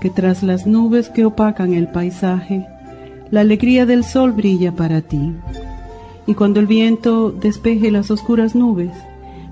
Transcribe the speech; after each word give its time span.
que 0.00 0.10
tras 0.10 0.42
las 0.42 0.66
nubes 0.66 1.08
que 1.08 1.24
opacan 1.24 1.72
el 1.72 1.88
paisaje, 1.88 2.66
la 3.30 3.40
alegría 3.40 3.86
del 3.86 4.04
sol 4.04 4.32
brilla 4.32 4.72
para 4.72 5.00
ti. 5.00 5.34
Y 6.26 6.34
cuando 6.34 6.60
el 6.60 6.66
viento 6.66 7.30
despeje 7.30 7.90
las 7.90 8.10
oscuras 8.10 8.54
nubes, 8.54 8.92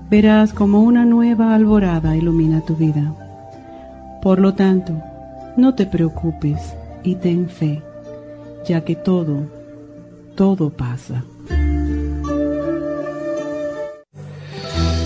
verás 0.09 0.53
como 0.53 0.81
una 0.81 1.05
nueva 1.05 1.55
alborada 1.55 2.15
ilumina 2.15 2.61
tu 2.61 2.75
vida. 2.75 3.13
Por 4.21 4.39
lo 4.39 4.53
tanto, 4.53 4.93
no 5.57 5.75
te 5.75 5.85
preocupes 5.85 6.59
y 7.03 7.15
ten 7.15 7.49
fe, 7.49 7.81
ya 8.67 8.83
que 8.83 8.95
todo, 8.95 9.47
todo 10.35 10.69
pasa. 10.69 11.23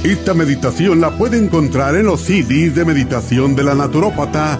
Esta 0.03 0.33
meditación 0.33 1.01
la 1.01 1.11
puede 1.17 1.37
encontrar 1.37 1.95
en 1.95 2.05
los 2.05 2.21
CDs 2.21 2.73
de 2.73 2.85
meditación 2.85 3.55
de 3.55 3.63
la 3.63 3.75
naturópata 3.75 4.59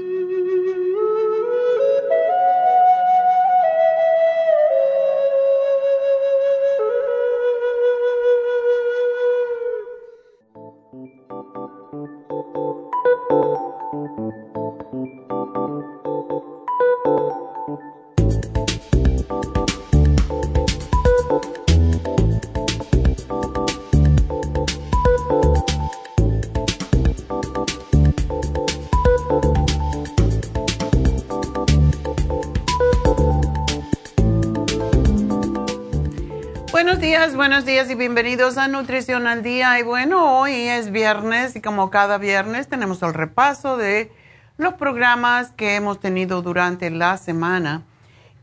días 37.81 37.89
y 37.89 37.95
bienvenidos 37.95 38.57
a 38.59 38.67
Nutrición 38.67 39.25
al 39.25 39.41
Día. 39.41 39.79
Y 39.79 39.83
bueno, 39.83 40.39
hoy 40.39 40.53
es 40.53 40.91
viernes 40.91 41.55
y 41.55 41.61
como 41.61 41.89
cada 41.89 42.19
viernes 42.19 42.67
tenemos 42.67 43.01
el 43.01 43.13
repaso 43.13 43.75
de 43.75 44.11
los 44.57 44.75
programas 44.75 45.51
que 45.51 45.75
hemos 45.75 45.99
tenido 45.99 46.43
durante 46.43 46.91
la 46.91 47.17
semana. 47.17 47.83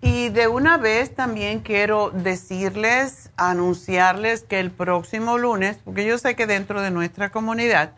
Y 0.00 0.30
de 0.30 0.48
una 0.48 0.76
vez 0.76 1.14
también 1.14 1.60
quiero 1.60 2.10
decirles, 2.10 3.30
anunciarles 3.36 4.42
que 4.42 4.58
el 4.58 4.72
próximo 4.72 5.38
lunes, 5.38 5.78
porque 5.84 6.04
yo 6.04 6.18
sé 6.18 6.34
que 6.34 6.46
dentro 6.46 6.82
de 6.82 6.90
nuestra 6.90 7.30
comunidad 7.30 7.92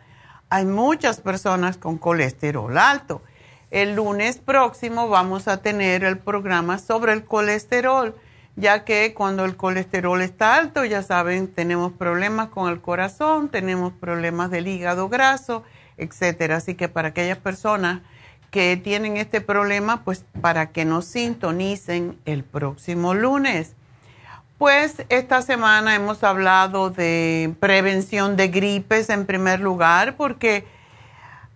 hay 0.49 0.65
muchas 0.65 1.21
personas 1.21 1.77
con 1.77 1.97
colesterol 1.97 2.77
alto. 2.77 3.23
El 3.71 3.95
lunes 3.95 4.37
próximo 4.37 5.07
vamos 5.07 5.47
a 5.47 5.57
tener 5.57 6.03
el 6.03 6.19
programa 6.19 6.77
sobre 6.77 7.13
el 7.13 7.25
colesterol 7.25 8.15
ya 8.55 8.83
que 8.83 9.13
cuando 9.13 9.45
el 9.45 9.55
colesterol 9.55 10.21
está 10.21 10.55
alto, 10.55 10.83
ya 10.85 11.03
saben, 11.03 11.47
tenemos 11.47 11.93
problemas 11.93 12.49
con 12.49 12.69
el 12.69 12.81
corazón, 12.81 13.49
tenemos 13.49 13.93
problemas 13.93 14.51
del 14.51 14.67
hígado 14.67 15.09
graso, 15.09 15.63
etcétera. 15.97 16.57
Así 16.57 16.75
que 16.75 16.89
para 16.89 17.09
aquellas 17.09 17.37
personas 17.37 18.01
que 18.49 18.75
tienen 18.75 19.17
este 19.17 19.39
problema, 19.39 20.03
pues 20.03 20.25
para 20.41 20.71
que 20.71 20.83
nos 20.83 21.05
sintonicen 21.05 22.19
el 22.25 22.43
próximo 22.43 23.13
lunes. 23.13 23.73
Pues 24.57 25.05
esta 25.09 25.41
semana 25.41 25.95
hemos 25.95 26.23
hablado 26.23 26.91
de 26.91 27.55
prevención 27.59 28.35
de 28.35 28.49
gripes 28.49 29.09
en 29.09 29.25
primer 29.25 29.59
lugar, 29.61 30.17
porque 30.17 30.67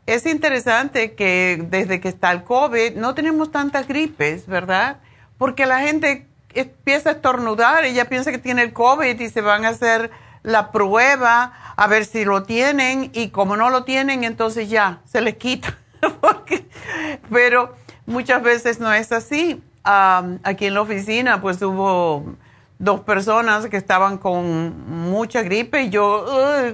es 0.08 0.26
interesante 0.26 1.14
que 1.14 1.64
desde 1.70 2.00
que 2.00 2.08
está 2.08 2.32
el 2.32 2.44
COVID 2.44 2.96
no 2.96 3.14
tenemos 3.14 3.52
tantas 3.52 3.88
gripes, 3.88 4.48
¿verdad? 4.48 4.98
Porque 5.38 5.66
la 5.66 5.82
gente 5.82 6.26
empieza 6.56 7.10
a 7.10 7.14
estornudar, 7.14 7.84
ella 7.84 8.06
piensa 8.06 8.32
que 8.32 8.38
tiene 8.38 8.64
el 8.64 8.74
COVID 8.74 9.20
y 9.20 9.30
se 9.30 9.42
van 9.42 9.66
a 9.66 9.70
hacer 9.70 10.12
la 10.44 10.72
prueba 10.72 11.54
a 11.76 11.88
ver 11.88 12.06
si 12.06 12.24
lo 12.24 12.44
tienen 12.44 13.12
y 13.14 13.30
como 13.30 13.58
no 13.58 13.70
lo 13.70 13.84
tienen, 13.84 14.24
entonces 14.24 14.70
ya 14.70 15.02
se 15.06 15.22
les 15.22 15.36
quita. 15.36 15.78
pero 17.32 17.76
muchas 18.06 18.42
veces 18.42 18.80
no 18.80 18.94
es 18.94 19.12
así. 19.12 19.64
aquí 19.84 20.66
en 20.66 20.74
la 20.74 20.82
oficina 20.82 21.42
pues 21.42 21.62
hubo 21.62 22.36
dos 22.78 23.02
personas 23.02 23.68
que 23.68 23.78
estaban 23.78 24.18
con 24.18 25.10
mucha 25.10 25.42
gripe 25.42 25.84
y 25.84 25.90
yo, 25.90 26.26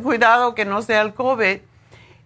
cuidado 0.04 0.56
que 0.56 0.66
no 0.66 0.82
sea 0.82 1.02
el 1.02 1.14
COVID. 1.14 1.60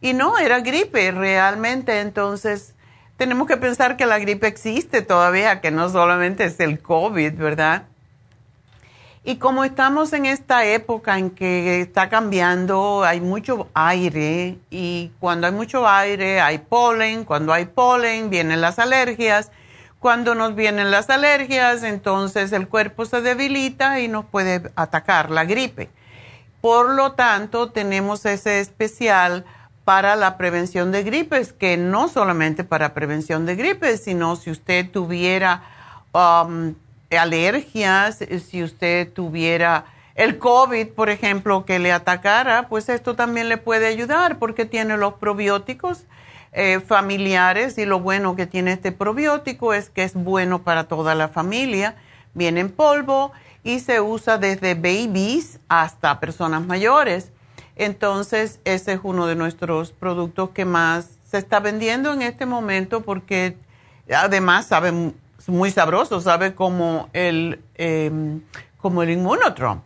Y 0.01 0.13
no, 0.13 0.38
era 0.38 0.60
gripe 0.60 1.12
realmente. 1.12 2.00
Entonces 2.00 2.75
tenemos 3.17 3.47
que 3.47 3.57
pensar 3.57 3.97
que 3.97 4.06
la 4.06 4.19
gripe 4.19 4.47
existe 4.47 5.01
todavía, 5.01 5.62
que 5.62 5.71
no 5.71 5.89
solamente 5.89 6.45
es 6.45 6.59
el 6.59 6.79
COVID, 6.79 7.33
¿verdad? 7.33 7.83
Y 9.23 9.38
como 9.38 9.63
estamos 9.63 10.13
en 10.13 10.27
esta 10.27 10.65
época 10.65 11.17
en 11.17 11.31
que 11.31 11.81
está 11.81 12.09
cambiando, 12.09 13.03
hay 13.03 13.21
mucho 13.21 13.69
aire 13.73 14.59
y 14.69 15.12
cuando 15.19 15.47
hay 15.47 15.53
mucho 15.53 15.88
aire 15.88 16.41
hay 16.41 16.59
polen, 16.59 17.25
cuando 17.25 17.51
hay 17.51 17.65
polen 17.65 18.29
vienen 18.29 18.62
las 18.62 18.77
alergias, 18.77 19.51
cuando 20.00 20.35
nos 20.35 20.53
vienen 20.53 20.91
las 20.91 21.09
alergias 21.09 21.81
entonces 21.81 22.51
el 22.51 22.67
cuerpo 22.67 23.06
se 23.06 23.21
debilita 23.21 24.00
y 24.00 24.07
nos 24.07 24.25
puede 24.25 24.69
atacar 24.75 25.31
la 25.31 25.45
gripe. 25.45 25.89
Por 26.62 26.91
lo 26.91 27.13
tanto, 27.13 27.71
tenemos 27.71 28.25
ese 28.25 28.59
especial 28.59 29.45
para 29.86 30.16
la 30.16 30.38
prevención 30.38 30.92
de 30.92 31.04
gripes, 31.04 31.54
que 31.54 31.78
no 31.78 32.10
solamente 32.10 32.64
para 32.64 32.94
prevención 32.94 33.46
de 33.46 33.56
gripes, 33.56 34.04
sino 34.04 34.36
si 34.36 34.50
usted 34.50 34.90
tuviera 34.90 35.64
um, 36.12 36.74
alergias, 37.16 38.20
si 38.50 38.64
usted 38.64 39.14
tuviera 39.14 39.86
el 40.16 40.40
COVID, 40.40 40.88
por 40.90 41.10
ejemplo, 41.10 41.66
que 41.66 41.78
le 41.78 41.92
atacara, 41.92 42.68
pues 42.68 42.90
esto 42.90 43.16
también 43.16 43.48
le 43.48 43.58
puede 43.58 43.86
ayudar 43.86 44.40
porque 44.40 44.66
tiene 44.66 44.98
los 44.98 45.14
probióticos 45.16 46.06
eh, 46.54 46.80
familiares 46.80 47.78
y 47.78 47.86
lo 47.86 48.00
bueno 48.00 48.36
que 48.36 48.48
tiene 48.48 48.72
este 48.72 48.94
probiótico 48.94 49.74
es 49.74 49.90
que 49.90 50.04
es 50.04 50.14
bueno 50.14 50.64
para 50.64 50.86
toda 50.86 51.14
la 51.14 51.28
familia. 51.28 51.96
Viene 52.34 52.62
en 52.62 52.72
polvo 52.72 53.34
y 53.64 53.82
se 53.82 54.00
usa 54.00 54.38
desde 54.38 54.74
babies 54.74 55.60
hasta 55.68 56.20
personas 56.20 56.66
mayores. 56.66 57.34
Entonces, 57.75 58.60
ese 58.63 58.94
es 58.94 59.00
uno 59.04 59.27
de 59.27 59.36
nuestros 59.36 59.92
productos 59.92 60.51
que 60.51 60.66
más 60.66 61.10
se 61.25 61.38
está 61.38 61.60
vendiendo 61.60 62.13
en 62.13 62.22
este 62.22 62.45
momento 62.45 63.01
porque 63.01 63.57
además 64.13 64.68
sabe 64.68 65.13
muy 65.48 65.72
sabroso, 65.72 66.22
sabe 66.22 66.56
como 66.56 67.10
el, 67.13 67.62
eh, 67.75 68.39
como 68.77 69.04
el 69.04 69.10
inmunotron. 69.10 69.83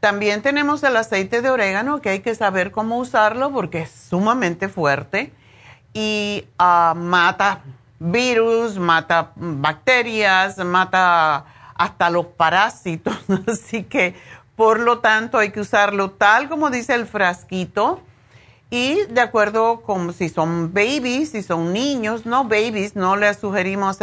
También 0.00 0.40
tenemos 0.40 0.82
el 0.82 0.96
aceite 0.96 1.42
de 1.42 1.50
orégano 1.50 2.00
que 2.00 2.08
hay 2.08 2.20
que 2.20 2.34
saber 2.34 2.70
cómo 2.70 2.98
usarlo 2.98 3.52
porque 3.52 3.82
es 3.82 3.90
sumamente 3.90 4.68
fuerte 4.68 5.32
y 5.92 6.46
ah, 6.58 6.94
mata 6.96 7.62
virus, 7.98 8.78
mata 8.78 9.32
bacterias, 9.36 10.56
mata 10.58 11.44
hasta 11.74 12.10
los 12.10 12.26
parásitos. 12.26 13.14
Así 13.46 13.84
que, 13.84 14.14
por 14.60 14.78
lo 14.78 14.98
tanto, 14.98 15.38
hay 15.38 15.52
que 15.52 15.60
usarlo 15.60 16.10
tal 16.10 16.50
como 16.50 16.68
dice 16.68 16.92
el 16.92 17.06
frasquito 17.06 18.02
y 18.68 19.06
de 19.06 19.22
acuerdo 19.22 19.80
con 19.80 20.12
si 20.12 20.28
son 20.28 20.74
babies, 20.74 21.30
si 21.30 21.42
son 21.42 21.72
niños, 21.72 22.26
no 22.26 22.44
babies, 22.44 22.94
no 22.94 23.16
les 23.16 23.38
sugerimos 23.38 23.98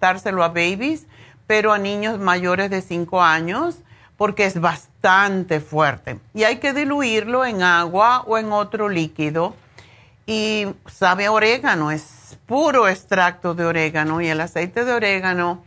dárselo 0.00 0.42
a 0.42 0.48
babies, 0.48 1.06
pero 1.46 1.72
a 1.72 1.78
niños 1.78 2.18
mayores 2.18 2.68
de 2.68 2.82
5 2.82 3.22
años, 3.22 3.76
porque 4.16 4.44
es 4.44 4.60
bastante 4.60 5.60
fuerte. 5.60 6.18
Y 6.34 6.42
hay 6.42 6.56
que 6.56 6.72
diluirlo 6.72 7.44
en 7.44 7.62
agua 7.62 8.24
o 8.26 8.38
en 8.38 8.50
otro 8.50 8.88
líquido. 8.88 9.54
Y 10.26 10.66
sabe 10.88 11.28
orégano, 11.28 11.92
es 11.92 12.36
puro 12.46 12.88
extracto 12.88 13.54
de 13.54 13.66
orégano 13.66 14.20
y 14.20 14.26
el 14.26 14.40
aceite 14.40 14.84
de 14.84 14.94
orégano 14.94 15.62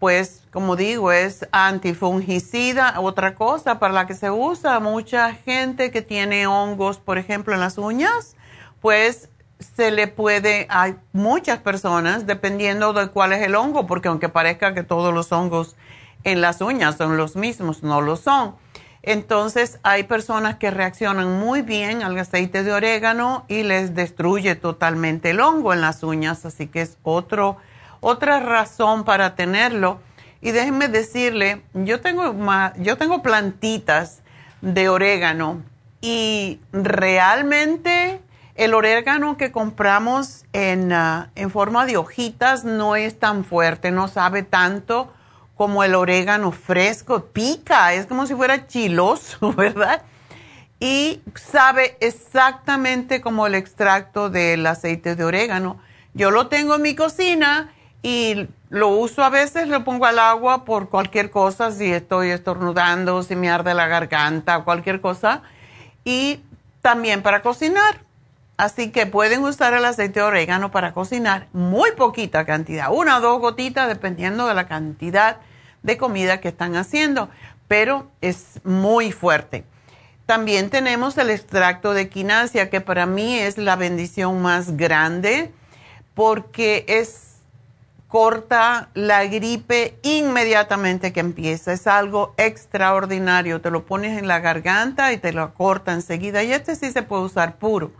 pues 0.00 0.40
como 0.50 0.74
digo, 0.76 1.12
es 1.12 1.46
antifungicida. 1.52 2.98
Otra 3.00 3.34
cosa 3.34 3.78
para 3.78 3.92
la 3.92 4.06
que 4.06 4.14
se 4.14 4.30
usa 4.30 4.80
mucha 4.80 5.34
gente 5.34 5.92
que 5.92 6.02
tiene 6.02 6.46
hongos, 6.46 6.98
por 6.98 7.18
ejemplo, 7.18 7.54
en 7.54 7.60
las 7.60 7.78
uñas, 7.78 8.34
pues 8.80 9.28
se 9.58 9.90
le 9.90 10.08
puede, 10.08 10.66
hay 10.70 10.96
muchas 11.12 11.58
personas, 11.58 12.26
dependiendo 12.26 12.94
de 12.94 13.08
cuál 13.08 13.34
es 13.34 13.42
el 13.42 13.54
hongo, 13.54 13.86
porque 13.86 14.08
aunque 14.08 14.30
parezca 14.30 14.72
que 14.72 14.82
todos 14.82 15.12
los 15.12 15.30
hongos 15.32 15.76
en 16.24 16.40
las 16.40 16.62
uñas 16.62 16.96
son 16.96 17.18
los 17.18 17.36
mismos, 17.36 17.82
no 17.82 18.00
lo 18.00 18.16
son. 18.16 18.56
Entonces 19.02 19.80
hay 19.82 20.04
personas 20.04 20.56
que 20.56 20.70
reaccionan 20.70 21.38
muy 21.38 21.60
bien 21.60 22.02
al 22.02 22.18
aceite 22.18 22.62
de 22.62 22.72
orégano 22.72 23.44
y 23.48 23.64
les 23.64 23.94
destruye 23.94 24.54
totalmente 24.54 25.30
el 25.30 25.40
hongo 25.40 25.74
en 25.74 25.82
las 25.82 26.02
uñas, 26.02 26.46
así 26.46 26.68
que 26.68 26.80
es 26.80 26.96
otro 27.02 27.58
otra 28.00 28.40
razón 28.40 29.04
para 29.04 29.34
tenerlo. 29.34 30.00
Y 30.40 30.52
déjenme 30.52 30.88
decirle, 30.88 31.62
yo 31.74 32.00
tengo, 32.00 32.34
yo 32.78 32.96
tengo 32.96 33.22
plantitas 33.22 34.22
de 34.62 34.88
orégano 34.88 35.62
y 36.00 36.60
realmente 36.72 38.20
el 38.54 38.74
orégano 38.74 39.36
que 39.36 39.52
compramos 39.52 40.44
en, 40.52 40.92
ah, 40.92 41.30
en 41.34 41.50
forma 41.50 41.86
de 41.86 41.96
hojitas 41.96 42.64
no 42.64 42.96
es 42.96 43.18
tan 43.18 43.44
fuerte, 43.44 43.90
no 43.90 44.08
sabe 44.08 44.42
tanto 44.42 45.12
como 45.56 45.84
el 45.84 45.94
orégano 45.94 46.52
fresco, 46.52 47.26
pica, 47.26 47.92
es 47.92 48.06
como 48.06 48.26
si 48.26 48.34
fuera 48.34 48.66
chiloso, 48.66 49.52
¿verdad? 49.56 50.02
Y 50.78 51.20
sabe 51.34 51.98
exactamente 52.00 53.20
como 53.20 53.46
el 53.46 53.54
extracto 53.54 54.30
del 54.30 54.66
aceite 54.66 55.16
de 55.16 55.24
orégano. 55.24 55.78
Yo 56.14 56.30
lo 56.30 56.46
tengo 56.48 56.76
en 56.76 56.82
mi 56.82 56.94
cocina 56.94 57.74
y 58.02 58.48
lo 58.70 58.88
uso 58.88 59.22
a 59.22 59.30
veces, 59.30 59.68
lo 59.68 59.84
pongo 59.84 60.06
al 60.06 60.18
agua 60.18 60.64
por 60.64 60.88
cualquier 60.88 61.30
cosa, 61.30 61.70
si 61.70 61.92
estoy 61.92 62.30
estornudando, 62.30 63.22
si 63.22 63.36
me 63.36 63.50
arde 63.50 63.74
la 63.74 63.88
garganta, 63.88 64.64
cualquier 64.64 65.00
cosa. 65.00 65.42
Y 66.04 66.40
también 66.80 67.22
para 67.22 67.42
cocinar. 67.42 68.04
Así 68.56 68.90
que 68.90 69.06
pueden 69.06 69.42
usar 69.42 69.72
el 69.72 69.84
aceite 69.84 70.20
de 70.20 70.26
orégano 70.26 70.70
para 70.70 70.92
cocinar 70.92 71.48
muy 71.52 71.92
poquita 71.92 72.44
cantidad, 72.44 72.92
una 72.92 73.16
o 73.16 73.20
dos 73.20 73.40
gotitas 73.40 73.88
dependiendo 73.88 74.46
de 74.46 74.54
la 74.54 74.66
cantidad 74.66 75.38
de 75.82 75.96
comida 75.96 76.40
que 76.40 76.48
están 76.48 76.76
haciendo, 76.76 77.30
pero 77.68 78.10
es 78.20 78.60
muy 78.64 79.12
fuerte. 79.12 79.64
También 80.26 80.68
tenemos 80.68 81.16
el 81.16 81.30
extracto 81.30 81.94
de 81.94 82.10
quinasia, 82.10 82.68
que 82.68 82.82
para 82.82 83.06
mí 83.06 83.38
es 83.38 83.56
la 83.56 83.76
bendición 83.76 84.42
más 84.42 84.76
grande 84.76 85.52
porque 86.14 86.84
es 86.86 87.29
corta 88.10 88.88
la 88.94 89.24
gripe 89.26 89.96
inmediatamente 90.02 91.12
que 91.12 91.20
empieza. 91.20 91.72
Es 91.72 91.86
algo 91.86 92.34
extraordinario. 92.36 93.60
Te 93.60 93.70
lo 93.70 93.86
pones 93.86 94.18
en 94.18 94.26
la 94.26 94.40
garganta 94.40 95.12
y 95.12 95.18
te 95.18 95.32
lo 95.32 95.54
corta 95.54 95.92
enseguida. 95.92 96.42
Y 96.42 96.52
este 96.52 96.74
sí 96.74 96.90
se 96.90 97.02
puede 97.02 97.22
usar 97.22 97.56
puro. 97.56 97.92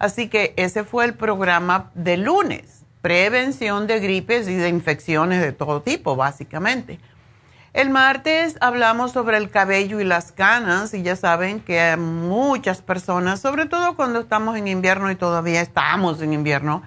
Así 0.00 0.28
que 0.28 0.52
ese 0.56 0.82
fue 0.82 1.04
el 1.04 1.14
programa 1.14 1.92
de 1.94 2.16
lunes. 2.16 2.82
Prevención 3.02 3.86
de 3.86 4.00
gripes 4.00 4.48
y 4.48 4.56
de 4.56 4.68
infecciones 4.68 5.40
de 5.40 5.52
todo 5.52 5.80
tipo, 5.80 6.16
básicamente. 6.16 6.98
El 7.72 7.88
martes 7.88 8.58
hablamos 8.60 9.12
sobre 9.12 9.36
el 9.36 9.48
cabello 9.48 10.00
y 10.00 10.04
las 10.04 10.32
canas 10.32 10.92
y 10.92 11.02
ya 11.02 11.14
saben 11.14 11.60
que 11.60 11.96
muchas 11.96 12.82
personas, 12.82 13.40
sobre 13.40 13.66
todo 13.66 13.94
cuando 13.94 14.20
estamos 14.20 14.56
en 14.56 14.66
invierno 14.66 15.10
y 15.10 15.14
todavía 15.14 15.60
estamos 15.60 16.20
en 16.20 16.32
invierno, 16.32 16.82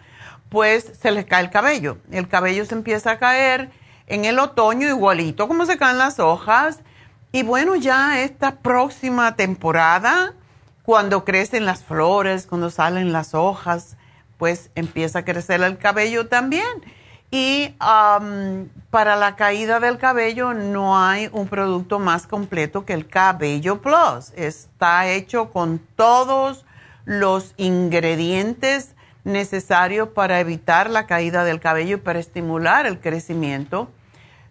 pues 0.56 0.90
se 1.02 1.12
les 1.12 1.26
cae 1.26 1.44
el 1.44 1.50
cabello. 1.50 1.98
El 2.12 2.30
cabello 2.30 2.64
se 2.64 2.76
empieza 2.76 3.12
a 3.12 3.20
caer 3.20 3.72
en 4.08 4.24
el 4.24 4.40
otoño 4.40 4.88
igualito 4.88 5.50
como 5.50 5.66
se 5.66 5.78
caen 5.78 5.98
las 5.98 6.18
hojas. 6.18 6.80
Y 7.34 7.44
bueno, 7.44 7.76
ya 7.76 8.22
esta 8.22 8.60
próxima 8.60 9.36
temporada, 9.36 10.34
cuando 10.84 11.26
crecen 11.26 11.66
las 11.66 11.84
flores, 11.84 12.48
cuando 12.48 12.70
salen 12.70 13.12
las 13.12 13.34
hojas, 13.34 13.98
pues 14.38 14.70
empieza 14.76 15.20
a 15.20 15.26
crecer 15.26 15.62
el 15.62 15.78
cabello 15.78 16.28
también. 16.28 16.66
Y 17.32 17.76
para 18.92 19.18
la 19.18 19.36
caída 19.36 19.82
del 19.82 19.98
cabello 19.98 20.54
no 20.54 20.98
hay 20.98 21.30
un 21.34 21.50
producto 21.50 22.00
más 22.00 22.28
completo 22.28 22.86
que 22.86 22.94
el 22.94 23.08
Cabello 23.08 23.82
Plus. 23.82 24.32
Está 24.38 25.10
hecho 25.10 25.52
con 25.52 25.80
todos 25.98 26.64
los 27.04 27.54
ingredientes 27.58 28.95
necesario 29.26 30.14
para 30.14 30.40
evitar 30.40 30.90
la 30.90 31.08
caída 31.08 31.44
del 31.44 31.60
cabello 31.60 31.98
y 31.98 32.00
para 32.00 32.20
estimular 32.20 32.86
el 32.86 33.00
crecimiento. 33.00 33.90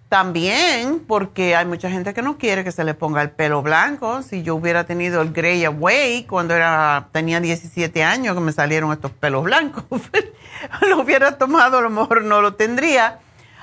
También 0.08 1.00
porque 1.00 1.56
hay 1.56 1.64
mucha 1.64 1.90
gente 1.90 2.12
que 2.12 2.22
no 2.22 2.36
quiere 2.36 2.62
que 2.62 2.72
se 2.72 2.84
le 2.84 2.94
ponga 2.94 3.22
el 3.22 3.30
pelo 3.30 3.62
blanco. 3.62 4.22
Si 4.22 4.42
yo 4.42 4.54
hubiera 4.54 4.84
tenido 4.84 5.22
el 5.22 5.32
Grey 5.32 5.64
Away 5.64 6.24
cuando 6.24 6.54
era, 6.54 7.08
tenía 7.12 7.40
17 7.40 8.04
años 8.04 8.34
que 8.34 8.40
me 8.40 8.52
salieron 8.52 8.92
estos 8.92 9.10
pelos 9.12 9.44
blancos, 9.44 9.84
lo 10.88 11.00
hubiera 11.00 11.38
tomado, 11.38 11.78
a 11.78 11.80
lo 11.80 11.90
mejor 11.90 12.22
no 12.22 12.42
lo 12.42 12.54
tendría. 12.54 13.20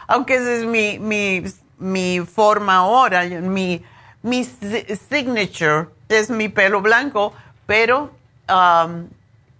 Aunque 0.07 0.35
esa 0.35 0.51
es 0.53 0.65
mi, 0.65 0.97
mi, 0.99 1.43
mi 1.77 2.19
forma 2.19 2.77
ahora, 2.77 3.23
mi, 3.23 3.83
mi 4.23 4.43
signature 4.43 5.87
es 6.09 6.29
mi 6.29 6.49
pelo 6.49 6.81
blanco, 6.81 7.33
pero 7.65 8.11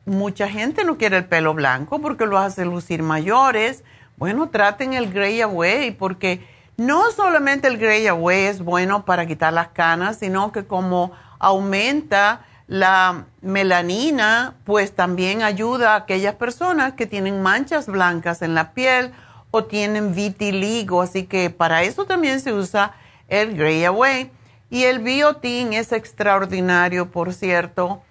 mucha 0.05 0.47
gente 0.47 0.83
no 0.83 0.97
quiere 0.97 1.17
el 1.17 1.25
pelo 1.25 1.53
blanco 1.53 1.99
porque 1.99 2.25
lo 2.25 2.37
hace 2.37 2.65
lucir 2.65 3.03
mayores. 3.03 3.83
Bueno, 4.17 4.49
traten 4.49 4.93
el 4.93 5.11
Grey 5.11 5.41
Away 5.41 5.91
porque 5.91 6.45
no 6.77 7.11
solamente 7.11 7.67
el 7.67 7.77
Grey 7.77 8.07
Away 8.07 8.45
es 8.45 8.61
bueno 8.61 9.05
para 9.05 9.25
quitar 9.25 9.53
las 9.53 9.69
canas, 9.69 10.17
sino 10.17 10.51
que 10.51 10.65
como 10.65 11.11
aumenta 11.39 12.45
la 12.67 13.25
melanina, 13.41 14.55
pues 14.63 14.95
también 14.95 15.43
ayuda 15.43 15.93
a 15.93 15.97
aquellas 15.97 16.35
personas 16.35 16.93
que 16.93 17.05
tienen 17.05 17.41
manchas 17.41 17.87
blancas 17.87 18.41
en 18.41 18.55
la 18.55 18.71
piel 18.73 19.11
o 19.51 19.65
tienen 19.65 20.15
vitiligo. 20.15 21.01
Así 21.01 21.25
que 21.25 21.49
para 21.49 21.83
eso 21.83 22.05
también 22.05 22.39
se 22.39 22.53
usa 22.53 22.93
el 23.27 23.57
Grey 23.57 23.83
Away. 23.83 24.31
Y 24.69 24.85
el 24.85 24.99
biotin 24.99 25.73
es 25.73 25.91
extraordinario, 25.91 27.11
por 27.11 27.33
cierto, 27.33 28.01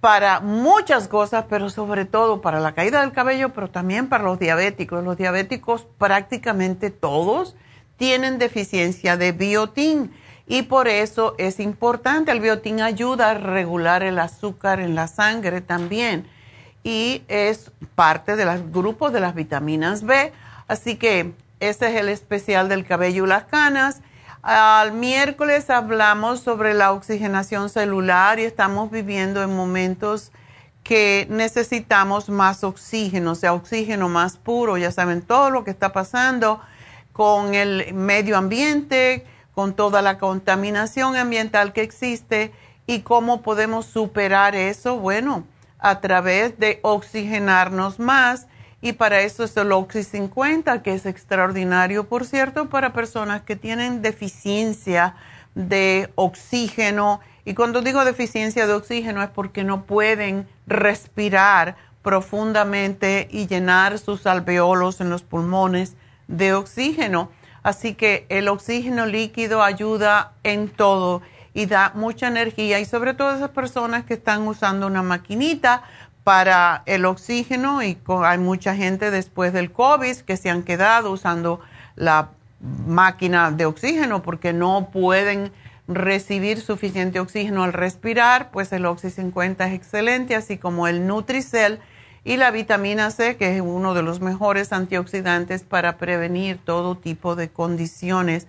para 0.00 0.40
muchas 0.40 1.08
cosas, 1.08 1.44
pero 1.48 1.68
sobre 1.68 2.06
todo 2.06 2.40
para 2.40 2.60
la 2.60 2.72
caída 2.72 3.02
del 3.02 3.12
cabello, 3.12 3.50
pero 3.50 3.68
también 3.70 4.08
para 4.08 4.24
los 4.24 4.38
diabéticos. 4.38 5.04
Los 5.04 5.16
diabéticos 5.16 5.86
prácticamente 5.98 6.90
todos 6.90 7.54
tienen 7.96 8.38
deficiencia 8.38 9.18
de 9.18 9.32
biotin 9.32 10.10
y 10.46 10.62
por 10.62 10.88
eso 10.88 11.34
es 11.36 11.60
importante. 11.60 12.32
El 12.32 12.40
biotin 12.40 12.80
ayuda 12.80 13.30
a 13.30 13.34
regular 13.34 14.02
el 14.02 14.18
azúcar 14.18 14.80
en 14.80 14.94
la 14.94 15.06
sangre 15.06 15.60
también 15.60 16.26
y 16.82 17.22
es 17.28 17.70
parte 17.94 18.36
de 18.36 18.46
los 18.46 18.72
grupos 18.72 19.12
de 19.12 19.20
las 19.20 19.34
vitaminas 19.34 20.02
B. 20.02 20.32
Así 20.66 20.96
que 20.96 21.34
ese 21.60 21.88
es 21.88 22.00
el 22.00 22.08
especial 22.08 22.70
del 22.70 22.86
cabello 22.86 23.26
y 23.26 23.28
las 23.28 23.44
canas. 23.44 24.00
Al 24.42 24.92
miércoles 24.92 25.68
hablamos 25.68 26.40
sobre 26.40 26.72
la 26.72 26.92
oxigenación 26.92 27.68
celular 27.68 28.38
y 28.38 28.44
estamos 28.44 28.90
viviendo 28.90 29.42
en 29.42 29.54
momentos 29.54 30.32
que 30.82 31.26
necesitamos 31.28 32.30
más 32.30 32.64
oxígeno, 32.64 33.32
o 33.32 33.34
sea, 33.34 33.52
oxígeno 33.52 34.08
más 34.08 34.38
puro. 34.38 34.78
Ya 34.78 34.92
saben 34.92 35.20
todo 35.20 35.50
lo 35.50 35.62
que 35.62 35.70
está 35.70 35.92
pasando 35.92 36.58
con 37.12 37.54
el 37.54 37.92
medio 37.92 38.38
ambiente, 38.38 39.26
con 39.54 39.74
toda 39.74 40.00
la 40.00 40.16
contaminación 40.16 41.16
ambiental 41.16 41.74
que 41.74 41.82
existe 41.82 42.50
y 42.86 43.00
cómo 43.00 43.42
podemos 43.42 43.84
superar 43.84 44.54
eso. 44.54 44.96
Bueno, 44.96 45.44
a 45.78 46.00
través 46.00 46.58
de 46.58 46.80
oxigenarnos 46.82 47.98
más 47.98 48.46
y 48.82 48.92
para 48.92 49.20
eso 49.20 49.44
es 49.44 49.56
el 49.56 49.72
Oxy 49.72 50.02
50, 50.02 50.82
que 50.82 50.94
es 50.94 51.04
extraordinario, 51.04 52.08
por 52.08 52.24
cierto, 52.24 52.70
para 52.70 52.92
personas 52.92 53.42
que 53.42 53.56
tienen 53.56 54.00
deficiencia 54.00 55.16
de 55.54 56.10
oxígeno. 56.14 57.20
Y 57.44 57.54
cuando 57.54 57.82
digo 57.82 58.04
deficiencia 58.04 58.66
de 58.66 58.72
oxígeno 58.72 59.22
es 59.22 59.28
porque 59.28 59.64
no 59.64 59.84
pueden 59.84 60.48
respirar 60.66 61.76
profundamente 62.02 63.28
y 63.30 63.46
llenar 63.46 63.98
sus 63.98 64.26
alveolos 64.26 65.02
en 65.02 65.10
los 65.10 65.22
pulmones 65.22 65.96
de 66.28 66.54
oxígeno. 66.54 67.30
Así 67.62 67.94
que 67.94 68.24
el 68.30 68.48
oxígeno 68.48 69.04
líquido 69.04 69.62
ayuda 69.62 70.32
en 70.42 70.70
todo 70.70 71.20
y 71.52 71.66
da 71.66 71.92
mucha 71.94 72.28
energía 72.28 72.80
y 72.80 72.84
sobre 72.84 73.12
todo 73.12 73.34
esas 73.34 73.50
personas 73.50 74.04
que 74.04 74.14
están 74.14 74.46
usando 74.46 74.86
una 74.86 75.02
maquinita 75.02 75.82
para 76.24 76.82
el 76.86 77.04
oxígeno 77.04 77.82
y 77.82 77.98
hay 78.24 78.38
mucha 78.38 78.74
gente 78.74 79.10
después 79.10 79.52
del 79.52 79.72
COVID 79.72 80.16
que 80.18 80.36
se 80.36 80.50
han 80.50 80.62
quedado 80.62 81.10
usando 81.10 81.60
la 81.96 82.30
máquina 82.86 83.50
de 83.50 83.66
oxígeno 83.66 84.22
porque 84.22 84.52
no 84.52 84.90
pueden 84.92 85.52
recibir 85.88 86.60
suficiente 86.60 87.18
oxígeno 87.18 87.64
al 87.64 87.72
respirar, 87.72 88.50
pues 88.52 88.72
el 88.72 88.86
Oxy 88.86 89.10
50 89.10 89.66
es 89.66 89.74
excelente, 89.74 90.36
así 90.36 90.56
como 90.56 90.86
el 90.86 91.06
Nutricel 91.06 91.80
y 92.22 92.36
la 92.36 92.50
vitamina 92.52 93.10
C, 93.10 93.36
que 93.36 93.56
es 93.56 93.60
uno 93.60 93.92
de 93.92 94.02
los 94.02 94.20
mejores 94.20 94.72
antioxidantes 94.72 95.64
para 95.64 95.96
prevenir 95.96 96.58
todo 96.62 96.96
tipo 96.96 97.34
de 97.34 97.48
condiciones. 97.48 98.46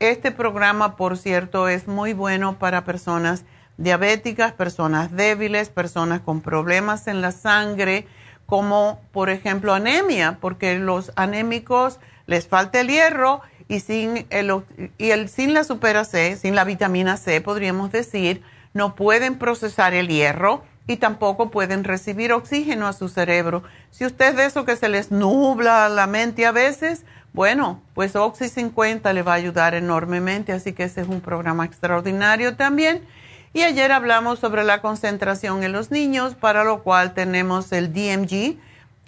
Este 0.00 0.32
programa, 0.32 0.96
por 0.96 1.16
cierto, 1.16 1.68
es 1.68 1.86
muy 1.86 2.12
bueno 2.12 2.58
para 2.58 2.84
personas 2.84 3.44
diabéticas, 3.80 4.52
personas 4.52 5.10
débiles, 5.10 5.70
personas 5.70 6.20
con 6.20 6.42
problemas 6.42 7.08
en 7.08 7.20
la 7.20 7.32
sangre, 7.32 8.06
como 8.46 9.00
por 9.10 9.30
ejemplo 9.30 9.74
anemia, 9.74 10.38
porque 10.40 10.78
los 10.78 11.12
anémicos 11.16 11.98
les 12.26 12.46
falta 12.46 12.80
el 12.80 12.88
hierro 12.88 13.40
y 13.68 13.80
sin, 13.80 14.26
el, 14.30 14.62
y 14.98 15.10
el, 15.10 15.28
sin 15.28 15.54
la 15.54 15.64
supera 15.64 16.04
C, 16.04 16.36
sin 16.36 16.54
la 16.54 16.64
vitamina 16.64 17.16
C, 17.16 17.40
podríamos 17.40 17.90
decir, 17.90 18.42
no 18.74 18.94
pueden 18.94 19.38
procesar 19.38 19.94
el 19.94 20.08
hierro 20.08 20.62
y 20.86 20.96
tampoco 20.96 21.50
pueden 21.50 21.84
recibir 21.84 22.32
oxígeno 22.32 22.86
a 22.86 22.92
su 22.92 23.08
cerebro. 23.08 23.62
Si 23.90 24.04
usted 24.04 24.30
es 24.30 24.36
de 24.36 24.44
eso 24.46 24.64
que 24.64 24.76
se 24.76 24.88
les 24.88 25.10
nubla 25.10 25.88
la 25.88 26.06
mente 26.06 26.46
a 26.46 26.52
veces, 26.52 27.04
bueno, 27.32 27.80
pues 27.94 28.16
Oxy 28.16 28.48
50 28.48 29.12
le 29.12 29.22
va 29.22 29.32
a 29.32 29.36
ayudar 29.36 29.74
enormemente, 29.74 30.52
así 30.52 30.72
que 30.72 30.84
ese 30.84 31.02
es 31.02 31.08
un 31.08 31.20
programa 31.20 31.64
extraordinario 31.64 32.56
también. 32.56 33.02
Y 33.52 33.62
ayer 33.62 33.90
hablamos 33.90 34.38
sobre 34.38 34.62
la 34.62 34.80
concentración 34.80 35.64
en 35.64 35.72
los 35.72 35.90
niños, 35.90 36.36
para 36.36 36.62
lo 36.62 36.84
cual 36.84 37.14
tenemos 37.14 37.72
el 37.72 37.92
DMG, 37.92 38.56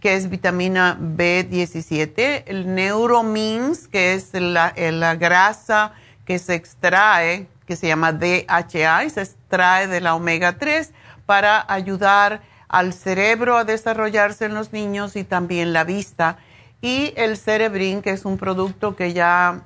que 0.01 0.17
es 0.17 0.29
vitamina 0.29 0.99
B17, 0.99 2.43
el 2.47 2.75
Neuromins, 2.75 3.87
que 3.87 4.15
es 4.15 4.35
la, 4.35 4.75
la 4.77 5.15
grasa 5.15 5.93
que 6.25 6.41
se 6.41 6.55
extrae, 6.55 7.47
que 7.67 7.77
se 7.77 7.87
llama 7.87 8.13
DHA 8.13 9.09
se 9.11 9.23
extrae 9.23 9.87
de 9.87 10.01
la 10.01 10.17
omega 10.17 10.59
3 10.59 10.93
para 11.25 11.65
ayudar 11.73 12.43
al 12.67 12.93
cerebro 12.93 13.57
a 13.57 13.65
desarrollarse 13.65 14.47
en 14.47 14.55
los 14.55 14.73
niños 14.73 15.15
y 15.15 15.23
también 15.23 15.73
la 15.73 15.85
vista. 15.85 16.39
Y 16.81 17.13
el 17.17 17.37
Cerebrin, 17.37 18.03
que 18.03 18.11
es 18.11 18.25
un 18.25 18.39
producto 18.39 18.97
que 18.97 19.13
ya, 19.13 19.61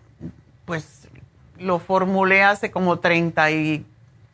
pues, 0.66 1.08
lo 1.58 1.78
formulé 1.78 2.42
hace 2.42 2.70
como 2.70 2.98
30 2.98 3.50
y 3.52 3.86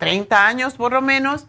30 0.02 0.46
años 0.48 0.74
por 0.74 0.92
lo 0.92 1.00
menos 1.00 1.46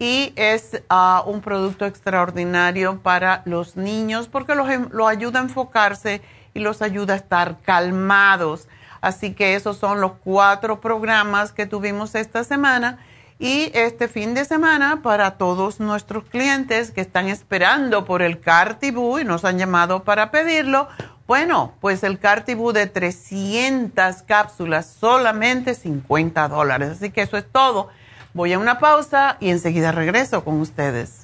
y 0.00 0.32
es 0.34 0.82
ah, 0.90 1.22
un 1.26 1.40
producto 1.40 1.86
extraordinario 1.86 3.00
para 3.00 3.42
los 3.44 3.76
niños 3.76 4.26
porque 4.26 4.56
los, 4.56 4.68
em, 4.68 4.88
lo 4.90 5.06
ayuda 5.06 5.38
a 5.38 5.44
enfocarse 5.44 6.20
y 6.54 6.58
los 6.58 6.82
ayuda 6.82 7.14
a 7.14 7.16
estar 7.18 7.60
calmados. 7.60 8.66
Así 9.00 9.32
que 9.32 9.54
esos 9.54 9.76
son 9.76 10.00
los 10.00 10.14
cuatro 10.24 10.80
programas 10.80 11.52
que 11.52 11.66
tuvimos 11.66 12.16
esta 12.16 12.42
semana 12.42 12.98
y 13.38 13.70
este 13.74 14.08
fin 14.08 14.34
de 14.34 14.44
semana 14.44 15.00
para 15.00 15.32
todos 15.32 15.78
nuestros 15.78 16.24
clientes 16.24 16.90
que 16.90 17.00
están 17.00 17.28
esperando 17.28 18.04
por 18.04 18.22
el 18.22 18.40
Cartibú 18.40 19.20
y 19.20 19.24
nos 19.24 19.44
han 19.44 19.58
llamado 19.58 20.02
para 20.02 20.32
pedirlo. 20.32 20.88
Bueno, 21.26 21.72
pues 21.80 22.04
el 22.04 22.18
Cartibú 22.18 22.72
de 22.72 22.86
300 22.86 24.22
cápsulas, 24.24 24.84
solamente 24.84 25.74
50 25.74 26.48
dólares. 26.48 26.90
Así 26.90 27.10
que 27.10 27.22
eso 27.22 27.38
es 27.38 27.50
todo. 27.50 27.88
Voy 28.34 28.52
a 28.52 28.58
una 28.58 28.78
pausa 28.78 29.38
y 29.40 29.48
enseguida 29.48 29.90
regreso 29.90 30.44
con 30.44 30.60
ustedes. 30.60 31.23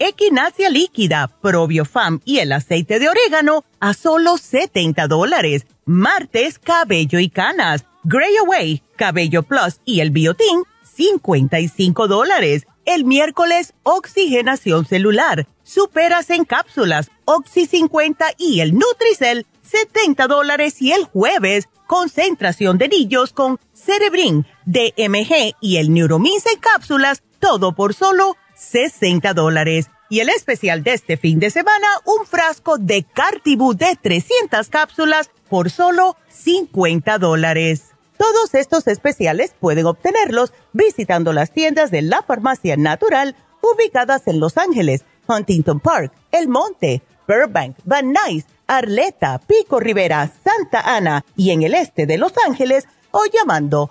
equinacia 0.00 0.70
líquida, 0.70 1.28
probiofam 1.40 2.20
y 2.24 2.38
el 2.38 2.52
aceite 2.52 2.98
de 2.98 3.08
orégano 3.08 3.64
a 3.78 3.94
solo 3.94 4.38
70 4.38 5.06
dólares. 5.06 5.66
Martes, 5.84 6.58
cabello 6.58 7.20
y 7.20 7.28
canas, 7.28 7.84
Gray 8.02 8.34
Away, 8.38 8.82
cabello 8.96 9.42
plus 9.42 9.80
y 9.84 10.00
el 10.00 10.10
biotín, 10.10 10.64
55 10.82 12.08
dólares. 12.08 12.66
El 12.86 13.04
miércoles, 13.04 13.74
oxigenación 13.82 14.86
celular, 14.86 15.46
superas 15.62 16.30
en 16.30 16.44
cápsulas, 16.44 17.10
Oxy 17.26 17.66
50 17.66 18.26
y 18.38 18.60
el 18.60 18.74
Nutricel, 18.74 19.46
70 19.62 20.26
dólares. 20.26 20.80
Y 20.80 20.92
el 20.92 21.04
jueves, 21.04 21.68
concentración 21.86 22.78
de 22.78 22.88
niños 22.88 23.32
con 23.32 23.60
Cerebrin, 23.74 24.46
DMG 24.64 25.54
y 25.60 25.76
el 25.76 25.92
Neuromins 25.92 26.46
en 26.46 26.58
cápsulas, 26.58 27.22
todo 27.38 27.74
por 27.74 27.94
solo 27.94 28.36
60 28.60 29.32
dólares. 29.34 29.90
Y 30.08 30.20
el 30.20 30.28
especial 30.28 30.82
de 30.82 30.94
este 30.94 31.16
fin 31.16 31.38
de 31.40 31.50
semana, 31.50 31.86
un 32.04 32.26
frasco 32.26 32.78
de 32.78 33.04
Cartibú 33.04 33.74
de 33.74 33.96
300 34.00 34.68
cápsulas 34.68 35.30
por 35.48 35.70
solo 35.70 36.16
50 36.28 37.18
dólares. 37.18 37.90
Todos 38.16 38.54
estos 38.54 38.86
especiales 38.86 39.54
pueden 39.58 39.86
obtenerlos 39.86 40.52
visitando 40.72 41.32
las 41.32 41.52
tiendas 41.52 41.90
de 41.90 42.02
la 42.02 42.22
farmacia 42.22 42.76
natural 42.76 43.34
ubicadas 43.62 44.26
en 44.26 44.40
Los 44.40 44.58
Ángeles, 44.58 45.04
Huntington 45.26 45.80
Park, 45.80 46.12
El 46.30 46.48
Monte, 46.48 47.02
Burbank, 47.26 47.76
Van 47.84 48.12
Nuys, 48.12 48.44
Arleta, 48.66 49.38
Pico 49.38 49.80
Rivera, 49.80 50.30
Santa 50.44 50.80
Ana 50.96 51.24
y 51.36 51.50
en 51.50 51.62
el 51.62 51.74
este 51.74 52.06
de 52.06 52.18
Los 52.18 52.32
Ángeles 52.46 52.86
o 53.10 53.22
llamando 53.32 53.90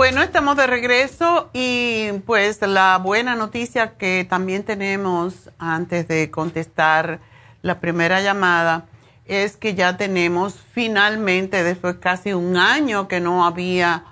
Bueno, 0.00 0.22
estamos 0.22 0.56
de 0.56 0.66
regreso 0.66 1.50
y 1.52 2.10
pues 2.24 2.62
la 2.62 2.96
buena 2.96 3.36
noticia 3.36 3.98
que 3.98 4.26
también 4.26 4.62
tenemos 4.62 5.50
antes 5.58 6.08
de 6.08 6.30
contestar 6.30 7.20
la 7.60 7.80
primera 7.80 8.22
llamada 8.22 8.86
es 9.26 9.58
que 9.58 9.74
ya 9.74 9.98
tenemos 9.98 10.58
finalmente, 10.72 11.62
después 11.62 11.96
de 11.96 12.00
casi 12.00 12.32
un 12.32 12.56
año 12.56 13.08
que 13.08 13.20
no 13.20 13.44
había 13.44 14.04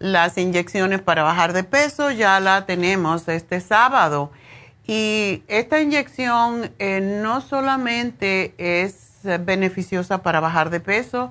las 0.00 0.36
inyecciones 0.36 1.00
para 1.00 1.22
bajar 1.22 1.52
de 1.52 1.62
peso, 1.62 2.10
ya 2.10 2.40
la 2.40 2.66
tenemos 2.66 3.28
este 3.28 3.60
sábado. 3.60 4.32
Y 4.84 5.44
esta 5.46 5.80
inyección 5.80 6.72
eh, 6.80 7.20
no 7.22 7.40
solamente 7.40 8.52
es 8.58 9.20
beneficiosa 9.22 10.24
para 10.24 10.40
bajar 10.40 10.70
de 10.70 10.80
peso, 10.80 11.30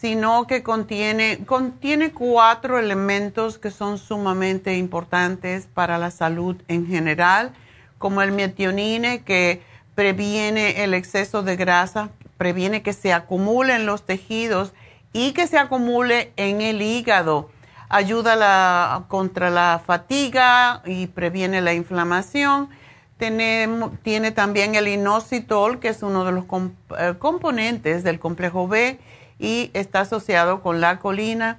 sino 0.00 0.46
que 0.46 0.62
contiene, 0.62 1.40
contiene 1.44 2.12
cuatro 2.12 2.78
elementos 2.78 3.58
que 3.58 3.72
son 3.72 3.98
sumamente 3.98 4.76
importantes 4.76 5.66
para 5.66 5.98
la 5.98 6.12
salud 6.12 6.56
en 6.68 6.86
general, 6.86 7.52
como 7.98 8.22
el 8.22 8.30
metionine, 8.30 9.22
que 9.24 9.60
previene 9.96 10.84
el 10.84 10.94
exceso 10.94 11.42
de 11.42 11.56
grasa, 11.56 12.10
previene 12.36 12.82
que 12.82 12.92
se 12.92 13.12
acumule 13.12 13.74
en 13.74 13.86
los 13.86 14.06
tejidos 14.06 14.72
y 15.12 15.32
que 15.32 15.48
se 15.48 15.58
acumule 15.58 16.32
en 16.36 16.60
el 16.60 16.80
hígado. 16.80 17.50
Ayuda 17.88 19.04
contra 19.08 19.50
la 19.50 19.82
fatiga 19.84 20.82
y 20.84 21.08
previene 21.08 21.60
la 21.60 21.74
inflamación. 21.74 22.68
Tiene, 23.16 23.68
tiene 24.02 24.30
también 24.30 24.76
el 24.76 24.86
inositol, 24.86 25.80
que 25.80 25.88
es 25.88 26.04
uno 26.04 26.24
de 26.24 26.30
los 26.30 26.44
eh, 26.44 27.14
componentes 27.18 28.04
del 28.04 28.20
complejo 28.20 28.68
B 28.68 29.00
y 29.38 29.70
está 29.74 30.00
asociado 30.00 30.62
con 30.62 30.80
la 30.80 30.98
colina 30.98 31.58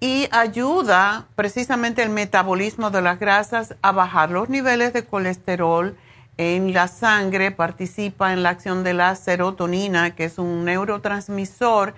y 0.00 0.28
ayuda 0.30 1.26
precisamente 1.34 2.02
el 2.02 2.10
metabolismo 2.10 2.90
de 2.90 3.02
las 3.02 3.18
grasas 3.18 3.74
a 3.80 3.92
bajar 3.92 4.30
los 4.30 4.48
niveles 4.48 4.92
de 4.92 5.04
colesterol 5.04 5.96
en 6.36 6.74
la 6.74 6.86
sangre, 6.88 7.50
participa 7.50 8.34
en 8.34 8.42
la 8.42 8.50
acción 8.50 8.84
de 8.84 8.92
la 8.92 9.14
serotonina, 9.16 10.14
que 10.14 10.24
es 10.24 10.38
un 10.38 10.66
neurotransmisor 10.66 11.94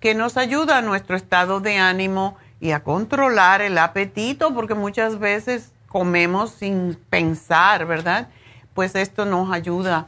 que 0.00 0.14
nos 0.14 0.38
ayuda 0.38 0.78
a 0.78 0.82
nuestro 0.82 1.14
estado 1.14 1.60
de 1.60 1.76
ánimo 1.76 2.36
y 2.58 2.70
a 2.70 2.82
controlar 2.82 3.60
el 3.60 3.76
apetito, 3.76 4.54
porque 4.54 4.74
muchas 4.74 5.18
veces 5.18 5.72
comemos 5.88 6.52
sin 6.52 6.98
pensar, 7.10 7.84
¿verdad? 7.84 8.28
Pues 8.72 8.94
esto 8.94 9.26
nos 9.26 9.52
ayuda 9.52 10.06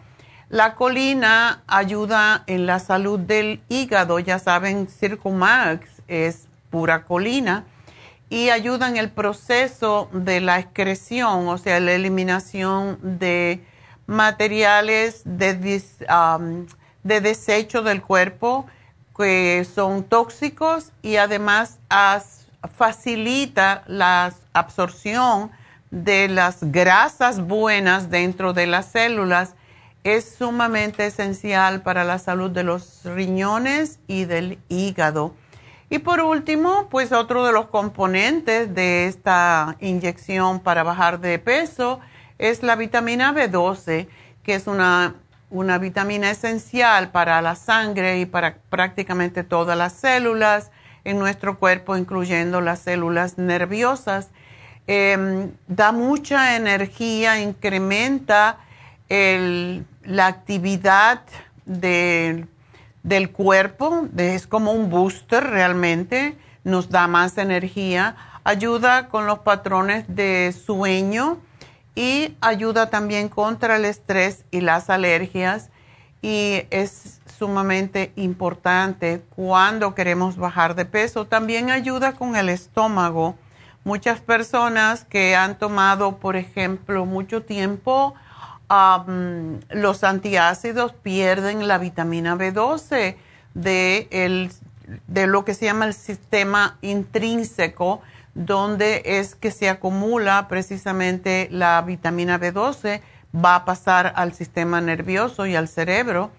la 0.48 0.74
colina 0.74 1.62
ayuda 1.66 2.44
en 2.46 2.66
la 2.66 2.78
salud 2.78 3.18
del 3.18 3.62
hígado, 3.68 4.18
ya 4.18 4.38
saben, 4.38 4.88
Circumax 4.88 6.02
es 6.08 6.46
pura 6.70 7.04
colina 7.04 7.64
y 8.28 8.50
ayuda 8.50 8.88
en 8.88 8.96
el 8.96 9.10
proceso 9.10 10.08
de 10.12 10.40
la 10.40 10.58
excreción, 10.58 11.48
o 11.48 11.58
sea, 11.58 11.80
la 11.80 11.92
eliminación 11.92 12.98
de 13.02 13.64
materiales 14.06 15.22
de, 15.24 15.54
de 17.02 17.20
desecho 17.20 17.82
del 17.82 18.02
cuerpo 18.02 18.66
que 19.16 19.66
son 19.72 20.02
tóxicos 20.04 20.90
y 21.02 21.16
además 21.16 21.78
facilita 22.76 23.84
la 23.86 24.34
absorción 24.52 25.50
de 25.90 26.28
las 26.28 26.58
grasas 26.60 27.40
buenas 27.40 28.10
dentro 28.10 28.52
de 28.52 28.66
las 28.66 28.86
células 28.86 29.54
es 30.04 30.36
sumamente 30.38 31.06
esencial 31.06 31.82
para 31.82 32.04
la 32.04 32.18
salud 32.18 32.50
de 32.50 32.62
los 32.62 33.00
riñones 33.04 33.98
y 34.06 34.26
del 34.26 34.58
hígado. 34.68 35.34
Y 35.88 35.98
por 35.98 36.20
último, 36.20 36.88
pues 36.90 37.10
otro 37.12 37.44
de 37.44 37.52
los 37.52 37.66
componentes 37.66 38.74
de 38.74 39.06
esta 39.06 39.76
inyección 39.80 40.60
para 40.60 40.82
bajar 40.82 41.20
de 41.20 41.38
peso 41.38 42.00
es 42.38 42.62
la 42.62 42.76
vitamina 42.76 43.32
B12, 43.32 44.08
que 44.42 44.54
es 44.54 44.66
una, 44.66 45.14
una 45.50 45.78
vitamina 45.78 46.30
esencial 46.30 47.10
para 47.10 47.40
la 47.40 47.54
sangre 47.54 48.18
y 48.20 48.26
para 48.26 48.56
prácticamente 48.68 49.42
todas 49.42 49.76
las 49.78 49.94
células 49.94 50.70
en 51.04 51.18
nuestro 51.18 51.58
cuerpo, 51.58 51.96
incluyendo 51.96 52.60
las 52.60 52.80
células 52.80 53.38
nerviosas. 53.38 54.30
Em, 54.86 55.52
da 55.66 55.92
mucha 55.92 56.56
energía, 56.56 57.40
incrementa 57.40 58.58
el 59.08 59.86
la 60.04 60.26
actividad 60.26 61.22
del 61.66 62.46
cuerpo, 63.32 64.08
es 64.16 64.46
como 64.46 64.72
un 64.72 64.90
booster 64.90 65.44
realmente, 65.44 66.36
nos 66.62 66.90
da 66.90 67.06
más 67.06 67.38
energía, 67.38 68.16
ayuda 68.44 69.08
con 69.08 69.26
los 69.26 69.40
patrones 69.40 70.04
de 70.08 70.52
sueño 70.52 71.38
y 71.94 72.36
ayuda 72.40 72.90
también 72.90 73.28
contra 73.28 73.76
el 73.76 73.84
estrés 73.84 74.44
y 74.50 74.60
las 74.60 74.90
alergias 74.90 75.70
y 76.22 76.62
es 76.70 77.20
sumamente 77.38 78.12
importante 78.16 79.22
cuando 79.36 79.94
queremos 79.94 80.36
bajar 80.36 80.74
de 80.74 80.86
peso. 80.86 81.26
También 81.26 81.70
ayuda 81.70 82.12
con 82.12 82.36
el 82.36 82.48
estómago. 82.48 83.36
Muchas 83.84 84.20
personas 84.20 85.04
que 85.04 85.36
han 85.36 85.58
tomado, 85.58 86.16
por 86.16 86.36
ejemplo, 86.36 87.04
mucho 87.04 87.42
tiempo 87.42 88.14
los 88.68 90.04
antiácidos 90.04 90.92
pierden 90.92 91.68
la 91.68 91.78
vitamina 91.78 92.36
B12 92.36 93.16
de, 93.54 94.50
de 95.06 95.26
lo 95.26 95.44
que 95.44 95.54
se 95.54 95.66
llama 95.66 95.86
el 95.86 95.94
sistema 95.94 96.78
intrínseco, 96.82 98.00
donde 98.34 99.02
es 99.04 99.34
que 99.34 99.50
se 99.50 99.68
acumula 99.68 100.48
precisamente 100.48 101.48
la 101.50 101.80
vitamina 101.82 102.40
B12 102.40 103.00
va 103.34 103.56
a 103.56 103.64
pasar 103.64 104.12
al 104.16 104.32
sistema 104.34 104.80
nervioso 104.80 105.46
y 105.46 105.56
al 105.56 105.68
cerebro. 105.68 106.30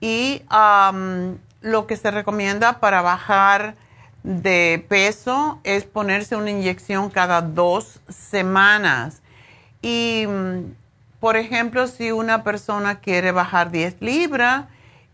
Y 0.00 0.42
lo 1.60 1.86
que 1.86 1.96
se 1.96 2.10
recomienda 2.10 2.80
para 2.80 3.02
bajar 3.02 3.74
de 4.22 4.84
peso 4.88 5.60
es 5.64 5.84
ponerse 5.84 6.36
una 6.36 6.50
inyección 6.50 7.10
cada 7.10 7.42
dos 7.42 8.00
semanas. 8.08 9.22
Y, 9.82 10.26
por 11.24 11.38
ejemplo, 11.38 11.86
si 11.86 12.12
una 12.12 12.44
persona 12.44 12.96
quiere 12.96 13.32
bajar 13.32 13.70
10 13.70 14.02
libras 14.02 14.66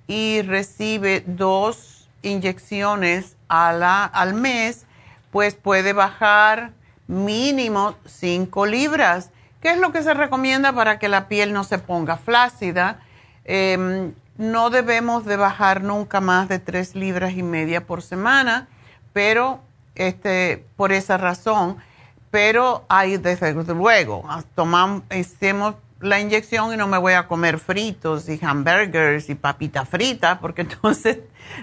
y 0.08 0.42
recibe 0.42 1.22
dos 1.24 2.08
inyecciones 2.22 3.36
a 3.48 4.06
al 4.06 4.34
mes, 4.34 4.86
pues 5.30 5.54
puede 5.54 5.92
bajar 5.92 6.72
mínimo 7.06 7.94
5 8.06 8.66
libras. 8.66 9.30
¿Qué 9.62 9.70
es 9.70 9.78
lo 9.78 9.92
que 9.92 10.02
se 10.02 10.12
recomienda 10.12 10.72
para 10.72 10.98
que 10.98 11.06
la 11.06 11.28
piel 11.28 11.52
no 11.52 11.62
se 11.62 11.78
ponga 11.78 12.16
flácida? 12.16 12.98
Em, 13.44 14.12
no 14.36 14.70
debemos 14.70 15.24
de 15.24 15.36
bajar 15.36 15.80
nunca 15.80 16.20
más 16.20 16.48
de 16.48 16.58
3 16.58 16.96
libras 16.96 17.34
y 17.34 17.44
media 17.44 17.86
por 17.86 18.02
semana, 18.02 18.66
pero 19.12 19.60
este, 19.94 20.64
por 20.74 20.90
esa 20.90 21.18
razón, 21.18 21.76
pero 22.32 22.84
hay 22.88 23.16
desde 23.16 23.54
luego, 23.54 24.24
tomamos, 24.56 25.04
hacemos 25.08 25.76
la 26.00 26.18
inyección 26.18 26.72
y 26.72 26.76
no 26.76 26.86
me 26.86 26.98
voy 26.98 27.12
a 27.12 27.28
comer 27.28 27.58
fritos 27.58 28.28
y 28.28 28.38
hamburgers 28.42 29.28
y 29.28 29.34
papitas 29.34 29.88
fritas, 29.88 30.38
porque 30.38 30.62
entonces 30.62 31.18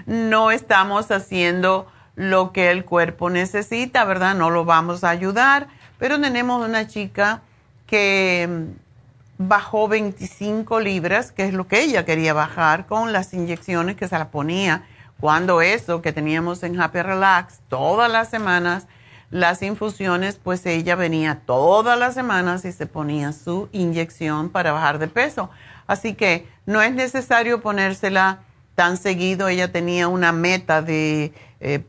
no 0.06 0.50
estamos 0.50 1.10
haciendo 1.10 1.86
lo 2.14 2.52
que 2.52 2.70
el 2.70 2.84
cuerpo 2.84 3.30
necesita, 3.30 4.04
¿verdad? 4.04 4.34
No 4.34 4.50
lo 4.50 4.64
vamos 4.64 5.04
a 5.04 5.10
ayudar, 5.10 5.68
pero 5.98 6.20
tenemos 6.20 6.66
una 6.66 6.86
chica 6.86 7.42
que 7.86 8.48
mm, 8.48 9.46
bajó 9.46 9.88
25 9.88 10.80
libras, 10.80 11.32
que 11.32 11.44
es 11.44 11.54
lo 11.54 11.68
que 11.68 11.80
ella 11.80 12.04
quería 12.04 12.34
bajar 12.34 12.86
con 12.86 13.12
las 13.12 13.32
inyecciones 13.34 13.96
que 13.96 14.08
se 14.08 14.18
la 14.18 14.30
ponía. 14.30 14.84
Cuando 15.20 15.62
eso 15.62 16.02
que 16.02 16.12
teníamos 16.12 16.62
en 16.62 16.80
Happy 16.80 17.02
Relax 17.02 17.60
todas 17.68 18.10
las 18.10 18.30
semanas, 18.30 18.86
las 19.30 19.62
infusiones, 19.62 20.40
pues 20.42 20.64
ella 20.66 20.96
venía 20.96 21.42
todas 21.44 21.98
las 21.98 22.14
semanas 22.14 22.64
y 22.64 22.72
se 22.72 22.86
ponía 22.86 23.32
su 23.32 23.68
inyección 23.72 24.48
para 24.48 24.72
bajar 24.72 24.98
de 24.98 25.08
peso. 25.08 25.50
Así 25.86 26.14
que 26.14 26.48
no 26.66 26.82
es 26.82 26.94
necesario 26.94 27.60
ponérsela 27.60 28.40
tan 28.74 28.96
seguido. 28.96 29.48
Ella 29.48 29.70
tenía 29.70 30.08
una 30.08 30.32
meta 30.32 30.82
de 30.82 31.32
eh, 31.60 31.82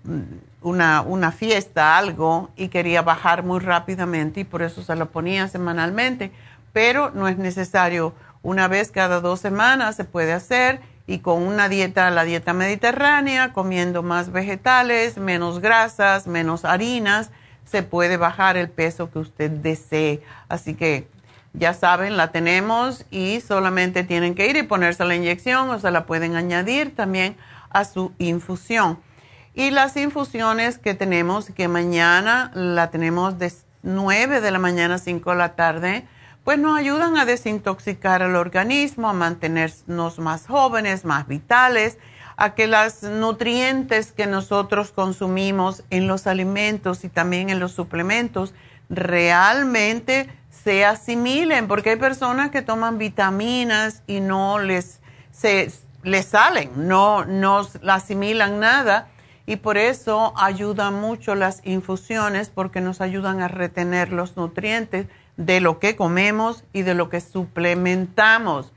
una, 0.61 1.01
una, 1.01 1.31
fiesta, 1.31 1.97
algo, 1.97 2.49
y 2.57 2.67
quería 2.67 3.01
bajar 3.01 3.43
muy 3.43 3.59
rápidamente 3.59 4.41
y 4.41 4.43
por 4.43 4.61
eso 4.61 4.83
se 4.83 4.95
lo 4.95 5.09
ponía 5.09 5.47
semanalmente. 5.47 6.31
Pero 6.73 7.11
no 7.11 7.27
es 7.27 7.37
necesario 7.37 8.13
una 8.41 8.67
vez 8.67 8.91
cada 8.91 9.21
dos 9.21 9.39
semanas, 9.39 9.95
se 9.95 10.03
puede 10.03 10.33
hacer 10.33 10.81
y 11.09 11.19
con 11.19 11.41
una 11.41 11.69
dieta, 11.69 12.11
la 12.11 12.23
dieta 12.23 12.53
mediterránea, 12.53 13.51
comiendo 13.51 14.03
más 14.03 14.31
vegetales, 14.31 15.17
menos 15.17 15.59
grasas, 15.59 16.27
menos 16.27 16.65
harinas, 16.65 17.31
se 17.65 17.81
puede 17.81 18.17
bajar 18.17 18.57
el 18.57 18.69
peso 18.69 19.09
que 19.09 19.17
usted 19.17 19.49
desee. 19.49 20.21
Así 20.49 20.75
que 20.75 21.07
ya 21.53 21.73
saben, 21.73 22.15
la 22.15 22.31
tenemos 22.31 23.05
y 23.09 23.41
solamente 23.41 24.03
tienen 24.03 24.35
que 24.35 24.51
ir 24.51 24.55
y 24.55 24.61
ponerse 24.61 25.03
la 25.03 25.15
inyección 25.15 25.71
o 25.71 25.79
se 25.79 25.89
la 25.89 26.05
pueden 26.05 26.35
añadir 26.35 26.95
también 26.95 27.35
a 27.71 27.85
su 27.85 28.11
infusión. 28.19 28.99
Y 29.55 29.71
las 29.71 29.97
infusiones 29.97 30.77
que 30.77 30.93
tenemos, 30.93 31.47
que 31.49 31.67
mañana 31.67 32.51
la 32.53 32.91
tenemos 32.91 33.39
de 33.39 33.51
9 33.81 34.41
de 34.41 34.51
la 34.51 34.59
mañana 34.59 34.95
a 34.95 34.99
5 34.99 35.31
de 35.31 35.35
la 35.35 35.55
tarde, 35.55 36.05
pues 36.49 36.57
nos 36.57 36.79
ayudan 36.79 37.15
a 37.15 37.25
desintoxicar 37.25 38.23
el 38.23 38.35
organismo, 38.35 39.07
a 39.07 39.13
mantenernos 39.13 40.17
más 40.17 40.47
jóvenes, 40.47 41.05
más 41.05 41.27
vitales, 41.27 41.99
a 42.37 42.55
que 42.55 42.65
los 42.65 43.03
nutrientes 43.03 44.13
que 44.13 44.25
nosotros 44.25 44.91
consumimos 44.91 45.83
en 45.91 46.07
los 46.07 46.25
alimentos 46.25 47.03
y 47.03 47.09
también 47.09 47.51
en 47.51 47.59
los 47.59 47.73
suplementos 47.73 48.55
realmente 48.89 50.27
se 50.49 50.85
asimilen, 50.85 51.67
porque 51.67 51.91
hay 51.91 51.97
personas 51.97 52.49
que 52.49 52.63
toman 52.63 52.97
vitaminas 52.97 54.01
y 54.07 54.19
no 54.19 54.57
les, 54.57 55.01
se, 55.29 55.71
les 56.01 56.25
salen, 56.25 56.71
no, 56.75 57.25
no 57.25 57.61
asimilan 57.87 58.59
nada 58.59 59.09
y 59.45 59.57
por 59.57 59.77
eso 59.77 60.33
ayudan 60.35 60.95
mucho 60.95 61.35
las 61.35 61.61
infusiones 61.63 62.49
porque 62.49 62.81
nos 62.81 63.01
ayudan 63.01 63.39
a 63.39 63.47
retener 63.47 64.11
los 64.11 64.35
nutrientes 64.35 65.05
de 65.39 65.61
lo 65.61 65.79
que 65.79 65.95
comemos 65.95 66.65
y 66.73 66.81
de 66.81 66.93
lo 66.93 67.09
que 67.09 67.21
suplementamos. 67.21 68.73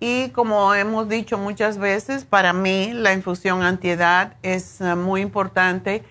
Y 0.00 0.30
como 0.30 0.74
hemos 0.74 1.06
dicho 1.08 1.36
muchas 1.36 1.76
veces, 1.76 2.24
para 2.24 2.54
mí 2.54 2.92
la 2.94 3.12
infusión 3.12 3.62
antiedad 3.62 4.34
es 4.42 4.80
eh, 4.80 4.94
muy 4.96 5.20
importante. 5.20 6.02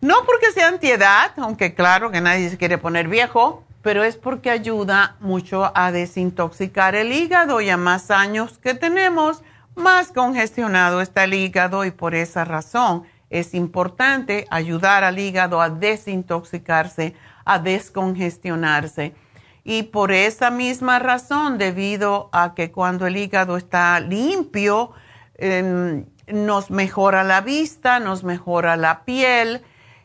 No 0.00 0.24
porque 0.24 0.52
sea 0.52 0.68
antiedad, 0.68 1.32
aunque 1.36 1.74
claro 1.74 2.12
que 2.12 2.20
nadie 2.20 2.48
se 2.48 2.56
quiere 2.56 2.78
poner 2.78 3.08
viejo, 3.08 3.64
pero 3.82 4.04
es 4.04 4.16
porque 4.16 4.50
ayuda 4.50 5.16
mucho 5.18 5.72
a 5.74 5.90
desintoxicar 5.90 6.94
el 6.94 7.12
hígado 7.12 7.60
y 7.60 7.70
a 7.70 7.76
más 7.76 8.12
años 8.12 8.58
que 8.58 8.74
tenemos, 8.74 9.42
más 9.74 10.12
congestionado 10.12 11.00
está 11.00 11.24
el 11.24 11.34
hígado 11.34 11.84
y 11.84 11.90
por 11.90 12.14
esa 12.14 12.44
razón 12.44 13.02
es 13.30 13.52
importante 13.54 14.46
ayudar 14.50 15.02
al 15.02 15.18
hígado 15.18 15.60
a 15.60 15.70
desintoxicarse, 15.70 17.14
a 17.44 17.58
descongestionarse. 17.58 19.14
Y 19.64 19.84
por 19.84 20.12
esa 20.12 20.50
misma 20.50 20.98
razón, 20.98 21.58
debido 21.58 22.28
a 22.32 22.54
que 22.54 22.72
cuando 22.72 23.06
el 23.06 23.16
hígado 23.16 23.56
está 23.56 24.00
limpio, 24.00 24.92
em, 25.36 26.06
nos 26.26 26.70
mejora 26.70 27.22
la 27.24 27.40
vista, 27.40 28.00
nos 28.00 28.24
mejora 28.24 28.76
la 28.76 29.04
piel 29.04 29.62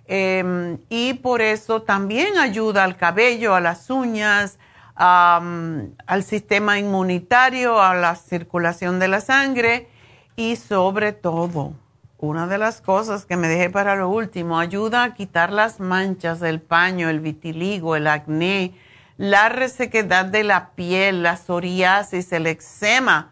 em, 0.10 0.78
y 0.89 1.15
por 1.15 1.41
eso 1.41 1.82
también 1.82 2.38
ayuda 2.38 2.86
al 2.86 2.95
cabello, 2.95 3.56
a 3.56 3.60
las 3.60 3.89
uñas, 3.89 4.58
al 4.95 6.23
sistema 6.23 6.80
inmunitario, 6.80 7.82
a 7.82 7.93
la 7.93 8.15
circulación 8.15 9.00
de 9.00 9.08
la 9.10 9.21
sangre 9.21 9.89
y 10.36 10.56
sobre 10.56 11.12
todo, 11.12 11.73
una 12.19 12.47
de 12.47 12.58
las 12.58 12.82
cosas 12.82 13.25
que 13.25 13.38
me 13.38 13.47
dejé 13.47 13.69
para 13.69 13.95
lo 13.95 14.10
último, 14.10 14.60
ayuda 14.60 15.03
a 15.03 15.13
quitar 15.13 15.51
las 15.51 15.80
manchas 15.80 16.39
del 16.39 16.62
paño, 16.62 17.10
el 17.10 17.19
vitiligo, 17.19 17.95
el 17.95 18.08
acné, 18.08 18.73
la 19.17 19.49
resequedad 19.49 20.25
de 20.25 20.43
la 20.43 20.71
piel, 20.71 21.23
la 21.23 21.38
psoriasis, 21.38 22.32
el 22.32 22.47
eczema 22.47 23.32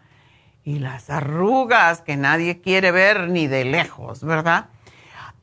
y 0.64 0.78
las 0.78 1.10
arrugas 1.10 2.00
que 2.00 2.16
nadie 2.16 2.60
quiere 2.60 2.90
ver 2.90 3.28
ni 3.28 3.46
de 3.46 3.64
lejos, 3.64 4.22
¿verdad? 4.22 4.66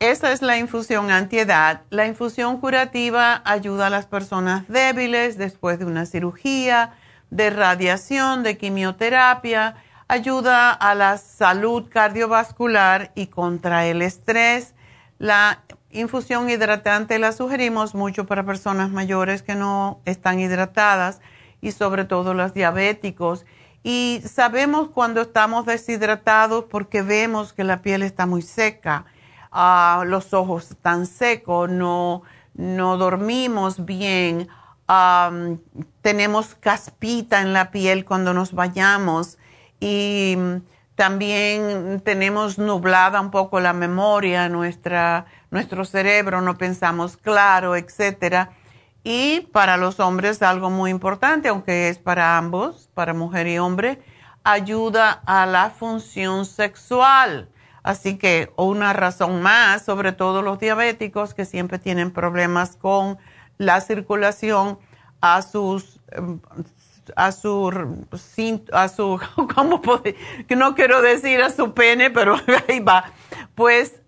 Esa 0.00 0.32
es 0.32 0.42
la 0.42 0.58
infusión 0.58 1.10
antiedad. 1.10 1.82
La 1.88 2.06
infusión 2.06 2.60
curativa 2.60 3.42
ayuda 3.44 3.86
a 3.86 3.90
las 3.90 4.06
personas 4.06 4.68
débiles 4.68 5.38
después 5.38 5.78
de 5.78 5.86
una 5.86 6.04
cirugía, 6.04 6.94
de 7.30 7.50
radiación, 7.50 8.42
de 8.42 8.58
quimioterapia, 8.58 9.76
ayuda 10.08 10.72
a 10.72 10.94
la 10.94 11.18
salud 11.18 11.88
cardiovascular 11.90 13.12
y 13.14 13.28
contra 13.28 13.86
el 13.86 14.02
estrés. 14.02 14.74
La 15.18 15.62
infusión 15.90 16.50
hidratante 16.50 17.18
la 17.18 17.32
sugerimos 17.32 17.94
mucho 17.94 18.26
para 18.26 18.44
personas 18.44 18.90
mayores 18.90 19.42
que 19.42 19.54
no 19.54 20.00
están 20.04 20.40
hidratadas 20.40 21.20
y 21.60 21.72
sobre 21.72 22.04
todo 22.04 22.34
los 22.34 22.54
diabéticos. 22.54 23.46
Y 23.82 24.22
sabemos 24.24 24.88
cuando 24.88 25.20
estamos 25.20 25.66
deshidratados 25.66 26.64
porque 26.64 27.02
vemos 27.02 27.52
que 27.52 27.64
la 27.64 27.82
piel 27.82 28.02
está 28.02 28.26
muy 28.26 28.42
seca 28.42 29.06
los 30.04 30.34
ojos 30.34 30.70
están 30.72 31.06
secos, 31.06 31.70
no, 31.70 32.22
no 32.54 32.96
dormimos 32.96 33.84
bien, 33.84 34.48
tenemos 36.02 36.54
caspita 36.56 37.40
en 37.40 37.52
la 37.52 37.70
piel 37.70 38.04
cuando 38.04 38.34
nos 38.34 38.52
bañamos 38.52 39.38
y 39.80 40.36
también 40.94 42.00
tenemos 42.04 42.58
nublada 42.58 43.20
un 43.20 43.30
poco 43.30 43.58
la 43.60 43.72
memoria, 43.72 44.48
nuestra, 44.48 45.26
nuestro 45.50 45.84
cerebro, 45.84 46.40
no 46.40 46.56
pensamos 46.56 47.16
claro, 47.16 47.74
etcétera. 47.74 48.52
Y 49.02 49.42
para 49.52 49.76
los 49.76 50.00
hombres 50.00 50.40
algo 50.42 50.70
muy 50.70 50.90
importante, 50.90 51.48
aunque 51.48 51.88
es 51.88 51.98
para 51.98 52.38
ambos, 52.38 52.88
para 52.94 53.12
mujer 53.12 53.46
y 53.48 53.58
hombre, 53.58 54.00
ayuda 54.44 55.22
a 55.26 55.46
la 55.46 55.70
función 55.70 56.46
sexual. 56.46 57.48
Así 57.82 58.16
que 58.16 58.52
una 58.56 58.92
razón 58.92 59.42
más, 59.42 59.84
sobre 59.84 60.12
todo 60.12 60.42
los 60.42 60.58
diabéticos 60.58 61.34
que 61.34 61.44
siempre 61.44 61.78
tienen 61.78 62.12
problemas 62.12 62.76
con 62.76 63.18
la 63.58 63.80
circulación 63.80 64.78
a 65.20 65.42
sus 65.42 66.00
em, 66.12 66.40
a 67.16 67.32
su 67.32 67.70
a 68.72 68.88
su 68.88 69.20
cómo 69.54 69.80
puede, 69.80 70.16
no 70.56 70.74
quiero 70.74 71.02
decir 71.02 71.42
a 71.42 71.50
su 71.50 71.74
pene, 71.74 72.10
pero 72.10 72.36
ahí 72.68 72.80
va. 72.80 73.12
Pues 73.54 74.00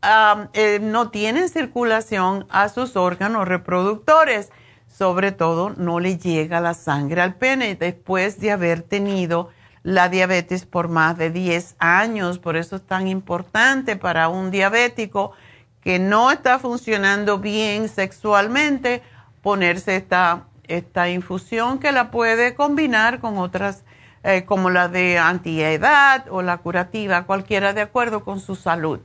eh, 0.53 0.79
no 0.81 1.11
tienen 1.11 1.49
circulación 1.49 2.47
a 2.51 2.69
sus 2.69 2.97
órganos 2.97 3.47
reproductores. 3.47 4.51
sobre 4.89 5.31
todo 5.31 5.71
no 5.77 6.01
le 6.01 6.17
llega 6.17 6.61
la 6.61 6.73
sangre 6.73 7.21
al 7.21 7.35
pene 7.35 7.75
después 7.75 8.41
de 8.41 8.53
haber 8.53 8.83
tenido 8.83 9.51
la 9.83 10.09
diabetes 10.09 10.65
por 10.65 10.89
más 10.89 11.17
de 11.17 11.31
10 11.31 11.77
años. 11.79 12.39
Por 12.39 12.57
eso 12.57 12.77
es 12.77 12.83
tan 12.83 13.07
importante 13.07 13.97
para 13.97 14.29
un 14.29 14.51
diabético 14.51 15.33
que 15.81 16.01
no 16.01 16.33
está 16.33 16.59
funcionando 16.59 17.39
bien 17.39 17.89
sexualmente 17.89 19.03
ponerse 19.43 19.95
esta, 19.95 20.47
esta 20.69 21.09
infusión 21.09 21.79
que 21.79 21.93
la 21.93 22.11
puede 22.11 22.55
combinar 22.55 23.21
con 23.21 23.39
otras 23.39 23.85
eh, 24.29 24.45
como 24.45 24.71
la 24.71 24.89
de 24.89 25.19
antiedad 25.19 26.25
o 26.31 26.43
la 26.43 26.59
curativa, 26.59 27.27
cualquiera 27.27 27.73
de 27.73 27.83
acuerdo 27.83 28.25
con 28.25 28.41
su 28.41 28.57
salud. 28.57 28.99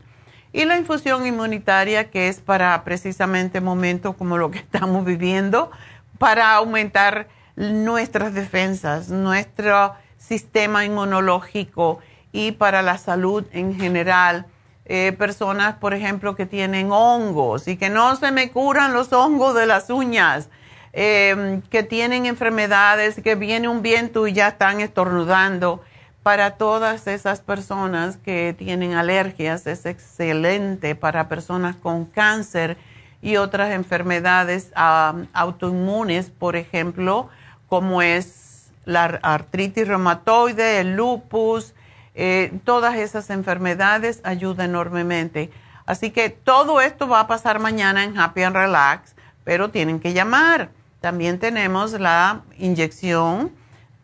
Y 0.52 0.66
la 0.66 0.78
infusión 0.78 1.28
inmunitaria, 1.28 2.10
que 2.10 2.28
es 2.28 2.40
para 2.40 2.84
precisamente 2.84 3.62
momentos 3.62 4.16
como 4.16 4.40
lo 4.40 4.50
que 4.50 4.58
estamos 4.72 5.06
viviendo, 5.06 5.70
para 6.18 6.56
aumentar 6.56 7.28
nuestras 7.56 8.34
defensas, 8.34 9.10
nuestro 9.10 9.94
sistema 10.18 10.86
inmunológico 10.86 12.00
y 12.32 12.54
para 12.54 12.82
la 12.82 12.98
salud 12.98 13.46
en 13.52 13.76
general. 13.80 14.48
Eh, 14.86 15.14
personas, 15.18 15.76
por 15.76 15.94
ejemplo, 15.94 16.36
que 16.36 16.48
tienen 16.48 16.92
hongos 16.92 17.68
y 17.68 17.78
que 17.78 17.92
no 17.92 18.16
se 18.16 18.32
me 18.32 18.50
curan 18.50 18.94
los 18.94 19.14
hongos 19.14 19.54
de 19.54 19.68
las 19.68 19.92
uñas 19.92 20.50
Em, 20.94 21.62
que 21.62 21.84
tienen 21.84 22.26
enfermedades, 22.26 23.22
que 23.24 23.36
viene 23.36 23.70
un 23.70 23.82
viento 23.82 24.28
y 24.28 24.34
ya 24.34 24.50
están 24.50 24.82
estornudando. 24.82 25.82
Para 26.22 26.52
todas 26.52 27.08
esas 27.08 27.40
personas 27.40 28.18
que 28.18 28.54
tienen 28.58 28.94
alergias 28.94 29.66
es 29.68 29.86
excelente. 29.86 30.96
Para 30.96 31.30
personas 31.30 31.78
con 31.78 32.06
cáncer 32.06 32.78
y 33.22 33.38
otras 33.38 33.72
enfermedades 33.72 34.72
autoinmunes, 34.76 36.30
por 36.30 36.56
ejemplo, 36.56 37.30
como 37.68 38.02
es 38.02 38.70
la 38.84 39.06
artritis 39.24 39.88
reumatoide, 39.88 40.80
el 40.80 40.96
lupus, 40.96 41.74
eh, 42.16 42.52
todas 42.66 42.96
esas 42.98 43.30
enfermedades 43.30 44.20
ayudan 44.24 44.72
enormemente. 44.72 45.52
Así 45.86 46.12
que 46.12 46.30
todo 46.30 46.82
esto 46.82 47.08
va 47.08 47.22
a 47.22 47.28
pasar 47.28 47.60
mañana 47.60 48.04
en 48.04 48.20
Happy 48.20 48.44
and 48.44 48.56
Relax, 48.56 49.16
pero 49.46 49.70
tienen 49.70 50.00
que 50.00 50.14
llamar. 50.14 50.70
También 51.02 51.40
tenemos 51.40 52.00
la 52.00 52.44
inyección 52.58 53.52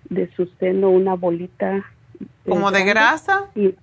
de 0.09 0.29
su 0.35 0.47
seno 0.59 0.89
una 0.89 1.13
bolita 1.13 1.77
eh, 1.77 2.25
como 2.49 2.71
de 2.71 2.83
grasa 2.83 3.49
y 3.55 3.75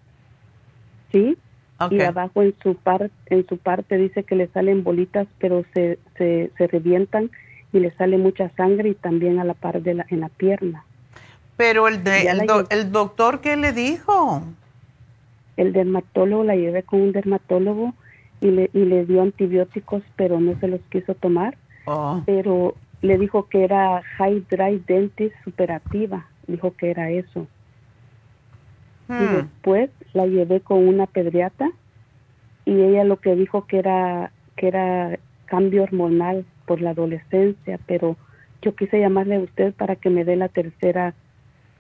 sí 1.13 1.39
y 1.91 2.01
abajo 2.01 2.43
en 2.43 2.55
su 2.63 2.75
parte 2.75 3.13
en 3.27 3.47
su 3.47 3.59
parte 3.59 3.97
dice 3.97 4.25
que 4.25 4.35
le 4.35 4.49
salen 4.49 4.83
bolitas 4.83 5.29
pero 5.39 5.65
se, 5.75 5.99
se, 6.17 6.51
se 6.57 6.67
revientan 6.67 7.31
y 7.73 7.81
le 7.81 7.93
sale 7.93 8.19
mucha 8.19 8.51
sangre 8.57 8.91
y 8.91 8.95
también 8.95 9.39
a 9.39 9.45
la 9.45 9.55
par 9.55 9.83
de 9.83 9.95
la 9.95 10.07
en 10.09 10.21
la 10.21 10.29
pierna. 10.29 10.85
Pero 11.57 11.87
el 11.87 12.03
de, 12.03 12.29
el, 12.71 12.93
doctor 12.93 13.41
qué 13.41 13.57
le 13.57 13.73
dijo 13.73 14.43
el 15.57 15.73
dermatólogo 15.73 16.45
la 16.45 16.57
llevé 16.57 16.83
con 16.83 17.01
un 17.01 17.13
dermatólogo 17.13 17.95
y 18.41 18.51
le 18.51 18.71
y 18.73 18.85
le 18.85 19.05
dio 19.05 19.23
antibióticos 19.23 20.03
pero 20.17 20.41
no 20.41 20.59
se 20.61 20.69
los 20.69 20.81
quiso 20.91 21.15
tomar. 21.15 21.57
Oh. 21.91 22.23
pero 22.27 22.75
le 23.01 23.17
dijo 23.17 23.49
que 23.49 23.65
era 23.65 24.03
high 24.19 24.45
dry 24.51 24.83
dentist 24.87 25.35
superativa 25.43 26.27
dijo 26.49 26.75
que 26.75 26.91
era 26.91 27.11
eso. 27.11 27.47
Y 29.09 29.13
hmm. 29.13 29.37
después 29.37 29.91
la 30.19 30.27
llevé 30.27 30.61
con 30.61 30.87
una 30.87 31.07
pediatra 31.07 31.71
y 32.65 32.73
ella 32.73 33.05
lo 33.05 33.19
que 33.19 33.35
dijo 33.35 33.67
que 33.67 33.79
era 33.79 34.33
que 34.57 34.69
era 34.69 35.19
cambio 35.47 35.85
hormonal 35.85 36.45
por 36.67 36.81
la 36.81 36.91
adolescencia, 36.91 37.79
pero 37.87 38.17
yo 38.61 38.75
quise 38.75 39.01
llamarle 39.01 39.37
a 39.37 39.41
usted 39.41 39.73
para 39.73 39.97
que 39.97 40.11
me 40.11 40.25
dé 40.25 40.37
la 40.37 40.49
tercera 40.49 41.15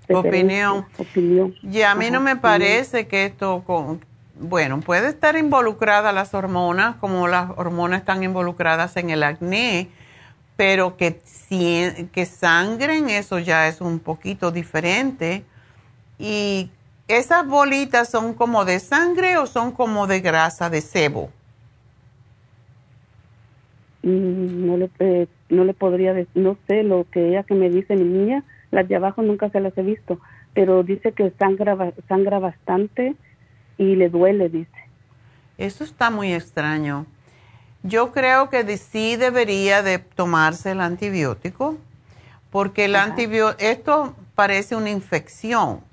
opinión. 0.09 0.87
opinión. 0.96 1.55
Y 1.62 1.83
a 1.83 1.94
mí 1.94 2.11
no 2.11 2.20
me 2.20 2.37
parece 2.37 3.09
que 3.09 3.27
esto 3.27 3.62
con 3.66 4.01
bueno, 4.40 4.81
puede 4.81 5.09
estar 5.09 5.37
involucrada 5.37 6.12
las 6.12 6.33
hormonas, 6.33 6.94
como 6.96 7.27
las 7.27 7.51
hormonas 7.57 8.01
están 8.01 8.22
involucradas 8.22 8.96
en 8.96 9.11
el 9.11 9.24
acné, 9.24 9.88
pero 10.57 10.96
que, 10.96 11.20
que 12.12 12.24
sangren, 12.24 13.11
eso 13.11 13.40
ya 13.40 13.66
es 13.66 13.81
un 13.81 13.98
poquito 13.98 14.53
diferente. 14.53 15.44
Y 16.20 16.70
¿Esas 17.09 17.47
bolitas 17.47 18.11
son 18.11 18.35
como 18.35 18.66
de 18.66 18.79
sangre 18.81 19.38
o 19.38 19.47
son 19.47 19.73
como 19.73 20.07
de 20.07 20.21
grasa 20.21 20.68
de 20.68 20.83
sebo? 20.83 21.31
Mm, 24.03 24.66
no 24.66 24.77
le, 24.77 24.90
eh, 24.99 25.27
no 25.49 25.64
le 25.64 25.73
podría 25.73 26.12
decir, 26.12 26.31
no 26.35 26.59
sé 26.66 26.83
lo 26.83 27.07
que 27.11 27.31
ella 27.31 27.44
que 27.44 27.55
me 27.55 27.71
dice 27.71 27.97
mi 27.97 28.05
niña, 28.05 28.44
las 28.71 28.87
de 28.87 28.97
abajo 28.97 29.23
nunca 29.23 29.49
se 29.49 29.61
las 29.61 29.77
he 29.79 29.83
visto, 29.83 30.21
pero 30.53 30.83
dice 30.83 31.12
que 31.12 31.33
sangra, 31.38 31.94
sangra 32.09 32.38
bastante 32.40 33.16
y 33.79 33.97
le 33.97 34.11
duele, 34.11 34.51
dice. 34.51 34.71
Eso 35.57 35.85
está 35.85 36.11
muy 36.11 36.35
extraño. 36.35 37.07
Yo 37.83 38.12
creo 38.12 38.51
que 38.51 38.77
sí 38.77 39.16
debería 39.16 39.83
de 39.83 39.99
tomarse 39.99 40.73
el 40.73 40.83
antibiótico, 40.83 41.79
porque 42.51 42.85
el 42.85 42.97
antibiótico, 42.97 43.64
esto 43.64 44.14
parece 44.35 44.77
una 44.77 44.90
infección 44.90 45.88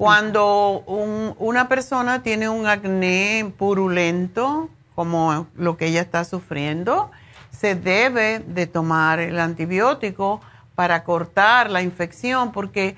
cuando 0.00 0.82
una 0.86 1.68
persona 1.68 2.22
tiene 2.22 2.48
un 2.48 2.66
acné 2.66 3.52
purulento, 3.58 4.70
como 4.94 5.46
lo 5.54 5.76
que 5.76 5.88
ella 5.88 6.00
está 6.00 6.24
sufriendo, 6.24 7.10
se 7.50 7.74
debe 7.74 8.38
de 8.38 8.66
tomar 8.66 9.20
el 9.20 9.38
antibiótico 9.38 10.40
para 10.74 11.04
cortar 11.04 11.68
la 11.68 11.82
infección, 11.82 12.50
porque 12.50 12.96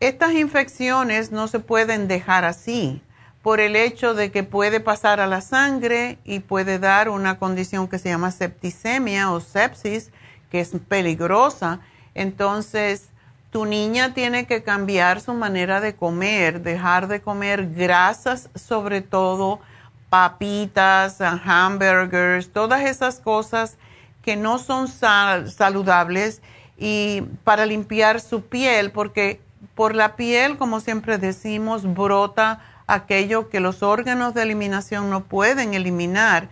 estas 0.00 0.32
infecciones 0.32 1.30
no 1.30 1.46
se 1.46 1.60
pueden 1.60 2.08
dejar 2.08 2.44
así 2.44 3.00
por 3.40 3.60
el 3.60 3.76
hecho 3.76 4.12
de 4.12 4.32
que 4.32 4.42
puede 4.42 4.80
pasar 4.80 5.20
a 5.20 5.28
la 5.28 5.42
sangre 5.42 6.18
y 6.24 6.40
puede 6.40 6.80
dar 6.80 7.08
una 7.08 7.38
condición 7.38 7.86
que 7.86 8.00
se 8.00 8.08
llama 8.08 8.32
septicemia 8.32 9.30
o 9.30 9.38
sepsis, 9.38 10.10
que 10.50 10.58
es 10.58 10.72
peligrosa. 10.88 11.78
Entonces, 12.16 13.11
tu 13.52 13.66
niña 13.66 14.14
tiene 14.14 14.46
que 14.46 14.62
cambiar 14.62 15.20
su 15.20 15.34
manera 15.34 15.82
de 15.82 15.94
comer, 15.94 16.62
dejar 16.62 17.06
de 17.06 17.20
comer 17.20 17.68
grasas, 17.74 18.48
sobre 18.54 19.02
todo 19.02 19.60
papitas, 20.08 21.20
hamburgers, 21.20 22.50
todas 22.50 22.80
esas 22.84 23.20
cosas 23.20 23.76
que 24.22 24.36
no 24.36 24.58
son 24.58 24.88
saludables 24.88 26.40
y 26.78 27.24
para 27.44 27.66
limpiar 27.66 28.22
su 28.22 28.42
piel, 28.46 28.90
porque 28.90 29.38
por 29.74 29.94
la 29.94 30.16
piel, 30.16 30.56
como 30.56 30.80
siempre 30.80 31.18
decimos, 31.18 31.82
brota 31.92 32.60
aquello 32.86 33.50
que 33.50 33.60
los 33.60 33.82
órganos 33.82 34.32
de 34.32 34.44
eliminación 34.44 35.10
no 35.10 35.24
pueden 35.24 35.74
eliminar. 35.74 36.48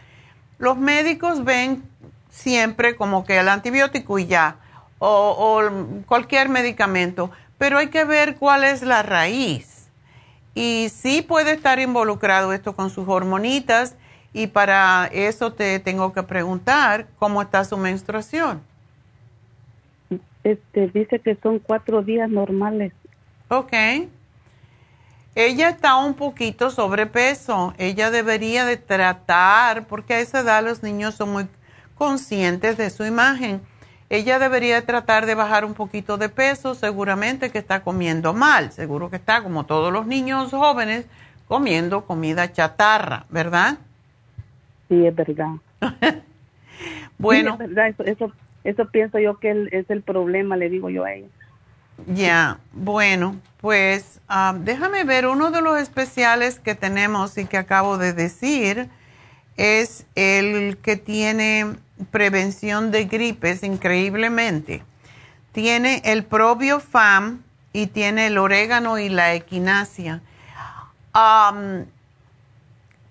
Los 0.59 0.77
médicos 0.77 1.45
ven 1.45 1.83
siempre 2.29 2.95
como 2.95 3.25
que 3.25 3.39
el 3.39 3.49
antibiótico 3.49 4.19
y 4.19 4.27
ya, 4.27 4.57
o, 5.01 5.63
cualquier 6.07 6.49
medicamento, 6.49 7.33
pero 7.59 7.79
hay 7.79 7.89
que 7.89 8.05
ver 8.05 8.37
cuál 8.37 8.63
es 8.63 8.83
la 8.83 9.03
raíz. 9.03 9.89
Y 10.55 10.89
sí 10.95 11.23
puede 11.23 11.53
estar 11.53 11.81
involucrado 11.81 12.53
esto 12.53 12.77
con 12.77 12.91
sus 12.91 13.09
hormonitas 13.09 13.97
y 14.33 14.47
para 14.47 15.09
eso 15.13 15.53
te 15.53 15.81
tengo 15.81 16.13
que 16.13 16.23
preguntar 16.23 17.09
cómo 17.19 17.43
está 17.43 17.65
su 17.65 17.77
menstruación. 17.77 18.63
Este, 20.45 20.89
dice 20.89 21.19
que 21.19 21.37
son 21.43 21.59
cuatro 21.59 22.03
días 22.03 22.31
normales. 22.31 22.93
Ok. 23.49 23.73
Ella 25.35 25.69
está 25.69 25.97
un 25.97 26.15
poquito 26.15 26.71
sobrepeso. 26.71 27.75
Ella 27.79 28.11
debería 28.11 28.65
de 28.65 28.77
tratar, 28.77 29.87
porque 29.87 30.15
a 30.15 30.21
esa 30.21 30.41
edad 30.41 30.65
los 30.65 30.83
niños 30.83 31.15
son 31.15 31.33
muy 31.33 31.47
conscientes 31.95 32.77
de 32.77 32.91
su 32.91 33.05
imagen. 33.05 33.61
Ella 34.11 34.41
debería 34.41 34.85
tratar 34.85 35.25
de 35.25 35.37
bajar 35.37 35.65
un 35.65 35.75
poquito 35.75 36.19
de 36.19 36.29
peso, 36.29 36.75
seguramente 36.75 37.51
que 37.51 37.59
está 37.59 37.85
comiendo 37.85 38.35
mal, 38.35 38.73
seguro 38.73 39.09
que 39.09 39.17
está 39.17 39.41
como 39.41 39.67
todos 39.67 39.93
los 39.93 40.05
niños 40.05 40.51
jóvenes 40.51 41.07
comiendo 41.47 42.05
comida 42.05 42.53
chatarra, 42.53 43.25
¿verdad? 43.31 43.79
Sí, 44.89 45.07
es 45.07 45.15
verdad. 45.15 45.55
bueno. 47.19 47.53
es 47.53 47.59
verdad, 47.59 47.95
eso, 48.05 48.33
eso, 48.65 48.89
pienso 48.89 49.21
yo 49.21 49.39
que 49.39 49.69
es 49.71 49.89
el 49.89 50.03
problema, 50.03 50.57
le 50.57 50.69
digo 50.69 50.91
yo 50.91 51.05
a 51.05 51.13
ella. 51.15 51.29
Ya, 52.09 52.59
bueno, 52.73 53.37
pues 53.61 54.21
ah, 54.27 54.57
déjame 54.59 55.05
ver, 55.05 55.29
uno 55.29 55.53
de 55.53 55.63
los 55.63 55.79
especiales 55.79 56.59
que 56.59 56.75
tenemos 56.75 57.39
y 57.39 57.47
que 57.47 57.59
acabo 57.59 57.97
de 57.97 58.13
decir 58.13 58.89
es 59.57 60.05
el 60.17 60.79
que 60.79 60.97
tiene 60.97 61.77
prevención 62.11 62.91
de 62.91 63.05
gripes 63.05 63.63
increíblemente. 63.63 64.83
Tiene 65.53 66.03
el 66.05 66.25
probiofam 66.25 67.43
y 67.73 67.89
tiene 67.89 68.27
el 68.29 68.39
orégano 68.39 68.99
y 68.99 69.09
la 69.09 69.35
equinacia. 69.35 70.23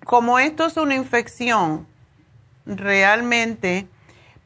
como 0.04 0.38
esto 0.38 0.66
es 0.66 0.76
una 0.76 0.94
infección, 0.94 1.86
realmente 2.66 3.86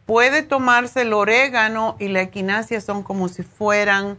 puede 0.06 0.42
tomarse 0.42 1.02
el 1.02 1.12
orégano 1.12 1.96
y 1.98 2.08
la 2.08 2.22
equinacia 2.22 2.80
son 2.80 3.02
como 3.02 3.28
si 3.28 3.42
fueran 3.42 4.18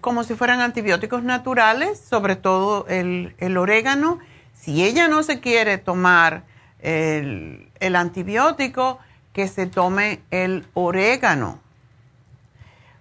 como 0.00 0.24
si 0.24 0.34
fueran 0.34 0.60
antibióticos 0.60 1.22
naturales, 1.22 2.00
sobre 2.00 2.36
todo 2.36 2.86
el, 2.88 3.34
el 3.38 3.56
orégano. 3.56 4.18
Si 4.54 4.84
ella 4.84 5.08
no 5.08 5.22
se 5.22 5.40
quiere 5.40 5.78
tomar 5.78 6.42
el, 6.86 7.68
el 7.80 7.96
antibiótico, 7.96 8.98
que 9.32 9.48
se 9.48 9.66
tome 9.66 10.20
el 10.30 10.64
orégano, 10.72 11.60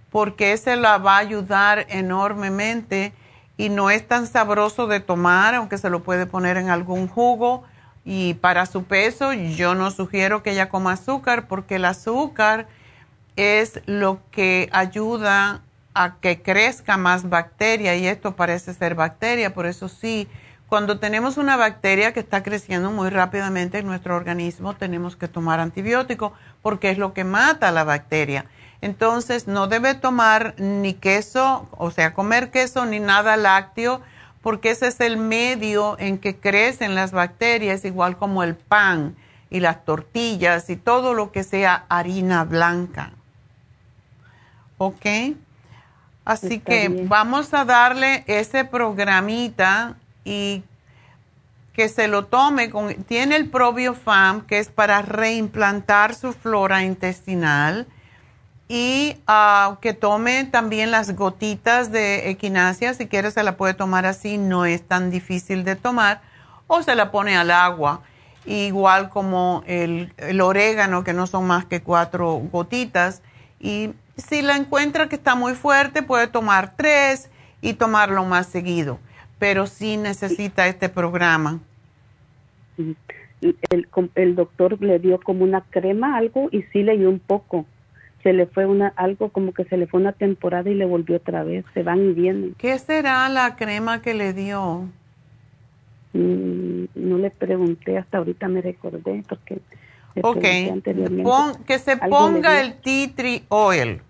porque 0.09 0.51
ese 0.51 0.75
la 0.75 0.97
va 0.97 1.15
a 1.15 1.19
ayudar 1.19 1.85
enormemente 1.87 3.13
y 3.57 3.69
no 3.69 3.89
es 3.89 4.05
tan 4.05 4.27
sabroso 4.27 4.87
de 4.87 4.99
tomar, 4.99 5.55
aunque 5.55 5.77
se 5.77 5.89
lo 5.89 6.03
puede 6.03 6.25
poner 6.25 6.57
en 6.57 6.69
algún 6.69 7.07
jugo. 7.07 7.63
Y 8.03 8.33
para 8.35 8.65
su 8.65 8.83
peso, 8.83 9.33
yo 9.33 9.75
no 9.75 9.91
sugiero 9.91 10.43
que 10.43 10.51
ella 10.51 10.67
coma 10.67 10.93
azúcar, 10.93 11.47
porque 11.47 11.75
el 11.75 11.85
azúcar 11.85 12.67
es 13.35 13.81
lo 13.85 14.19
que 14.31 14.67
ayuda 14.73 15.61
a 15.93 16.15
que 16.19 16.41
crezca 16.41 16.97
más 16.97 17.29
bacteria 17.29 17.95
y 17.95 18.07
esto 18.07 18.35
parece 18.35 18.73
ser 18.73 18.95
bacteria, 18.95 19.53
por 19.53 19.65
eso 19.65 19.87
sí 19.87 20.27
cuando 20.67 20.99
tenemos 20.99 21.37
una 21.37 21.57
bacteria 21.57 22.11
que 22.13 22.19
está 22.19 22.41
creciendo 22.41 22.91
muy 22.91 23.09
rápidamente 23.09 23.77
en 23.79 23.85
nuestro 23.85 24.15
organismo, 24.15 24.75
tenemos 24.75 25.15
que 25.15 25.27
tomar 25.27 25.59
antibiótico 25.59 26.33
porque 26.61 26.89
es 26.89 26.97
lo 26.97 27.13
que 27.13 27.23
mata 27.23 27.69
a 27.69 27.71
la 27.71 27.83
bacteria. 27.83 28.45
Entonces, 28.81 29.47
no 29.47 29.67
debe 29.67 29.93
tomar 29.93 30.55
ni 30.57 30.93
queso, 30.93 31.67
o 31.71 31.91
sea, 31.91 32.13
comer 32.13 32.51
queso 32.51 32.85
ni 32.85 32.99
nada 32.99 33.37
lácteo, 33.37 34.01
porque 34.41 34.71
ese 34.71 34.87
es 34.87 34.99
el 34.99 35.17
medio 35.17 35.97
en 35.99 36.17
que 36.17 36.37
crecen 36.37 36.93
las 36.93 37.11
bacterias, 37.11 37.85
igual 37.85 38.17
como 38.17 38.43
el 38.43 38.55
pan 38.55 39.15
y 39.49 39.59
las 39.59 39.85
tortillas 39.85 40.69
y 40.69 40.75
todo 40.75 41.13
lo 41.13 41.31
que 41.31 41.43
sea 41.43 41.85
harina 41.89 42.43
blanca. 42.43 43.11
¿Ok? 44.77 45.05
Así 46.25 46.59
que 46.59 47.05
vamos 47.07 47.53
a 47.53 47.65
darle 47.65 48.23
ese 48.27 48.65
programita 48.65 49.95
y 50.25 50.63
que 51.73 51.87
se 51.89 52.07
lo 52.07 52.25
tome 52.25 52.69
con, 52.69 52.93
tiene 53.03 53.35
el 53.35 53.49
probiofam 53.49 54.41
que 54.41 54.59
es 54.59 54.69
para 54.69 55.01
reimplantar 55.01 56.15
su 56.15 56.33
flora 56.33 56.83
intestinal 56.83 57.85
y 58.67 59.17
ah, 59.27 59.77
que 59.81 59.93
tome 59.93 60.45
también 60.45 60.89
las 60.89 61.15
gotitas 61.15 61.91
de 61.91 62.29
equinacia, 62.29 62.93
si 62.93 63.07
quiere 63.07 63.29
se 63.29 63.43
la 63.43 63.57
puede 63.57 63.75
tomar 63.75 64.05
así, 64.05 64.37
no 64.37 64.65
es 64.65 64.87
tan 64.87 65.11
difícil 65.11 65.63
de 65.63 65.75
tomar, 65.75 66.21
o 66.65 66.81
se 66.81 66.95
la 66.95 67.11
pone 67.11 67.37
al 67.37 67.51
agua, 67.51 68.01
igual 68.47 69.09
como 69.09 69.63
el, 69.67 70.11
el 70.17 70.41
orégano, 70.41 71.03
que 71.03 71.13
no 71.13 71.27
son 71.27 71.45
más 71.45 71.65
que 71.65 71.83
cuatro 71.83 72.41
gotitas, 72.51 73.21
y 73.59 73.91
si 74.17 74.41
la 74.41 74.55
encuentra 74.55 75.09
que 75.09 75.15
está 75.15 75.35
muy 75.35 75.53
fuerte, 75.53 76.01
puede 76.01 76.25
tomar 76.25 76.73
tres 76.75 77.29
y 77.61 77.73
tomarlo 77.73 78.25
más 78.25 78.47
seguido 78.47 78.97
pero 79.45 79.67
sí 79.67 79.95
necesita 79.95 80.65
este 80.65 80.89
programa. 80.89 81.59
El, 83.69 83.87
el, 84.15 84.35
doctor 84.35 84.81
le 84.81 84.97
dio 84.97 85.19
como 85.19 85.43
una 85.43 85.61
crema, 85.61 86.17
algo, 86.17 86.49
y 86.51 86.63
sí 86.73 86.81
le 86.81 86.97
dio 86.97 87.11
un 87.11 87.19
poco. 87.19 87.67
Se 88.23 88.33
le 88.33 88.47
fue 88.47 88.65
una, 88.65 88.87
algo 88.95 89.29
como 89.29 89.53
que 89.53 89.65
se 89.65 89.77
le 89.77 89.85
fue 89.85 89.99
una 89.99 90.13
temporada 90.13 90.67
y 90.67 90.73
le 90.73 90.85
volvió 90.85 91.17
otra 91.17 91.43
vez. 91.43 91.63
Se 91.75 91.83
van 91.83 92.09
y 92.09 92.13
vienen. 92.13 92.55
¿Qué 92.57 92.79
será 92.79 93.29
la 93.29 93.55
crema 93.55 94.01
que 94.01 94.15
le 94.15 94.33
dio? 94.33 94.89
Mm, 96.13 96.85
no 96.95 97.19
le 97.19 97.29
pregunté, 97.29 97.99
hasta 97.99 98.17
ahorita 98.17 98.47
me 98.47 98.63
recordé 98.63 99.23
porque... 99.29 99.59
Ok, 100.23 100.41
que 101.67 101.77
se 101.77 101.97
ponga 101.97 102.61
el 102.61 102.73
tea 102.77 103.11
tree 103.15 103.43
oil. 103.49 104.01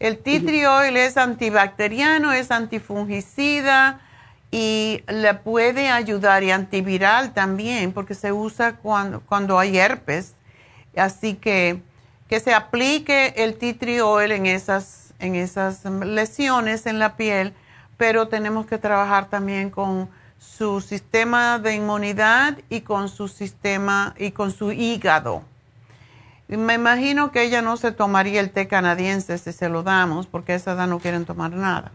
El 0.00 0.18
tea 0.18 0.40
tree 0.42 0.66
oil 0.66 0.98
es 0.98 1.16
antibacteriano, 1.16 2.32
es 2.32 2.50
antifungicida, 2.50 4.02
y 4.50 5.02
le 5.08 5.34
puede 5.34 5.88
ayudar 5.88 6.42
y 6.42 6.50
antiviral 6.50 7.32
también 7.32 7.92
porque 7.92 8.14
se 8.14 8.32
usa 8.32 8.76
cuando, 8.76 9.20
cuando 9.20 9.58
hay 9.58 9.78
herpes. 9.78 10.34
Así 10.96 11.34
que 11.34 11.80
que 12.30 12.38
se 12.38 12.54
aplique 12.54 13.34
el 13.38 13.56
tea 13.56 13.74
en 14.24 14.46
esas, 14.46 15.14
en 15.18 15.34
esas 15.34 15.84
lesiones 15.84 16.86
en 16.86 17.00
la 17.00 17.16
piel, 17.16 17.52
pero 17.96 18.28
tenemos 18.28 18.66
que 18.66 18.78
trabajar 18.78 19.28
también 19.28 19.68
con 19.68 20.08
su 20.38 20.80
sistema 20.80 21.58
de 21.58 21.74
inmunidad 21.74 22.56
y 22.68 22.82
con 22.82 23.08
su 23.08 23.26
sistema 23.26 24.14
y 24.16 24.30
con 24.30 24.52
su 24.52 24.70
hígado. 24.70 25.42
me 26.46 26.74
imagino 26.74 27.32
que 27.32 27.42
ella 27.42 27.62
no 27.62 27.76
se 27.76 27.90
tomaría 27.90 28.40
el 28.40 28.52
té 28.52 28.68
canadiense 28.68 29.36
si 29.36 29.52
se 29.52 29.68
lo 29.68 29.82
damos, 29.82 30.28
porque 30.28 30.52
a 30.52 30.54
esa 30.54 30.74
edad 30.74 30.86
no 30.86 31.00
quieren 31.00 31.24
tomar 31.24 31.50
nada. 31.50 31.90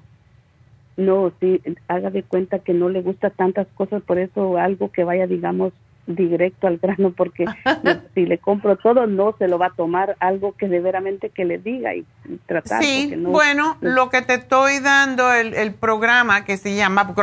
No, 0.97 1.31
sí, 1.39 1.61
haga 1.87 2.09
de 2.09 2.23
cuenta 2.23 2.59
que 2.59 2.73
no 2.73 2.89
le 2.89 3.01
gusta 3.01 3.29
tantas 3.29 3.67
cosas, 3.75 4.01
por 4.03 4.17
eso 4.17 4.57
algo 4.57 4.91
que 4.91 5.03
vaya, 5.03 5.27
digamos, 5.27 5.73
directo 6.07 6.67
al 6.67 6.77
grano, 6.77 7.11
porque 7.11 7.45
si 8.13 8.25
le 8.25 8.37
compro 8.37 8.77
todo, 8.77 9.07
no 9.07 9.35
se 9.37 9.47
lo 9.47 9.57
va 9.57 9.67
a 9.67 9.71
tomar 9.71 10.15
algo 10.19 10.53
que 10.53 10.67
de 10.67 10.79
veramente 10.79 11.29
que 11.29 11.45
le 11.45 11.57
diga 11.57 11.95
y, 11.95 12.05
tratar. 12.45 12.81
Sí, 12.81 13.13
bueno, 13.17 13.77
lo 13.81 14.09
que 14.09 14.21
te 14.21 14.35
estoy 14.35 14.79
dando, 14.79 15.33
el, 15.33 15.53
el 15.53 15.73
programa 15.73 16.45
que 16.45 16.57
se 16.57 16.75
llama 16.75 17.13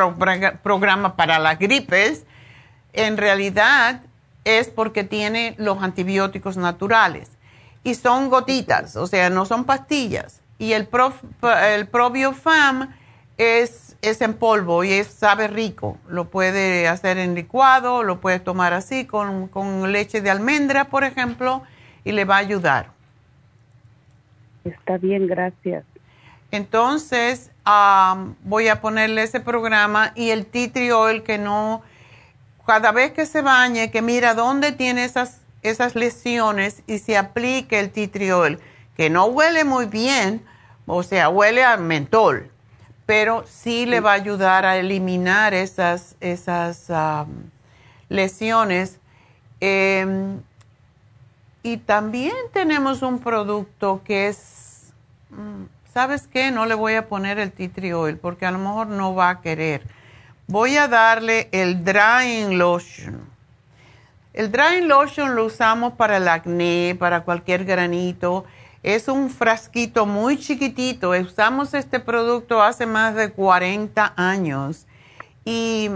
Programa 0.63 1.17
para 1.17 1.39
las 1.39 1.59
Gripes, 1.59 2.27
en 2.93 3.17
realidad 3.17 4.03
es 4.45 4.69
porque 4.69 5.05
tiene 5.05 5.55
los 5.59 5.83
antibióticos 5.83 6.57
naturales 6.57 7.31
y 7.85 7.95
son 7.95 8.29
gotitas, 8.29 8.97
o 8.97 9.07
sea, 9.07 9.31
no 9.31 9.45
son 9.45 9.65
pastillas. 9.65 10.41
Y 10.59 10.75
el, 10.75 10.87
prof, 10.87 11.17
el 11.75 11.89
Probiofam 11.89 12.95
es, 13.43 13.97
es 14.03 14.21
en 14.21 14.35
polvo 14.35 14.85
y 14.85 14.93
es, 14.93 15.07
sabe 15.07 15.49
rico. 15.49 15.99
Lo 16.09 16.29
puede 16.29 16.89
hacer 16.89 17.19
en 17.19 17.35
licuado, 17.35 18.03
lo 18.03 18.21
puede 18.21 18.41
tomar 18.41 18.73
así 18.73 19.07
con, 19.07 19.51
leche 19.93 20.21
de 20.21 20.31
almendra, 20.31 20.87
por 20.87 21.05
ejemplo, 21.05 21.63
y 22.05 22.13
le 22.13 22.25
va 22.25 22.37
a 22.37 22.39
ayudar. 22.39 22.91
Está 24.65 24.97
bien, 24.97 25.27
gracias. 25.27 25.85
Entonces, 26.51 27.51
voy 28.45 28.69
a 28.69 28.81
ponerle 28.81 29.23
ese 29.23 29.41
programa 29.41 30.13
y 30.15 30.31
el 30.31 30.47
tea 30.47 30.97
oil 30.97 31.23
que 31.23 31.39
no, 31.39 31.83
cada 32.67 32.93
vez 32.93 33.13
que 33.13 33.27
se 33.27 33.41
bañe, 33.41 33.91
que 33.91 34.03
mira 34.03 34.35
dónde 34.35 34.73
tiene 34.73 35.05
esas, 35.05 35.41
esas 35.63 35.97
lesiones 35.97 36.83
y 36.87 36.99
se 36.99 37.17
aplique 37.17 37.81
el 37.81 37.91
tea 37.91 38.37
oil, 38.37 38.59
que 38.97 39.09
no 39.09 39.25
huele 39.27 39.65
muy 39.65 39.87
bien, 39.87 40.45
o 40.87 41.03
sea, 41.03 41.29
huele 41.29 41.65
a 41.65 41.77
mentol 41.77 42.52
pero 43.07 43.45
sí 43.47 43.87
le 43.87 44.01
va 44.01 44.13
a 44.13 44.15
ayudar 44.15 44.65
a 44.65 44.77
eliminar 44.77 45.55
esas, 45.55 46.17
esas 46.21 46.89
lesiones. 48.09 48.99
Em, 49.61 50.41
y 51.63 51.77
también 51.79 52.35
tenemos 52.53 53.03
un 53.03 53.21
producto 53.21 54.03
que 54.05 54.29
es, 54.29 54.93
mm, 55.31 55.65
¿sabes 55.93 56.27
qué? 56.27 56.51
No 56.51 56.67
le 56.67 56.75
voy 56.75 56.95
a 56.95 57.09
poner 57.09 57.39
el 57.39 57.53
tea 57.53 57.71
tree 57.71 57.93
oil 57.93 58.17
porque 58.17 58.47
a 58.47 58.51
lo 58.51 58.59
mejor 58.59 58.89
no 58.89 59.15
va 59.15 59.31
a 59.31 59.41
querer. 59.41 59.83
Voy 60.49 60.77
a 60.77 60.89
darle 60.89 61.49
el 61.53 61.85
drying 61.85 62.59
lotion. 62.59 63.31
El 64.35 64.51
drying 64.51 64.89
lotion 64.89 65.35
lo 65.35 65.45
usamos 65.45 65.93
para 65.93 66.17
el 66.17 66.27
acné, 66.27 66.97
para 66.99 67.23
cualquier 67.23 67.65
granito. 67.65 68.45
Es 68.83 69.07
un 69.09 69.31
frasquito 69.31 70.07
muy 70.07 70.39
chiquitito. 70.39 71.11
Usamos 71.11 71.73
este 71.75 72.01
producto 72.01 72.63
hace 72.63 72.87
más 72.87 73.15
de 73.15 73.31
40 73.31 74.13
años. 74.17 74.87
Y 75.45 75.91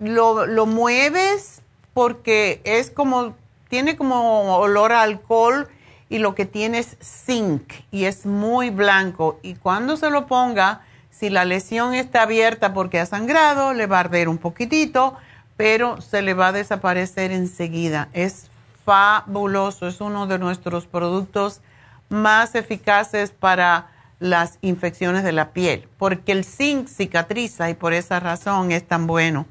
lo, 0.00 0.46
lo 0.46 0.66
mueves 0.66 1.62
porque 1.94 2.60
es 2.64 2.90
como, 2.90 3.34
tiene 3.68 3.96
como 3.96 4.56
olor 4.56 4.92
a 4.92 5.02
alcohol 5.02 5.68
y 6.08 6.18
lo 6.18 6.34
que 6.34 6.46
tiene 6.46 6.78
es 6.78 6.96
zinc 7.02 7.72
y 7.90 8.04
es 8.04 8.26
muy 8.26 8.70
blanco. 8.70 9.38
Y 9.42 9.54
cuando 9.54 9.96
se 9.96 10.10
lo 10.10 10.26
ponga, 10.26 10.82
si 11.10 11.30
la 11.30 11.44
lesión 11.44 11.94
está 11.94 12.22
abierta 12.22 12.72
porque 12.72 12.98
ha 12.98 13.06
sangrado, 13.06 13.74
le 13.74 13.86
va 13.86 13.98
a 13.98 14.00
arder 14.00 14.28
un 14.28 14.38
poquitito, 14.38 15.16
pero 15.56 16.00
se 16.00 16.22
le 16.22 16.34
va 16.34 16.48
a 16.48 16.52
desaparecer 16.52 17.32
enseguida. 17.32 18.08
Es 18.12 18.48
fabuloso, 18.84 19.86
es 19.86 20.00
uno 20.00 20.26
de 20.26 20.38
nuestros 20.38 20.86
productos 20.86 21.60
más 22.08 22.54
eficaces 22.54 23.30
para 23.30 23.90
las 24.18 24.58
infecciones 24.62 25.22
de 25.22 25.32
la 25.32 25.52
piel, 25.52 25.88
porque 25.96 26.32
el 26.32 26.44
zinc 26.44 26.88
cicatriza 26.88 27.70
y 27.70 27.74
por 27.74 27.92
esa 27.92 28.20
razón 28.20 28.72
es 28.72 28.86
tan 28.86 29.06
bueno. 29.06 29.46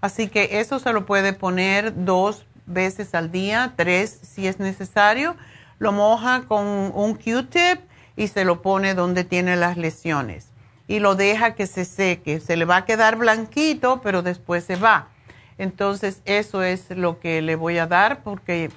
Así 0.00 0.28
que 0.28 0.60
eso 0.60 0.78
se 0.78 0.92
lo 0.92 1.06
puede 1.06 1.32
poner 1.32 2.04
dos 2.04 2.46
veces 2.66 3.14
al 3.14 3.30
día, 3.30 3.74
tres 3.76 4.18
si 4.22 4.46
es 4.46 4.58
necesario. 4.58 5.36
Lo 5.78 5.92
moja 5.92 6.42
con 6.46 6.66
un 6.66 7.14
Q-tip 7.14 7.80
y 8.16 8.28
se 8.28 8.44
lo 8.44 8.62
pone 8.62 8.94
donde 8.94 9.24
tiene 9.24 9.56
las 9.56 9.76
lesiones. 9.76 10.48
Y 10.86 10.98
lo 10.98 11.14
deja 11.14 11.54
que 11.54 11.66
se 11.66 11.84
seque. 11.84 12.40
Se 12.40 12.56
le 12.56 12.64
va 12.64 12.78
a 12.78 12.84
quedar 12.84 13.16
blanquito, 13.16 14.00
pero 14.02 14.22
después 14.22 14.64
se 14.64 14.76
va. 14.76 15.08
Entonces, 15.56 16.22
eso 16.24 16.62
es 16.62 16.90
lo 16.90 17.20
que 17.20 17.42
le 17.42 17.54
voy 17.54 17.78
a 17.78 17.86
dar 17.86 18.22
porque 18.22 18.70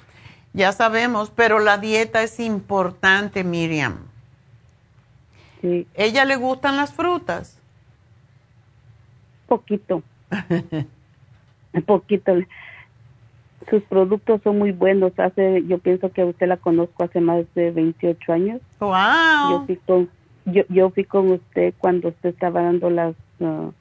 ya 0.54 0.70
sabemos, 0.70 1.30
pero 1.34 1.58
la 1.58 1.78
dieta 1.78 2.22
es 2.22 2.38
importante, 2.38 3.42
Miriam. 3.42 3.98
Sí. 5.60 5.86
¿Ella 5.94 6.24
le 6.24 6.36
gustan 6.36 6.76
las 6.76 6.94
frutas? 6.94 7.58
Poquito. 9.48 10.02
poquito. 11.86 12.34
Sus 13.68 13.82
productos 13.82 14.42
son 14.44 14.58
muy 14.58 14.70
buenos. 14.70 15.12
Hace, 15.18 15.64
yo 15.66 15.78
pienso 15.78 16.12
que 16.12 16.24
usted 16.24 16.46
la 16.46 16.56
conozco 16.56 17.02
hace 17.02 17.20
más 17.20 17.44
de 17.54 17.72
28 17.72 18.32
años. 18.32 18.60
Wow. 18.78 18.92
Yo 19.50 19.62
fui 19.66 19.76
con, 19.84 20.08
yo, 20.44 20.62
yo 20.68 20.90
fui 20.90 21.04
con 21.04 21.32
usted 21.32 21.74
cuando 21.78 22.10
usted 22.10 22.28
estaba 22.28 22.62
dando 22.62 22.90
las, 22.90 23.16
uh, 23.40 23.72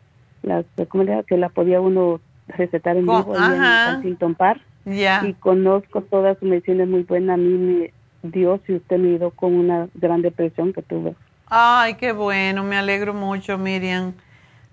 las, 0.42 0.66
¿cómo 0.88 1.04
era? 1.04 1.22
Que 1.22 1.38
la 1.38 1.50
podía 1.50 1.80
uno 1.82 2.20
recetar 2.48 2.98
en 2.98 3.04
vivo 3.04 3.36
en 3.36 4.36
Park. 4.36 4.62
Y 4.86 5.34
conozco 5.36 6.02
todas 6.02 6.38
sus 6.40 6.50
medicinas 6.50 6.88
muy 6.88 7.04
buenas. 7.04 7.36
A 7.36 7.38
mí 7.38 7.54
me 7.54 7.94
dio, 8.24 8.60
si 8.66 8.76
usted 8.76 8.98
me 8.98 9.18
dio 9.18 9.32
con 9.32 9.54
una 9.54 9.88
gran 9.96 10.22
depresión 10.22 10.74
que 10.74 10.82
tuve. 10.82 11.16
Ay, 11.48 11.96
qué 11.96 12.12
bueno, 12.12 12.64
me 12.64 12.78
alegro 12.78 13.14
mucho, 13.14 13.58
Miriam. 13.58 14.14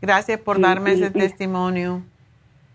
Gracias 0.01 0.41
por 0.41 0.61
darme 0.61 0.93
ese 0.93 1.11
testimonio. 1.11 2.03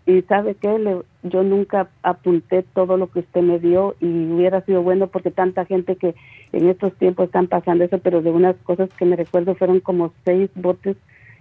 Y 0.06 0.22
sabe 0.22 0.54
qué, 0.54 1.02
yo 1.24 1.42
nunca 1.42 1.88
apunté 2.04 2.62
todo 2.62 2.96
lo 2.96 3.10
que 3.10 3.18
usted 3.18 3.42
me 3.42 3.58
dio 3.58 3.96
y 4.00 4.06
hubiera 4.06 4.60
sido 4.60 4.82
bueno 4.82 5.08
porque 5.08 5.32
tanta 5.32 5.64
gente 5.64 5.96
que 5.96 6.14
en 6.52 6.68
estos 6.68 6.94
tiempos 6.94 7.26
están 7.26 7.48
pasando 7.48 7.82
eso, 7.82 7.98
pero 7.98 8.22
de 8.22 8.30
unas 8.30 8.54
cosas 8.62 8.88
que 8.96 9.04
me 9.04 9.16
recuerdo 9.16 9.56
fueron 9.56 9.80
como 9.80 10.12
seis 10.24 10.48
botes 10.54 10.96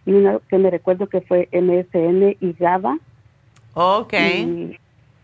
y 0.08 0.14
una 0.14 0.40
que 0.50 0.58
me 0.58 0.72
recuerdo 0.72 1.08
que 1.08 1.22
fue 1.22 1.48
MSN 1.52 2.38
y 2.40 2.54
GABA. 2.54 2.98
Ok. 3.76 4.14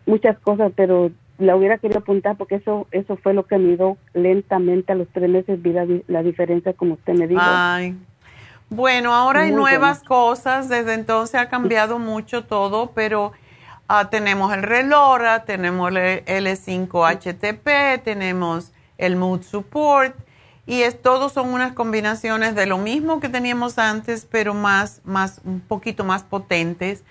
Muchas 0.06 0.38
cosas, 0.40 0.72
pero 0.76 1.12
la 1.38 1.56
hubiera 1.56 1.78
querido 1.78 2.00
apuntar 2.00 2.38
porque 2.38 2.56
eso 2.56 2.88
eso 2.92 3.18
fue 3.18 3.34
lo 3.34 3.48
que 3.48 3.58
me 3.58 3.76
dio 3.76 3.98
lentamente 4.14 4.92
a 4.92 4.96
los 4.96 5.08
tres 5.10 5.30
meses 5.30 5.62
vi 5.62 5.74
la, 6.08 6.24
diferencia 6.24 6.74
como 6.74 6.94
usted 6.94 7.14
me 7.14 7.28
dijo. 7.28 7.42
Ay. 7.44 7.98
Bueno, 8.70 9.14
ahora 9.14 9.42
hay 9.42 9.52
nuevas 9.52 10.02
cosas, 10.02 10.70
desde 10.70 10.94
entonces 10.94 11.36
ha 11.36 11.50
cambiado 11.50 12.00
mucho 12.00 12.46
todo, 12.46 12.92
pero 12.96 13.34
ah, 13.90 14.10
tenemos 14.10 14.54
el 14.54 14.64
Relora, 14.64 15.44
tenemos 15.44 15.92
el 15.92 16.24
L5-HTP, 16.26 18.02
tenemos 18.02 18.72
el 18.98 19.18
Mood 19.18 19.42
Support 19.42 20.16
y 20.66 20.84
es, 20.84 21.02
todos 21.02 21.34
son 21.34 21.54
unas 21.54 21.74
combinaciones 21.74 22.56
de 22.56 22.66
lo 22.66 22.78
mismo 22.78 23.20
que 23.20 23.28
teníamos 23.28 23.78
antes, 23.78 24.26
pero 24.30 24.54
más, 24.54 25.02
más, 25.04 25.42
un 25.44 25.60
poquito 25.60 26.06
más 26.06 26.24
potentes. 26.24 27.04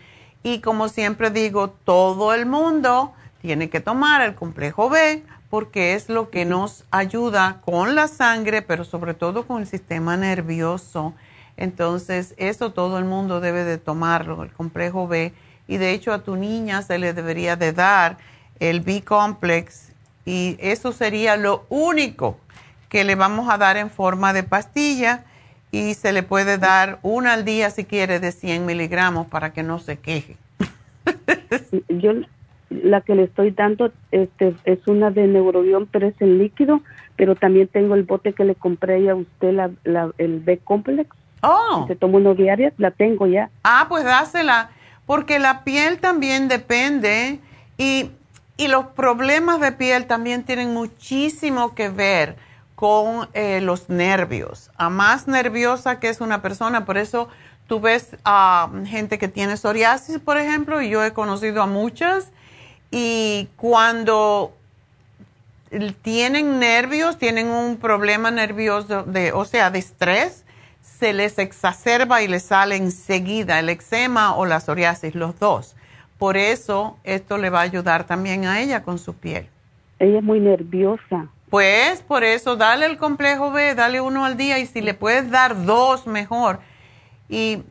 Y 0.42 0.60
como 0.60 0.88
siempre 0.88 1.30
digo, 1.30 1.70
todo 1.70 2.32
el 2.34 2.46
mundo 2.46 3.12
tiene 3.42 3.68
que 3.68 3.80
tomar 3.80 4.22
el 4.22 4.34
complejo 4.34 4.88
B 4.88 5.22
porque 5.50 5.94
es 5.94 6.08
lo 6.08 6.30
que 6.30 6.44
nos 6.44 6.84
ayuda 6.90 7.60
con 7.64 7.94
la 7.94 8.06
sangre, 8.06 8.62
pero 8.62 8.84
sobre 8.84 9.14
todo 9.14 9.46
con 9.46 9.62
el 9.62 9.66
sistema 9.66 10.16
nervioso. 10.16 11.12
Entonces, 11.56 12.34
eso 12.36 12.72
todo 12.72 12.98
el 12.98 13.04
mundo 13.04 13.40
debe 13.40 13.64
de 13.64 13.76
tomarlo, 13.76 14.44
el 14.44 14.52
complejo 14.52 15.08
B. 15.08 15.34
Y 15.66 15.76
de 15.76 15.92
hecho 15.92 16.12
a 16.12 16.22
tu 16.22 16.36
niña 16.36 16.82
se 16.82 16.98
le 16.98 17.12
debería 17.12 17.56
de 17.56 17.72
dar 17.72 18.18
el 18.60 18.80
B-complex 18.80 19.92
y 20.24 20.56
eso 20.60 20.92
sería 20.92 21.36
lo 21.36 21.64
único 21.68 22.38
que 22.88 23.04
le 23.04 23.14
vamos 23.14 23.48
a 23.50 23.58
dar 23.58 23.76
en 23.76 23.90
forma 23.90 24.32
de 24.32 24.42
pastilla 24.42 25.24
y 25.72 25.94
se 25.94 26.12
le 26.12 26.22
puede 26.22 26.58
dar 26.58 26.98
una 27.02 27.34
al 27.34 27.44
día 27.44 27.70
si 27.70 27.84
quiere 27.84 28.20
de 28.20 28.32
100 28.32 28.66
miligramos 28.66 29.26
para 29.28 29.52
que 29.52 29.62
no 29.62 29.78
se 29.78 29.98
queje. 29.98 30.36
Yo 31.88 32.12
la 32.70 33.00
que 33.00 33.14
le 33.14 33.24
estoy 33.24 33.50
dando 33.50 33.92
este 34.12 34.54
es 34.64 34.86
una 34.86 35.10
de 35.10 35.26
neurobión, 35.26 35.88
pero 35.90 36.06
es 36.06 36.14
en 36.20 36.38
líquido, 36.38 36.82
pero 37.16 37.34
también 37.34 37.68
tengo 37.68 37.94
el 37.94 38.04
bote 38.04 38.32
que 38.32 38.44
le 38.44 38.54
compré 38.54 39.08
a 39.10 39.16
usted, 39.16 39.52
la, 39.84 40.10
el 40.18 40.40
B-complex. 40.40 41.08
Oh. 41.42 41.84
Se 41.88 41.96
tomó 41.96 42.18
unos 42.18 42.36
diarias, 42.36 42.72
la 42.78 42.90
tengo 42.90 43.26
ya. 43.26 43.50
Ah, 43.64 43.86
pues 43.88 44.04
dásela, 44.04 44.70
porque 45.06 45.38
la 45.38 45.64
piel 45.64 45.98
también 45.98 46.48
depende 46.48 47.40
y, 47.76 48.10
y 48.56 48.68
los 48.68 48.86
problemas 48.86 49.60
de 49.60 49.72
piel 49.72 50.06
también 50.06 50.44
tienen 50.44 50.72
muchísimo 50.72 51.74
que 51.74 51.88
ver 51.88 52.36
con 52.80 53.28
eh, 53.34 53.60
los 53.60 53.90
nervios. 53.90 54.70
A 54.78 54.88
más 54.88 55.28
nerviosa 55.28 56.00
que 56.00 56.08
es 56.08 56.22
una 56.22 56.40
persona, 56.40 56.86
por 56.86 56.96
eso 56.96 57.28
tú 57.66 57.78
ves 57.78 58.16
a 58.24 58.70
gente 58.86 59.18
que 59.18 59.28
tiene 59.28 59.58
psoriasis, 59.58 60.18
por 60.18 60.38
ejemplo, 60.38 60.80
y 60.80 60.88
yo 60.88 61.04
he 61.04 61.12
conocido 61.12 61.60
a 61.60 61.66
muchas, 61.66 62.32
y 62.90 63.48
cuando 63.56 64.54
tienen 66.00 66.58
nervios, 66.58 67.18
tienen 67.18 67.48
un 67.48 67.76
problema 67.76 68.30
nervioso, 68.30 69.02
de, 69.02 69.32
o 69.32 69.44
sea, 69.44 69.70
de 69.70 69.78
estrés, 69.78 70.46
se 70.80 71.12
les 71.12 71.38
exacerba 71.38 72.22
y 72.22 72.28
les 72.28 72.44
sale 72.44 72.76
enseguida 72.76 73.58
el 73.58 73.68
eczema 73.68 74.34
o 74.36 74.46
la 74.46 74.58
psoriasis, 74.58 75.14
los 75.14 75.38
dos. 75.38 75.76
Por 76.16 76.38
eso 76.38 76.96
esto 77.04 77.36
le 77.36 77.50
va 77.50 77.58
a 77.58 77.64
ayudar 77.64 78.04
también 78.04 78.46
a 78.46 78.62
ella 78.62 78.82
con 78.82 78.98
su 78.98 79.12
piel. 79.12 79.48
Ella 79.98 80.20
es 80.20 80.24
muy 80.24 80.40
nerviosa. 80.40 81.28
Pues 81.50 82.02
por 82.02 82.22
eso 82.22 82.56
dale 82.56 82.86
el 82.86 82.96
complejo 82.96 83.50
B, 83.50 83.74
dale 83.74 84.00
uno 84.00 84.24
al 84.24 84.36
día 84.36 84.60
y 84.60 84.66
si 84.66 84.80
le 84.80 84.94
puedes 84.94 85.30
dar 85.30 85.64
dos, 85.64 86.06
mejor. 86.06 86.60
Y 87.28 87.64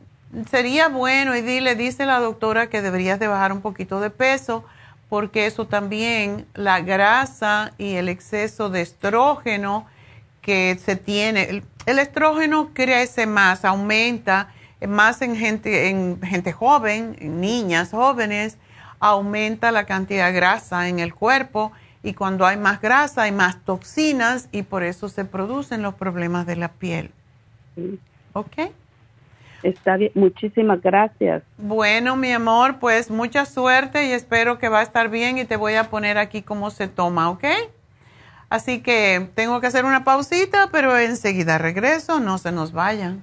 sería 0.50 0.88
bueno 0.88 1.34
y 1.34 1.40
dile, 1.40 1.74
dice 1.74 2.04
la 2.04 2.20
doctora 2.20 2.68
que 2.68 2.82
deberías 2.82 3.18
de 3.18 3.26
bajar 3.26 3.52
un 3.52 3.62
poquito 3.62 4.00
de 4.00 4.10
peso 4.10 4.64
porque 5.08 5.46
eso 5.46 5.66
también, 5.66 6.46
la 6.54 6.80
grasa 6.80 7.72
y 7.78 7.94
el 7.94 8.08
exceso 8.08 8.70
de 8.70 8.82
estrógeno 8.82 9.86
que 10.40 10.78
se 10.82 10.94
tiene, 10.94 11.62
el 11.86 11.98
estrógeno 11.98 12.70
crece 12.72 13.26
más, 13.26 13.64
aumenta 13.64 14.52
más 14.86 15.20
en 15.20 15.36
gente, 15.36 15.88
en 15.88 16.20
gente 16.22 16.52
joven, 16.52 17.16
en 17.18 17.40
niñas 17.40 17.90
jóvenes, 17.90 18.56
aumenta 19.00 19.72
la 19.72 19.84
cantidad 19.84 20.26
de 20.26 20.32
grasa 20.32 20.88
en 20.88 21.00
el 21.00 21.12
cuerpo 21.12 21.72
y 22.02 22.14
cuando 22.14 22.46
hay 22.46 22.56
más 22.56 22.80
grasa 22.80 23.22
hay 23.22 23.32
más 23.32 23.62
toxinas 23.64 24.48
y 24.52 24.62
por 24.62 24.82
eso 24.82 25.08
se 25.08 25.24
producen 25.24 25.82
los 25.82 25.94
problemas 25.94 26.46
de 26.46 26.56
la 26.56 26.68
piel. 26.68 27.10
¿Ok? 28.32 28.72
Está 29.62 29.96
bien, 29.96 30.10
muchísimas 30.14 30.80
gracias. 30.80 31.42
Bueno, 31.58 32.16
mi 32.16 32.32
amor, 32.32 32.78
pues 32.78 33.10
mucha 33.10 33.44
suerte 33.44 34.06
y 34.06 34.12
espero 34.12 34.58
que 34.58 34.70
va 34.70 34.80
a 34.80 34.82
estar 34.82 35.10
bien 35.10 35.36
y 35.38 35.44
te 35.44 35.56
voy 35.56 35.74
a 35.74 35.90
poner 35.90 36.16
aquí 36.16 36.42
cómo 36.42 36.70
se 36.70 36.88
toma, 36.88 37.28
¿ok? 37.28 37.44
Así 38.48 38.80
que 38.80 39.28
tengo 39.34 39.60
que 39.60 39.66
hacer 39.66 39.84
una 39.84 40.02
pausita, 40.02 40.70
pero 40.72 40.96
enseguida 40.98 41.58
regreso, 41.58 42.20
no 42.20 42.38
se 42.38 42.50
nos 42.50 42.72
vayan. 42.72 43.22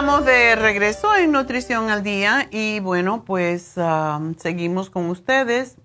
Estamos 0.00 0.24
de 0.24 0.56
regreso 0.56 1.14
en 1.14 1.30
Nutrición 1.30 1.90
al 1.90 2.02
Día 2.02 2.48
y 2.50 2.80
bueno, 2.80 3.22
pues 3.26 3.74
um, 3.76 4.34
seguimos 4.34 4.88
con 4.88 5.10
ustedes. 5.10 5.76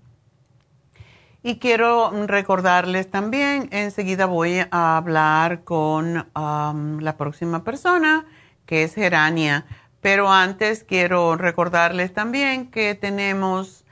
Y 1.44 1.58
quiero 1.58 2.26
recordarles 2.26 3.12
también, 3.12 3.68
enseguida 3.72 4.26
voy 4.26 4.60
a 4.72 4.96
hablar 4.96 5.66
con 5.66 6.30
um, 6.34 7.00
la 7.00 7.18
próxima 7.18 7.66
persona, 7.66 8.26
que 8.66 8.84
es 8.84 8.96
Gerania. 8.96 9.66
Pero 10.00 10.32
antes 10.32 10.86
quiero 10.86 11.36
recordarles 11.36 12.14
también 12.14 12.72
que 12.72 12.96
tenemos 12.96 13.84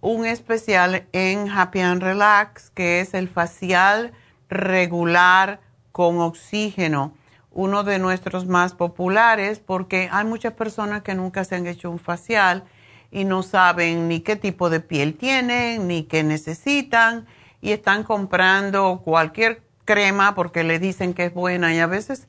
un 0.00 0.24
especial 0.24 1.06
en 1.12 1.50
Happy 1.50 1.80
and 1.80 2.02
Relax, 2.02 2.70
que 2.70 3.00
es 3.00 3.12
el 3.12 3.28
facial 3.28 4.14
regular 4.48 5.60
con 5.92 6.20
oxígeno 6.20 7.12
uno 7.56 7.84
de 7.84 7.98
nuestros 7.98 8.46
más 8.46 8.74
populares 8.74 9.60
porque 9.60 10.10
hay 10.12 10.26
muchas 10.26 10.52
personas 10.52 11.02
que 11.02 11.14
nunca 11.14 11.42
se 11.44 11.56
han 11.56 11.66
hecho 11.66 11.90
un 11.90 11.98
facial 11.98 12.64
y 13.10 13.24
no 13.24 13.42
saben 13.42 14.08
ni 14.08 14.20
qué 14.20 14.36
tipo 14.36 14.68
de 14.68 14.80
piel 14.80 15.16
tienen, 15.16 15.88
ni 15.88 16.02
qué 16.02 16.22
necesitan 16.22 17.26
y 17.62 17.72
están 17.72 18.04
comprando 18.04 19.00
cualquier 19.02 19.62
crema 19.86 20.34
porque 20.34 20.64
le 20.64 20.78
dicen 20.78 21.14
que 21.14 21.24
es 21.24 21.34
buena 21.34 21.74
y 21.74 21.78
a 21.78 21.86
veces 21.86 22.28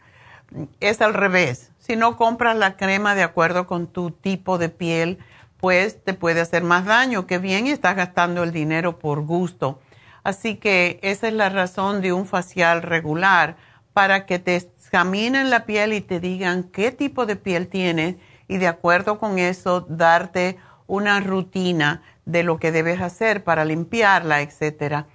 es 0.80 1.02
al 1.02 1.14
revés. 1.14 1.72
Si 1.78 1.98
no 1.98 2.16
compras 2.16 2.56
la 2.56 2.78
crema 2.78 3.14
de 3.14 3.24
acuerdo 3.24 3.68
con 3.68 3.88
tu 3.88 4.12
tipo 4.12 4.58
de 4.58 4.70
piel, 4.70 5.20
pues 5.60 6.02
te 6.06 6.14
puede 6.14 6.40
hacer 6.40 6.64
más 6.64 6.86
daño 6.86 7.28
que 7.28 7.38
bien 7.38 7.68
y 7.68 7.72
estás 7.72 7.98
gastando 7.98 8.44
el 8.44 8.54
dinero 8.54 8.98
por 8.98 9.20
gusto. 9.26 9.82
Así 10.24 10.56
que 10.56 11.00
esa 11.04 11.28
es 11.28 11.34
la 11.34 11.50
razón 11.50 12.02
de 12.02 12.14
un 12.14 12.26
facial 12.26 12.82
regular 12.82 13.58
para 13.98 14.28
que 14.28 14.38
te 14.38 14.56
examinen 14.58 15.50
la 15.50 15.66
piel 15.66 15.92
y 15.92 16.02
te 16.02 16.20
digan 16.20 16.66
qué 16.66 16.92
tipo 16.92 17.26
de 17.26 17.36
piel 17.36 17.68
tienes 17.68 18.18
y 18.48 18.58
de 18.58 18.68
acuerdo 18.68 19.18
con 19.18 19.40
eso 19.40 19.88
darte 19.90 20.60
una 20.86 21.20
rutina 21.20 22.04
de 22.24 22.44
lo 22.44 22.60
que 22.60 22.72
debes 22.72 23.02
hacer 23.02 23.44
para 23.44 23.66
limpiarla, 23.66 24.42
etcétera. 24.42 25.08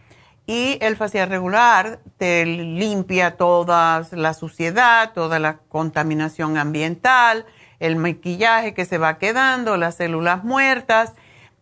Y 0.46 0.78
el 0.80 0.96
facial 0.96 1.28
regular 1.28 2.00
te 2.16 2.44
limpia 2.44 3.36
toda 3.36 4.04
la 4.10 4.34
suciedad, 4.34 5.12
toda 5.12 5.38
la 5.38 5.58
contaminación 5.58 6.58
ambiental, 6.58 7.46
el 7.78 7.94
maquillaje 7.94 8.74
que 8.74 8.84
se 8.84 8.98
va 8.98 9.18
quedando, 9.18 9.76
las 9.76 9.94
células 9.94 10.42
muertas 10.42 11.12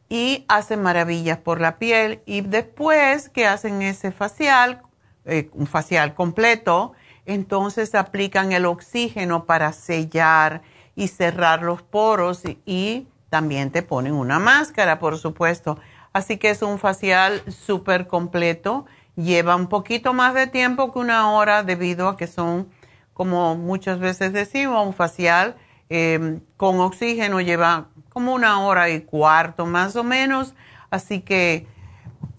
y 0.08 0.46
hace 0.48 0.78
maravillas 0.78 1.36
por 1.36 1.60
la 1.60 1.76
piel. 1.76 2.22
Y 2.24 2.40
después 2.40 3.28
que 3.28 3.46
hacen 3.46 3.82
ese 3.82 4.10
facial, 4.10 4.80
eh, 5.26 5.50
un 5.52 5.66
facial 5.66 6.14
completo, 6.14 6.94
entonces 7.26 7.94
aplican 7.94 8.52
el 8.52 8.66
oxígeno 8.66 9.44
para 9.44 9.72
sellar 9.72 10.62
y 10.94 11.08
cerrar 11.08 11.62
los 11.62 11.82
poros 11.82 12.42
y, 12.66 13.06
también 13.30 13.70
te 13.70 13.82
ponen 13.82 14.12
una 14.12 14.40
máscara, 14.40 14.98
por 14.98 15.16
supuesto. 15.16 15.78
Así 16.12 16.36
que 16.36 16.50
es 16.50 16.62
un 16.62 16.80
facial 16.80 17.42
súper 17.46 18.08
completo. 18.08 18.86
Lleva 19.14 19.54
un 19.54 19.68
poquito 19.68 20.12
más 20.12 20.34
de 20.34 20.48
tiempo 20.48 20.92
que 20.92 20.98
una 20.98 21.30
hora 21.30 21.62
debido 21.62 22.08
a 22.08 22.16
que 22.16 22.26
son, 22.26 22.68
como 23.14 23.54
muchas 23.54 24.00
veces 24.00 24.32
decimos, 24.32 24.84
un 24.84 24.94
facial 24.94 25.56
em, 25.88 26.40
con 26.56 26.80
oxígeno 26.80 27.40
lleva 27.40 27.86
como 28.08 28.34
una 28.34 28.60
hora 28.60 28.90
y 28.90 29.02
cuarto 29.02 29.64
más 29.64 29.94
o 29.94 30.02
menos. 30.02 30.54
Así 30.90 31.20
que 31.20 31.68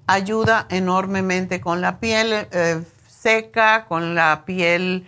ayuda 0.07 0.67
enormemente 0.69 1.61
con 1.61 1.79
la 1.79 1.99
piel 1.99 2.33
eh, 2.33 2.81
seca, 3.21 3.85
con 3.85 4.15
la 4.15 4.43
piel 4.45 5.07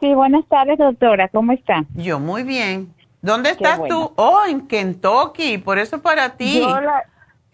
Sí, 0.00 0.14
buenas 0.14 0.46
tardes, 0.48 0.78
doctora. 0.78 1.28
¿Cómo 1.28 1.52
está? 1.52 1.84
Yo 1.94 2.18
muy 2.18 2.42
bien. 2.42 2.94
¿Dónde 3.22 3.50
estás 3.50 3.80
tú? 3.86 4.12
Oh, 4.16 4.42
en 4.48 4.66
Kentucky, 4.66 5.58
por 5.58 5.78
eso 5.78 6.00
para 6.00 6.36
ti. 6.36 6.60
Yo 6.60 6.80
la, 6.80 7.04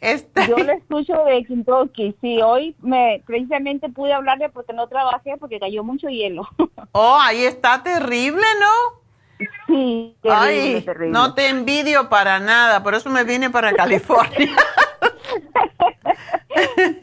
este 0.01 0.47
yo 0.47 0.57
escucho 0.57 1.25
de 1.25 1.45
Kentucky, 1.45 2.15
sí, 2.21 2.41
hoy 2.43 2.77
me 2.83 3.23
precisamente 3.27 3.89
pude 3.89 4.13
hablarle 4.13 4.51
porque 4.51 4.73
no 4.73 4.87
trabajé 4.87 5.37
porque 5.39 5.59
cayó 5.59 5.83
mucho 5.83 6.09
hielo. 6.09 6.49
Oh, 6.99 7.19
ahí 7.21 7.45
está 7.45 7.83
terrible, 7.83 8.47
¿no? 8.59 9.47
Sí, 9.67 10.17
terrible, 10.23 10.81
terrible. 10.81 11.11
No 11.11 11.35
te 11.35 11.49
envidio 11.49 12.09
para 12.09 12.41
nada, 12.41 12.83
por 12.83 12.95
eso 12.95 13.11
me 13.11 13.23
vine 13.23 13.51
para 13.51 13.75
California. 13.75 14.57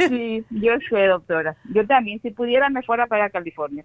sí, 0.07 0.43
yo 0.49 0.73
sé, 0.89 1.05
doctora. 1.07 1.55
Yo 1.73 1.85
también, 1.85 2.21
si 2.21 2.31
pudiera, 2.31 2.69
me 2.69 2.81
fuera 2.83 3.07
para 3.07 3.29
California. 3.29 3.83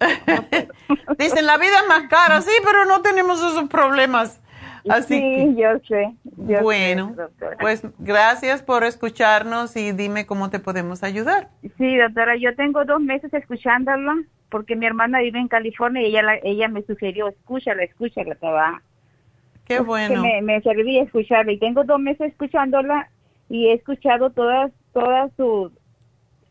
Dicen, 1.17 1.45
la 1.45 1.57
vida 1.57 1.79
es 1.81 1.87
más 1.87 2.07
cara, 2.09 2.41
sí, 2.41 2.51
pero 2.63 2.85
no 2.85 3.01
tenemos 3.01 3.39
esos 3.39 3.67
problemas. 3.69 4.41
Así 4.87 5.19
sí, 5.19 5.55
yo 5.57 5.77
sé. 5.87 6.13
bueno, 6.61 7.15
pues 7.59 7.83
gracias 7.99 8.63
por 8.63 8.83
escucharnos 8.83 9.75
y 9.75 9.91
dime 9.91 10.25
cómo 10.25 10.49
te 10.49 10.59
podemos 10.59 11.03
ayudar. 11.03 11.49
Sí, 11.77 11.97
doctora, 11.97 12.37
yo 12.37 12.55
tengo 12.55 12.85
dos 12.85 13.01
meses 13.01 13.33
escuchándola 13.33 14.15
porque 14.49 14.75
mi 14.75 14.85
hermana 14.85 15.19
vive 15.19 15.39
en 15.39 15.47
California 15.47 16.01
y 16.01 16.05
ella 16.05 16.39
ella 16.43 16.67
me 16.69 16.81
sugirió, 16.83 17.27
escúchala, 17.27 17.83
escúchala, 17.83 18.37
va. 18.41 18.81
Qué 19.65 19.79
bueno. 19.79 20.23
me, 20.23 20.41
me 20.41 20.61
serví 20.61 20.97
escucharla 20.97 21.51
y 21.51 21.59
tengo 21.59 21.83
dos 21.83 21.99
meses 21.99 22.31
escuchándola 22.31 23.09
y 23.49 23.67
he 23.67 23.73
escuchado 23.73 24.31
todas, 24.31 24.71
todas 24.99 25.31
sus, 25.37 25.71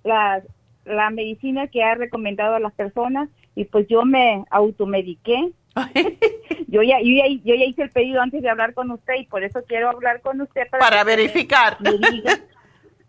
la, 0.04 0.42
la 0.84 1.10
medicina 1.10 1.68
que 1.68 1.82
ha 1.82 1.94
recomendado 1.94 2.54
a 2.54 2.60
las 2.60 2.72
personas 2.72 3.28
y 3.54 3.64
pues 3.64 3.86
yo 3.88 4.04
me 4.04 4.44
automediqué 4.50 5.52
yo, 6.68 6.82
ya, 6.82 6.98
yo, 7.00 7.12
ya, 7.14 7.24
yo 7.44 7.54
ya 7.54 7.64
hice 7.64 7.82
el 7.82 7.90
pedido 7.90 8.20
antes 8.20 8.42
de 8.42 8.50
hablar 8.50 8.74
con 8.74 8.90
usted 8.90 9.14
y 9.18 9.26
por 9.26 9.44
eso 9.44 9.60
quiero 9.66 9.90
hablar 9.90 10.20
con 10.20 10.40
usted 10.40 10.62
para, 10.70 11.04
verificar. 11.04 11.78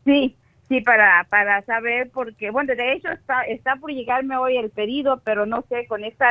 sí, 0.06 0.36
sí, 0.68 0.82
para, 0.82 1.26
para 1.30 1.62
saber, 1.64 2.10
porque, 2.12 2.52
bueno, 2.52 2.76
de 2.76 2.94
hecho 2.94 3.10
está, 3.10 3.42
está 3.44 3.76
por 3.78 3.92
llegarme 3.92 4.38
hoy 4.38 4.58
el 4.58 4.70
pedido, 4.70 5.22
pero 5.24 5.46
no 5.46 5.64
sé, 5.70 5.88
con 5.88 6.04
esta 6.04 6.28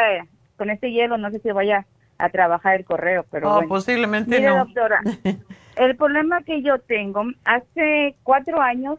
con 0.56 0.70
este 0.70 0.90
hielo 0.90 1.18
no 1.18 1.30
sé 1.30 1.38
si 1.38 1.52
vaya 1.52 1.86
a 2.18 2.30
trabajar 2.30 2.76
el 2.76 2.84
correo, 2.84 3.24
pero 3.30 3.58
oh, 3.58 3.68
posiblemente 3.68 4.40
no. 4.40 4.64
doctora, 4.64 5.00
el 5.78 5.96
problema 5.96 6.42
que 6.42 6.62
yo 6.62 6.78
tengo, 6.78 7.24
hace 7.44 8.16
cuatro 8.22 8.60
años 8.60 8.98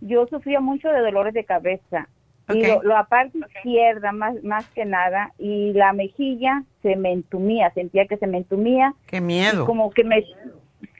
yo 0.00 0.26
sufría 0.26 0.60
mucho 0.60 0.88
de 0.88 1.00
dolores 1.00 1.34
de 1.34 1.44
cabeza 1.44 2.08
y 2.48 2.66
lo, 2.66 2.82
la 2.82 3.04
parte 3.04 3.38
izquierda 3.38 4.12
más, 4.12 4.42
más 4.42 4.66
que 4.70 4.84
nada 4.84 5.32
y 5.38 5.72
la 5.72 5.92
mejilla 5.92 6.64
se 6.82 6.96
me 6.96 7.12
entumía, 7.12 7.70
sentía 7.72 8.06
que 8.06 8.16
se 8.16 8.26
me 8.26 8.38
entumía. 8.38 8.94
Qué 9.06 9.20
miedo. 9.20 9.66
Como 9.66 9.90
que 9.90 10.04
me, 10.04 10.24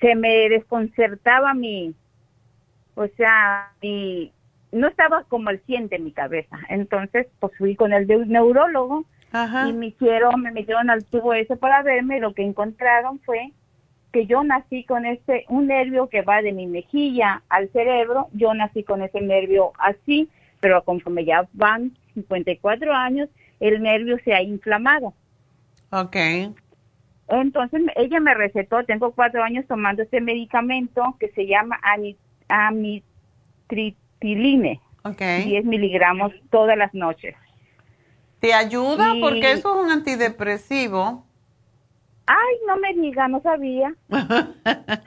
se 0.00 0.14
me 0.14 0.48
desconcertaba 0.48 1.54
mi, 1.54 1.94
o 2.94 3.06
sea, 3.16 3.72
mi, 3.82 4.32
no 4.72 4.88
estaba 4.88 5.24
como 5.24 5.50
el 5.50 5.60
100 5.60 5.88
de 5.88 5.98
mi 5.98 6.12
cabeza. 6.12 6.58
Entonces, 6.68 7.26
pues 7.40 7.52
fui 7.58 7.74
con 7.74 7.92
el 7.92 8.06
neurólogo 8.28 9.04
y 9.66 9.72
me 9.72 9.86
hicieron, 9.86 10.40
me 10.42 10.52
metieron 10.52 10.90
al 10.90 11.04
tubo 11.04 11.34
ese 11.34 11.56
para 11.56 11.82
verme. 11.82 12.20
Lo 12.20 12.34
que 12.34 12.42
encontraron 12.42 13.18
fue 13.20 13.52
que 14.12 14.26
yo 14.26 14.42
nací 14.42 14.84
con 14.84 15.06
ese, 15.06 15.44
un 15.48 15.68
nervio 15.68 16.08
que 16.08 16.22
va 16.22 16.42
de 16.42 16.52
mi 16.52 16.66
mejilla 16.66 17.42
al 17.48 17.70
cerebro, 17.70 18.28
yo 18.32 18.52
nací 18.54 18.82
con 18.82 19.02
ese 19.02 19.20
nervio 19.20 19.72
así 19.78 20.28
pero 20.60 20.84
conforme 20.84 21.24
ya 21.24 21.48
van 21.54 21.96
54 22.14 22.94
años, 22.94 23.28
el 23.58 23.82
nervio 23.82 24.18
se 24.24 24.32
ha 24.34 24.42
inflamado. 24.42 25.12
Ok. 25.90 26.16
Entonces 27.28 27.82
ella 27.96 28.20
me 28.20 28.34
recetó, 28.34 28.84
tengo 28.84 29.10
cuatro 29.12 29.42
años 29.42 29.64
tomando 29.66 30.02
este 30.02 30.20
medicamento 30.20 31.16
que 31.18 31.30
se 31.30 31.46
llama 31.46 31.80
amitriptiline. 32.48 34.78
Ok. 35.04 35.22
10 35.44 35.64
miligramos 35.64 36.32
todas 36.50 36.76
las 36.76 36.92
noches. 36.92 37.34
¿Te 38.40 38.52
ayuda? 38.52 39.14
Porque 39.20 39.52
eso 39.52 39.74
es 39.74 39.80
un 39.84 39.90
antidepresivo. 39.90 41.24
Ay, 42.32 42.56
no 42.66 42.76
me 42.76 42.94
diga, 42.94 43.26
no 43.28 43.40
sabía. 43.40 43.94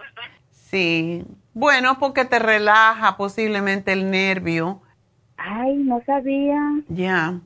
sí. 0.52 1.24
Bueno, 1.54 1.98
porque 2.00 2.26
te 2.26 2.40
relaja 2.40 3.16
posiblemente 3.16 3.94
el 3.94 4.10
nervio 4.10 4.82
Ay, 5.46 5.76
no 5.78 6.02
sabía. 6.06 6.60
Ya, 6.88 7.40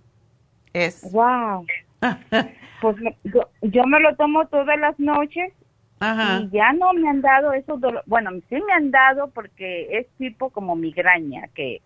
es. 0.74 1.12
Wow. 1.12 1.66
pues 2.82 2.96
yo, 3.24 3.84
me 3.86 4.00
lo 4.00 4.16
tomo 4.16 4.46
todas 4.48 4.80
las 4.80 5.00
noches 5.00 5.52
y 6.00 6.50
ya 6.52 6.74
no 6.74 6.94
me 6.94 7.10
han 7.10 7.22
dado 7.22 7.54
esos 7.54 7.82
dolores. 7.82 8.06
Bueno, 8.06 8.30
sí 8.50 8.56
me 8.68 8.74
han 8.74 8.92
dado 8.92 9.32
porque 9.32 9.98
es 9.98 10.08
tipo 10.18 10.52
como 10.52 10.76
migraña, 10.76 11.48
que 11.56 11.82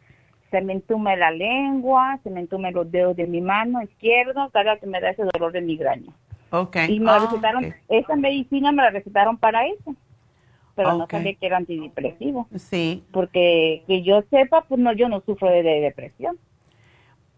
se 0.49 0.59
me 0.59 0.73
entume 0.73 1.15
la 1.15 1.31
lengua, 1.31 2.19
se 2.23 2.29
me 2.29 2.41
entume 2.41 2.71
los 2.71 2.91
dedos 2.91 3.15
de 3.15 3.25
mi 3.25 3.39
mano 3.39 3.81
izquierdo 3.81 4.49
cada 4.49 4.77
que 4.77 4.87
me 4.87 4.99
da 4.99 5.11
ese 5.11 5.23
dolor 5.33 5.53
de 5.53 5.61
migraña. 5.61 6.11
Okay. 6.51 6.95
Y 6.95 6.99
me 6.99 7.11
ah, 7.11 7.19
recetaron, 7.19 7.73
esa 7.87 8.15
medicina 8.15 8.71
me 8.71 8.83
la 8.83 8.89
recetaron 8.89 9.37
para 9.37 9.65
eso 9.67 9.95
pero 10.75 10.97
no 10.97 11.07
sabía 11.09 11.35
que 11.35 11.45
era 11.45 11.57
antidepresivo. 11.57 12.47
Sí. 12.57 13.03
Porque 13.11 13.83
que 13.87 14.03
yo 14.03 14.23
sepa, 14.29 14.61
pues 14.61 14.79
no, 14.79 14.93
yo 14.93 15.09
no 15.09 15.21
sufro 15.25 15.49
de, 15.49 15.63
depresión. 15.63 16.37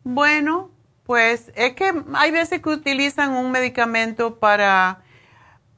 Bueno, 0.03 0.69
pues 1.05 1.51
es 1.55 1.73
que 1.73 1.91
hay 2.13 2.31
veces 2.31 2.61
que 2.61 2.69
utilizan 2.69 3.33
un 3.33 3.51
medicamento 3.51 4.39
para, 4.39 5.01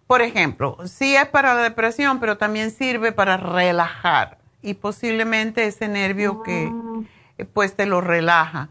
por 0.08 0.22
ejemplo, 0.22 0.78
sí 0.86 1.16
es 1.16 1.28
para 1.28 1.54
la 1.54 1.62
depresión, 1.62 2.20
pero 2.20 2.38
también 2.38 2.72
sirve 2.72 3.12
para 3.12 3.38
relajar 3.38 4.38
y 4.62 4.74
posiblemente 4.74 5.66
ese 5.66 5.88
nervio 5.88 6.42
que 6.44 6.72
ah. 6.72 7.46
pues 7.54 7.76
te 7.76 7.86
lo 7.86 8.02
relaja. 8.02 8.70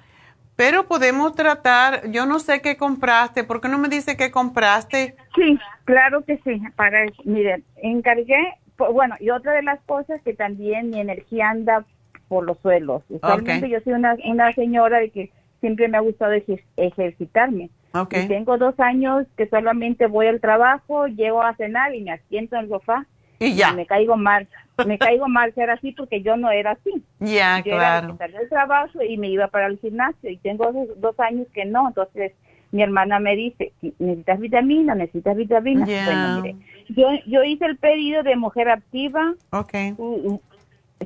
Pero 0.57 0.87
podemos 0.87 1.35
tratar, 1.35 2.11
yo 2.11 2.27
no 2.27 2.39
sé 2.39 2.61
qué 2.63 2.77
compraste, 2.77 3.45
¿por 3.45 3.61
qué 3.61 3.69
no 3.69 3.79
me 3.79 3.89
dice 3.89 4.17
qué 4.17 4.31
compraste? 4.31 5.17
Sí, 5.35 5.59
claro 5.85 6.23
que 6.25 6.39
sí. 6.45 6.63
Para, 6.77 7.07
miren, 7.25 7.65
encargué 7.77 8.55
bueno, 8.77 9.15
y 9.21 9.31
otra 9.31 9.53
de 9.53 9.63
las 9.63 9.81
cosas 9.83 10.21
que 10.23 10.35
también 10.35 10.91
mi 10.91 11.01
energía 11.01 11.51
anda 11.51 11.85
por 12.29 12.45
los 12.45 12.59
suelos. 12.59 13.03
Usualmente 13.09 13.69
yo 13.69 13.81
soy 13.81 13.93
una, 13.93 14.17
una 14.25 14.53
señora 14.53 14.99
de 14.99 15.11
que 15.11 15.31
siempre 15.61 15.89
me 15.89 15.97
ha 15.97 16.01
gustado 16.01 16.33
ejercitarme. 16.77 17.71
Y 18.11 18.27
tengo 18.27 18.59
dos 18.59 18.79
años 18.81 19.27
que 19.37 19.47
solamente 19.47 20.07
voy 20.07 20.27
al 20.27 20.41
trabajo, 20.41 21.07
llego 21.07 21.43
a 21.43 21.55
cenar 21.55 21.95
y 21.95 22.03
me 22.03 22.13
asiento 22.13 22.57
en 22.57 22.63
el 22.63 22.69
sofá. 22.69 23.07
Y 23.39 23.55
ya. 23.55 23.73
me 23.73 23.87
caigo 23.87 24.17
mal. 24.17 24.49
Me 24.87 24.99
caigo 24.99 25.29
mal 25.29 25.55
ser 25.55 25.71
así 25.71 25.93
porque 25.93 26.23
yo 26.23 26.37
no 26.37 26.51
era 26.51 26.73
así. 26.73 27.03
Ya, 27.21 27.59
yo 27.59 27.77
claro. 27.77 28.17
Era 28.19 28.39
del 28.39 28.49
trabajo 28.49 29.03
y 29.03 29.17
me 29.19 29.29
iba 29.29 29.49
para 29.49 29.67
el 29.67 29.79
gimnasio. 29.79 30.31
Y 30.31 30.37
tengo 30.39 30.73
dos, 30.97 31.19
años 31.21 31.47
que 31.53 31.65
no. 31.65 31.89
Entonces, 31.89 32.33
mi 32.73 32.83
hermana 32.83 33.21
me 33.21 33.37
dice, 33.37 33.73
necesitas 33.99 34.41
vitamina, 34.41 34.95
necesitas 34.95 35.37
vitamina. 35.37 35.85
Bueno, 35.85 36.43
mire, 36.43 36.57
yo, 36.89 37.09
yo 37.27 37.45
hice 37.45 37.67
el 37.67 37.77
pedido 37.77 38.23
de 38.23 38.37
mujer 38.37 38.69
activa. 38.69 39.35
Ok. 39.51 39.75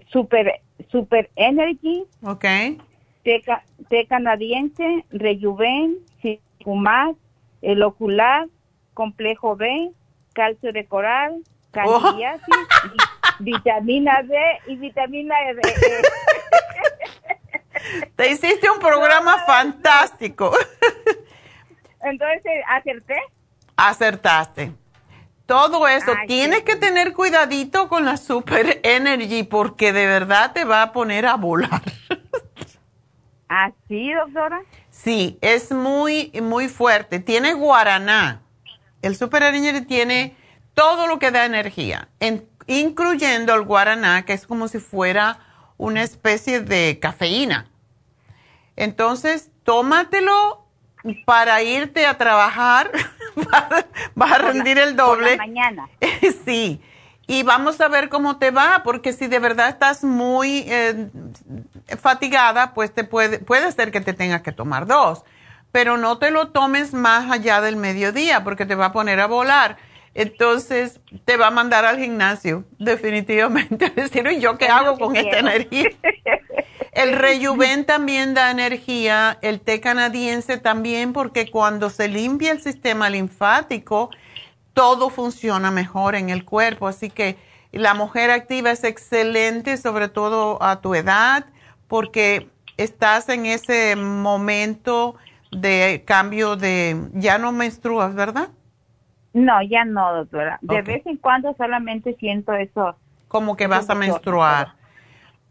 super, 0.07 0.61
super 0.91 1.31
energy. 1.37 2.05
Ok. 2.22 2.45
Té, 3.22 4.07
canadiense, 4.09 5.05
rejuven, 5.11 5.99
Fumar, 6.64 7.14
el 7.62 7.83
ocular, 7.83 8.49
complejo 8.95 9.57
B, 9.57 9.91
calcio 10.33 10.72
de 10.72 10.87
coral, 10.87 11.43
candidiasis, 11.70 12.66
vitamina 13.40 14.22
D 14.22 14.36
y 14.66 14.76
vitamina 14.76 15.34
E. 15.50 15.56
Te 18.16 18.30
hiciste 18.30 18.70
un 18.70 18.80
programa 18.80 19.44
fantástico. 19.44 20.52
Entonces, 22.02 22.52
¿acerté? 22.68 23.16
Acertaste. 23.76 24.72
Todo 25.46 25.88
eso, 25.88 26.12
tienes 26.26 26.62
que 26.62 26.76
tener 26.76 27.14
cuidadito 27.14 27.88
con 27.88 28.04
la 28.04 28.18
Super 28.18 28.80
Energy 28.82 29.44
porque 29.44 29.94
de 29.94 30.06
verdad 30.06 30.52
te 30.52 30.64
va 30.64 30.82
a 30.82 30.92
poner 30.92 31.24
a 31.24 31.36
volar. 31.36 31.80
¿Así, 33.48 34.12
doctora? 34.12 34.60
Sí, 34.90 35.38
es 35.40 35.72
muy, 35.72 36.30
muy 36.42 36.68
fuerte. 36.68 37.18
Tiene 37.18 37.54
guaraná. 37.54 38.42
El 39.00 39.16
Super 39.16 39.42
Energy 39.42 39.86
tiene 39.86 40.36
todo 40.79 41.09
lo 41.09 41.18
que 41.18 41.33
da 41.33 41.45
energía, 41.45 42.09
incluyendo 42.68 43.53
el 43.53 43.62
guaraná, 43.62 44.24
que 44.24 44.33
es 44.33 44.47
como 44.47 44.68
si 44.68 44.79
fuera 44.79 45.41
una 45.76 46.05
especie 46.05 46.61
de 46.61 47.01
cafeína. 47.03 47.68
Entonces, 48.76 49.51
tómatelo 49.64 50.68
para 51.24 51.62
irte 51.62 52.07
a 52.07 52.16
trabajar. 52.16 52.93
vas 54.14 54.33
a 54.33 54.39
rendir 54.39 54.79
el 54.79 54.95
doble. 54.95 55.37
mañana. 55.37 55.89
sí. 56.45 56.81
Y 57.26 57.43
vamos 57.43 57.81
a 57.81 57.89
ver 57.89 58.09
cómo 58.09 58.39
te 58.39 58.53
va, 58.53 58.83
porque 58.85 59.12
si 59.12 59.26
de 59.26 59.41
verdad 59.41 59.70
estás 59.70 60.05
muy 60.05 60.64
eh, 60.68 61.11
fatigada, 62.01 62.72
pues 62.72 62.95
te 62.95 63.03
puede, 63.03 63.41
puede 63.41 63.72
ser 63.72 63.91
que 63.91 64.01
te 64.01 64.12
tengas 64.12 64.43
que 64.43 64.53
tomar 64.53 64.87
dos, 64.87 65.24
pero 65.72 65.97
no 65.97 66.18
te 66.18 66.31
lo 66.31 66.51
tomes 66.51 66.95
más 66.95 67.33
allá 67.33 67.61
del 67.61 67.74
mediodía 67.74 68.45
porque 68.45 68.64
te 68.64 68.76
va 68.76 68.87
a 68.87 68.93
poner 68.93 69.18
a 69.18 69.26
volar. 69.26 69.88
Entonces 70.14 71.00
te 71.24 71.36
va 71.36 71.48
a 71.48 71.50
mandar 71.50 71.84
al 71.84 71.98
gimnasio, 71.98 72.64
definitivamente. 72.78 73.90
Decir, 73.90 74.26
¿y 74.30 74.40
yo 74.40 74.59
qué 74.59 74.68
hago 74.68 74.98
con 74.98 75.16
esta 75.16 75.38
energía? 75.38 75.90
El 76.92 77.12
rejuven 77.12 77.84
también 77.84 78.34
da 78.34 78.50
energía, 78.50 79.38
el 79.42 79.61
té 79.61 79.80
canadiense 79.80 80.59
también, 80.59 81.12
porque 81.12 81.50
cuando 81.50 81.90
se 81.90 82.09
limpia 82.09 82.50
el 82.50 82.61
sistema 82.61 83.09
linfático, 83.09 84.11
todo 84.74 85.09
funciona 85.11 85.70
mejor 85.70 86.16
en 86.16 86.30
el 86.30 86.44
cuerpo. 86.44 86.88
Así 86.88 87.11
que 87.11 87.36
la 87.70 87.94
mujer 87.94 88.30
activa 88.30 88.70
es 88.70 88.82
excelente, 88.82 89.76
sobre 89.76 90.09
todo 90.09 90.61
a 90.62 90.80
tu 90.80 90.94
edad 90.94 91.46
porque 91.88 92.50
estás 92.76 93.28
en 93.30 93.46
ese 93.46 93.96
momento 93.96 95.16
de 95.50 96.04
cambio 96.06 96.56
de, 96.56 97.09
ya 97.14 97.38
no 97.38 97.50
menstruas, 97.50 98.14
¿verdad? 98.14 98.50
No, 99.39 99.62
ya 99.62 99.84
no, 99.84 100.14
doctora. 100.14 100.59
De 100.62 100.82
vez 100.82 101.07
en 101.07 101.16
cuando 101.16 101.55
solamente 101.57 102.16
siento 102.18 102.53
eso. 102.53 102.97
Como 103.28 103.57
que 103.57 103.66
vas 103.66 103.89
a 103.89 103.95
menstruar. 103.95 104.74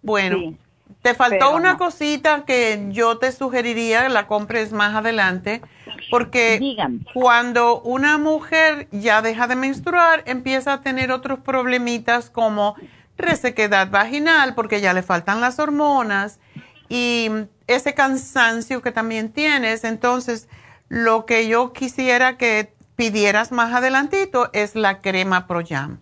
Bueno, 0.01 0.55
te 1.01 1.13
faltó 1.13 1.55
una 1.55 1.77
cosita 1.77 2.43
que 2.45 2.87
yo 2.89 3.17
te 3.17 3.31
sugeriría, 3.31 4.09
la 4.09 4.27
compres 4.27 4.73
más 4.73 4.95
adelante, 4.95 5.61
porque 6.09 6.75
cuando 7.13 7.81
una 7.81 8.17
mujer 8.17 8.87
ya 8.91 9.21
deja 9.21 9.47
de 9.47 9.55
menstruar, 9.55 10.23
empieza 10.25 10.73
a 10.73 10.81
tener 10.81 11.11
otros 11.11 11.39
problemitas 11.39 12.29
como 12.29 12.75
resequedad 13.17 13.89
vaginal 13.89 14.53
porque 14.53 14.79
ya 14.79 14.93
le 14.93 15.01
faltan 15.01 15.41
las 15.41 15.59
hormonas 15.59 16.39
y 16.87 17.29
ese 17.67 17.93
cansancio 17.93 18.81
que 18.81 18.91
también 18.91 19.31
tienes. 19.31 19.83
Entonces, 19.83 20.47
lo 20.87 21.25
que 21.25 21.47
yo 21.47 21.73
quisiera 21.73 22.37
que 22.37 22.73
pidieras 22.97 23.53
más 23.53 23.73
adelantito 23.73 24.49
es 24.51 24.75
la 24.75 24.99
crema 24.99 25.47
Proyam. 25.47 25.99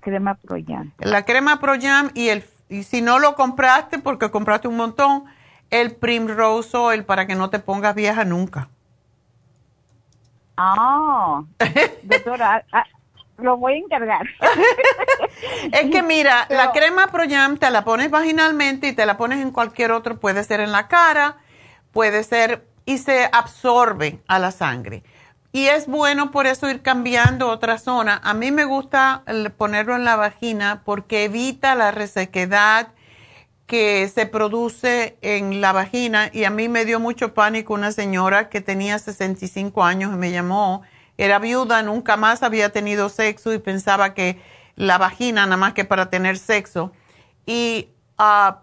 Crema 0.00 0.34
Proyam. 0.34 0.92
La 0.98 1.24
crema 1.24 1.58
Proyam 1.58 2.10
y 2.12 2.28
el 2.28 2.44
y 2.68 2.82
si 2.82 3.00
no 3.00 3.18
lo 3.18 3.36
compraste 3.36 3.98
porque 3.98 4.30
compraste 4.30 4.68
un 4.68 4.76
montón, 4.76 5.24
el 5.70 5.94
Primrose 5.94 6.76
Oil 6.76 7.04
para 7.04 7.26
que 7.26 7.34
no 7.34 7.50
te 7.50 7.58
pongas 7.58 7.94
vieja 7.94 8.24
nunca. 8.24 8.68
Ah, 10.58 11.42
doctora, 12.02 12.64
lo 13.36 13.58
voy 13.58 13.74
a 13.74 13.76
encargar. 13.76 14.26
es 15.72 15.90
que 15.90 16.02
mira, 16.02 16.46
la 16.48 16.72
crema 16.72 17.08
Proyam 17.08 17.58
te 17.58 17.70
la 17.70 17.84
pones 17.84 18.10
vaginalmente 18.10 18.88
y 18.88 18.94
te 18.94 19.04
la 19.04 19.18
pones 19.18 19.42
en 19.42 19.50
cualquier 19.50 19.92
otro, 19.92 20.18
puede 20.18 20.42
ser 20.44 20.60
en 20.60 20.72
la 20.72 20.88
cara, 20.88 21.36
puede 21.92 22.24
ser 22.24 22.66
y 22.86 22.96
se 22.96 23.28
absorbe 23.30 24.22
a 24.28 24.38
la 24.38 24.50
sangre. 24.50 25.02
Y 25.56 25.68
es 25.68 25.86
bueno 25.86 26.32
por 26.32 26.46
eso 26.46 26.68
ir 26.68 26.82
cambiando 26.82 27.48
otra 27.48 27.78
zona. 27.78 28.20
A 28.22 28.34
mí 28.34 28.52
me 28.52 28.66
gusta 28.66 29.22
ponerlo 29.56 29.96
en 29.96 30.04
la 30.04 30.14
vagina 30.14 30.82
porque 30.84 31.24
evita 31.24 31.74
la 31.74 31.92
resequedad 31.92 32.88
que 33.66 34.06
se 34.14 34.26
produce 34.26 35.16
en 35.22 35.62
la 35.62 35.72
vagina 35.72 36.28
y 36.30 36.44
a 36.44 36.50
mí 36.50 36.68
me 36.68 36.84
dio 36.84 37.00
mucho 37.00 37.32
pánico 37.32 37.72
una 37.72 37.90
señora 37.90 38.50
que 38.50 38.60
tenía 38.60 38.98
65 38.98 39.82
años 39.82 40.12
y 40.12 40.16
me 40.16 40.30
llamó 40.30 40.82
era 41.16 41.38
viuda, 41.38 41.82
nunca 41.82 42.18
más 42.18 42.42
había 42.42 42.68
tenido 42.68 43.08
sexo 43.08 43.54
y 43.54 43.58
pensaba 43.58 44.12
que 44.12 44.38
la 44.74 44.98
vagina 44.98 45.46
nada 45.46 45.56
más 45.56 45.72
que 45.72 45.86
para 45.86 46.10
tener 46.10 46.36
sexo. 46.36 46.92
Y 47.46 47.88
uh, 48.18 48.54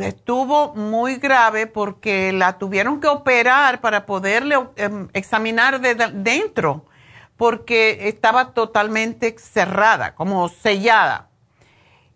estuvo 0.00 0.74
muy 0.74 1.16
grave 1.16 1.66
porque 1.66 2.32
la 2.32 2.58
tuvieron 2.58 3.00
que 3.00 3.08
operar 3.08 3.80
para 3.80 4.06
poderle 4.06 4.56
em, 4.76 5.08
examinar 5.12 5.80
de 5.80 5.94
dentro 5.94 6.86
porque 7.36 8.08
estaba 8.08 8.52
totalmente 8.52 9.36
cerrada, 9.38 10.14
como 10.14 10.48
sellada. 10.48 11.28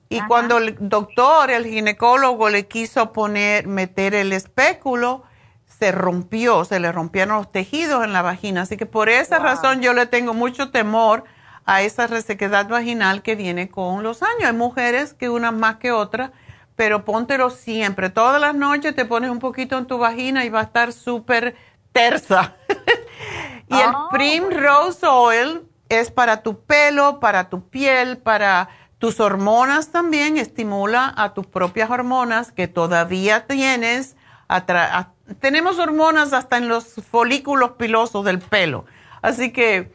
Y 0.08 0.20
cuando 0.22 0.58
el 0.58 0.76
doctor, 0.80 1.50
el 1.50 1.66
ginecólogo, 1.66 2.48
le 2.48 2.66
quiso 2.66 3.12
poner, 3.12 3.68
meter 3.68 4.14
el 4.14 4.32
espéculo, 4.32 5.22
se 5.66 5.92
rompió, 5.92 6.64
se 6.64 6.80
le 6.80 6.90
rompieron 6.90 7.36
los 7.36 7.52
tejidos 7.52 8.04
en 8.04 8.12
la 8.12 8.20
vagina. 8.20 8.62
Así 8.62 8.76
que 8.76 8.86
por 8.86 9.08
esa 9.08 9.38
razón 9.38 9.82
yo 9.82 9.92
le 9.92 10.06
tengo 10.06 10.34
mucho 10.34 10.72
temor 10.72 11.24
a 11.64 11.82
esa 11.82 12.08
resequedad 12.08 12.68
vaginal 12.68 13.22
que 13.22 13.36
viene 13.36 13.68
con 13.68 14.02
los 14.02 14.22
años. 14.24 14.44
Hay 14.46 14.52
mujeres 14.52 15.14
que 15.14 15.28
unas 15.28 15.52
más 15.52 15.76
que 15.76 15.92
otras, 15.92 16.32
pero 16.80 17.04
póntelo 17.04 17.50
siempre. 17.50 18.08
Todas 18.08 18.40
las 18.40 18.54
noches 18.54 18.94
te 18.94 19.04
pones 19.04 19.28
un 19.28 19.38
poquito 19.38 19.76
en 19.76 19.84
tu 19.84 19.98
vagina 19.98 20.46
y 20.46 20.48
va 20.48 20.60
a 20.60 20.62
estar 20.62 20.94
súper 20.94 21.54
tersa. 21.92 22.56
y 23.68 23.74
el 23.74 23.90
ah, 23.94 24.08
Primrose 24.10 25.06
Oil 25.06 25.68
es 25.90 26.10
para 26.10 26.42
tu 26.42 26.64
pelo, 26.64 27.20
para 27.20 27.50
tu 27.50 27.68
piel, 27.68 28.16
para 28.16 28.70
tus 28.96 29.20
hormonas 29.20 29.92
también. 29.92 30.38
Estimula 30.38 31.12
a 31.18 31.34
tus 31.34 31.46
propias 31.46 31.90
hormonas 31.90 32.50
que 32.50 32.66
todavía 32.66 33.46
tienes. 33.46 34.16
A 34.48 35.10
tenemos 35.38 35.78
hormonas 35.78 36.32
hasta 36.32 36.56
en 36.56 36.68
los 36.68 36.94
folículos 37.10 37.72
pilosos 37.72 38.24
del 38.24 38.38
pelo. 38.38 38.86
Así 39.20 39.52
que 39.52 39.92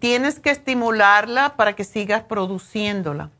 tienes 0.00 0.38
que 0.38 0.50
estimularla 0.50 1.56
para 1.56 1.74
que 1.74 1.84
sigas 1.84 2.24
produciéndola. 2.24 3.30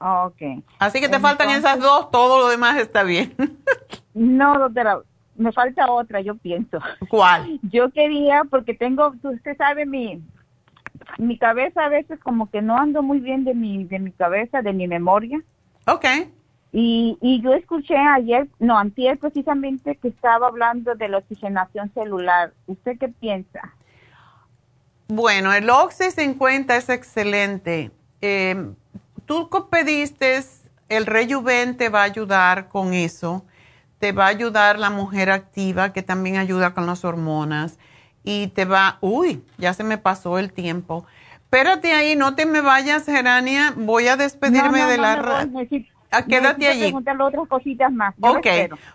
Ok. 0.00 0.64
Así 0.78 1.00
que 1.00 1.10
te 1.10 1.18
faltan 1.18 1.50
esas 1.50 1.78
dos, 1.78 2.10
todo 2.10 2.38
lo 2.38 2.48
demás 2.48 2.78
está 2.78 3.02
bien. 3.02 3.34
no, 4.14 4.58
doctora, 4.58 5.00
me 5.36 5.52
falta 5.52 5.90
otra, 5.90 6.22
yo 6.22 6.36
pienso. 6.36 6.78
¿Cuál? 7.08 7.60
Yo 7.62 7.90
quería, 7.90 8.44
porque 8.44 8.74
tengo, 8.74 9.12
usted 9.22 9.56
sabe, 9.58 9.84
mi, 9.84 10.22
mi 11.18 11.36
cabeza 11.36 11.84
a 11.84 11.88
veces 11.90 12.18
como 12.20 12.50
que 12.50 12.62
no 12.62 12.78
ando 12.78 13.02
muy 13.02 13.20
bien 13.20 13.44
de 13.44 13.54
mi, 13.54 13.84
de 13.84 13.98
mi 13.98 14.12
cabeza, 14.12 14.62
de 14.62 14.72
mi 14.72 14.88
memoria. 14.88 15.38
Ok. 15.86 16.06
Y, 16.72 17.18
y 17.20 17.42
yo 17.42 17.52
escuché 17.52 17.96
ayer, 17.96 18.48
no, 18.58 18.78
antier 18.78 19.18
precisamente, 19.18 19.96
que 19.96 20.08
estaba 20.08 20.46
hablando 20.46 20.94
de 20.94 21.08
la 21.08 21.18
oxigenación 21.18 21.92
celular. 21.92 22.54
¿Usted 22.66 22.96
qué 22.98 23.08
piensa? 23.08 23.74
Bueno, 25.08 25.52
el 25.52 25.68
Oxy 25.68 26.10
50 26.10 26.74
es 26.76 26.88
excelente. 26.88 27.90
Eh, 28.22 28.72
tú 29.30 29.68
pediste, 29.70 30.42
el 30.88 31.06
Rejuven 31.06 31.76
te 31.76 31.88
va 31.88 32.00
a 32.00 32.04
ayudar 32.04 32.68
con 32.68 32.94
eso. 32.94 33.44
te 34.00 34.12
va 34.12 34.24
a 34.24 34.28
ayudar 34.28 34.78
la 34.78 34.88
mujer 34.88 35.30
activa, 35.30 35.92
que 35.92 36.02
también 36.02 36.38
ayuda 36.38 36.72
con 36.72 36.86
las 36.86 37.04
hormonas. 37.04 37.78
Y 38.24 38.48
te 38.48 38.64
va, 38.64 38.96
uy, 39.02 39.44
ya 39.58 39.74
se 39.74 39.84
me 39.84 39.98
pasó 39.98 40.38
el 40.38 40.52
tiempo. 40.52 41.04
Espérate 41.34 41.92
ahí, 41.92 42.16
no 42.16 42.34
te 42.34 42.46
me 42.46 42.60
vayas, 42.60 43.04
Gerania. 43.04 43.74
Voy 43.76 44.08
a 44.08 44.16
despedirme 44.16 44.84
de 44.86 44.98
la 44.98 45.16
radio. 45.16 45.68
Quédate 46.28 46.66
allí. 46.66 46.92
otras 46.92 47.46
cositas 47.48 47.92
más. 47.92 48.14
ok. 48.20 48.46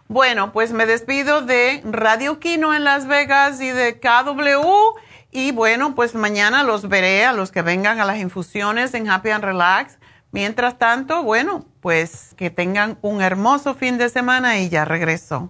Bueno, 0.07 0.51
pues 0.51 0.73
me 0.73 0.85
despido 0.85 1.43
de 1.43 1.81
Radio 1.85 2.39
Kino 2.39 2.73
en 2.73 2.83
Las 2.83 3.07
Vegas 3.07 3.61
y 3.61 3.69
de 3.69 3.99
KW. 3.99 4.97
Y 5.31 5.51
bueno, 5.51 5.95
pues 5.95 6.15
mañana 6.15 6.63
los 6.63 6.89
veré 6.89 7.25
a 7.25 7.33
los 7.33 7.51
que 7.51 7.61
vengan 7.61 7.99
a 7.99 8.05
las 8.05 8.17
infusiones 8.17 8.93
en 8.95 9.09
Happy 9.09 9.29
and 9.29 9.43
Relax. 9.43 9.97
Mientras 10.35 10.77
tanto, 10.77 11.23
bueno, 11.23 11.63
pues 11.79 12.33
que 12.35 12.49
tengan 12.49 12.97
un 13.01 13.21
hermoso 13.21 13.73
fin 13.73 13.97
de 13.97 14.09
semana 14.09 14.59
y 14.59 14.67
ya 14.67 14.83
regreso. 14.83 15.49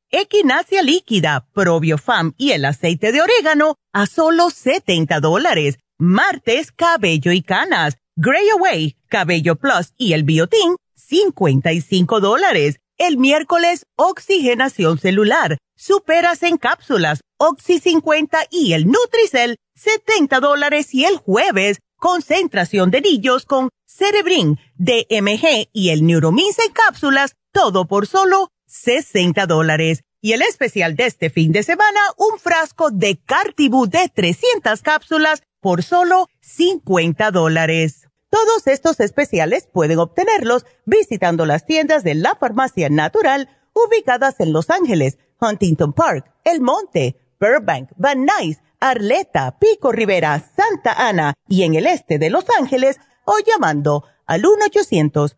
equinacia 0.11 0.81
líquida, 0.81 1.47
probiofam 1.53 2.33
y 2.37 2.51
el 2.51 2.65
aceite 2.65 3.11
de 3.11 3.21
orégano 3.21 3.75
a 3.93 4.05
solo 4.05 4.49
70 4.49 5.19
dólares. 5.19 5.79
Martes, 5.97 6.71
cabello 6.71 7.31
y 7.31 7.41
canas, 7.41 7.97
Gray 8.15 8.49
Away, 8.49 8.97
cabello 9.07 9.55
plus 9.55 9.93
y 9.97 10.13
el 10.13 10.23
biotín, 10.23 10.75
55 10.95 12.19
dólares. 12.19 12.79
El 12.97 13.17
miércoles, 13.17 13.85
oxigenación 13.95 14.99
celular, 14.99 15.57
superas 15.75 16.43
en 16.43 16.57
cápsulas, 16.57 17.21
Oxy 17.37 17.79
50 17.79 18.37
y 18.51 18.73
el 18.73 18.85
Nutricel, 18.85 19.57
70 19.75 20.39
dólares. 20.39 20.93
Y 20.93 21.05
el 21.05 21.17
jueves, 21.17 21.79
concentración 21.97 22.91
de 22.91 23.01
niños 23.01 23.45
con 23.45 23.69
Cerebrin, 23.87 24.59
DMG 24.75 25.69
y 25.73 25.89
el 25.89 26.05
Neuromins 26.05 26.59
en 26.59 26.71
cápsulas, 26.71 27.33
todo 27.51 27.87
por 27.87 28.05
solo 28.05 28.49
60 28.71 29.45
dólares. 29.45 30.03
Y 30.21 30.33
el 30.33 30.41
especial 30.43 30.95
de 30.95 31.07
este 31.07 31.29
fin 31.29 31.51
de 31.51 31.63
semana, 31.63 31.99
un 32.17 32.39
frasco 32.39 32.91
de 32.91 33.19
Cartibu 33.19 33.87
de 33.87 34.09
300 34.13 34.81
cápsulas 34.81 35.41
por 35.59 35.83
solo 35.83 36.27
50 36.41 37.31
dólares. 37.31 38.07
Todos 38.29 38.67
estos 38.67 38.99
especiales 38.99 39.67
pueden 39.71 39.99
obtenerlos 39.99 40.65
visitando 40.85 41.45
las 41.45 41.65
tiendas 41.65 42.03
de 42.03 42.15
la 42.15 42.35
farmacia 42.35 42.89
natural 42.89 43.49
ubicadas 43.73 44.39
en 44.39 44.53
Los 44.53 44.69
Ángeles, 44.69 45.17
Huntington 45.39 45.93
Park, 45.93 46.31
El 46.43 46.61
Monte, 46.61 47.17
Burbank, 47.39 47.89
Van 47.97 48.25
Nuys, 48.25 48.59
Arleta, 48.79 49.57
Pico 49.59 49.91
Rivera, 49.91 50.39
Santa 50.55 50.93
Ana 50.93 51.33
y 51.47 51.63
en 51.63 51.75
el 51.75 51.87
este 51.87 52.19
de 52.19 52.29
Los 52.29 52.45
Ángeles 52.57 52.99
o 53.25 53.33
llamando 53.45 54.05
al 54.25 54.45
1 54.45 54.65
800 54.65 55.37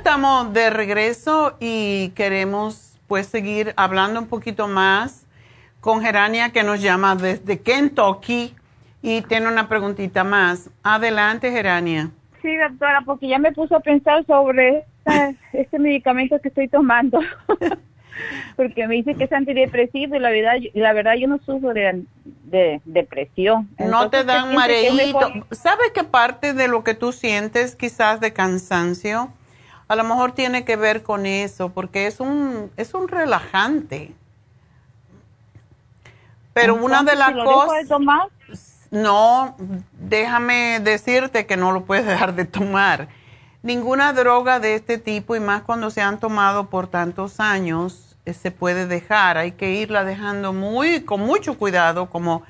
Estamos 0.00 0.54
de 0.54 0.70
regreso 0.70 1.58
y 1.60 2.08
queremos 2.14 2.98
pues 3.06 3.26
seguir 3.26 3.74
hablando 3.76 4.18
un 4.18 4.28
poquito 4.28 4.66
más 4.66 5.26
con 5.82 6.00
Gerania 6.00 6.52
que 6.52 6.62
nos 6.62 6.80
llama 6.80 7.16
desde 7.16 7.60
Kentucky 7.60 8.54
y 9.02 9.20
tiene 9.20 9.48
una 9.48 9.68
preguntita 9.68 10.24
más. 10.24 10.70
Adelante, 10.82 11.52
Gerania. 11.52 12.08
Sí, 12.40 12.48
doctora, 12.56 13.02
porque 13.04 13.28
ya 13.28 13.38
me 13.38 13.52
puso 13.52 13.76
a 13.76 13.80
pensar 13.80 14.24
sobre 14.24 14.86
este 15.52 15.78
medicamento 15.78 16.40
que 16.40 16.48
estoy 16.48 16.68
tomando. 16.68 17.20
porque 18.56 18.88
me 18.88 18.94
dice 18.94 19.14
que 19.16 19.24
es 19.24 19.32
antidepresivo 19.32 20.16
y 20.16 20.18
la 20.18 20.30
verdad, 20.30 20.54
la 20.72 20.94
verdad 20.94 21.12
yo 21.18 21.28
no 21.28 21.40
sufro 21.44 21.74
de, 21.74 22.80
depresión. 22.86 23.68
no 23.78 24.08
te 24.08 24.24
dan 24.24 24.54
mareíto. 24.54 25.30
¿Sabes 25.50 25.90
qué 25.94 26.04
parte 26.04 26.54
de 26.54 26.68
lo 26.68 26.84
que 26.84 26.94
tú 26.94 27.12
sientes 27.12 27.76
quizás 27.76 28.18
de 28.20 28.32
cansancio? 28.32 29.30
A 29.90 29.96
lo 29.96 30.04
mejor 30.04 30.30
tiene 30.30 30.64
que 30.64 30.76
ver 30.76 31.02
con 31.02 31.26
eso, 31.26 31.70
porque 31.70 32.06
es 32.06 32.20
un, 32.20 32.70
es 32.76 32.94
un 32.94 33.08
relajante. 33.08 34.14
Pero 36.52 36.76
una 36.76 37.02
de 37.02 37.16
las 37.16 37.32
cosas... 37.32 37.88
tomar? 37.88 38.28
No, 38.92 39.56
déjame 39.98 40.78
decirte 40.78 41.44
que 41.44 41.56
no 41.56 41.72
lo 41.72 41.86
puedes 41.86 42.06
dejar 42.12 42.36
de 42.36 42.44
tomar. 42.44 43.08
Ninguna 43.64 44.12
droga 44.12 44.60
de 44.60 44.76
este 44.76 44.96
tipo, 44.96 45.34
y 45.34 45.40
más 45.40 45.62
cuando 45.62 45.90
se 45.90 46.02
han 46.02 46.20
tomado 46.20 46.70
por 46.70 46.86
tantos 46.86 47.40
años, 47.40 48.16
eh, 48.26 48.32
se 48.32 48.52
puede 48.52 48.86
dejar. 48.86 49.38
Hay 49.38 49.50
que 49.50 49.72
irla 49.72 50.04
dejando 50.04 50.52
muy, 50.52 51.00
con 51.02 51.18
mucho 51.18 51.58
cuidado, 51.58 52.10
como 52.10 52.44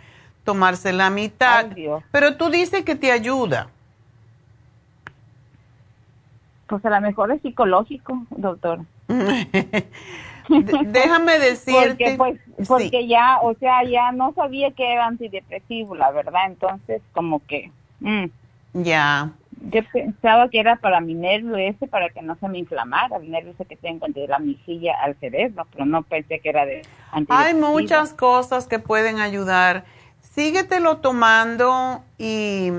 tomarse 0.45 0.93
la 0.93 1.09
mitad. 1.09 1.69
Pero 2.13 2.37
tú 2.37 2.51
dices 2.51 2.85
que 2.85 2.97
te 2.97 3.11
ayuda. 3.11 3.69
Pues 6.71 6.85
a 6.87 6.91
lo 6.91 7.01
mejor 7.01 7.33
es 7.33 7.43
psicológico, 7.43 8.25
doctor. 8.31 8.79
Déjame 10.87 11.39
decirte. 11.41 11.81
Porque 11.89 12.15
pues 12.17 12.69
Porque 12.69 13.09
ya, 13.09 13.41
o 13.43 13.55
sea, 13.55 13.83
ya 13.83 14.13
no 14.13 14.33
sabía 14.35 14.71
que 14.71 14.93
era 14.93 15.07
antidepresivo, 15.07 15.97
la 15.97 16.13
verdad, 16.13 16.43
entonces 16.47 17.03
como 17.13 17.45
que... 17.45 17.73
Mm. 17.99 18.27
Ya. 18.73 19.31
Yo 19.63 19.81
pensaba 19.93 20.49
que 20.49 20.61
era 20.61 20.77
para 20.77 21.01
mi 21.01 21.15
nervio 21.15 21.57
ese, 21.57 21.89
para 21.89 22.09
que 22.09 22.23
no 22.23 22.37
se 22.37 22.47
me 22.47 22.59
inflamara, 22.59 23.17
el 23.17 23.29
nervio 23.29 23.51
ese 23.51 23.65
que 23.65 23.75
tengo 23.75 24.07
de 24.09 24.29
la 24.29 24.39
mejilla 24.39 24.95
al 25.03 25.17
cerebro, 25.17 25.67
pero 25.73 25.87
no 25.87 26.03
pensé 26.03 26.39
que 26.39 26.51
era 26.51 26.65
de 26.67 26.83
Hay 27.29 27.55
muchas 27.55 28.13
cosas 28.13 28.69
que 28.69 28.79
pueden 28.79 29.19
ayudar. 29.19 29.85
Síguetelo 30.21 30.99
tomando 30.99 32.05
y 32.17 32.71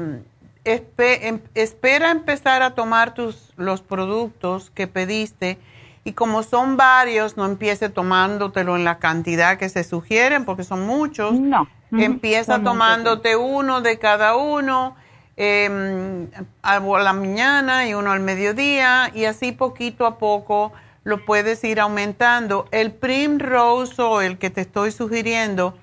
em, 0.63 1.39
espera 1.55 2.11
empezar 2.11 2.61
a 2.61 2.75
tomar 2.75 3.13
tus, 3.13 3.53
los 3.57 3.81
productos 3.81 4.69
que 4.71 4.87
pediste 4.87 5.57
y 6.03 6.13
como 6.13 6.43
son 6.43 6.77
varios, 6.77 7.37
no 7.37 7.45
empiece 7.45 7.89
tomándotelo 7.89 8.75
en 8.75 8.83
la 8.83 8.97
cantidad 8.97 9.57
que 9.57 9.69
se 9.69 9.83
sugieren, 9.83 10.45
porque 10.45 10.63
son 10.63 10.85
muchos. 10.85 11.33
No. 11.33 11.67
Empieza 11.91 12.63
tomándote 12.63 13.35
uno 13.35 13.81
de 13.81 13.99
cada 13.99 14.37
uno 14.37 14.95
eh, 15.35 16.27
a 16.61 16.79
la 16.79 17.13
mañana 17.13 17.85
y 17.87 17.93
uno 17.93 18.11
al 18.11 18.21
mediodía 18.21 19.11
y 19.13 19.25
así 19.25 19.51
poquito 19.51 20.05
a 20.05 20.17
poco 20.17 20.71
lo 21.03 21.25
puedes 21.25 21.63
ir 21.63 21.79
aumentando. 21.79 22.67
El 22.71 22.91
Primrose 22.91 24.01
el 24.23 24.37
que 24.37 24.49
te 24.49 24.61
estoy 24.61 24.91
sugiriendo 24.91 25.75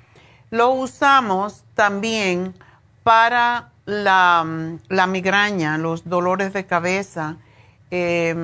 lo 0.50 0.70
usamos 0.70 1.64
también 1.74 2.54
para 3.02 3.70
la, 3.88 4.44
migraña, 5.08 5.78
los 5.78 6.08
dolores 6.08 6.52
de 6.52 6.66
cabeza 6.66 7.36
eh, 7.90 8.34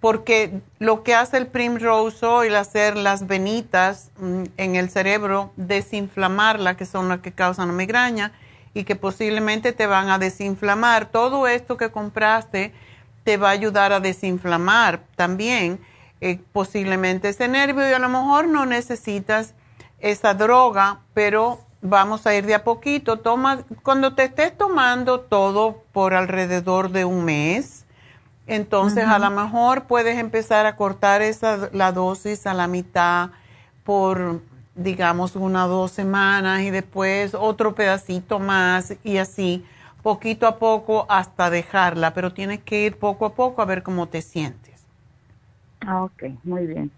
porque 0.00 0.62
lo 0.78 1.02
que 1.02 1.14
hace 1.14 1.36
el 1.36 1.46
Primrose 1.46 2.24
Oil, 2.24 2.56
hacer 2.56 2.96
las 2.96 3.26
venitas 3.26 4.10
mm, 4.18 4.44
en 4.56 4.76
el 4.76 4.88
cerebro, 4.88 5.52
desinflamarla, 5.56 6.76
que 6.78 6.86
son 6.86 7.10
las 7.10 7.20
que 7.20 7.32
causan 7.32 7.68
la 7.68 7.74
migraña 7.74 8.32
y 8.72 8.84
que 8.84 8.96
posiblemente 8.96 9.72
te 9.72 9.86
van 9.86 10.08
a 10.08 10.18
desinflamar. 10.18 11.10
Todo 11.10 11.46
esto 11.46 11.76
que 11.76 11.90
compraste 11.90 12.72
te 13.24 13.36
va 13.36 13.48
a 13.48 13.52
ayudar 13.52 13.92
a 13.92 14.00
desinflamar 14.00 15.02
también 15.16 15.78
eh, 16.22 16.40
posiblemente 16.52 17.28
ese 17.28 17.48
nervio 17.48 17.86
y 17.86 17.92
a 17.92 17.98
lo 17.98 18.08
mejor 18.08 18.48
no 18.48 18.64
necesitas 18.64 19.52
esa 19.98 20.32
droga, 20.32 21.00
pero 21.12 21.60
vamos 21.82 22.26
a 22.26 22.34
ir 22.34 22.46
de 22.46 22.54
a 22.54 22.64
poquito. 22.64 23.18
Toma, 23.18 23.64
cuando 23.82 24.14
te 24.14 24.24
estés 24.24 24.56
tomando 24.56 25.20
todo 25.20 25.82
por 25.92 26.14
alrededor 26.14 26.90
de 26.90 27.04
un 27.04 27.24
mes, 27.24 27.84
entonces, 28.46 29.04
a 29.04 29.18
lo 29.18 29.30
mejor 29.30 29.84
puedes 29.84 30.18
empezar 30.18 30.66
a 30.66 30.74
cortar 30.74 31.22
esa, 31.22 31.68
la 31.72 31.92
dosis 31.92 32.46
a 32.46 32.54
la 32.54 32.66
mitad 32.66 33.30
por, 33.84 34.40
digamos, 34.74 35.36
una 35.36 35.66
o 35.66 35.68
dos 35.68 35.92
semanas 35.92 36.62
y 36.62 36.70
después 36.70 37.34
otro 37.34 37.74
pedacito 37.74 38.40
más 38.40 38.94
y 39.04 39.18
así, 39.18 39.64
poquito 40.02 40.48
a 40.48 40.58
poco 40.58 41.06
hasta 41.08 41.50
dejarla, 41.50 42.14
pero 42.14 42.32
tienes 42.32 42.60
que 42.60 42.84
ir 42.84 42.98
poco 42.98 43.26
a 43.26 43.34
poco 43.34 43.62
a 43.62 43.64
ver 43.64 43.84
cómo 43.84 44.08
te 44.08 44.22
sientes. 44.22 44.71
Ah, 45.86 46.04
ok, 46.04 46.24
muy 46.44 46.66
bien. 46.66 46.90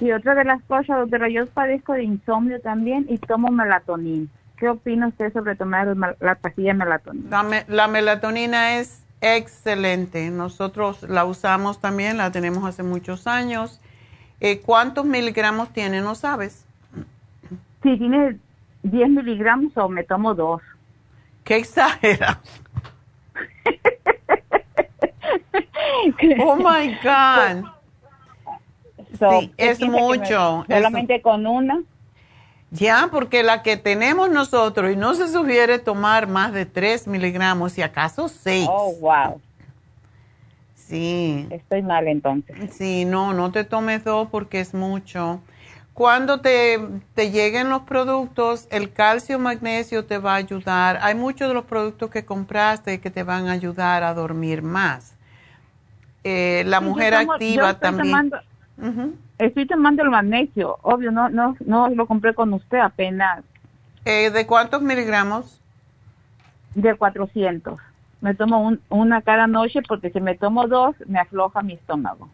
Y 0.00 0.12
otra 0.12 0.34
de 0.34 0.44
las 0.44 0.62
cosas, 0.64 0.98
doctora, 0.98 1.28
yo 1.28 1.46
padezco 1.46 1.92
de 1.92 2.04
insomnio 2.04 2.60
también 2.60 3.06
y 3.08 3.18
tomo 3.18 3.50
melatonina. 3.50 4.28
¿Qué 4.56 4.68
opina 4.68 5.08
usted 5.08 5.32
sobre 5.32 5.56
tomar 5.56 5.96
la 6.20 6.34
pastilla 6.36 6.72
de 6.72 6.78
melatonina? 6.78 7.64
la 7.68 7.88
melatonina 7.88 8.78
es 8.78 9.04
excelente. 9.20 10.30
Nosotros 10.30 11.02
la 11.04 11.24
usamos 11.24 11.80
también, 11.80 12.18
la 12.18 12.30
tenemos 12.30 12.64
hace 12.64 12.82
muchos 12.82 13.26
años. 13.26 13.80
Eh, 14.40 14.60
¿Cuántos 14.60 15.04
miligramos 15.04 15.72
tiene? 15.72 16.00
¿No 16.00 16.14
sabes? 16.14 16.66
Sí, 17.82 17.96
tiene 17.96 18.38
10 18.82 19.10
miligramos 19.10 19.76
o 19.76 19.88
me 19.88 20.04
tomo 20.04 20.34
dos. 20.34 20.62
¿Qué 21.44 21.56
exagera? 21.56 22.40
oh 26.40 26.56
my 26.56 26.96
God. 27.02 27.81
Sí, 29.30 29.52
es 29.56 29.80
mucho. 29.80 30.64
solamente 30.68 31.22
con 31.22 31.46
una. 31.46 31.82
Ya, 32.70 33.08
porque 33.10 33.42
la 33.42 33.62
que 33.62 33.76
tenemos 33.76 34.30
nosotros, 34.30 34.92
y 34.92 34.96
no 34.96 35.14
se 35.14 35.28
sugiere 35.28 35.78
tomar 35.78 36.26
más 36.26 36.54
de 36.54 36.64
3 36.64 37.06
miligramos, 37.06 37.72
si 37.72 37.82
acaso 37.82 38.28
6. 38.28 38.66
Oh, 38.70 38.94
wow. 38.98 39.40
Sí. 40.74 41.46
Estoy 41.50 41.82
mal 41.82 42.08
entonces. 42.08 42.56
Sí, 42.74 43.04
no, 43.04 43.34
no 43.34 43.52
te 43.52 43.64
tomes 43.64 44.04
dos 44.04 44.28
porque 44.30 44.60
es 44.60 44.74
mucho. 44.74 45.40
Cuando 45.94 46.40
te, 46.40 46.80
te 47.14 47.30
lleguen 47.30 47.68
los 47.68 47.82
productos, 47.82 48.66
el 48.70 48.92
calcio 48.92 49.38
magnesio 49.38 50.06
te 50.06 50.16
va 50.16 50.32
a 50.32 50.36
ayudar. 50.36 50.98
Hay 51.02 51.14
muchos 51.14 51.48
de 51.48 51.54
los 51.54 51.64
productos 51.64 52.10
que 52.10 52.24
compraste 52.24 53.00
que 53.00 53.10
te 53.10 53.22
van 53.22 53.48
a 53.48 53.52
ayudar 53.52 54.02
a 54.02 54.14
dormir 54.14 54.62
más. 54.62 55.14
Eh, 56.24 56.62
la 56.66 56.80
mujer 56.80 57.14
activa 57.14 57.78
también. 57.78 58.30
Estoy 59.38 59.66
tomando 59.66 60.02
el 60.02 60.10
magnesio, 60.10 60.78
obvio, 60.82 61.10
no, 61.12 61.28
no, 61.28 61.56
no 61.64 61.88
lo 61.88 62.06
compré 62.06 62.34
con 62.34 62.52
usted 62.52 62.78
apenas. 62.78 63.44
Eh, 64.04 64.30
¿De 64.30 64.46
cuántos 64.46 64.82
miligramos? 64.82 65.60
De 66.74 66.94
400. 66.94 67.78
Me 68.20 68.34
tomo 68.34 68.76
una 68.88 69.22
cada 69.22 69.46
noche 69.46 69.80
porque 69.86 70.10
si 70.10 70.20
me 70.20 70.36
tomo 70.36 70.66
dos 70.66 70.96
me 71.06 71.20
afloja 71.20 71.62
mi 71.62 71.74
estómago. 71.74 72.28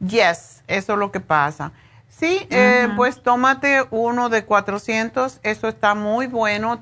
Yes, 0.00 0.62
eso 0.66 0.92
es 0.92 0.98
lo 0.98 1.10
que 1.10 1.20
pasa. 1.20 1.72
Sí, 2.08 2.46
eh, 2.50 2.88
pues 2.96 3.22
tómate 3.22 3.84
uno 3.90 4.28
de 4.28 4.44
400, 4.44 5.40
eso 5.42 5.68
está 5.68 5.94
muy 5.94 6.26
bueno. 6.26 6.80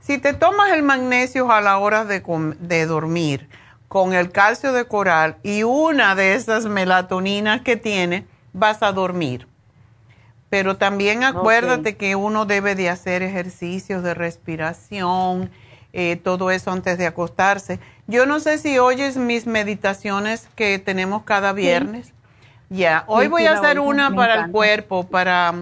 si 0.00 0.18
te 0.18 0.34
tomas 0.34 0.72
el 0.72 0.82
magnesio 0.82 1.50
a 1.52 1.60
la 1.60 1.78
hora 1.78 2.04
de, 2.04 2.22
de 2.58 2.86
dormir 2.86 3.48
con 3.88 4.12
el 4.12 4.32
calcio 4.32 4.72
de 4.72 4.86
coral 4.86 5.36
y 5.42 5.62
una 5.62 6.14
de 6.14 6.34
esas 6.34 6.66
melatoninas 6.66 7.60
que 7.60 7.76
tiene, 7.76 8.26
vas 8.54 8.82
a 8.82 8.92
dormir. 8.92 9.46
Pero 10.48 10.76
también 10.76 11.24
acuérdate 11.24 11.96
que 11.96 12.16
uno 12.16 12.46
debe 12.46 12.74
de 12.74 12.88
hacer 12.88 13.22
ejercicios 13.22 14.02
de 14.02 14.14
respiración, 14.14 15.50
eh, 15.92 16.16
todo 16.16 16.50
eso 16.50 16.70
antes 16.70 16.96
de 16.96 17.06
acostarse. 17.06 17.80
Yo 18.06 18.24
no 18.24 18.40
sé 18.40 18.58
si 18.58 18.78
oyes 18.78 19.16
mis 19.16 19.46
meditaciones 19.46 20.48
que 20.54 20.78
tenemos 20.78 21.24
cada 21.24 21.52
viernes. 21.52 22.12
Ya, 22.70 23.04
hoy 23.08 23.28
voy 23.28 23.46
a 23.46 23.54
hacer 23.54 23.78
una 23.80 24.14
para 24.14 24.44
el 24.44 24.50
cuerpo, 24.50 25.06
para, 25.06 25.52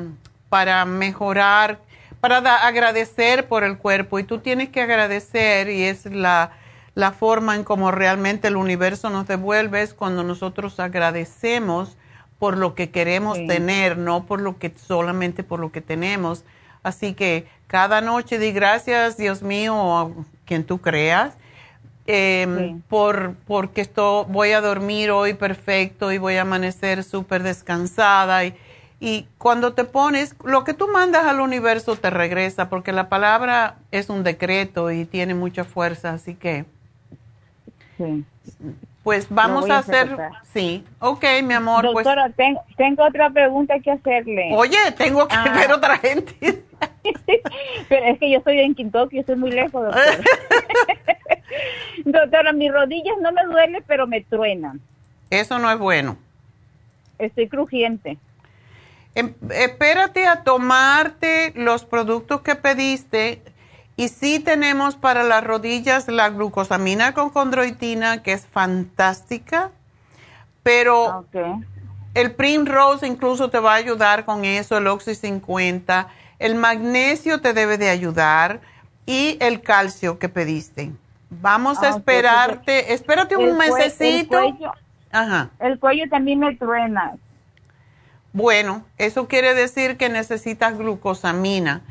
para 0.49 0.85
mejorar, 0.85 1.81
para 2.21 2.39
agradecer 2.67 3.49
por 3.49 3.65
el 3.65 3.79
cuerpo. 3.79 4.19
Y 4.19 4.25
tú 4.25 4.39
tienes 4.39 4.69
que 4.69 4.83
agradecer 4.83 5.71
y 5.71 5.85
es 5.85 6.05
la, 6.07 6.53
la 6.95 7.13
forma 7.13 7.57
en 7.57 7.65
cómo 7.65 7.91
realmente 7.91 8.49
el 8.49 8.57
universo 8.57 9.09
nos 9.09 9.27
devuelve, 9.27 9.83
es 9.83 9.95
cuando 9.95 10.23
nosotros 10.23 10.79
agradecemos 10.81 11.97
por 12.43 12.59
lo 12.59 12.75
que 12.75 12.91
queremos 12.91 13.39
tener, 13.47 13.97
no 13.97 14.27
por 14.27 14.41
lo 14.41 14.59
que 14.59 14.73
solamente 14.75 15.45
por 15.45 15.61
lo 15.61 15.71
que 15.71 15.81
tenemos. 15.81 16.43
Así 16.83 17.15
que 17.15 17.47
cada 17.69 18.01
noche 18.01 18.41
di 18.41 18.51
gracias, 18.51 19.17
Dios 19.17 19.43
mío, 19.43 19.97
a 19.97 20.11
quien 20.45 20.65
tú 20.65 20.81
creas, 20.81 21.35
em, 22.09 22.81
por 22.89 23.37
porque 23.47 23.81
esto, 23.81 24.25
voy 24.25 24.51
a 24.51 24.61
dormir 24.61 25.13
hoy 25.13 25.35
perfecto 25.35 26.11
y 26.11 26.19
voy 26.19 26.35
a 26.35 26.43
amanecer 26.43 27.05
súper 27.05 27.45
descansada. 27.45 28.45
Y, 28.45 28.57
y 28.99 29.29
cuando 29.39 29.75
te 29.75 29.85
pones, 29.85 30.35
lo 30.43 30.65
que 30.65 30.75
tú 30.75 30.89
mandas 30.89 31.27
al 31.27 31.39
universo 31.39 31.95
te 31.95 32.11
regresa, 32.11 32.69
porque 32.69 32.91
la 32.91 33.09
palabra 33.09 33.77
es 33.93 34.09
un 34.09 34.25
decreto 34.25 34.91
y 34.91 35.05
tiene 35.05 35.37
mucha 35.37 35.63
fuerza, 35.63 36.15
así 36.15 36.35
que... 36.35 36.65
Sí. 37.97 38.25
Pues 39.03 39.27
vamos 39.29 39.69
a 39.69 39.79
hacer, 39.79 40.17
sí, 40.53 40.85
ok, 41.01 41.25
mi 41.43 41.55
amor. 41.55 41.89
Pues 41.93 42.05
Doctora, 42.05 42.31
tengo 42.77 43.05
otra 43.05 43.31
pregunta 43.31 43.81
que 43.81 43.91
hacerle. 43.91 44.51
Oye, 44.55 44.79
tengo 44.97 45.27
que 45.27 45.35
ah. 45.35 45.53
ver 45.53 45.73
otra 45.73 45.99
gente. 45.99 46.63
Pero 47.89 48.07
es 48.07 48.19
que 48.21 48.31
yo 48.31 48.39
estoy 48.39 48.61
en 48.61 48.77
Kentucky, 48.77 49.19
estoy 49.19 49.37
muy 49.37 49.51
lejos, 49.51 49.85
doctora. 49.85 50.19
doctora, 52.05 52.53
mis 52.53 52.73
rodillas 52.73 53.17
no 53.21 53.33
me 53.33 53.43
duelen, 53.45 53.83
pero 53.87 54.07
me 54.07 54.21
truenan. 54.23 54.81
Eso 55.31 55.59
no 55.59 55.71
es 55.71 55.79
bueno. 55.79 56.17
Estoy 57.19 57.49
crujiente. 57.49 58.19
Em, 59.15 59.35
espérate 59.51 60.27
a 60.27 60.43
tomarte 60.43 61.53
los 61.55 61.85
productos 61.85 62.41
que 62.41 62.55
pediste 62.55 63.43
y 63.97 64.09
sí 64.09 64.39
tenemos 64.39 64.97
para 64.97 65.23
las 65.23 65.45
rodillas 65.45 66.09
la 66.09 66.31
glucosamina 66.31 67.13
con 67.15 67.31
condroitina, 67.31 68.23
que 68.23 68.33
es 68.33 68.47
fantástica, 68.47 69.71
pero 70.63 71.27
el 72.15 72.35
Primrose 72.35 73.07
incluso 73.07 73.51
te 73.51 73.59
va 73.59 73.73
a 73.73 73.77
ayudar 73.77 74.25
con 74.25 74.45
eso, 74.45 74.79
el 74.79 74.87
Oxy 74.87 75.15
50, 75.15 76.09
el 76.39 76.55
magnesio 76.55 77.41
te 77.41 77.53
debe 77.53 77.79
de 77.79 77.91
ayudar 77.91 78.61
y 79.07 79.37
el 79.41 79.61
calcio 79.61 80.19
que 80.19 80.29
pediste. 80.29 80.93
Vamos 81.31 81.83
a 81.83 81.87
ah, 81.87 81.91
esperarte, 81.91 82.93
espérate 82.93 83.37
un 83.37 83.57
mesecito. 83.57 84.39
El 84.39 84.55
cuello, 84.57 84.73
Ajá. 85.11 85.51
el 85.61 85.79
cuello 85.79 86.09
también 86.11 86.41
me 86.41 86.55
truena. 86.57 87.17
Bueno, 88.33 88.85
eso 88.99 89.29
quiere 89.29 89.55
decir 89.55 89.97
que 89.97 90.09
necesitas 90.09 90.77
glucosamina. 90.77 91.83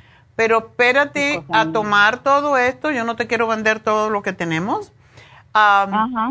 Pero 0.42 0.58
espérate 0.58 1.44
a 1.52 1.68
tomar 1.68 2.24
todo 2.24 2.58
esto. 2.58 2.90
Yo 2.90 3.04
no 3.04 3.16
te 3.16 3.28
quiero 3.28 3.46
vender 3.46 3.80
todo 3.80 4.10
lo 4.10 4.24
que 4.24 4.34
tenemos. 4.34 4.92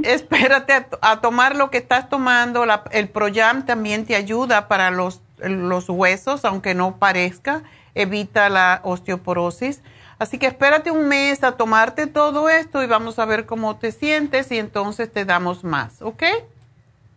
espérate 0.02 0.84
a, 1.00 1.20
tomar 1.20 1.54
lo 1.54 1.70
que 1.70 1.78
estás 1.78 2.08
tomando. 2.08 2.66
el 2.90 3.08
Proyam 3.08 3.64
también 3.66 4.04
te 4.06 4.16
ayuda 4.16 4.66
para 4.66 4.90
los, 4.90 5.22
los 5.38 5.88
huesos, 5.88 6.44
aunque 6.44 6.74
no 6.74 6.96
parezca. 6.96 7.62
Evita 7.94 8.48
la 8.48 8.80
osteoporosis. 8.82 9.80
Así 10.18 10.38
que 10.38 10.48
espérate 10.48 10.90
un 10.90 11.06
mes 11.06 11.44
a 11.44 11.52
tomarte 11.52 12.08
todo 12.08 12.48
esto 12.48 12.82
y 12.82 12.88
vamos 12.88 13.20
a 13.20 13.26
ver 13.26 13.46
cómo 13.46 13.76
te 13.76 13.92
sientes 13.92 14.50
y 14.50 14.58
entonces 14.58 15.12
te 15.12 15.24
damos 15.24 15.62
más, 15.62 16.02
¿ok? 16.02 16.24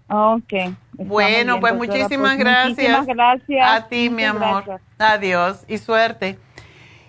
Ok. 0.10 0.54
Bueno, 0.92 1.60
pues 1.60 1.74
muchísimas 1.74 2.38
gracias. 2.38 3.00
Muchísimas 3.00 3.08
gracias. 3.08 3.68
A 3.68 3.88
ti, 3.88 4.12
mi 4.12 4.26
amor. 4.26 4.80
Adiós 5.00 5.66
y 5.68 5.80
suerte. 5.80 6.38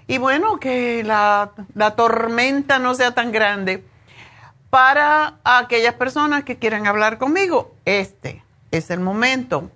Y 0.06 0.18
bueno, 0.18 0.60
que 0.60 1.02
la, 1.04 1.52
la 1.74 1.96
tormenta 1.96 2.78
no 2.78 2.94
sea 2.94 3.12
tan 3.12 3.32
grande. 3.32 3.82
Para 4.70 5.38
aquellas 5.44 5.94
personas 5.94 6.44
que 6.44 6.56
quieran 6.56 6.86
hablar 6.86 7.18
conmigo, 7.18 7.74
este 7.84 8.42
es 8.70 8.90
el 8.90 9.00
momento, 9.00 9.70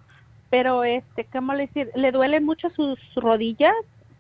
pero 0.51 0.85
este, 0.85 1.25
¿cómo 1.25 1.55
le 1.55 1.67
decir? 1.67 1.91
Le 1.95 2.13
duelen 2.13 2.45
mucho 2.45 2.71
sus 2.71 2.99
rodillas 3.15 3.75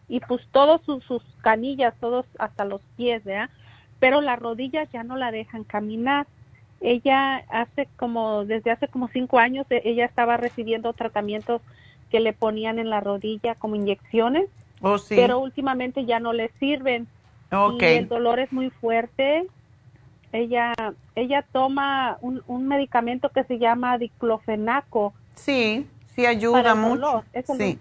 y 0.09 0.21
pues 0.21 0.43
todos 0.53 0.81
sus, 0.83 1.03
sus 1.05 1.23
canillas, 1.41 1.95
todos 2.01 2.27
hasta 2.39 2.65
los 2.65 2.81
pies, 2.97 3.25
¿verdad? 3.25 3.51
Pero 3.99 4.21
las 4.21 4.39
rodillas 4.39 4.89
ya 4.93 5.03
no 5.03 5.17
la 5.17 5.31
dejan 5.31 5.65
caminar. 5.65 6.27
Ella 6.81 7.39
hace 7.49 7.89
como, 7.97 8.45
desde 8.45 8.71
hace 8.71 8.89
como 8.89 9.09
cinco 9.09 9.39
años, 9.39 9.67
e, 9.71 9.83
ella 9.85 10.05
estaba 10.05 10.37
recibiendo 10.37 10.93
tratamientos 10.93 11.63
que 12.11 12.21
le 12.21 12.33
ponían 12.33 12.79
en 12.79 12.91
la 12.91 13.01
rodilla 13.01 13.55
como 13.55 13.75
inyecciones 13.75 14.49
Oh, 14.81 14.97
pero 15.09 15.39
últimamente 15.39 16.05
ya 16.05 16.21
no 16.21 16.33
le 16.33 16.51
sirven. 16.61 17.07
Y 17.81 17.85
el 17.85 18.09
dolor 18.09 18.41
es 18.41 18.53
muy 18.53 18.71
fuerte. 18.71 19.47
Ella, 20.33 20.73
ella 21.15 21.45
toma 21.53 22.19
un, 22.21 22.43
un 22.49 22.67
medicamento 22.67 23.29
que 23.29 23.45
se 23.45 23.59
llama 23.59 23.97
diclofenaco. 23.99 25.15
Sí, 25.37 25.87
sí 26.15 26.27
ayuda 26.27 26.75
mucho. 26.75 27.25
Eso, 27.33 27.55
sí. 27.55 27.79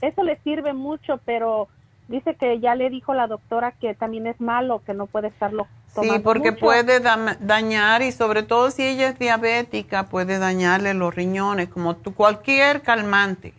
le, 0.00 0.08
eso 0.08 0.22
le 0.22 0.36
sirve 0.38 0.72
mucho, 0.72 1.20
pero 1.26 1.68
dice 2.08 2.34
que 2.36 2.58
ya 2.60 2.74
le 2.74 2.88
dijo 2.88 3.12
la 3.12 3.26
doctora 3.26 3.72
que 3.72 3.94
también 3.94 4.26
es 4.26 4.40
malo, 4.40 4.82
que 4.86 4.94
no 4.94 5.06
puede 5.06 5.28
estarlo 5.28 5.66
tomando 5.94 6.14
Sí, 6.14 6.20
porque 6.20 6.52
puede 6.52 7.00
dañar 7.00 8.00
y 8.00 8.12
sobre 8.12 8.42
todo 8.42 8.70
si 8.70 8.82
ella 8.84 9.08
es 9.08 9.18
diabética, 9.18 10.08
puede 10.08 10.38
dañarle 10.38 10.94
los 10.94 11.14
riñones, 11.14 11.68
como 11.68 11.96
cualquier 12.14 12.80
calmante 12.80 13.52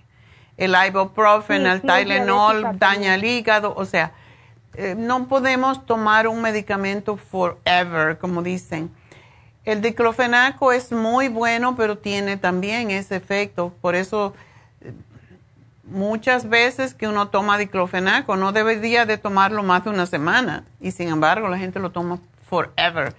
el 0.59 0.75
ibuprofen, 0.87 1.65
el 1.65 1.81
Tylenol 1.81 2.77
daña 2.77 3.15
el 3.15 3.23
hígado, 3.23 3.73
o 3.75 3.85
sea, 3.85 4.11
eh, 4.75 4.93
no 4.97 5.27
podemos 5.27 5.85
tomar 5.85 6.27
un 6.27 6.41
medicamento 6.41 7.17
forever, 7.17 8.17
como 8.17 8.43
dicen. 8.43 8.91
El 9.63 9.81
diclofenaco 9.81 10.71
es 10.71 10.91
muy 10.91 11.29
bueno, 11.29 11.75
pero 11.75 11.97
tiene 11.97 12.37
también 12.37 12.91
ese 12.91 13.15
efecto. 13.15 13.73
Por 13.81 13.95
eso, 13.95 14.33
eh, 14.81 14.91
muchas 15.85 16.49
veces 16.49 16.93
que 16.93 17.07
uno 17.07 17.29
toma 17.29 17.57
diclofenaco, 17.57 18.35
no 18.35 18.51
debería 18.51 19.05
de 19.05 19.17
tomarlo 19.17 19.63
más 19.63 19.85
de 19.85 19.91
una 19.91 20.05
semana. 20.05 20.65
Y 20.81 20.91
sin 20.91 21.07
embargo, 21.07 21.47
la 21.47 21.57
gente 21.57 21.79
lo 21.79 21.91
toma 21.91 22.19
forever. 22.49 23.15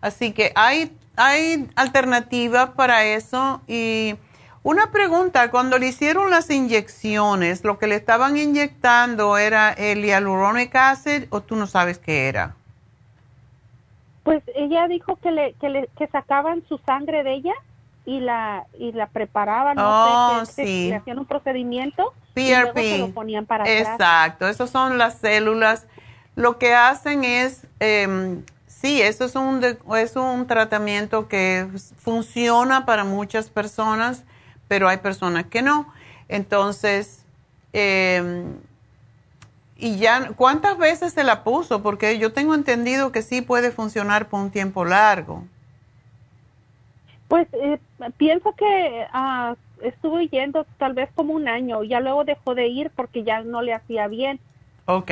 Así 0.00 0.32
que 0.32 0.52
hay, 0.54 0.94
hay 1.16 1.68
alternativas 1.74 2.70
para 2.70 3.04
eso 3.04 3.62
y 3.66 4.16
una 4.64 4.92
pregunta, 4.92 5.50
cuando 5.50 5.78
le 5.78 5.88
hicieron 5.88 6.30
las 6.30 6.48
inyecciones, 6.48 7.64
¿lo 7.64 7.78
que 7.78 7.88
le 7.88 7.96
estaban 7.96 8.36
inyectando 8.36 9.36
era 9.36 9.72
el 9.72 10.04
hyaluronic 10.04 10.74
acid 10.76 11.24
o 11.30 11.40
tú 11.40 11.56
no 11.56 11.66
sabes 11.66 11.98
qué 11.98 12.28
era? 12.28 12.54
Pues 14.22 14.42
ella 14.54 14.86
dijo 14.86 15.16
que 15.16 15.32
le, 15.32 15.54
que 15.54 15.68
le 15.68 15.88
que 15.98 16.06
sacaban 16.06 16.62
su 16.68 16.78
sangre 16.78 17.24
de 17.24 17.34
ella 17.34 17.54
y 18.06 18.20
la 18.20 18.66
y 18.78 18.92
la 18.92 19.08
preparaban, 19.08 19.76
no 19.76 20.42
oh, 20.42 20.44
sí. 20.46 20.90
le 20.90 20.96
hacían 20.96 21.18
un 21.18 21.26
procedimiento 21.26 22.14
PRP. 22.32 22.40
y 22.40 22.50
luego 22.50 22.72
se 22.74 22.98
lo 22.98 23.10
ponían 23.10 23.46
para 23.46 23.64
Exacto, 23.68 24.46
esas 24.46 24.70
son 24.70 24.96
las 24.96 25.18
células. 25.18 25.88
Lo 26.36 26.58
que 26.58 26.72
hacen 26.72 27.24
es, 27.24 27.66
eh, 27.80 28.38
sí, 28.68 29.02
eso 29.02 29.24
es 29.24 29.34
un, 29.34 29.60
es 29.96 30.14
un 30.14 30.46
tratamiento 30.46 31.26
que 31.26 31.66
funciona 31.98 32.86
para 32.86 33.02
muchas 33.02 33.50
personas 33.50 34.24
pero 34.72 34.88
hay 34.88 34.96
personas 34.96 35.44
que 35.44 35.60
no. 35.60 35.92
Entonces, 36.28 37.26
em, 37.74 38.54
y 39.76 39.98
ya, 39.98 40.30
¿cuántas 40.34 40.78
veces 40.78 41.12
se 41.12 41.24
la 41.24 41.44
puso? 41.44 41.82
Porque 41.82 42.18
yo 42.18 42.32
tengo 42.32 42.54
entendido 42.54 43.12
que 43.12 43.20
sí 43.20 43.42
puede 43.42 43.70
funcionar 43.70 44.30
por 44.30 44.40
un 44.40 44.50
tiempo 44.50 44.86
largo. 44.86 45.44
Pues 47.28 47.48
eh, 47.52 47.78
pienso 48.16 48.54
que 48.54 49.06
uh, 49.12 49.54
estuvo 49.84 50.18
yendo 50.22 50.64
tal 50.78 50.94
vez 50.94 51.10
como 51.14 51.34
un 51.34 51.48
año, 51.48 51.82
ya 51.82 52.00
luego 52.00 52.24
dejó 52.24 52.54
de 52.54 52.68
ir 52.68 52.90
porque 52.96 53.24
ya 53.24 53.42
no 53.42 53.60
le 53.60 53.74
hacía 53.74 54.08
bien. 54.08 54.40
Ok. 54.86 55.10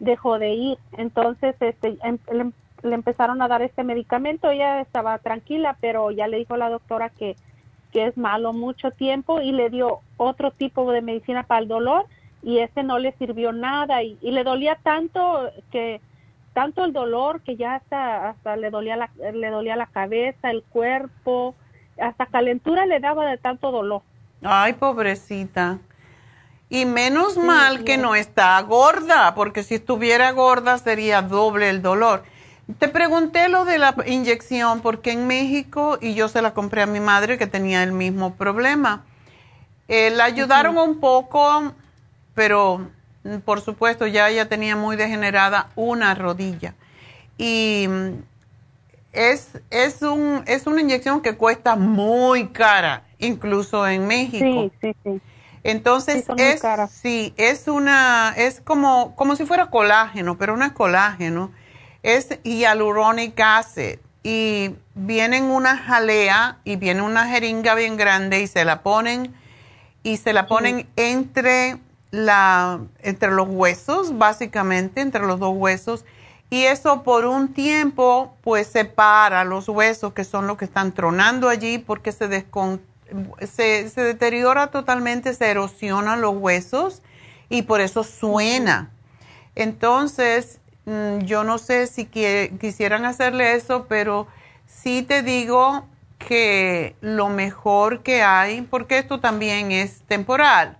Dejó 0.00 0.38
de 0.38 0.52
ir, 0.52 0.78
entonces 0.98 1.56
este, 1.60 1.96
em, 2.02 2.18
le, 2.30 2.52
le 2.82 2.94
empezaron 2.94 3.40
a 3.40 3.48
dar 3.48 3.62
este 3.62 3.84
medicamento, 3.84 4.50
ella 4.50 4.82
estaba 4.82 5.16
tranquila, 5.16 5.78
pero 5.80 6.10
ya 6.10 6.28
le 6.28 6.36
dijo 6.36 6.58
la 6.58 6.68
doctora 6.68 7.08
que 7.08 7.36
que 7.92 8.06
es 8.06 8.16
malo 8.16 8.52
mucho 8.52 8.90
tiempo 8.90 9.40
y 9.40 9.52
le 9.52 9.70
dio 9.70 10.00
otro 10.16 10.50
tipo 10.50 10.90
de 10.92 11.02
medicina 11.02 11.44
para 11.44 11.62
el 11.62 11.68
dolor 11.68 12.06
y 12.42 12.58
ese 12.58 12.82
no 12.82 12.98
le 12.98 13.12
sirvió 13.12 13.52
nada 13.52 14.02
y, 14.02 14.16
le 14.22 14.44
dolía 14.44 14.78
tanto 14.82 15.50
que 15.72 16.00
tanto 16.52 16.84
el 16.84 16.92
dolor 16.92 17.40
que 17.42 17.56
ya 17.56 17.76
hasta 17.76 18.30
hasta 18.30 18.56
le 18.56 18.70
dolía 18.70 18.96
la 18.96 19.10
le 19.32 19.50
dolía 19.50 19.76
la 19.76 19.86
cabeza, 19.86 20.50
el 20.50 20.62
cuerpo, 20.62 21.54
hasta 22.00 22.26
calentura 22.26 22.86
le 22.86 23.00
daba 23.00 23.26
de 23.26 23.38
tanto 23.38 23.70
dolor. 23.70 24.02
Ay, 24.42 24.74
pobrecita. 24.74 25.78
Y 26.70 26.84
menos 26.84 27.36
mal 27.38 27.82
que 27.84 27.96
no 27.96 28.14
está 28.14 28.60
gorda, 28.60 29.34
porque 29.34 29.62
si 29.62 29.76
estuviera 29.76 30.32
gorda 30.32 30.76
sería 30.78 31.22
doble 31.22 31.70
el 31.70 31.80
dolor. 31.80 32.24
Te 32.76 32.88
pregunté 32.88 33.48
lo 33.48 33.64
de 33.64 33.78
la 33.78 33.94
inyección 34.06 34.82
porque 34.82 35.12
en 35.12 35.26
México, 35.26 35.98
y 36.02 36.14
yo 36.14 36.28
se 36.28 36.42
la 36.42 36.52
compré 36.52 36.82
a 36.82 36.86
mi 36.86 37.00
madre 37.00 37.38
que 37.38 37.46
tenía 37.46 37.82
el 37.82 37.92
mismo 37.92 38.34
problema, 38.34 39.04
eh, 39.88 40.10
la 40.10 40.24
ayudaron 40.24 40.76
un 40.76 41.00
poco, 41.00 41.72
pero 42.34 42.86
mm, 43.24 43.38
por 43.38 43.62
supuesto 43.62 44.06
ya 44.06 44.28
ella 44.28 44.50
tenía 44.50 44.76
muy 44.76 44.96
degenerada 44.96 45.70
una 45.76 46.14
rodilla. 46.14 46.74
Y 47.38 47.86
mm, 47.88 48.08
es, 49.12 49.58
es, 49.70 50.02
un, 50.02 50.42
es 50.46 50.66
una 50.66 50.82
inyección 50.82 51.22
que 51.22 51.36
cuesta 51.36 51.74
muy 51.74 52.48
cara, 52.48 53.04
incluso 53.18 53.88
en 53.88 54.06
México. 54.06 54.70
Sí, 54.82 54.92
sí, 54.92 54.96
sí. 55.04 55.20
Entonces 55.64 56.26
es, 56.36 56.62
sí, 56.90 57.32
es 57.38 57.66
una, 57.66 58.34
es 58.36 58.60
como, 58.60 59.16
como 59.16 59.36
si 59.36 59.46
fuera 59.46 59.70
colágeno, 59.70 60.36
pero 60.36 60.56
no 60.56 60.66
es 60.66 60.72
colágeno 60.72 61.50
es 62.02 62.38
hyaluronic 62.42 63.38
acid. 63.40 63.98
Y 64.22 64.74
viene 64.94 65.38
en 65.38 65.44
una 65.44 65.76
jalea 65.78 66.58
y 66.64 66.76
viene 66.76 67.02
una 67.02 67.28
jeringa 67.28 67.74
bien 67.74 67.96
grande 67.96 68.40
y 68.40 68.46
se 68.46 68.64
la 68.64 68.82
ponen 68.82 69.34
y 70.02 70.16
se 70.16 70.32
la 70.32 70.46
ponen 70.46 70.88
entre 70.96 71.78
la, 72.10 72.80
entre 73.00 73.30
los 73.30 73.48
huesos, 73.48 74.16
básicamente, 74.16 75.00
entre 75.00 75.26
los 75.26 75.38
dos 75.38 75.54
huesos, 75.54 76.04
y 76.50 76.64
eso 76.64 77.02
por 77.02 77.26
un 77.26 77.52
tiempo 77.52 78.34
pues 78.40 78.68
separa 78.68 79.44
los 79.44 79.68
huesos 79.68 80.14
que 80.14 80.24
son 80.24 80.46
los 80.46 80.56
que 80.56 80.64
están 80.64 80.92
tronando 80.92 81.50
allí 81.50 81.76
porque 81.78 82.10
se, 82.10 82.26
se, 83.46 83.90
se 83.90 84.00
deteriora 84.00 84.68
totalmente, 84.68 85.34
se 85.34 85.50
erosionan 85.50 86.22
los 86.22 86.34
huesos 86.36 87.02
y 87.50 87.62
por 87.62 87.82
eso 87.82 88.02
suena. 88.02 88.90
Entonces, 89.56 90.60
yo 91.24 91.44
no 91.44 91.58
sé 91.58 91.86
si 91.86 92.06
quisieran 92.06 93.04
hacerle 93.04 93.54
eso, 93.54 93.86
pero 93.88 94.26
sí 94.66 95.02
te 95.02 95.22
digo 95.22 95.86
que 96.18 96.96
lo 97.00 97.28
mejor 97.28 98.02
que 98.02 98.22
hay, 98.22 98.62
porque 98.62 98.98
esto 98.98 99.20
también 99.20 99.72
es 99.72 100.02
temporal, 100.02 100.76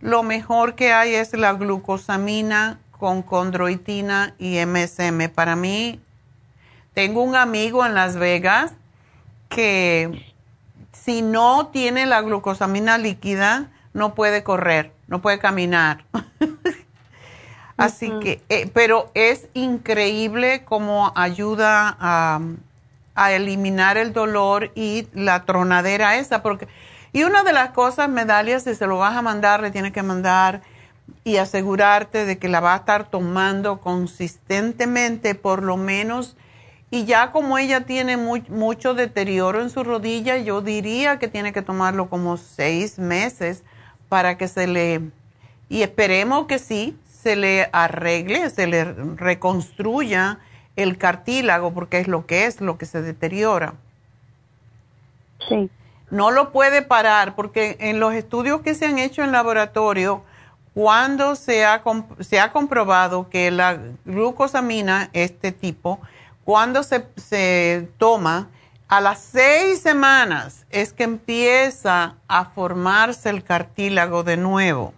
lo 0.00 0.22
mejor 0.22 0.74
que 0.74 0.92
hay 0.92 1.14
es 1.14 1.32
la 1.32 1.52
glucosamina 1.54 2.78
con 2.90 3.22
condroitina 3.22 4.34
y 4.38 4.58
MSM. 4.64 5.28
Para 5.34 5.56
mí, 5.56 6.00
tengo 6.92 7.22
un 7.22 7.36
amigo 7.36 7.84
en 7.86 7.94
Las 7.94 8.16
Vegas 8.16 8.72
que 9.48 10.34
si 10.92 11.22
no 11.22 11.68
tiene 11.68 12.06
la 12.06 12.20
glucosamina 12.22 12.98
líquida, 12.98 13.70
no 13.92 14.14
puede 14.14 14.42
correr, 14.42 14.92
no 15.06 15.22
puede 15.22 15.38
caminar. 15.38 16.04
Así 17.76 18.10
que, 18.20 18.40
eh, 18.48 18.70
pero 18.72 19.10
es 19.14 19.48
increíble 19.52 20.64
cómo 20.64 21.12
ayuda 21.16 21.96
a, 21.98 22.40
a, 23.16 23.32
eliminar 23.32 23.96
el 23.96 24.12
dolor 24.12 24.70
y 24.76 25.08
la 25.12 25.44
tronadera 25.44 26.16
esa, 26.16 26.40
porque, 26.40 26.68
y 27.12 27.24
una 27.24 27.42
de 27.42 27.52
las 27.52 27.70
cosas, 27.70 28.08
medallas, 28.08 28.62
si 28.62 28.76
se 28.76 28.86
lo 28.86 28.98
vas 28.98 29.16
a 29.16 29.22
mandar, 29.22 29.60
le 29.60 29.72
tienes 29.72 29.92
que 29.92 30.04
mandar 30.04 30.62
y 31.24 31.38
asegurarte 31.38 32.24
de 32.24 32.38
que 32.38 32.48
la 32.48 32.60
va 32.60 32.74
a 32.74 32.78
estar 32.78 33.10
tomando 33.10 33.80
consistentemente, 33.80 35.34
por 35.34 35.62
lo 35.62 35.76
menos, 35.76 36.36
y 36.90 37.06
ya 37.06 37.32
como 37.32 37.58
ella 37.58 37.80
tiene 37.80 38.16
mucho 38.16 38.94
deterioro 38.94 39.60
en 39.60 39.70
su 39.70 39.82
rodilla, 39.82 40.36
yo 40.36 40.60
diría 40.60 41.18
que 41.18 41.26
tiene 41.26 41.52
que 41.52 41.62
tomarlo 41.62 42.08
como 42.08 42.36
seis 42.36 43.00
meses 43.00 43.64
para 44.08 44.38
que 44.38 44.46
se 44.46 44.68
le, 44.68 45.00
y 45.68 45.82
esperemos 45.82 46.46
que 46.46 46.60
sí, 46.60 46.96
se 47.24 47.36
le 47.36 47.70
arregle, 47.72 48.50
se 48.50 48.66
le 48.66 48.84
reconstruya 48.84 50.40
el 50.76 50.98
cartílago, 50.98 51.72
porque 51.72 51.98
es 51.98 52.06
lo 52.06 52.26
que 52.26 52.44
es, 52.44 52.60
lo 52.60 52.76
que 52.76 52.84
se 52.84 53.00
deteriora. 53.00 53.72
Sí. 55.48 55.70
No 56.10 56.30
lo 56.30 56.52
puede 56.52 56.82
parar, 56.82 57.34
porque 57.34 57.78
en 57.80 57.98
los 57.98 58.12
estudios 58.12 58.60
que 58.60 58.74
se 58.74 58.84
han 58.84 58.98
hecho 58.98 59.24
en 59.24 59.32
laboratorio, 59.32 60.22
cuando 60.74 61.34
se 61.34 61.64
ha, 61.64 61.82
se 62.20 62.40
ha 62.40 62.52
comprobado 62.52 63.30
que 63.30 63.50
la 63.50 63.78
glucosamina, 64.04 65.08
este 65.14 65.50
tipo, 65.50 66.00
cuando 66.44 66.82
se, 66.82 67.06
se 67.16 67.88
toma, 67.96 68.50
a 68.86 69.00
las 69.00 69.18
seis 69.20 69.80
semanas 69.80 70.66
es 70.68 70.92
que 70.92 71.04
empieza 71.04 72.16
a 72.28 72.44
formarse 72.44 73.30
el 73.30 73.42
cartílago 73.42 74.24
de 74.24 74.36
nuevo. 74.36 74.92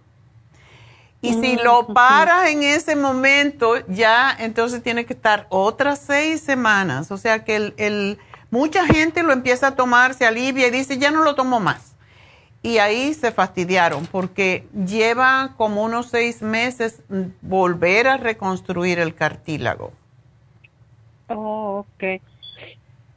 Y 1.26 1.32
si 1.32 1.56
mm, 1.56 1.64
lo 1.64 1.86
paras 1.88 2.50
en 2.50 2.62
ese 2.62 2.94
momento, 2.94 3.74
ya 3.88 4.34
entonces 4.38 4.80
tiene 4.80 5.06
que 5.06 5.12
estar 5.12 5.46
otras 5.48 5.98
seis 5.98 6.40
semanas. 6.40 7.10
O 7.10 7.16
sea 7.16 7.44
que 7.44 7.74
el, 7.76 8.18
mucha 8.50 8.86
gente 8.86 9.24
lo 9.24 9.32
empieza 9.32 9.68
a 9.68 9.74
tomar, 9.74 10.14
se 10.14 10.24
alivia 10.24 10.68
y 10.68 10.70
dice, 10.70 10.98
ya 10.98 11.10
no 11.10 11.24
lo 11.24 11.34
tomo 11.34 11.58
más. 11.58 11.96
Y 12.62 12.78
ahí 12.78 13.12
se 13.14 13.32
fastidiaron 13.32 14.06
porque 14.06 14.68
lleva 14.72 15.54
como 15.56 15.82
unos 15.82 16.06
seis 16.06 16.42
meses 16.42 17.02
volver 17.42 18.06
a 18.06 18.16
reconstruir 18.16 19.00
el 19.00 19.14
cartílago. 19.14 19.92
Oh, 21.28 21.84
ok. 21.86 22.20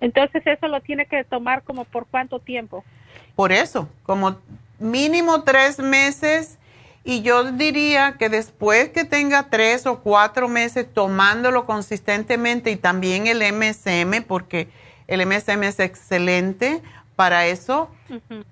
Entonces 0.02 0.42
eso 0.46 0.68
lo 0.68 0.82
tiene 0.82 1.06
que 1.06 1.24
tomar 1.26 1.64
como 1.64 1.86
por 1.86 2.08
cuánto 2.08 2.40
tiempo? 2.40 2.84
Por 3.36 3.52
eso, 3.52 3.88
como 4.04 4.38
mínimo 4.80 5.44
tres 5.44 5.80
meses 5.80 6.59
y 7.10 7.24
yo 7.24 7.52
diría 7.54 8.18
que 8.20 8.30
después 8.30 8.90
que 8.90 9.04
tenga 9.04 9.50
tres 9.50 9.88
o 9.88 10.02
cuatro 10.02 10.48
meses 10.48 10.86
tomándolo 10.94 11.66
consistentemente 11.66 12.70
y 12.70 12.76
también 12.76 13.26
el 13.26 13.42
MSM, 13.52 14.22
porque 14.28 14.70
el 15.08 15.26
MSM 15.26 15.64
es 15.64 15.80
excelente 15.80 16.84
para 17.16 17.48
eso, 17.48 17.90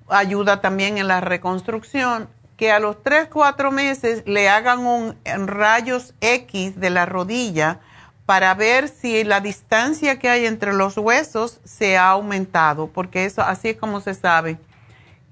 ayuda 0.09 0.59
también 0.59 0.97
en 0.97 1.07
la 1.07 1.21
reconstrucción, 1.21 2.29
que 2.57 2.71
a 2.71 2.79
los 2.79 3.03
tres, 3.03 3.27
cuatro 3.31 3.71
meses 3.71 4.23
le 4.25 4.49
hagan 4.49 4.79
un 4.87 5.15
rayos 5.45 6.15
X 6.19 6.79
de 6.79 6.89
la 6.89 7.05
rodilla 7.05 7.79
para 8.25 8.55
ver 8.55 8.87
si 8.87 9.23
la 9.23 9.39
distancia 9.39 10.17
que 10.17 10.29
hay 10.29 10.47
entre 10.47 10.73
los 10.73 10.97
huesos 10.97 11.59
se 11.63 11.95
ha 11.95 12.09
aumentado, 12.09 12.87
porque 12.87 13.25
eso 13.25 13.43
así 13.43 13.69
es 13.69 13.77
como 13.77 14.01
se 14.01 14.15
sabe 14.15 14.57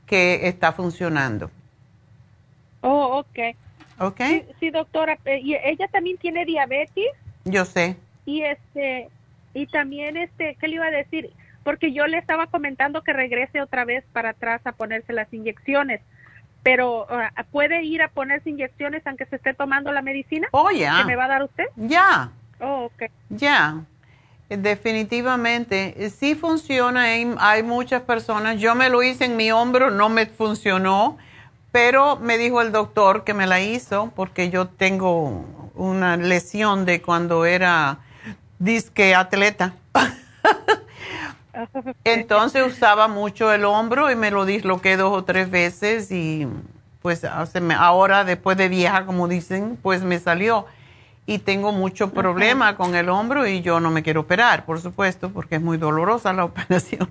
que 0.06 0.48
está 0.48 0.74
funcionando. 0.74 1.50
Oh, 2.86 3.18
ok. 3.18 3.56
Ok. 4.00 4.22
Sí, 4.60 4.70
doctora, 4.70 5.18
eh, 5.26 5.40
y 5.40 5.56
ella 5.56 5.88
también 5.88 6.18
tiene 6.18 6.46
diabetes. 6.46 7.08
Yo 7.44 7.66
sé. 7.66 7.98
Y 8.26 8.44
este, 8.44 9.10
y 9.56 9.66
también 9.66 10.18
este, 10.18 10.56
¿qué 10.60 10.68
le 10.68 10.76
iba 10.76 10.86
a 10.86 10.92
decir? 10.92 11.32
Porque 11.64 11.94
yo 11.94 12.06
le 12.06 12.20
estaba 12.20 12.46
comentando 12.46 13.02
que 13.02 13.12
regrese 13.12 13.60
otra 13.60 13.86
vez 13.86 14.04
para 14.14 14.30
atrás 14.30 14.62
a 14.66 14.74
ponerse 14.74 15.14
las 15.14 15.34
inyecciones. 15.34 16.02
Pero, 16.62 17.08
ah, 17.10 17.32
¿puede 17.52 17.84
ir 17.84 18.04
a 18.04 18.10
ponerse 18.10 18.52
inyecciones 18.52 19.02
aunque 19.08 19.26
se 19.26 19.38
esté 19.38 19.56
tomando 19.56 19.92
la 19.92 20.04
medicina? 20.04 20.48
Oh, 20.52 20.70
ya. 20.70 20.98
¿Que 21.00 21.06
me 21.06 21.16
va 21.16 21.26
a 21.26 21.30
dar 21.30 21.44
usted? 21.44 21.66
Ya. 21.76 22.30
Oh, 22.60 22.92
ok. 22.92 23.10
Ya. 23.30 23.82
Definitivamente, 24.48 26.10
sí 26.12 26.36
funciona. 26.36 27.06
hay 27.40 27.64
muchas 27.64 28.04
personas. 28.04 28.60
Yo 28.60 28.76
me 28.76 28.90
lo 28.90 29.02
hice 29.02 29.26
en 29.26 29.38
mi 29.38 29.52
hombro, 29.52 29.90
no 29.90 30.10
me 30.10 30.28
funcionó 30.28 31.18
pero 31.76 32.16
me 32.16 32.38
dijo 32.38 32.62
el 32.62 32.72
doctor 32.72 33.26
que 33.26 33.34
me 33.34 33.48
la 33.48 33.60
hizo 33.60 34.10
porque 34.16 34.50
yo 34.50 34.70
tengo 34.70 35.44
una 35.76 36.16
lesión 36.16 36.86
de 36.86 37.02
cuando 37.02 37.44
era 37.44 38.00
disque 38.60 39.14
atleta. 39.14 39.74
Entonces 42.06 42.66
usaba 42.66 43.10
mucho 43.10 43.52
el 43.52 43.66
hombro 43.66 44.10
y 44.10 44.16
me 44.16 44.32
lo 44.32 44.46
disloqué 44.46 44.96
dos 44.96 45.18
o 45.18 45.26
tres 45.26 45.52
veces 45.52 46.14
y 46.14 46.48
pues 47.02 47.26
ahora 47.26 48.24
después 48.24 48.56
de 48.56 48.70
vieja, 48.70 49.06
como 49.06 49.28
dicen, 49.28 49.78
pues 49.82 50.02
me 50.02 50.18
salió. 50.20 50.68
Y 51.26 51.40
tengo 51.40 51.74
mucho 51.74 52.12
problema 52.12 52.78
con 52.78 52.96
el 52.96 53.10
hombro 53.10 53.48
y 53.48 53.62
yo 53.62 53.82
no 53.82 53.92
me 53.92 54.02
quiero 54.02 54.22
operar, 54.22 54.64
por 54.64 54.80
supuesto, 54.80 55.32
porque 55.32 55.56
es 55.56 55.62
muy 55.62 55.78
dolorosa 55.78 56.32
la 56.32 56.46
operación. 56.46 57.10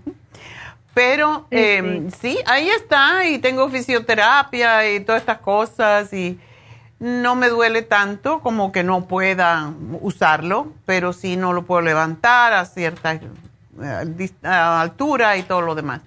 Pero 0.94 1.46
em, 1.50 2.10
sí, 2.12 2.38
ahí 2.46 2.68
está 2.68 3.26
y 3.26 3.38
tengo 3.38 3.68
fisioterapia 3.68 4.94
y 4.94 5.00
todas 5.00 5.22
estas 5.22 5.38
cosas 5.38 6.12
y 6.12 6.38
no 7.00 7.34
me 7.34 7.48
duele 7.48 7.82
tanto 7.82 8.40
como 8.40 8.70
que 8.70 8.84
no 8.84 9.06
pueda 9.06 9.74
usarlo, 10.00 10.72
pero 10.86 11.12
sí 11.12 11.36
no 11.36 11.52
lo 11.52 11.64
puedo 11.64 11.80
levantar 11.80 12.52
a 12.52 12.64
cierta 12.64 13.14
eh, 13.14 14.28
altura 14.42 15.36
y 15.36 15.42
todo 15.42 15.62
lo 15.62 15.74
demás. 15.74 16.00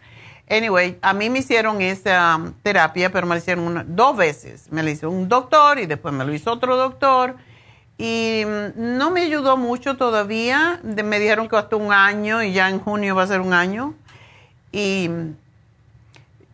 Anyway, 0.49 0.97
a 1.01 1.13
mí 1.13 1.29
me 1.29 1.39
hicieron 1.39 1.81
esa 1.81 2.39
terapia, 2.63 3.11
pero 3.11 3.27
me 3.27 3.35
la 3.35 3.39
hicieron 3.39 3.83
dos 3.89 4.15
veces. 4.15 4.71
Me 4.71 4.81
la 4.81 4.91
hizo 4.91 5.09
un 5.09 5.27
doctor 5.27 5.77
y 5.77 5.85
después 5.85 6.13
me 6.13 6.23
lo 6.23 6.33
hizo 6.33 6.53
otro 6.53 6.77
doctor. 6.77 7.35
Y 7.97 8.43
mm, 8.45 8.97
no 8.97 9.11
me 9.11 9.23
ayudó 9.23 9.57
mucho 9.57 9.97
todavía. 9.97 10.79
me 10.83 11.19
dijeron 11.19 11.49
que 11.49 11.57
hasta 11.57 11.75
un 11.75 11.91
año 11.91 12.41
y 12.43 12.53
ya 12.53 12.69
en 12.69 12.79
junio 12.79 13.13
va 13.13 13.23
a 13.23 13.27
ser 13.27 13.41
un 13.41 13.51
año 13.51 13.93
y 14.71 15.09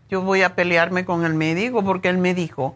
yo 0.10 0.22
voy 0.22 0.44
a 0.44 0.56
pelearme 0.56 1.06
con 1.06 1.26
el 1.26 1.34
médico 1.34 1.84
porque 1.84 2.10
él 2.10 2.18
me 2.18 2.34
dijo, 2.34 2.76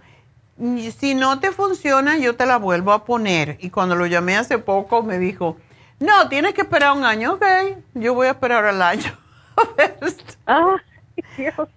si 0.97 1.13
no 1.13 1.39
te 1.39 1.51
funciona, 1.51 2.17
yo 2.17 2.35
te 2.35 2.45
la 2.45 2.57
vuelvo 2.57 2.91
a 2.91 3.05
poner. 3.05 3.57
Y 3.59 3.69
cuando 3.69 3.95
lo 3.95 4.05
llamé 4.05 4.37
hace 4.37 4.57
poco, 4.57 5.03
me 5.03 5.19
dijo, 5.19 5.57
no, 5.99 6.29
tienes 6.29 6.53
que 6.53 6.61
esperar 6.61 6.93
un 6.93 7.05
año, 7.05 7.33
ok, 7.33 7.45
yo 7.93 8.13
voy 8.13 8.27
a 8.27 8.31
esperar 8.31 8.65
al 8.65 8.81
año. 8.81 9.17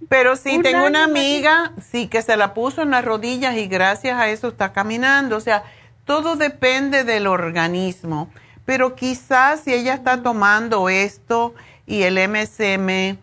Pero 0.09 0.37
sí, 0.37 0.61
tengo 0.63 0.87
una 0.87 1.05
amiga, 1.05 1.73
sí, 1.81 2.09
que 2.09 2.23
se 2.23 2.37
la 2.37 2.55
puso 2.55 2.83
en 2.83 2.91
las 2.91 3.05
rodillas 3.05 3.57
y 3.57 3.67
gracias 3.67 4.19
a 4.19 4.29
eso 4.29 4.49
está 4.49 4.73
caminando. 4.73 5.37
O 5.37 5.41
sea, 5.41 5.65
todo 6.05 6.37
depende 6.37 7.05
del 7.05 7.27
organismo. 7.27 8.29
Pero 8.65 8.95
quizás 8.95 9.61
si 9.61 9.73
ella 9.73 9.95
está 9.95 10.23
tomando 10.23 10.89
esto 10.89 11.55
y 11.87 12.03
el 12.03 12.19
MSM, 12.29 13.19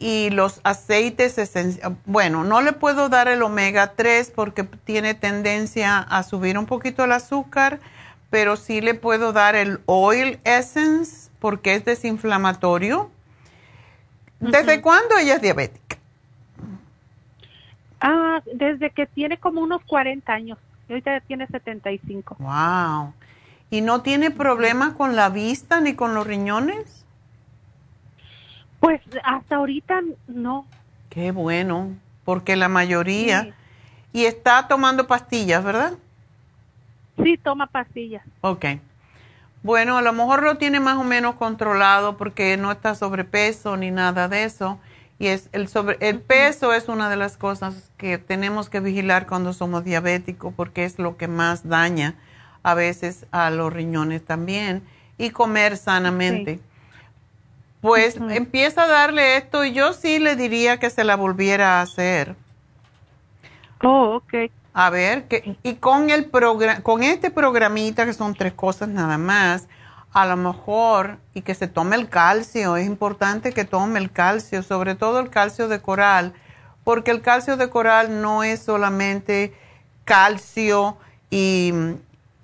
y 0.00 0.30
los 0.30 0.60
aceites 0.64 1.36
esenciales. 1.36 1.96
Bueno, 2.06 2.42
no 2.42 2.62
le 2.62 2.72
puedo 2.72 3.10
dar 3.10 3.28
el 3.28 3.42
omega 3.42 3.92
3 3.92 4.32
porque 4.34 4.64
tiene 4.64 5.14
tendencia 5.14 5.98
a 5.98 6.22
subir 6.22 6.58
un 6.58 6.66
poquito 6.66 7.04
el 7.04 7.12
azúcar, 7.12 7.78
pero 8.30 8.56
sí 8.56 8.80
le 8.80 8.94
puedo 8.94 9.32
dar 9.32 9.54
el 9.54 9.80
oil 9.84 10.40
essence 10.44 11.30
porque 11.38 11.74
es 11.74 11.84
desinflamatorio. 11.84 13.10
¿Desde 14.40 14.80
cuándo 14.80 15.18
ella 15.18 15.34
es 15.34 15.42
diabética? 15.42 15.98
Ah, 18.00 18.40
desde 18.54 18.90
que 18.90 19.04
tiene 19.04 19.36
como 19.36 19.60
unos 19.60 19.84
40 19.84 20.32
años. 20.32 20.58
Ahorita 20.88 21.20
tiene 21.20 21.46
75. 21.46 22.36
Wow. 22.38 23.12
¿Y 23.68 23.82
no 23.82 24.00
tiene 24.00 24.30
problemas 24.30 24.94
con 24.94 25.14
la 25.14 25.28
vista 25.28 25.82
ni 25.82 25.94
con 25.94 26.14
los 26.14 26.26
riñones? 26.26 26.99
Pues 28.80 29.00
hasta 29.22 29.56
ahorita 29.56 30.00
no. 30.26 30.66
Qué 31.08 31.30
bueno, 31.30 31.94
porque 32.24 32.56
la 32.56 32.68
mayoría... 32.68 33.54
Y 34.12 34.24
está 34.24 34.66
tomando 34.66 35.06
pastillas, 35.06 35.62
¿verdad? 35.62 35.92
Sí, 37.22 37.38
toma 37.38 37.66
pastillas. 37.66 38.24
Ok. 38.40 38.64
Bueno, 39.62 39.98
a 39.98 40.02
lo 40.02 40.12
mejor 40.12 40.42
lo 40.42 40.56
tiene 40.56 40.80
más 40.80 40.96
o 40.96 41.04
menos 41.04 41.36
controlado 41.36 42.16
porque 42.16 42.56
no 42.56 42.72
está 42.72 42.94
sobrepeso 42.94 43.76
ni 43.76 43.90
nada 43.90 44.28
de 44.28 44.44
eso. 44.44 44.80
Y 45.18 45.28
es 45.28 45.48
el, 45.52 45.68
sobre, 45.68 45.98
el 46.00 46.20
peso 46.20 46.72
es 46.72 46.88
una 46.88 47.10
de 47.10 47.16
las 47.16 47.36
cosas 47.36 47.92
que 47.98 48.16
tenemos 48.18 48.70
que 48.70 48.80
vigilar 48.80 49.26
cuando 49.26 49.52
somos 49.52 49.84
diabéticos 49.84 50.54
porque 50.54 50.84
es 50.84 50.98
lo 50.98 51.16
que 51.16 51.28
más 51.28 51.68
daña 51.68 52.14
a 52.62 52.74
veces 52.74 53.26
a 53.30 53.50
los 53.50 53.72
riñones 53.72 54.24
también. 54.24 54.82
Y 55.18 55.30
comer 55.30 55.76
sanamente. 55.76 56.58
Pues 57.80 58.16
empieza 58.16 58.84
a 58.84 58.88
darle 58.88 59.36
esto 59.36 59.64
y 59.64 59.72
yo 59.72 59.92
sí 59.94 60.18
le 60.18 60.36
diría 60.36 60.78
que 60.78 60.90
se 60.90 61.04
la 61.04 61.16
volviera 61.16 61.78
a 61.78 61.82
hacer. 61.82 62.36
Oh, 63.82 64.16
ok. 64.16 64.50
A 64.72 64.90
ver, 64.90 65.24
que, 65.24 65.56
y 65.62 65.74
con, 65.74 66.10
el 66.10 66.30
con 66.82 67.02
este 67.02 67.30
programita, 67.30 68.04
que 68.04 68.12
son 68.12 68.34
tres 68.34 68.52
cosas 68.52 68.88
nada 68.88 69.18
más, 69.18 69.66
a 70.12 70.26
lo 70.26 70.36
mejor, 70.36 71.18
y 71.34 71.42
que 71.42 71.54
se 71.54 71.68
tome 71.68 71.96
el 71.96 72.08
calcio, 72.08 72.76
es 72.76 72.86
importante 72.86 73.52
que 73.52 73.64
tome 73.64 73.98
el 73.98 74.12
calcio, 74.12 74.62
sobre 74.62 74.94
todo 74.94 75.20
el 75.20 75.30
calcio 75.30 75.68
de 75.68 75.80
coral, 75.80 76.34
porque 76.84 77.10
el 77.10 77.20
calcio 77.20 77.56
de 77.56 77.70
coral 77.70 78.20
no 78.20 78.42
es 78.42 78.62
solamente 78.62 79.54
calcio 80.04 80.96
y, 81.30 81.72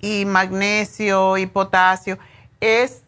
y 0.01 0.25
magnesio 0.25 1.37
y 1.39 1.47
potasio, 1.47 2.19
es 2.61 3.03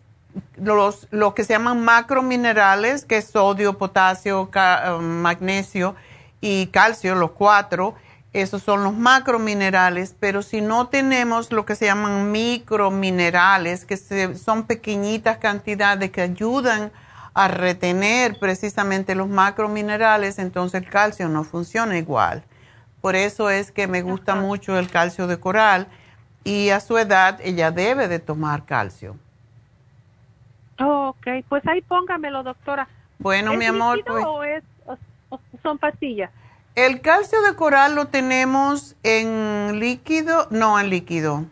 los, 0.57 1.09
lo 1.11 1.35
que 1.35 1.45
se 1.45 1.55
llaman 1.55 1.85
macrominerales, 1.85 3.05
que 3.05 3.19
es 3.19 3.27
sodio, 3.29 3.79
potasio, 3.79 4.51
eh, 4.55 4.99
magnesio 5.01 5.95
y 6.41 6.67
calcio, 6.69 7.15
los 7.15 7.33
cuatro. 7.33 7.95
Esos 8.33 8.63
son 8.63 8.85
los 8.85 8.95
macrominerales, 8.95 10.15
pero 10.19 10.43
si 10.43 10.61
no 10.61 10.89
tenemos 10.89 11.51
lo 11.51 11.65
que 11.65 11.75
se 11.75 11.87
llaman 11.87 12.31
microminerales, 12.31 13.87
que 13.87 13.97
son 14.37 14.65
pequeñitas 14.65 15.39
cantidades 15.39 16.11
que 16.11 16.21
ayudan 16.21 16.93
a 17.33 17.49
retener 17.49 18.39
precisamente 18.39 19.15
los 19.15 19.29
macrominerales, 19.29 20.39
entonces 20.39 20.83
el 20.83 20.91
calcio 20.91 21.29
no 21.29 21.43
funciona 21.43 21.97
igual. 21.97 22.45
Por 23.01 23.17
eso 23.17 23.49
es 23.49 23.73
que 23.73 23.87
me 23.87 24.03
gusta 24.03 24.35
mucho 24.35 24.79
el 24.79 24.91
calcio 24.91 25.27
de 25.27 25.39
coral 25.39 25.87
y 26.45 26.71
a 26.71 26.81
su 26.81 26.99
edad 26.99 27.39
ella 27.43 27.71
debe 27.71 28.09
de 28.09 28.19
tomar 28.19 28.65
calcio. 28.67 29.17
Oh, 30.81 31.09
ok, 31.09 31.45
pues 31.49 31.67
ahí 31.67 31.81
póngamelo, 31.81 32.43
doctora. 32.43 32.89
Bueno, 33.19 33.55
mi 33.55 33.65
amor. 33.65 34.03
Pues, 34.05 34.25
o, 34.25 34.45
es, 34.45 34.63
son 35.63 35.79
pastillas? 35.79 36.31
El 36.75 37.01
calcio 37.01 37.43
de 37.43 37.57
coral 37.57 37.97
lo 37.97 38.07
tenemos 38.07 38.95
en 39.03 39.81
líquido, 39.81 40.47
no 40.51 40.79
en 40.79 40.91
líquido. 40.91 41.45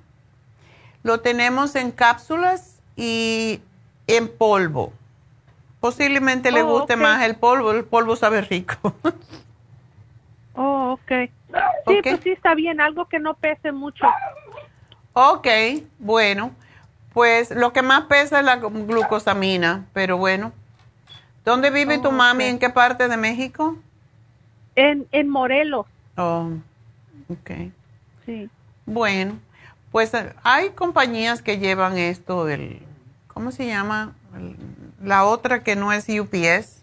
Lo 1.03 1.21
tenemos 1.21 1.75
en 1.75 1.91
cápsulas 1.91 2.81
y 2.95 3.61
en 4.07 4.29
polvo. 4.29 4.93
Posiblemente 5.81 6.53
le 6.53 6.63
oh, 6.63 6.67
guste 6.67 6.97
más 6.97 7.25
el 7.25 7.37
polvo, 7.37 7.73
el 7.73 7.85
polvo 7.85 8.17
sabe 8.17 8.41
rico. 8.43 8.95
oh, 10.55 10.93
ok. 10.93 11.31
Sí, 11.87 12.01
pues 12.03 12.21
sí 12.23 12.31
está 12.31 12.55
bien, 12.55 12.81
algo 12.81 13.07
que 13.07 13.19
no 13.19 13.35
pese 13.35 13.73
mucho. 13.73 14.05
Ok, 15.13 15.49
bueno. 15.99 16.53
Pues 17.17 17.51
lo 17.51 17.73
que 17.73 17.81
más 17.81 18.03
pesa 18.03 18.41
es 18.41 18.45
la 18.45 18.57
glucosamina, 18.57 19.87
pero 19.95 20.19
bueno. 20.19 20.53
¿Dónde 21.47 21.71
vive 21.71 21.97
tu 21.97 22.13
mami? 22.13 22.45
¿En 22.45 22.59
qué 22.59 22.69
parte 22.69 23.09
de 23.09 23.17
México? 23.17 23.79
En, 24.75 25.09
en 25.13 25.27
Morelos. 25.31 25.87
Oh, 26.19 26.51
ok. 27.31 27.73
Sí. 28.27 28.51
Bueno, 28.85 29.39
pues 29.93 30.13
eh, 30.13 30.35
hay 30.43 30.73
compañías 30.73 31.41
que 31.41 31.59
llevan 31.59 31.97
esto, 31.97 32.51
el, 32.51 32.83
¿cómo 33.29 33.51
se 33.51 33.67
llama? 33.67 34.13
la 35.03 35.25
otra 35.25 35.63
que 35.63 35.75
no 35.75 35.95
es 35.95 36.07
UPS. 36.11 36.83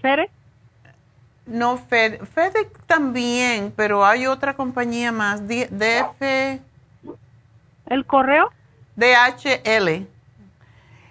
¿FedEx? 0.00 0.30
No, 1.44 1.76
Fed, 1.76 2.20
FedEx 2.24 2.70
también, 2.86 3.72
pero 3.74 4.06
hay 4.06 4.28
otra 4.28 4.54
compañía 4.54 5.10
más, 5.10 5.48
DF... 5.48 6.69
¿El 7.90 8.06
correo? 8.06 8.50
DHL. 8.94 10.06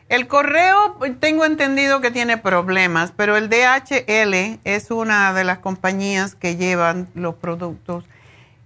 El 0.07 0.27
correo 0.27 0.97
tengo 1.19 1.43
entendido 1.43 1.99
que 1.99 2.09
tiene 2.09 2.37
problemas, 2.37 3.11
pero 3.15 3.35
el 3.35 3.49
DHL 3.49 4.59
es 4.63 4.89
una 4.89 5.33
de 5.33 5.43
las 5.43 5.59
compañías 5.59 6.35
que 6.35 6.55
llevan 6.55 7.09
los 7.15 7.35
productos 7.35 8.05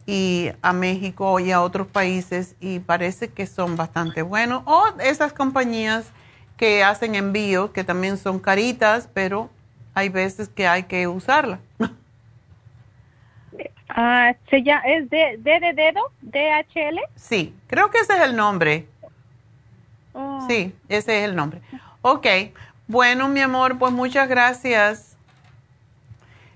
y 0.06 0.52
a 0.62 0.74
México 0.74 1.40
y 1.40 1.52
a 1.52 1.62
otros 1.62 1.88
países 1.88 2.56
y 2.62 2.80
parece 2.80 3.30
que 3.30 3.48
son 3.48 3.76
bastante 3.78 4.22
buenos. 4.22 4.62
O 4.66 4.86
esas 5.00 5.34
compañías 5.34 6.06
que 6.56 6.84
hacen 6.84 7.16
envíos 7.16 7.72
que 7.72 7.84
también 7.84 8.20
son 8.20 8.40
caritas, 8.40 9.10
pero 9.12 9.50
hay 9.96 10.10
veces 10.10 10.50
que 10.50 10.68
hay 10.68 10.84
que 10.84 11.08
usarla. 11.08 11.60
Ah, 13.96 14.34
¿Es 14.50 15.10
de, 15.10 15.38
de, 15.38 15.74
dedo? 15.74 16.12
¿DHL? 16.22 17.00
Sí, 17.16 17.56
creo 17.68 17.92
que 17.92 18.00
ese 18.00 18.14
es 18.14 18.22
el 18.22 18.36
nombre. 18.36 18.88
Oh. 20.14 20.46
Sí, 20.50 20.74
ese 20.90 21.20
es 21.20 21.30
el 21.30 21.36
nombre. 21.36 21.62
Ok, 22.02 22.26
bueno, 22.88 23.30
mi 23.30 23.40
amor, 23.40 23.78
pues 23.78 23.94
muchas 23.94 24.28
gracias. 24.28 25.16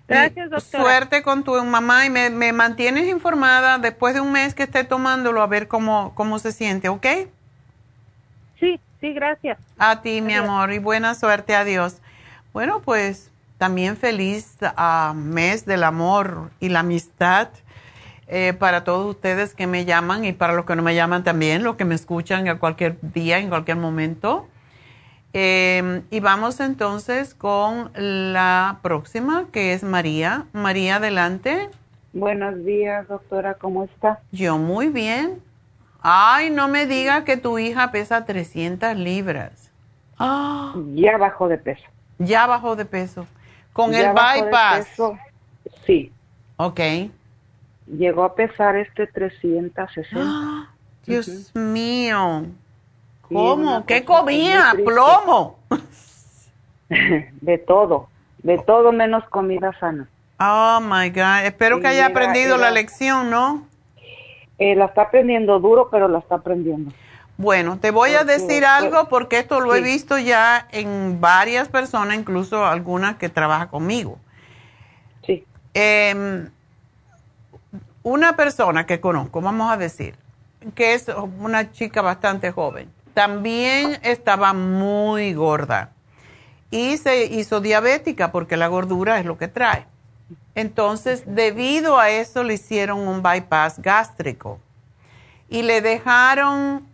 Gracias, 0.08 0.50
doctora. 0.50 0.84
Suerte 0.84 1.22
con 1.22 1.44
tu 1.44 1.64
mamá 1.64 2.06
y 2.06 2.10
me, 2.10 2.30
me, 2.32 2.54
mantienes 2.54 3.08
informada 3.08 3.78
después 3.78 4.16
de 4.16 4.22
un 4.22 4.32
mes 4.32 4.56
que 4.56 4.64
esté 4.64 4.84
tomándolo 4.84 5.42
a 5.42 5.48
ver 5.48 5.68
cómo, 5.68 6.14
cómo 6.16 6.40
se 6.40 6.52
siente, 6.52 6.90
¿ok? 6.90 7.06
Sí, 8.60 8.80
sí, 9.00 9.14
gracias. 9.14 9.60
A 9.78 10.02
ti, 10.02 10.22
mi 10.22 10.34
amor, 10.34 10.72
y 10.72 10.80
buena 10.80 11.14
suerte, 11.14 11.56
adiós. 11.56 11.98
Bueno, 12.52 12.82
pues 12.82 13.30
también 13.58 13.98
feliz 13.98 14.58
uh, 14.62 15.14
mes 15.14 15.66
del 15.66 15.84
amor 15.84 16.52
y 16.60 16.70
la 16.70 16.80
amistad. 16.80 17.50
Eh, 18.30 18.54
para 18.60 18.84
todos 18.84 19.06
ustedes 19.06 19.56
que 19.56 19.68
me 19.68 19.86
llaman 19.86 20.26
y 20.26 20.34
para 20.34 20.52
los 20.52 20.66
que 20.66 20.76
no 20.76 20.84
me 20.84 20.94
llaman 20.96 21.24
también, 21.24 21.64
los 21.64 21.78
que 21.78 21.86
me 21.86 21.96
escuchan 21.96 22.50
a 22.50 22.60
cualquier 22.60 22.98
día, 23.02 23.40
en 23.40 23.48
cualquier 23.48 23.78
momento. 23.78 24.48
Eh, 25.32 26.02
y 26.10 26.20
vamos 26.20 26.60
entonces 26.60 27.34
con 27.34 27.92
la 27.96 28.80
próxima, 28.82 29.46
que 29.52 29.74
es 29.74 29.84
María. 29.84 30.46
María, 30.52 30.98
adelante. 30.98 31.70
Buenos 32.12 32.66
días, 32.66 33.08
doctora, 33.08 33.54
¿cómo 33.54 33.86
está? 33.86 34.20
Yo 34.32 34.58
muy 34.58 34.90
bien. 34.90 35.42
Ay, 36.02 36.50
no 36.50 36.68
me 36.68 36.86
diga 36.86 37.24
que 37.24 37.38
tu 37.38 37.60
hija 37.60 37.92
pesa 37.92 38.26
300 38.26 38.96
libras. 38.98 39.72
Ya 40.20 41.18
bajó 41.18 41.48
de 41.48 41.58
peso. 41.58 41.84
Ya 42.20 42.46
bajó 42.48 42.76
de 42.76 42.86
peso. 42.86 43.28
Con 43.78 43.94
el 43.94 44.08
bypass. 44.08 44.88
sí. 45.86 46.12
Ok. 46.58 46.80
Llegó 47.86 48.24
a 48.24 48.34
pesar 48.34 48.76
este 48.76 49.06
360. 49.06 50.72
Dios 51.06 51.56
mío. 51.56 52.48
¿Cómo? 53.22 53.86
¿Qué 53.86 54.04
comía? 54.04 54.74
¿Plomo? 54.84 55.60
de 56.90 57.58
todo. 57.60 58.10
De 58.40 58.58
todo 58.58 58.92
menos 58.92 59.24
comida 59.26 59.72
sana. 59.80 60.08
Oh 60.40 60.80
my 60.82 61.12
God. 61.12 61.46
Espero 61.46 61.80
que 61.80 61.86
haya 61.86 62.08
aprendido 62.08 62.58
la 62.58 62.72
lección, 62.72 63.30
¿no? 63.30 63.68
Eh, 64.58 64.76
la 64.76 64.86
está 64.86 65.04
aprendiendo 65.04 65.60
duro, 65.60 65.90
pero 65.92 66.08
la 66.08 66.18
está 66.18 66.36
aprendiendo. 66.36 66.92
Bueno, 67.38 67.78
te 67.78 67.92
voy 67.92 68.16
a 68.16 68.24
decir 68.24 68.66
algo 68.66 69.10
porque 69.10 69.40
esto 69.40 69.60
lo 69.60 69.76
he 69.76 69.82
visto 69.82 70.18
ya 70.18 70.68
en 70.72 71.22
varias 71.22 71.70
personas, 71.70 72.18
incluso 72.18 72.66
algunas 72.66 73.18
que 73.18 73.30
trabajan 73.30 73.68
conmigo. 73.68 74.18
Sí. 75.26 75.46
Eh, 75.76 76.50
una 78.02 78.36
persona 78.36 78.86
que 78.86 79.00
conozco, 79.00 79.42
vamos 79.42 79.72
a 79.72 79.78
decir, 79.78 80.16
que 80.74 80.94
es 80.94 81.08
una 81.40 81.72
chica 81.72 82.02
bastante 82.02 82.52
joven, 82.52 82.90
también 83.14 84.00
estaba 84.02 84.54
muy 84.54 85.34
gorda 85.34 85.92
y 86.72 86.98
se 86.98 87.26
hizo 87.26 87.62
diabética 87.62 88.32
porque 88.32 88.58
la 88.58 88.68
gordura 88.68 89.20
es 89.20 89.26
lo 89.26 89.38
que 89.38 89.48
trae. 89.48 89.86
Entonces, 90.56 91.24
debido 91.26 92.00
a 92.00 92.10
eso 92.10 92.44
le 92.44 92.56
hicieron 92.56 93.08
un 93.08 93.22
bypass 93.22 93.80
gástrico 93.80 94.60
y 95.50 95.62
le 95.62 95.82
dejaron 95.82 96.87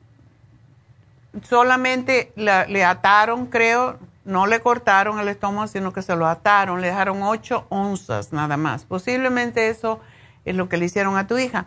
solamente, 1.42 2.32
le 2.36 2.86
ataron, 2.86 3.48
creo, 3.48 3.98
no 4.26 4.48
le 4.48 4.62
cortaron 4.62 5.20
el 5.20 5.28
estómago, 5.28 5.68
sino 5.68 5.92
que 5.92 6.02
se 6.02 6.16
lo 6.16 6.28
ataron, 6.28 6.82
le 6.82 6.88
dejaron 6.88 7.24
8 7.24 7.66
onzas 7.70 8.32
nada 8.32 8.58
más. 8.58 8.86
Posiblemente 8.86 9.70
eso 9.70 10.00
es 10.46 10.56
lo 10.56 10.70
que 10.70 10.78
le 10.78 10.86
hicieron 10.86 11.18
a 11.18 11.28
tu 11.28 11.38
hija. 11.38 11.66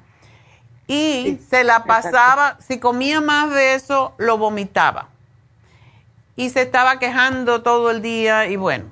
Y 0.86 1.40
se 1.51 1.64
la 1.64 1.84
pasaba, 1.84 2.56
si 2.60 2.78
comía 2.78 3.20
más 3.20 3.51
de 3.51 3.74
eso, 3.74 4.14
lo 4.18 4.38
vomitaba. 4.38 5.09
Y 6.36 6.51
se 6.51 6.62
estaba 6.62 6.98
quejando 6.98 7.62
todo 7.62 7.90
el 7.90 8.02
día 8.02 8.47
y 8.47 8.56
bueno. 8.56 8.84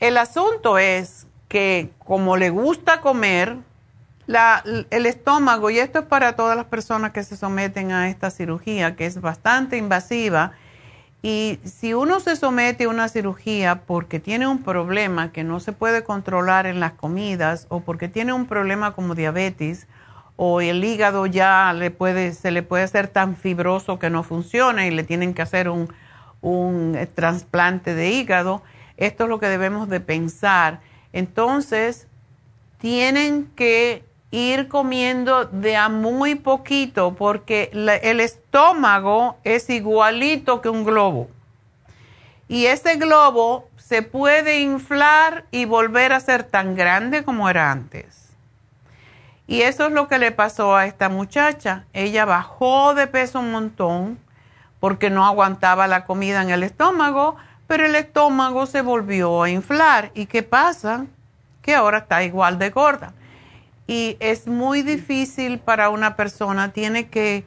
El 0.00 0.18
asunto 0.18 0.78
es 0.78 1.26
que 1.48 1.92
como 1.98 2.36
le 2.36 2.50
gusta 2.50 3.00
comer, 3.00 3.56
el 4.28 5.06
estómago, 5.06 5.70
y 5.70 5.78
esto 5.78 6.00
es 6.00 6.04
para 6.06 6.36
todas 6.36 6.56
las 6.56 6.66
personas 6.66 7.12
que 7.12 7.24
se 7.24 7.36
someten 7.36 7.92
a 7.92 8.08
esta 8.08 8.30
cirugía, 8.30 8.96
que 8.96 9.06
es 9.06 9.20
bastante 9.20 9.76
invasiva, 9.76 10.52
y 11.22 11.60
si 11.64 11.94
uno 11.94 12.18
se 12.18 12.34
somete 12.34 12.84
a 12.84 12.88
una 12.88 13.08
cirugía 13.08 13.82
porque 13.86 14.18
tiene 14.18 14.48
un 14.48 14.62
problema 14.62 15.30
que 15.30 15.44
no 15.44 15.60
se 15.60 15.72
puede 15.72 16.02
controlar 16.02 16.66
en 16.66 16.80
las 16.80 16.92
comidas 16.92 17.66
o 17.68 17.80
porque 17.80 18.08
tiene 18.08 18.32
un 18.32 18.46
problema 18.46 18.92
como 18.94 19.14
diabetes 19.14 19.86
o 20.34 20.60
el 20.60 20.82
hígado 20.82 21.26
ya 21.26 21.72
le 21.74 21.92
puede, 21.92 22.32
se 22.32 22.50
le 22.50 22.64
puede 22.64 22.82
hacer 22.82 23.06
tan 23.06 23.36
fibroso 23.36 24.00
que 24.00 24.10
no 24.10 24.24
funciona 24.24 24.84
y 24.84 24.90
le 24.90 25.04
tienen 25.04 25.32
que 25.32 25.42
hacer 25.42 25.68
un, 25.68 25.92
un 26.40 26.98
trasplante 27.14 27.94
de 27.94 28.10
hígado, 28.10 28.62
esto 28.96 29.24
es 29.24 29.30
lo 29.30 29.38
que 29.38 29.46
debemos 29.46 29.88
de 29.88 30.00
pensar. 30.00 30.80
Entonces, 31.12 32.08
tienen 32.78 33.46
que 33.54 34.04
ir 34.32 34.66
comiendo 34.66 35.44
de 35.44 35.76
a 35.76 35.90
muy 35.90 36.34
poquito 36.34 37.14
porque 37.14 37.70
el 38.02 38.18
estómago 38.18 39.36
es 39.44 39.68
igualito 39.70 40.62
que 40.62 40.70
un 40.70 40.84
globo. 40.84 41.28
Y 42.48 42.66
ese 42.66 42.96
globo 42.96 43.68
se 43.76 44.02
puede 44.02 44.60
inflar 44.60 45.44
y 45.50 45.66
volver 45.66 46.14
a 46.14 46.20
ser 46.20 46.44
tan 46.44 46.74
grande 46.74 47.24
como 47.24 47.48
era 47.48 47.70
antes. 47.70 48.30
Y 49.46 49.62
eso 49.62 49.86
es 49.86 49.92
lo 49.92 50.08
que 50.08 50.18
le 50.18 50.32
pasó 50.32 50.76
a 50.76 50.86
esta 50.86 51.10
muchacha. 51.10 51.84
Ella 51.92 52.24
bajó 52.24 52.94
de 52.94 53.06
peso 53.06 53.38
un 53.38 53.52
montón 53.52 54.18
porque 54.80 55.10
no 55.10 55.26
aguantaba 55.26 55.86
la 55.86 56.06
comida 56.06 56.40
en 56.40 56.48
el 56.48 56.62
estómago, 56.62 57.36
pero 57.66 57.84
el 57.84 57.94
estómago 57.96 58.64
se 58.64 58.80
volvió 58.80 59.42
a 59.42 59.50
inflar. 59.50 60.10
¿Y 60.14 60.24
qué 60.24 60.42
pasa? 60.42 61.04
Que 61.60 61.74
ahora 61.74 61.98
está 61.98 62.24
igual 62.24 62.58
de 62.58 62.70
gorda 62.70 63.12
y 63.92 64.16
es 64.20 64.46
muy 64.46 64.80
difícil 64.80 65.58
para 65.58 65.90
una 65.90 66.16
persona, 66.16 66.72
tiene 66.72 67.08
que 67.08 67.44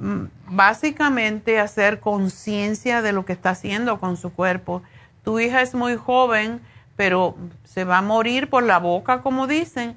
mm, 0.00 0.24
básicamente 0.48 1.60
hacer 1.60 2.00
conciencia 2.00 3.02
de 3.02 3.12
lo 3.12 3.26
que 3.26 3.34
está 3.34 3.50
haciendo 3.50 4.00
con 4.00 4.16
su 4.16 4.32
cuerpo. 4.32 4.82
Tu 5.22 5.38
hija 5.38 5.60
es 5.60 5.74
muy 5.74 5.96
joven, 5.96 6.62
pero 6.96 7.36
se 7.64 7.84
va 7.84 7.98
a 7.98 8.02
morir 8.02 8.48
por 8.48 8.62
la 8.62 8.78
boca, 8.78 9.20
como 9.20 9.46
dicen. 9.46 9.96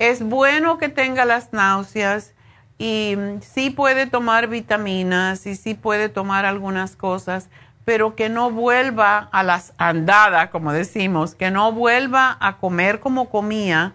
Es 0.00 0.20
bueno 0.20 0.78
que 0.78 0.88
tenga 0.88 1.24
las 1.24 1.52
náuseas 1.52 2.34
y 2.76 3.14
mm, 3.16 3.40
sí 3.40 3.70
puede 3.70 4.08
tomar 4.08 4.48
vitaminas 4.48 5.46
y 5.46 5.54
sí 5.54 5.74
puede 5.74 6.08
tomar 6.08 6.44
algunas 6.44 6.96
cosas, 6.96 7.50
pero 7.84 8.16
que 8.16 8.28
no 8.28 8.50
vuelva 8.50 9.28
a 9.30 9.44
las 9.44 9.74
andadas, 9.78 10.50
como 10.50 10.72
decimos, 10.72 11.36
que 11.36 11.52
no 11.52 11.70
vuelva 11.70 12.36
a 12.40 12.56
comer 12.56 12.98
como 12.98 13.30
comía 13.30 13.94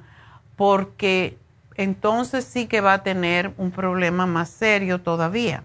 porque 0.60 1.38
entonces 1.76 2.44
sí 2.44 2.68
que 2.68 2.82
va 2.82 2.92
a 2.92 3.04
tener 3.04 3.54
un 3.56 3.72
problema 3.72 4.26
más 4.26 4.50
serio 4.50 5.00
todavía. 5.00 5.64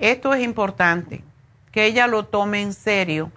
Esto 0.00 0.32
es 0.32 0.42
importante, 0.42 1.22
que 1.70 1.84
ella 1.84 2.06
lo 2.06 2.24
tome 2.24 2.62
en 2.62 2.72
serio, 2.72 3.30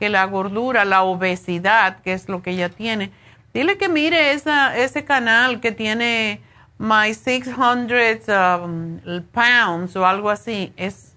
que 0.00 0.08
la 0.08 0.24
gordura, 0.24 0.84
la 0.84 1.04
obesidad, 1.04 2.00
que 2.02 2.12
es 2.12 2.28
lo 2.28 2.42
que 2.42 2.50
ella 2.50 2.70
tiene, 2.70 3.12
dile 3.54 3.78
que 3.78 3.88
mire 3.88 4.32
ese 4.32 5.04
canal 5.04 5.60
que 5.60 5.70
tiene 5.70 6.40
My 6.78 7.14
600 7.14 8.26
um, 8.64 8.98
Pounds 9.30 9.94
o 9.94 10.04
algo 10.04 10.28
así. 10.28 10.72
Es, 10.76 11.14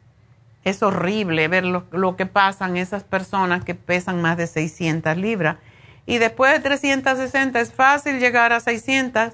es 0.63 0.83
horrible 0.83 1.47
ver 1.47 1.65
lo, 1.65 1.83
lo 1.91 2.15
que 2.15 2.27
pasan 2.27 2.77
esas 2.77 3.03
personas 3.03 3.65
que 3.65 3.73
pesan 3.73 4.21
más 4.21 4.37
de 4.37 4.45
600 4.45 5.17
libras 5.17 5.57
y 6.09 6.17
después 6.17 6.51
de 6.53 6.59
360 6.61 7.59
es 7.59 7.71
fácil 7.71 8.19
llegar 8.19 8.51
a 8.51 8.59
600. 8.59 9.33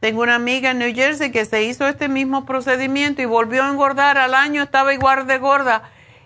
Tengo 0.00 0.22
una 0.22 0.36
amiga 0.36 0.70
en 0.70 0.78
New 0.78 0.94
Jersey 0.94 1.30
que 1.30 1.44
se 1.44 1.64
hizo 1.64 1.86
este 1.86 2.08
mismo 2.08 2.46
procedimiento 2.46 3.20
y 3.20 3.26
volvió 3.26 3.62
a 3.62 3.68
engordar 3.68 4.16
al 4.16 4.32
año, 4.32 4.62
estaba 4.62 4.94
igual 4.94 5.26
de 5.26 5.36
gorda. 5.36 5.82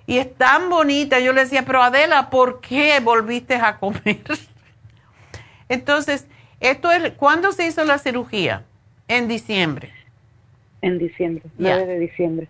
Y 0.06 0.18
es 0.18 0.32
tan 0.36 0.70
bonita. 0.70 1.18
Yo 1.18 1.32
le 1.32 1.40
decía, 1.40 1.64
pero 1.64 1.82
Adela, 1.82 2.30
¿por 2.30 2.60
qué 2.60 3.00
volviste 3.00 3.56
a 3.56 3.78
comer? 3.78 4.22
Entonces, 5.68 6.28
esto 6.60 6.92
es, 6.92 7.14
¿cuándo 7.14 7.50
se 7.50 7.66
hizo 7.66 7.82
la 7.82 7.98
cirugía? 7.98 8.62
En 9.08 9.26
diciembre. 9.26 9.92
En 10.80 11.00
diciembre, 11.00 11.42
9 11.58 11.86
de 11.86 11.98
diciembre. 11.98 12.48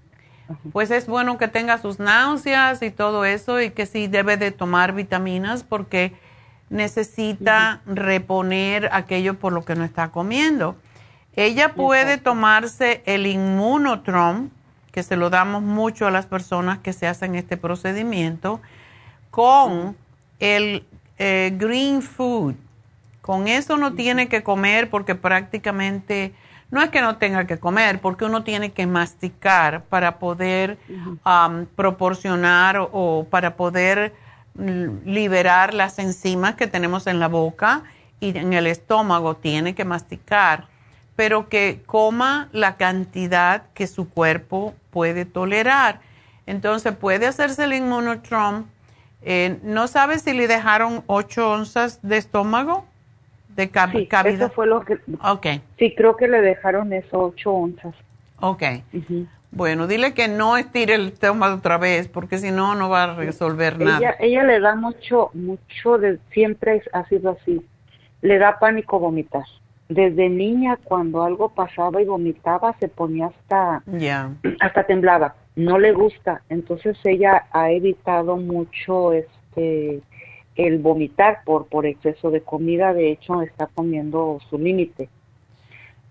Pues 0.70 0.90
es 0.90 1.06
bueno 1.06 1.38
que 1.38 1.48
tenga 1.48 1.78
sus 1.78 1.98
náuseas 1.98 2.82
y 2.82 2.90
todo 2.90 3.24
eso 3.24 3.58
y 3.58 3.70
que 3.70 3.86
sí 3.86 4.06
debe 4.06 4.36
de 4.36 4.50
tomar 4.50 4.92
vitaminas 4.92 5.64
porque 5.64 6.12
necesita 6.70 7.80
reponer 7.86 8.88
aquello 8.92 9.38
por 9.38 9.52
lo 9.52 9.64
que 9.64 9.74
no 9.74 9.84
está 9.84 10.08
comiendo. 10.10 10.76
Ella 11.34 11.74
puede 11.74 12.18
tomarse 12.18 13.02
el 13.06 13.26
inmunotrom, 13.26 14.50
que 14.90 15.02
se 15.02 15.16
lo 15.16 15.30
damos 15.30 15.62
mucho 15.62 16.06
a 16.06 16.10
las 16.10 16.26
personas 16.26 16.78
que 16.78 16.92
se 16.92 17.06
hacen 17.06 17.34
este 17.36 17.56
procedimiento, 17.56 18.60
con 19.30 19.96
el 20.40 20.84
eh, 21.18 21.54
green 21.56 22.02
food. 22.02 22.54
Con 23.20 23.46
eso 23.46 23.76
no 23.76 23.94
tiene 23.94 24.28
que 24.28 24.42
comer 24.42 24.90
porque 24.90 25.14
prácticamente, 25.14 26.34
no 26.70 26.82
es 26.82 26.90
que 26.90 27.02
no 27.02 27.18
tenga 27.18 27.46
que 27.46 27.58
comer, 27.58 28.00
porque 28.00 28.24
uno 28.24 28.42
tiene 28.42 28.72
que 28.72 28.86
masticar 28.86 29.84
para 29.84 30.18
poder 30.18 30.78
proporcionar 31.76 32.88
o 32.90 33.26
para 33.30 33.54
poder 33.54 34.14
liberar 34.59 35.74
las 35.74 35.98
enzimas 35.98 36.55
que 36.56 36.66
tenemos 36.66 37.06
en 37.06 37.20
la 37.20 37.28
boca 37.28 37.85
y 38.20 38.36
en 38.36 38.52
el 38.52 38.66
estómago, 38.66 39.36
tiene 39.36 39.74
que 39.74 39.85
masticar, 39.85 40.66
pero 41.14 41.48
que 41.48 41.82
coma 41.86 42.48
la 42.52 42.76
cantidad 42.76 43.62
que 43.74 43.86
su 43.86 44.09
cuerpo 44.09 44.74
puede 44.90 45.24
tolerar. 45.24 46.01
Entonces 46.47 46.94
puede 46.94 47.26
hacerse 47.26 47.64
el 47.64 47.74
inmunotrom. 47.74 48.64
Eh, 49.22 49.59
¿No 49.62 49.86
sabe 49.86 50.18
si 50.18 50.32
le 50.32 50.48
dejaron 50.48 51.05
8 51.06 51.51
onzas 51.51 52.01
de 52.02 52.16
estómago? 52.16 52.86
De 53.55 53.68
cavidad. 53.68 54.26
Eso 54.26 54.51
fue 54.51 54.66
lo 54.66 54.85
que. 54.85 54.98
Okay. 55.22 55.60
Sí, 55.78 55.94
creo 55.97 56.16
que 56.16 56.28
le 56.28 56.40
dejaron 56.40 56.93
eso, 56.93 57.18
8 57.18 57.51
onzas. 57.52 57.94
Ok. 58.40 58.62
Bueno, 59.50 59.86
dile 59.86 60.12
que 60.12 60.28
no 60.28 60.56
estire 60.56 60.94
el 60.94 61.08
estómago 61.08 61.56
otra 61.56 61.78
vez, 61.78 62.08
porque 62.08 62.38
si 62.38 62.50
no, 62.50 62.74
no 62.74 62.88
va 62.90 63.04
a 63.04 63.14
resolver 63.14 63.78
nada. 63.78 64.14
Ella 64.20 64.44
le 64.44 64.60
da 64.60 64.74
mucho, 64.74 65.30
mucho, 65.32 65.98
de, 65.98 66.18
siempre 66.32 66.82
ha 66.92 67.04
sido 67.08 67.30
así. 67.30 67.64
Le 68.20 68.38
da 68.38 68.58
pánico 68.58 68.98
vomitar. 68.98 69.44
Desde 69.88 70.28
niña, 70.28 70.78
cuando 70.84 71.22
algo 71.22 71.48
pasaba 71.48 72.02
y 72.02 72.04
vomitaba, 72.04 72.76
se 72.78 72.88
ponía 72.88 73.28
hasta, 73.28 73.82
hasta 74.60 74.84
temblaba. 74.84 75.34
No 75.56 75.78
le 75.78 75.92
gusta. 75.92 76.42
Entonces 76.50 76.98
ella 77.04 77.46
ha 77.52 77.70
evitado 77.70 78.36
mucho 78.36 79.12
este 79.12 80.02
el 80.56 80.78
vomitar 80.78 81.42
por, 81.44 81.68
por 81.68 81.86
exceso 81.86 82.30
de 82.30 82.42
comida. 82.42 82.92
De 82.92 83.12
hecho, 83.12 83.40
está 83.42 83.66
comiendo 83.74 84.40
su 84.50 84.58
límite 84.58 85.08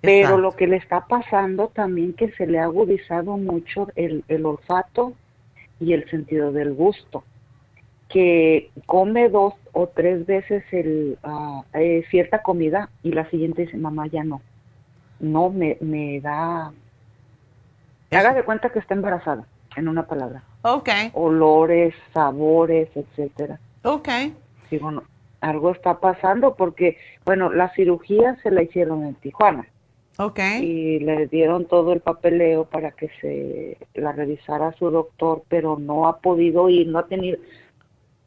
pero 0.02 0.38
lo 0.38 0.56
que 0.56 0.68
le 0.68 0.78
está 0.78 1.08
pasando 1.08 1.70
también 1.70 2.14
que 2.14 2.32
se 2.34 2.46
le 2.46 2.60
ha 2.60 2.66
agudizado 2.66 3.38
mucho 3.38 3.88
el, 3.96 4.24
olfato 4.44 5.14
y 5.80 5.94
el 5.94 6.10
sentido 6.10 6.52
del 6.52 6.74
gusto, 6.74 7.24
que 8.10 8.70
come 8.86 9.30
dos 9.30 9.56
o 9.74 9.88
tres 9.88 10.26
veces 10.26 10.64
el, 10.72 11.18
eh, 11.74 12.06
cierta 12.10 12.42
comida 12.42 12.90
y 13.04 13.12
la 13.12 13.30
siguiente 13.30 13.64
dice, 13.64 13.78
mamá, 13.78 14.08
ya 14.08 14.24
no. 14.24 14.42
No, 15.20 15.50
me, 15.50 15.78
me 15.82 16.22
da... 16.22 16.72
Haga 18.12 18.34
de 18.34 18.44
cuenta 18.44 18.70
que 18.70 18.80
está 18.80 18.94
embarazada, 18.94 19.46
en 19.76 19.88
una 19.88 20.06
palabra. 20.06 20.44
Ok. 20.62 20.90
Olores, 21.14 21.96
sabores, 22.14 22.88
etcétera. 22.96 23.60
Ok. 23.84 24.08
Digo, 24.70 24.92
no, 24.92 25.04
algo 25.42 25.72
está 25.72 26.00
pasando 26.00 26.56
porque, 26.56 26.98
bueno, 27.26 27.52
la 27.52 27.74
cirugía 27.74 28.38
se 28.44 28.52
la 28.52 28.62
hicieron 28.62 29.04
en 29.06 29.16
Tijuana 29.16 29.68
Okay. 30.20 30.64
Y 30.64 31.00
le 31.00 31.28
dieron 31.28 31.66
todo 31.66 31.94
el 31.94 32.00
papeleo 32.00 32.66
para 32.66 32.92
que 32.92 33.10
se 33.22 33.78
la 33.94 34.12
revisara 34.12 34.74
su 34.74 34.90
doctor, 34.90 35.44
pero 35.48 35.78
no 35.78 36.08
ha 36.08 36.20
podido 36.20 36.70
ir, 36.70 36.88
no 36.88 37.00
ha 37.00 37.06
tenido, 37.08 37.38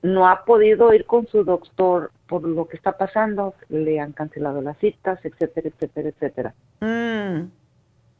no 0.02 0.28
ha 0.28 0.44
podido 0.44 0.94
ir 0.94 1.04
con 1.04 1.26
su 1.26 1.42
doctor 1.42 2.12
por 2.28 2.42
lo 2.44 2.68
que 2.68 2.76
está 2.76 2.96
pasando, 2.96 3.54
le 3.68 3.98
han 3.98 4.12
cancelado 4.12 4.62
las 4.62 4.78
citas, 4.78 5.18
etcétera, 5.24 5.68
etcétera, 5.68 6.08
etcétera. 6.10 6.54
Mm. 6.80 7.50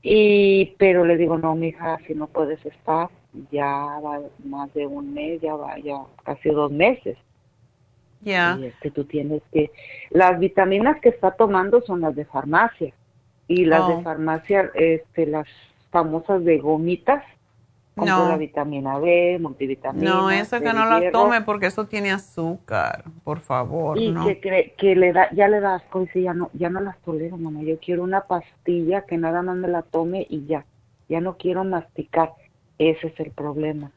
Y, 0.02 0.74
pero 0.78 1.04
le 1.04 1.16
digo, 1.16 1.38
no, 1.38 1.54
mija, 1.54 1.98
si 2.06 2.14
no 2.14 2.26
puedes 2.26 2.64
estar, 2.66 3.08
ya 3.52 3.66
va 3.66 4.20
más 4.44 4.72
de 4.74 4.86
un 4.86 5.14
mes, 5.14 5.40
ya 5.40 5.54
va, 5.54 5.78
ya 5.78 6.02
casi 6.24 6.48
dos 6.48 6.72
meses. 6.72 7.16
Ya. 8.22 8.58
Y 8.60 8.66
este, 8.66 8.90
tú 8.90 9.04
tienes 9.04 9.42
que, 9.52 9.70
las 10.10 10.38
vitaminas 10.38 11.00
que 11.00 11.10
está 11.10 11.30
tomando 11.32 11.80
son 11.82 12.00
las 12.00 12.16
de 12.16 12.24
farmacia. 12.24 12.92
Y 13.52 13.64
las 13.64 13.88
de 13.88 13.94
Oh. 13.94 14.02
farmacia, 14.02 14.70
este, 14.74 15.26
las 15.26 15.48
famosas 15.90 16.44
de 16.44 16.58
gomitas, 16.58 17.24
con 17.96 18.06
No. 18.06 18.28
la 18.28 18.36
vitamina 18.36 18.96
B, 18.98 19.38
multivitamina. 19.40 20.08
No, 20.08 20.30
esa 20.30 20.60
que 20.60 20.72
no 20.72 20.84
la 20.86 21.10
tome 21.10 21.40
porque 21.40 21.66
eso 21.66 21.84
tiene 21.86 22.12
azúcar, 22.12 23.02
por 23.24 23.40
favor, 23.40 23.98
y 23.98 24.12
¿no? 24.12 24.24
que, 24.24 24.40
cree- 24.40 24.72
que 24.78 24.94
le 24.94 25.12
da, 25.12 25.28
ya 25.32 25.48
le 25.48 25.58
da 25.58 25.74
asco, 25.74 25.98
dice, 26.02 26.22
ya 26.22 26.32
no, 26.32 26.48
ya 26.52 26.70
no 26.70 26.80
las 26.80 26.96
tolero, 26.98 27.36
mamá, 27.38 27.60
yo 27.62 27.76
quiero 27.80 28.04
una 28.04 28.20
pastilla 28.20 29.02
que 29.02 29.16
nada 29.18 29.42
más 29.42 29.56
me 29.56 29.66
la 29.66 29.82
tome 29.82 30.24
y 30.30 30.46
ya, 30.46 30.64
ya 31.08 31.20
no 31.20 31.36
quiero 31.36 31.64
masticar, 31.64 32.30
ese 32.78 33.08
es 33.08 33.18
el 33.18 33.32
problema. 33.32 33.90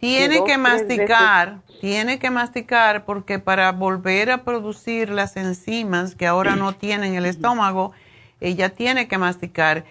Tiene 0.00 0.38
dos, 0.38 0.46
que 0.46 0.58
masticar, 0.58 1.58
tiene 1.80 2.18
que 2.18 2.30
masticar 2.30 3.04
porque 3.04 3.38
para 3.38 3.70
volver 3.70 4.32
a 4.32 4.42
producir 4.42 5.10
las 5.10 5.36
enzimas 5.36 6.16
que 6.16 6.26
ahora 6.26 6.56
no 6.56 6.72
tiene 6.76 7.06
en 7.06 7.14
el 7.14 7.24
estómago, 7.24 7.92
ella 8.40 8.70
tiene 8.70 9.08
que 9.08 9.18
masticar. 9.18 9.84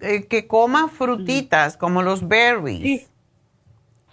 Eh, 0.00 0.26
que 0.26 0.46
coma 0.48 0.88
frutitas 0.88 1.76
como 1.76 2.02
los 2.02 2.26
berries. 2.26 3.08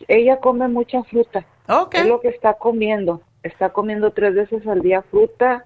Ella 0.07 0.37
come 0.39 0.67
mucha 0.67 1.03
fruta, 1.03 1.43
Ok. 1.67 1.95
es 1.95 2.05
lo 2.05 2.21
que 2.21 2.27
está 2.27 2.53
comiendo, 2.53 3.21
está 3.41 3.69
comiendo 3.69 4.11
tres 4.13 4.35
veces 4.35 4.67
al 4.67 4.81
día 4.81 5.01
fruta. 5.01 5.65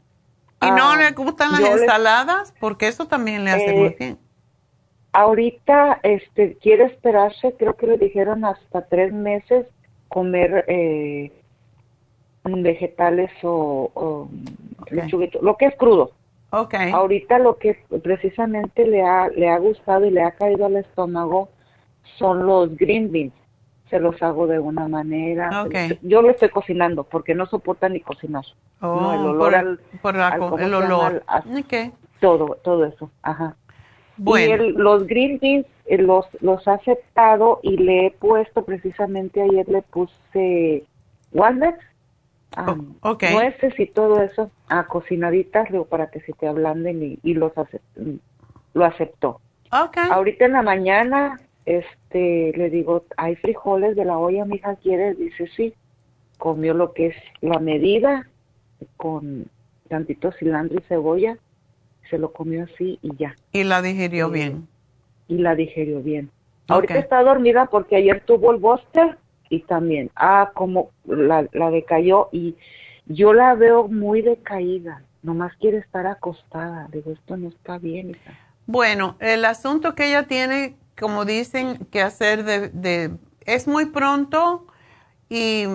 ¿Y 0.62 0.72
no 0.72 0.92
Ah, 0.92 0.96
le 0.98 1.12
gustan 1.12 1.52
las 1.52 1.62
le- 1.62 1.72
ensaladas? 1.74 2.54
Porque 2.62 2.88
eso 2.88 3.08
también 3.08 3.44
le 3.44 3.52
hace 3.52 3.72
Eh, 3.72 3.74
muy 3.74 3.90
bien. 4.00 4.18
Ahorita 5.12 6.00
este, 6.04 6.56
quiere 6.62 6.86
esperarse, 6.86 7.54
creo 7.60 7.76
que 7.76 7.88
le 7.88 7.98
dijeron 7.98 8.46
hasta 8.46 8.86
tres 8.86 9.12
meses 9.12 9.66
comer 10.08 10.64
eh, 10.70 11.32
vegetales 12.46 13.30
o, 13.44 13.92
o 13.94 14.30
lechuguito, 14.90 15.40
lo 15.42 15.58
que 15.58 15.66
es 15.66 15.76
crudo. 15.76 16.12
Ok. 16.52 16.74
Ahorita 16.94 17.40
lo 17.40 17.58
que 17.58 17.78
precisamente 18.04 18.86
le 18.86 19.02
ha, 19.04 19.30
le 19.30 19.50
ha 19.50 19.58
gustado 19.58 20.06
y 20.06 20.12
le 20.12 20.22
ha 20.22 20.32
caído 20.32 20.66
al 20.66 20.76
estómago 20.78 21.50
son 22.18 22.46
los 22.46 22.76
green 22.78 23.12
beans. 23.12 23.34
Se 23.90 24.00
los 24.00 24.22
hago 24.22 24.48
de 24.48 24.60
una 24.60 24.88
manera. 24.88 25.64
Ok. 25.64 25.76
Yo 26.02 26.22
lo 26.22 26.30
estoy 26.30 26.50
cocinando 26.50 27.04
porque 27.04 27.36
no 27.36 27.46
soporta 27.46 27.90
ni 27.90 28.00
cocinar. 28.02 28.46
Oh, 28.82 29.00
no, 29.02 29.14
el 29.14 29.20
olor 29.22 29.38
por, 29.40 29.56
al, 29.56 29.80
por 30.02 30.16
la 30.16 30.28
al- 30.30 30.40
co- 30.40 30.50
¿cómo 30.52 30.64
el 30.64 30.74
olor. 30.74 31.24
Al- 31.28 31.44
todo, 32.20 32.58
todo 32.64 32.86
eso. 32.86 33.12
Ajá. 33.22 33.56
Bueno. 34.18 34.48
Y 34.48 34.52
el- 34.52 34.74
los 34.76 35.08
green 35.08 35.40
beans 35.40 35.66
eh, 35.86 35.98
los, 35.98 36.26
los 36.42 36.66
ha 36.68 36.74
aceptado 36.76 37.60
y 37.64 37.78
le 37.78 38.08
he 38.08 38.12
puesto 38.12 38.64
precisamente 38.64 39.42
ayer 39.42 39.68
le 39.68 39.82
puse 39.82 40.84
walnuts, 41.34 41.80
am, 42.56 42.96
ok. 43.02 43.24
nueces 43.32 43.80
y 43.80 43.88
todo 43.88 44.22
eso 44.22 44.52
a 44.68 44.86
cocinaditas 44.88 45.70
digo, 45.70 45.86
para 45.86 46.10
que 46.12 46.20
se 46.22 46.34
te 46.34 46.48
ablanden 46.48 47.02
y, 47.04 47.20
y 47.24 47.34
los 47.34 47.52
lo 48.74 48.86
aceptó. 48.86 49.40
Ok. 49.72 49.98
Ahorita 50.10 50.46
en 50.46 50.54
la 50.54 50.62
mañana 50.62 51.40
este 51.66 52.52
le 52.56 52.70
digo, 52.70 53.06
hay 53.18 53.36
frijoles 53.36 53.96
de 53.96 54.06
la 54.06 54.18
olla, 54.18 54.46
mi 54.46 54.56
hija 54.56 54.76
quiere, 54.76 55.14
dice 55.14 55.48
sí. 55.56 55.74
Comió 56.38 56.74
lo 56.74 56.94
que 56.94 57.08
es 57.08 57.16
la 57.42 57.60
medida 57.60 58.28
con 58.98 59.46
tantito 59.88 60.32
cilantro 60.32 60.80
y 60.80 60.84
cebolla, 60.84 61.38
se 62.10 62.18
lo 62.18 62.32
comió 62.34 62.64
así 62.64 62.98
y 63.02 63.16
ya 63.16 63.36
Y 63.52 63.64
la 63.64 63.82
digirió 63.82 64.30
bien. 64.30 64.68
y 65.28 65.38
la 65.38 65.54
digerió 65.56 66.02
bien. 66.02 66.32
Ok. 66.64 66.72
Ahorita 66.72 67.00
está 67.00 67.22
dormida 67.24 67.68
porque 67.68 67.96
ayer 67.98 68.22
tuvo 68.26 68.52
el 68.52 68.58
bóster 68.58 69.18
y 69.52 69.62
también, 69.62 70.12
ah, 70.16 70.52
como 70.56 70.92
la, 71.06 71.48
la 71.54 71.70
decayó 71.72 72.30
y 72.32 72.56
yo 73.06 73.34
la 73.34 73.54
veo 73.56 73.88
muy 73.90 74.22
decaída, 74.24 75.04
nomás 75.24 75.56
quiere 75.58 75.78
estar 75.80 76.08
acostada. 76.08 76.88
Digo, 76.92 77.12
esto 77.12 77.38
no 77.38 77.50
está 77.50 77.78
bien. 77.78 78.12
hija. 78.12 78.40
Bueno, 78.68 79.16
el 79.20 79.46
asunto 79.46 79.96
que 79.96 80.08
ella 80.08 80.28
tiene, 80.28 80.76
como 81.00 81.26
dicen, 81.26 81.80
que 81.92 82.02
hacer 82.02 82.44
de, 82.44 82.70
de- 82.70 83.12
es 83.46 83.68
muy 83.68 83.86
pronto 83.88 84.66
y 85.30 85.66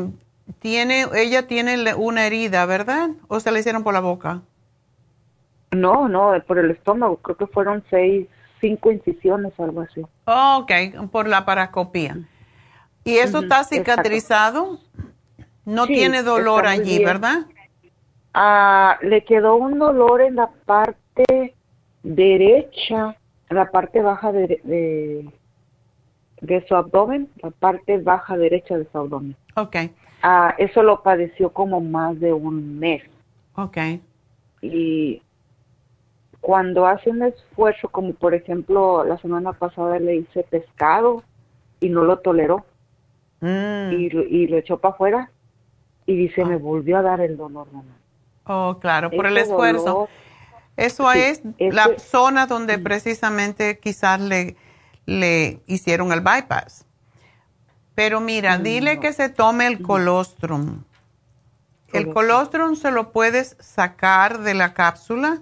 tiene, 0.61 1.07
ella 1.17 1.47
tiene 1.49 1.95
una 1.97 2.27
herida, 2.27 2.67
¿verdad? 2.67 3.11
¿O 3.29 3.41
se 3.41 3.53
la 3.53 3.61
hicieron 3.61 3.85
por 3.85 3.95
la 3.95 4.01
boca? 4.01 4.43
No, 5.73 6.09
no, 6.09 6.33
por 6.47 6.59
el 6.59 6.71
estómago, 6.73 7.19
creo 7.19 7.37
que 7.37 7.47
fueron 7.47 7.85
seis, 7.91 8.27
cinco 8.61 8.91
incisiones 8.91 9.53
o 9.59 9.65
algo 9.65 9.83
así. 9.83 10.03
Oh, 10.27 10.59
ok, 10.63 11.09
por 11.11 11.27
la 11.29 11.45
paracopía. 11.45 12.19
¿Y 13.07 13.19
eso 13.19 13.39
está 13.39 13.61
exacto. 13.61 13.75
cicatrizado? 13.77 14.81
No 15.65 15.87
Sí, 15.87 15.95
tiene 15.95 16.23
dolor 16.23 16.67
allí, 16.67 16.99
bien. 16.99 17.05
¿verdad? 17.05 17.47
Ah, 18.35 18.99
le 19.03 19.25
quedó 19.25 19.57
un 19.57 19.79
dolor 19.79 20.21
en 20.21 20.37
la 20.37 20.51
parte 20.67 21.55
derecha, 22.03 23.17
en 23.49 23.57
la 23.57 23.71
parte 23.71 24.03
baja 24.03 24.33
de, 24.33 24.61
de, 24.65 25.33
de 26.41 26.67
su 26.67 26.77
abdomen, 26.77 27.31
la 27.43 27.51
parte 27.51 27.99
baja 27.99 28.37
derecha 28.37 28.77
de 28.79 28.87
su 28.91 28.99
abdomen. 28.99 29.37
Ok, 29.57 29.77
Ah, 30.23 30.55
eso 30.59 30.83
lo 30.83 31.03
padeció 31.03 31.53
como 31.53 31.81
más 31.81 32.19
de 32.21 32.33
un 32.33 32.79
mes. 32.79 33.03
ok. 33.55 33.79
Y 34.63 35.23
cuando 36.41 36.87
hace 36.87 37.11
un 37.11 37.23
esfuerzo, 37.23 37.89
como 37.89 38.15
por 38.15 38.35
ejemplo 38.35 39.05
la 39.05 39.19
semana 39.19 39.53
pasada 39.53 39.99
le 39.99 40.17
hice 40.17 40.43
pescado 40.45 41.23
y 41.81 41.89
no 41.89 42.05
lo 42.05 42.19
toleró 42.21 42.65
Mm. 43.41 43.93
y, 43.93 44.11
lo- 44.11 44.25
y 44.25 44.47
lo 44.47 44.57
echó 44.59 44.79
para 44.79 44.95
afuera 44.95 45.31
y 46.07 46.17
dice, 46.17 46.45
me 46.45 46.57
volvió 46.57 46.99
a 46.99 47.03
dar 47.03 47.21
el 47.21 47.37
dolor, 47.37 47.67
mamá. 47.73 47.97
Oh, 48.45 48.79
claro, 48.81 49.11
por 49.11 49.27
el 49.27 49.37
esfuerzo. 49.39 49.85
dolor, 49.85 50.09
Eso 50.77 51.11
Sí, 51.13 51.19
es 51.19 51.43
la 51.59 51.99
zona 51.99 52.47
donde 52.47 52.79
precisamente 52.79 53.79
quizás 53.79 54.21
le, 54.21 54.57
le 55.05 55.61
hicieron 55.67 56.13
el 56.13 56.21
bypass. 56.21 56.87
Pero 57.95 58.21
mira, 58.21 58.59
dile 58.59 59.01
que 59.01 59.13
se 59.13 59.29
tome 59.31 59.67
el 59.67 59.83
colostrum. 59.83 60.83
El 61.93 62.13
colostrum 62.13 62.77
se 62.77 62.91
lo 62.91 63.11
puedes 63.11 63.57
sacar 63.59 64.41
de 64.41 64.55
la 64.55 64.75
cápsula 64.75 65.41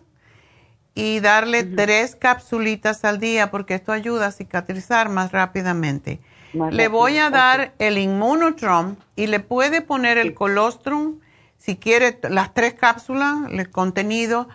y 0.94 1.18
darle 1.18 1.64
tres 1.64 2.14
capsulitas 2.14 3.04
al 3.04 3.18
día 3.18 3.50
porque 3.50 3.74
esto 3.74 3.90
ayuda 3.90 4.26
a 4.28 4.30
cicatrizar 4.32 5.08
más 5.08 5.32
rápidamente. 5.32 6.20
Más 6.54 6.72
le 6.72 6.88
voy 6.88 7.18
a 7.18 7.24
rápido, 7.30 7.38
dar 7.38 7.74
el 7.78 7.98
Immunotrom 7.98 8.96
y 9.16 9.26
le 9.26 9.40
puede 9.40 9.82
poner 9.82 10.18
el 10.18 10.34
colostrum, 10.34 11.20
si 11.58 11.76
quiere 11.76 12.18
las 12.30 12.54
tres 12.54 12.74
cápsulas, 12.74 13.50
el 13.50 13.70
contenido, 13.70 14.48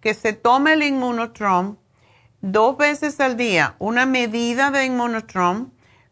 que 0.00 0.14
se 0.14 0.32
tome 0.32 0.74
el 0.74 0.82
Immunotrom 0.82 1.76
dos 2.40 2.76
veces 2.76 3.18
al 3.20 3.36
día, 3.36 3.74
una 3.78 4.06
medida 4.06 4.70
de 4.70 4.84
Immunotrom 4.84 5.70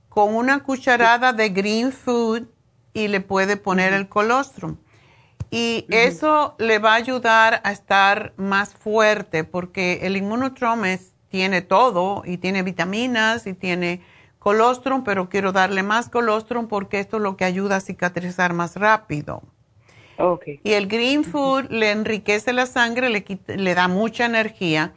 con 0.08 0.34
una 0.34 0.62
cucharada 0.62 1.32
de 1.32 1.48
green 1.50 1.92
food 1.92 2.44
y 2.92 3.08
le 3.08 3.20
puede 3.20 3.56
poner 3.56 3.92
el 3.92 4.08
colostrum. 4.08 4.76
Y 5.50 5.86
eso 5.88 6.54
le 6.58 6.78
va 6.78 6.92
a 6.92 6.96
ayudar 6.96 7.60
a 7.64 7.70
estar 7.72 8.32
más 8.36 8.74
fuerte 8.74 9.44
porque 9.44 10.00
el 10.02 10.16
Immunotrom 10.16 10.84
es- 10.84 11.12
tiene 11.28 11.62
todo 11.62 12.22
y 12.24 12.38
tiene 12.38 12.62
vitaminas 12.62 13.46
y 13.46 13.54
tiene 13.54 14.00
colostrum, 14.44 15.04
pero 15.04 15.30
quiero 15.30 15.52
darle 15.52 15.82
más 15.82 16.10
colostrum 16.10 16.68
porque 16.68 17.00
esto 17.00 17.16
es 17.16 17.22
lo 17.22 17.36
que 17.38 17.46
ayuda 17.46 17.76
a 17.76 17.80
cicatrizar 17.80 18.52
más 18.52 18.76
rápido. 18.76 19.42
Okay. 20.18 20.60
Y 20.62 20.72
el 20.74 20.86
green 20.86 21.24
food 21.24 21.70
le 21.70 21.90
enriquece 21.90 22.52
la 22.52 22.66
sangre, 22.66 23.08
le, 23.08 23.24
quita- 23.24 23.56
le 23.56 23.74
da 23.74 23.88
mucha 23.88 24.26
energía. 24.26 24.92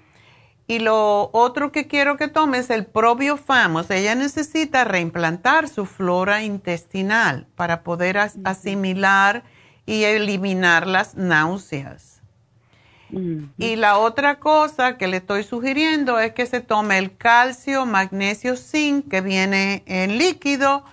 Y 0.67 0.79
lo 0.79 1.29
otro 1.31 1.71
que 1.71 1.87
quiero 1.87 2.17
que 2.17 2.27
tome 2.27 2.57
es 2.57 2.69
el 2.69 2.85
probiofam. 2.85 3.77
O 3.77 3.83
sea, 3.83 3.95
ella 3.95 4.15
necesita 4.15 4.83
reimplantar 4.83 5.69
su 5.69 5.85
flora 5.85 6.43
intestinal 6.43 7.47
para 7.55 7.83
poder 7.83 8.17
as- 8.17 8.37
asimilar 8.43 9.43
y 9.85 10.03
eliminar 10.03 10.85
las 10.87 11.15
náuseas. 11.15 12.16
Y 13.09 13.75
la 13.77 13.97
otra 13.97 14.39
cosa 14.39 14.97
que 14.97 15.07
le 15.07 15.17
estoy 15.17 15.43
sugiriendo 15.43 16.19
es 16.19 16.33
que 16.33 16.45
se 16.45 16.59
tome 16.59 16.97
el 16.97 17.15
calcio, 17.15 17.85
magnesio, 17.85 18.55
zinc 18.57 19.09
que 19.09 19.21
viene 19.21 19.83
en 19.85 20.17
líquido 20.17 20.83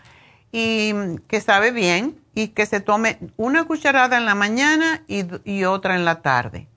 y 0.53 0.93
mm, 0.95 1.16
que 1.27 1.41
sabe 1.41 1.73
bien 1.73 2.20
y 2.35 2.49
que 2.49 2.66
se 2.66 2.81
tome 2.81 3.19
una 3.36 3.65
cucharada 3.65 4.16
en 4.16 4.27
la 4.27 4.35
mañana 4.35 5.03
y, 5.09 5.65
otra 5.65 5.97
en 5.97 6.05
la 6.05 6.23
tarde. 6.23 6.69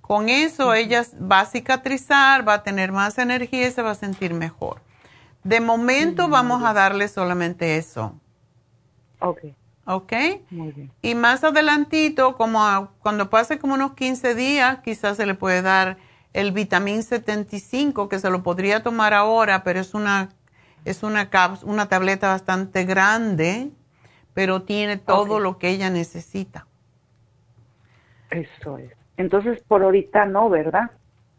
Con 0.00 0.28
eso 0.28 0.74
ella 0.74 1.04
va 1.20 1.40
a 1.40 1.46
cicatrizar, 1.46 2.46
va 2.46 2.54
a 2.54 2.62
tener 2.62 2.92
más 2.92 3.16
energía 3.18 3.66
y 3.68 3.70
se 3.70 3.82
va 3.82 3.92
a 3.92 3.94
sentir 3.94 4.34
mejor. 4.34 4.82
De 5.42 5.60
momento 5.60 6.28
vamos 6.28 6.62
a 6.62 6.72
darle 6.72 7.08
solamente 7.08 7.76
eso, 7.76 8.14
Okay. 9.20 9.54
¿Ok? 9.86 10.12
Muy 10.50 10.72
bien. 10.72 10.90
Y 11.02 11.14
más 11.14 11.44
adelantito, 11.44 12.34
como 12.36 12.64
a- 12.64 12.90
cuando 13.00 13.28
pase 13.30 13.58
como 13.58 13.74
unos 13.74 13.94
15 13.94 14.34
días, 14.34 14.78
quizás 14.82 15.16
se 15.16 15.26
le 15.26 15.34
puede 15.34 15.62
dar 15.62 15.98
el 16.32 16.52
vitamín 16.52 17.02
75, 17.02 18.08
que 18.08 18.18
se 18.18 18.30
lo 18.30 18.42
podría 18.42 18.82
tomar 18.82 19.12
ahora, 19.14 19.62
pero 19.64 19.80
es 19.80 19.94
una, 19.94 20.30
es 20.84 21.02
una, 21.02 21.30
una 21.62 21.88
tableta 21.88 22.28
bastante 22.28 22.84
grande, 22.84 23.70
pero 24.34 24.62
tiene 24.62 24.96
todo 24.96 25.38
lo 25.40 25.58
que 25.58 25.68
ella 25.70 25.90
necesita. 25.90 26.66
Eso 28.30 28.78
es. 28.78 28.92
Entonces, 29.16 29.62
por 29.66 29.82
ahorita 29.82 30.26
no, 30.26 30.50
¿verdad? 30.50 30.90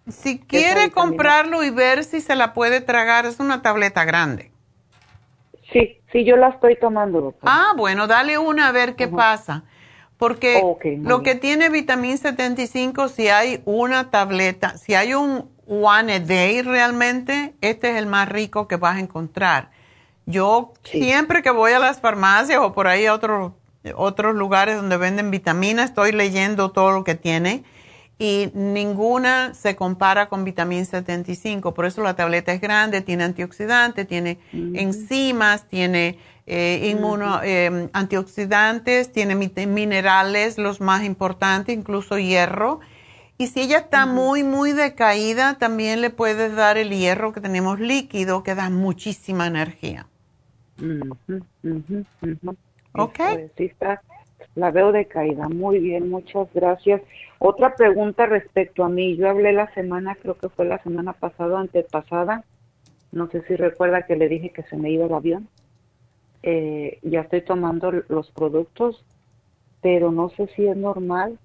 Si 0.07 0.39
quiere 0.39 0.91
comprarlo 0.91 1.63
y 1.63 1.69
ver 1.69 2.03
si 2.03 2.21
se 2.21 2.35
la 2.35 2.53
puede 2.53 2.81
tragar, 2.81 3.25
es 3.25 3.39
una 3.39 3.61
tableta 3.61 4.03
grande. 4.05 4.51
Sí, 5.71 5.99
sí, 6.11 6.23
yo 6.23 6.37
la 6.37 6.49
estoy 6.49 6.77
tomando, 6.79 7.21
doctor. 7.21 7.49
Ah, 7.51 7.73
bueno, 7.75 8.07
dale 8.07 8.37
una 8.37 8.67
a 8.67 8.71
ver 8.71 8.95
qué 8.95 9.07
pasa. 9.07 9.63
Porque 10.17 10.61
lo 11.01 11.23
que 11.23 11.35
tiene 11.35 11.69
vitamina 11.69 12.15
75, 12.15 13.09
si 13.09 13.27
hay 13.27 13.61
una 13.65 14.11
tableta, 14.11 14.77
si 14.77 14.95
hay 14.95 15.13
un 15.13 15.49
one 15.67 16.13
a 16.13 16.19
day 16.19 16.61
realmente, 16.61 17.53
este 17.59 17.91
es 17.91 17.97
el 17.97 18.05
más 18.05 18.29
rico 18.29 18.67
que 18.67 18.77
vas 18.77 18.95
a 18.95 18.99
encontrar. 18.99 19.71
Yo 20.25 20.73
siempre 20.83 21.43
que 21.43 21.51
voy 21.51 21.73
a 21.73 21.79
las 21.79 21.99
farmacias 21.99 22.59
o 22.59 22.73
por 22.73 22.87
ahí 22.87 23.05
a 23.05 23.13
otros, 23.13 23.51
otros 23.95 24.35
lugares 24.35 24.77
donde 24.77 24.97
venden 24.97 25.31
vitaminas, 25.31 25.89
estoy 25.89 26.13
leyendo 26.13 26.71
todo 26.71 26.91
lo 26.91 27.03
que 27.03 27.15
tiene 27.15 27.63
y 28.17 28.49
ninguna 28.53 29.53
se 29.53 29.75
compara 29.75 30.29
con 30.29 30.45
vitamina 30.45 30.85
75. 30.85 31.73
Por 31.73 31.85
eso 31.85 32.01
la 32.01 32.15
tableta 32.15 32.53
es 32.53 32.61
grande, 32.61 33.01
tiene 33.01 33.25
antioxidantes, 33.25 34.07
tiene 34.07 34.39
enzimas, 34.53 35.67
tiene 35.67 36.17
eh, 36.47 36.91
inmuno, 36.91 37.41
eh, 37.43 37.89
antioxidantes, 37.91 39.11
tiene 39.11 39.35
minerales, 39.35 40.57
los 40.57 40.79
más 40.79 41.03
importantes, 41.03 41.75
incluso 41.75 42.17
hierro. 42.17 42.79
Y 43.37 43.47
si 43.47 43.61
ella 43.61 43.79
está 43.79 44.05
muy, 44.05 44.43
muy 44.43 44.71
decaída, 44.71 45.57
también 45.57 45.99
le 45.99 46.09
puedes 46.09 46.55
dar 46.55 46.77
el 46.77 46.91
hierro 46.91 47.33
que 47.33 47.41
tenemos 47.41 47.81
líquido, 47.81 48.43
que 48.43 48.55
da 48.55 48.69
muchísima 48.69 49.47
energía. 49.47 50.07
Ok. 52.93 53.19
la 54.55 54.71
veo 54.71 54.93
decaída. 54.93 55.49
Muy 55.49 55.79
bien, 55.79 56.09
muchas 56.09 56.47
gracias. 56.53 57.01
Otra 57.39 57.75
pregunta 57.75 58.25
respecto 58.25 58.83
a 58.83 58.89
mí. 58.89 59.15
Yo 59.17 59.29
hablé 59.29 59.53
la 59.53 59.73
semana, 59.73 60.15
creo 60.15 60.37
que 60.37 60.49
fue 60.49 60.65
la 60.65 60.81
semana 60.83 61.13
pasada, 61.13 61.59
antepasada. 61.59 62.43
No 63.11 63.29
sé 63.29 63.43
si 63.43 63.55
recuerda 63.55 64.05
que 64.05 64.15
le 64.15 64.29
dije 64.29 64.51
que 64.51 64.63
se 64.63 64.77
me 64.77 64.91
iba 64.91 65.05
el 65.05 65.13
avión. 65.13 65.47
Eh, 66.43 66.99
ya 67.01 67.21
estoy 67.21 67.41
tomando 67.41 67.91
los 67.91 68.29
productos, 68.31 69.03
pero 69.81 70.11
no 70.11 70.29
sé 70.29 70.47
si 70.55 70.67
es 70.67 70.77
normal 70.77 71.39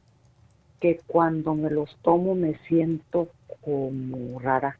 que 0.80 1.00
cuando 1.06 1.54
me 1.54 1.70
los 1.70 1.94
tomo 2.02 2.34
me 2.34 2.58
siento 2.68 3.28
como 3.62 4.38
rara, 4.40 4.78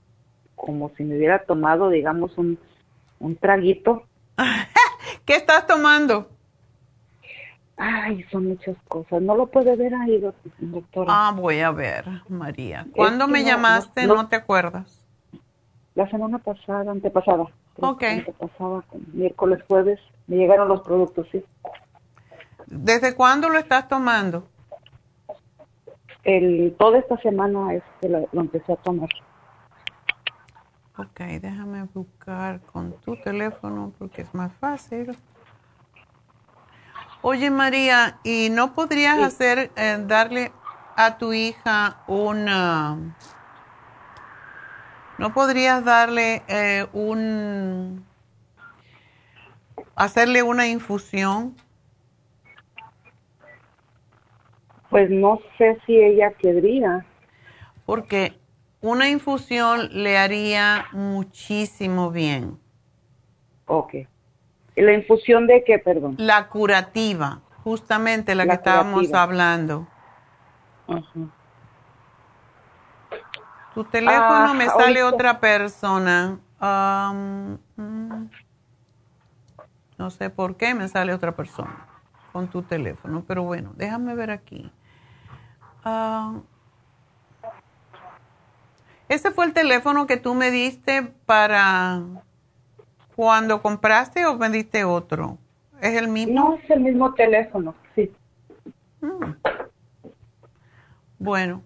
como 0.57 0.91
si 0.97 1.05
me 1.05 1.17
hubiera 1.17 1.45
tomado, 1.45 1.91
digamos, 1.91 2.37
un, 2.39 2.59
un 3.19 3.37
traguito. 3.37 4.05
¿Qué 5.27 5.37
estás 5.37 5.67
tomando? 5.67 6.30
Ay, 7.83 8.23
son 8.31 8.47
muchas 8.47 8.77
cosas. 8.89 9.23
No 9.23 9.35
lo 9.35 9.47
puede 9.47 9.75
ver 9.75 9.95
ahí, 9.95 10.23
doctora. 10.59 11.07
Ah, 11.09 11.33
voy 11.35 11.61
a 11.61 11.71
ver, 11.71 12.05
María. 12.29 12.87
¿Cuándo 12.95 13.27
me 13.27 13.43
llamaste? 13.43 14.07
No, 14.07 14.29
te 14.29 14.37
acuerdas? 14.37 15.03
La 15.95 16.07
semana 16.11 16.37
pasada, 16.37 16.93
antepasada. 16.93 17.45
Ok. 17.81 18.03
Antepasada, 18.03 18.85
miércoles, 19.15 19.65
jueves, 19.67 19.99
me 20.27 20.37
llegaron 20.37 20.69
los 20.69 20.83
productos, 20.83 21.27
sí. 21.33 21.43
¿Desde 22.67 23.15
cuándo 23.15 23.49
lo 23.49 23.59
estás 23.59 23.89
tomando? 23.89 24.47
El, 26.23 26.77
toda 26.79 26.99
esta 26.99 27.17
semana 27.23 27.73
es 27.73 27.83
que 28.03 28.11
lo, 28.11 28.29
lo 28.31 28.43
empecé 28.43 28.75
a 28.75 28.77
tomar. 28.77 29.09
Ok, 30.99 31.21
déjame 31.41 31.85
buscar 31.95 32.61
con 32.61 32.93
tu 33.01 33.17
teléfono 33.17 33.95
porque 33.99 34.21
es 34.21 34.35
más 34.35 34.53
fácil. 34.53 35.17
Oye 37.23 37.51
María, 37.51 38.19
¿y 38.25 38.49
no 38.51 38.73
podrías 38.73 39.19
hacer, 39.19 39.71
eh, 39.77 39.99
darle 40.07 40.53
a 40.97 41.19
tu 41.19 41.35
hija 41.35 42.03
una, 42.07 42.97
no 45.19 45.35
podrías 45.35 45.85
darle 45.85 46.43
eh, 46.49 46.87
un, 46.95 48.07
hacerle 49.95 50.43
una 50.43 50.67
infusión? 50.67 51.55
Pues 54.89 55.11
no 55.11 55.41
sé 55.59 55.79
si 55.85 55.99
ella 55.99 56.33
querría. 56.33 57.05
Porque 57.85 58.33
una 58.81 59.11
infusión 59.11 59.91
le 59.93 60.17
haría 60.17 60.87
muchísimo 60.93 62.11
bien. 62.11 62.59
Ok. 63.67 64.10
¿La 64.81 64.93
infusión 64.95 65.47
de 65.47 65.63
qué, 65.65 65.79
perdón? 65.79 66.15
La 66.19 66.49
curativa, 66.49 67.41
justamente 67.65 68.35
la, 68.35 68.47
que 68.47 68.53
estábamos 68.53 69.13
hablando. 69.13 69.87
Tu 73.75 73.85
teléfono 73.85 74.51
ah, 74.51 74.55
me 74.55 74.67
sale 74.67 75.03
otra 75.03 75.39
persona. 75.39 76.39
Mm, 76.61 78.25
no 79.99 80.11
sé 80.11 80.31
por 80.31 80.57
qué 80.57 80.75
me 80.75 80.89
sale 80.89 81.15
otra 81.15 81.37
persona 81.37 81.87
con 82.33 82.49
tu 82.49 82.63
teléfono, 82.63 83.25
pero 83.27 83.43
bueno, 83.43 83.73
déjame 83.77 84.15
ver 84.15 84.31
aquí. 84.31 84.71
Ah, 85.85 86.41
ese 89.09 89.31
fue 89.31 89.45
el 89.45 89.53
teléfono 89.53 90.07
que 90.07 90.17
tú 90.17 90.35
me 90.35 90.51
diste 90.51 91.03
para 91.27 92.01
cuando 93.21 93.61
compraste 93.61 94.25
o 94.25 94.39
vendiste 94.39 94.83
otro? 94.83 95.37
¿Es 95.83 95.95
el 95.95 96.09
mismo? 96.09 96.33
No, 96.33 96.55
es 96.55 96.71
el 96.71 96.81
mismo 96.81 97.13
teléfono, 97.13 97.75
sí. 97.95 98.11
Mm. 99.03 99.35
Bueno, 101.19 101.63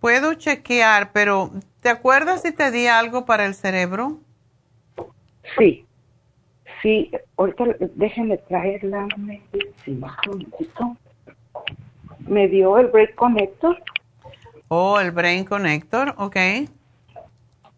puedo 0.00 0.34
chequear, 0.34 1.12
pero 1.12 1.52
¿te 1.78 1.90
acuerdas 1.90 2.42
si 2.42 2.50
te 2.50 2.72
di 2.72 2.88
algo 2.88 3.24
para 3.24 3.46
el 3.46 3.54
cerebro? 3.54 4.18
Sí, 5.56 5.86
sí, 6.82 7.12
ahorita 7.36 7.76
déjenme 7.94 8.38
traer 8.38 8.82
la 8.82 9.06
medicina 9.16 10.16
Me 12.26 12.48
dio 12.48 12.78
el 12.78 12.88
Brain 12.88 13.10
Connector. 13.14 13.80
Oh, 14.66 14.98
el 14.98 15.12
Brain 15.12 15.44
Connector, 15.44 16.16
ok. 16.16 16.36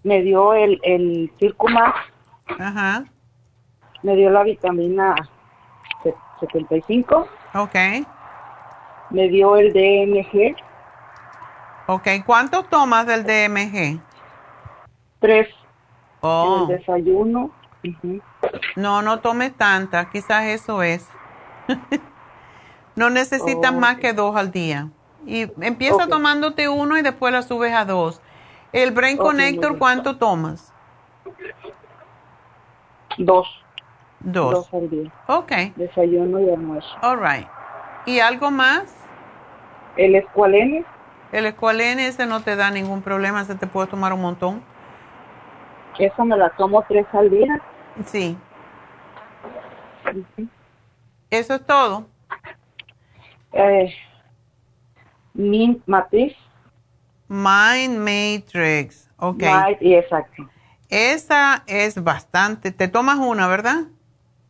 Me 0.02 0.22
dio 0.22 0.54
el, 0.54 0.80
el 0.82 1.30
Circumax 1.38 2.09
Ajá. 2.58 3.04
Me 4.02 4.16
dio 4.16 4.30
la 4.30 4.42
vitamina 4.42 5.14
75. 6.40 7.28
Ok. 7.54 7.74
Me 9.10 9.28
dio 9.28 9.56
el 9.56 9.72
DMG. 9.72 10.56
Ok, 11.86 12.08
¿cuánto 12.24 12.62
tomas 12.64 13.06
del 13.06 13.24
DMG? 13.24 14.00
Tres. 15.20 15.48
Oh. 16.20 16.66
el 16.68 16.78
desayuno. 16.78 17.50
No, 18.76 19.02
no 19.02 19.20
tomes 19.20 19.54
tanta, 19.56 20.10
quizás 20.10 20.44
eso 20.44 20.82
es. 20.82 21.08
no 22.96 23.10
necesitas 23.10 23.72
más 23.72 23.96
que 23.96 24.12
dos 24.12 24.36
al 24.36 24.50
día. 24.50 24.90
Y 25.26 25.50
empieza 25.60 26.06
tomándote 26.06 26.68
uno 26.68 26.96
y 26.96 27.02
después 27.02 27.32
la 27.32 27.42
subes 27.42 27.74
a 27.74 27.84
dos. 27.84 28.20
El 28.72 28.92
Brain 28.92 29.16
Connector, 29.16 29.78
¿cuánto 29.78 30.16
tomas? 30.16 30.72
Dos. 33.20 33.46
Dos. 34.20 34.52
Dos 34.52 34.74
al 34.74 34.88
día. 34.88 35.12
Ok. 35.26 35.52
Desayuno 35.76 36.40
y 36.40 36.50
almuerzo. 36.50 36.88
All 37.02 37.18
right. 37.20 37.46
¿Y 38.06 38.20
algo 38.20 38.50
más? 38.50 38.96
El 39.96 40.14
escualene. 40.14 40.84
El 41.30 41.44
escualene 41.44 42.06
ese 42.06 42.26
no 42.26 42.40
te 42.40 42.56
da 42.56 42.70
ningún 42.70 43.02
problema, 43.02 43.44
se 43.44 43.54
te 43.54 43.66
puede 43.66 43.88
tomar 43.88 44.12
un 44.14 44.22
montón. 44.22 44.62
Eso 45.98 46.24
me 46.24 46.36
la 46.36 46.48
tomo 46.50 46.82
tres 46.88 47.06
al 47.12 47.30
día. 47.30 47.60
Sí. 48.06 48.38
Eso 51.28 51.54
es 51.54 51.66
todo. 51.66 52.06
Eh, 53.52 53.92
Mint 55.34 55.82
Matrix. 55.86 56.36
Mind 57.28 57.98
Matrix. 57.98 59.10
Ok. 59.18 59.42
exacto. 59.80 60.48
Esa 60.90 61.62
es 61.66 62.02
bastante. 62.02 62.72
Te 62.72 62.88
tomas 62.88 63.18
una, 63.18 63.46
¿verdad? 63.46 63.84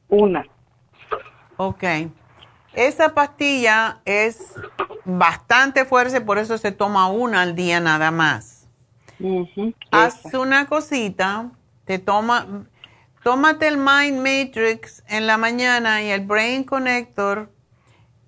Una. 0.08 0.44
Ok. 1.56 1.84
Esa 2.72 3.14
pastilla 3.14 4.00
es 4.04 4.54
bastante 5.04 5.84
fuerte, 5.84 6.20
por 6.20 6.38
eso 6.38 6.56
se 6.56 6.72
toma 6.72 7.08
una 7.08 7.42
al 7.42 7.54
día 7.54 7.80
nada 7.80 8.10
más. 8.10 8.68
Haz 9.90 10.32
una 10.32 10.66
cosita, 10.66 11.50
te 11.84 11.98
toma, 11.98 12.64
tómate 13.22 13.68
el 13.68 13.76
Mind 13.76 14.18
Matrix 14.18 15.04
en 15.08 15.26
la 15.26 15.36
mañana 15.36 16.02
y 16.02 16.10
el 16.10 16.24
Brain 16.24 16.64
Connector 16.64 17.50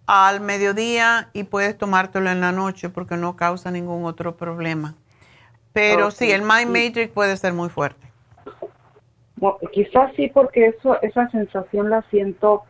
al 0.06 0.40
mediodía 0.40 1.30
y 1.32 1.44
puedes 1.44 1.78
tomártelo 1.78 2.30
en 2.30 2.40
la 2.40 2.52
noche 2.52 2.90
porque 2.90 3.16
no 3.16 3.36
causa 3.36 3.70
ningún 3.70 4.04
otro 4.04 4.36
problema. 4.36 4.96
Pero 5.72 6.10
sí, 6.10 6.30
el 6.30 6.42
Mind 6.42 6.68
Matrix 6.68 7.08
puede 7.12 7.36
ser 7.36 7.52
muy 7.52 7.68
fuerte. 7.68 8.06
quizás 9.72 10.12
sí, 10.16 10.30
porque 10.32 10.66
eso, 10.66 11.00
esa 11.02 11.28
sensación 11.30 11.90
la 11.90 12.02
siento 12.10 12.64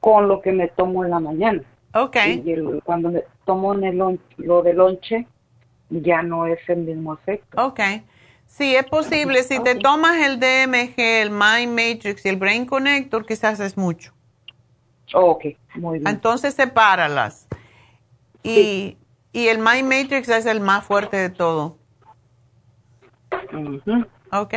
con 0.00 0.28
lo 0.28 0.40
que 0.40 0.52
me 0.52 0.68
tomo 0.68 1.04
en 1.04 1.10
la 1.10 1.20
mañana. 1.20 1.62
Ok. 1.94 2.16
Y 2.26 2.80
cuando 2.84 3.10
me 3.10 3.24
tomo 3.44 3.74
en 3.74 3.84
el, 3.84 4.20
lo 4.36 4.62
de 4.62 4.74
lonche, 4.74 5.26
ya 5.90 6.22
no 6.22 6.46
es 6.46 6.60
el 6.68 6.78
mismo 6.78 7.14
efecto. 7.14 7.64
Ok. 7.64 7.80
Sí, 8.46 8.74
es 8.74 8.84
posible. 8.84 9.42
Si 9.42 9.60
te 9.62 9.76
tomas 9.76 10.16
el 10.18 10.40
DMG, 10.40 10.98
el 10.98 11.30
Mind 11.30 11.70
Matrix 11.72 12.24
y 12.26 12.28
el 12.28 12.36
Brain 12.36 12.66
Connector, 12.66 13.24
quizás 13.24 13.60
es 13.60 13.76
mucho. 13.76 14.12
ok, 15.14 15.44
muy 15.76 15.98
bien. 15.98 16.08
Entonces 16.08 16.54
sepáralas. 16.54 17.46
Y, 18.42 18.96
y 19.32 19.48
el 19.48 19.58
Mind 19.58 19.84
Matrix 19.84 20.28
es 20.28 20.46
el 20.46 20.60
más 20.60 20.84
fuerte 20.84 21.16
de 21.16 21.30
todo. 21.30 21.76
Ok. 24.32 24.54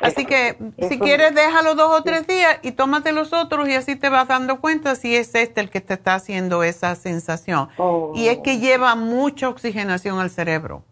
Así 0.00 0.26
que 0.26 0.56
si 0.88 0.98
quieres, 0.98 1.34
déjalo 1.34 1.76
dos 1.76 2.00
o 2.00 2.02
tres 2.02 2.26
días 2.26 2.58
y 2.62 2.72
tómate 2.72 3.12
los 3.12 3.32
otros 3.32 3.68
y 3.68 3.74
así 3.74 3.94
te 3.94 4.08
vas 4.08 4.26
dando 4.26 4.60
cuenta 4.60 4.96
si 4.96 5.14
es 5.14 5.34
este 5.34 5.60
el 5.60 5.70
que 5.70 5.80
te 5.80 5.94
está 5.94 6.14
haciendo 6.14 6.64
esa 6.64 6.94
sensación. 6.96 7.68
Y 8.14 8.26
es 8.26 8.38
que 8.38 8.58
lleva 8.58 8.96
mucha 8.96 9.48
oxigenación 9.48 10.18
al 10.18 10.30
cerebro. 10.30 10.82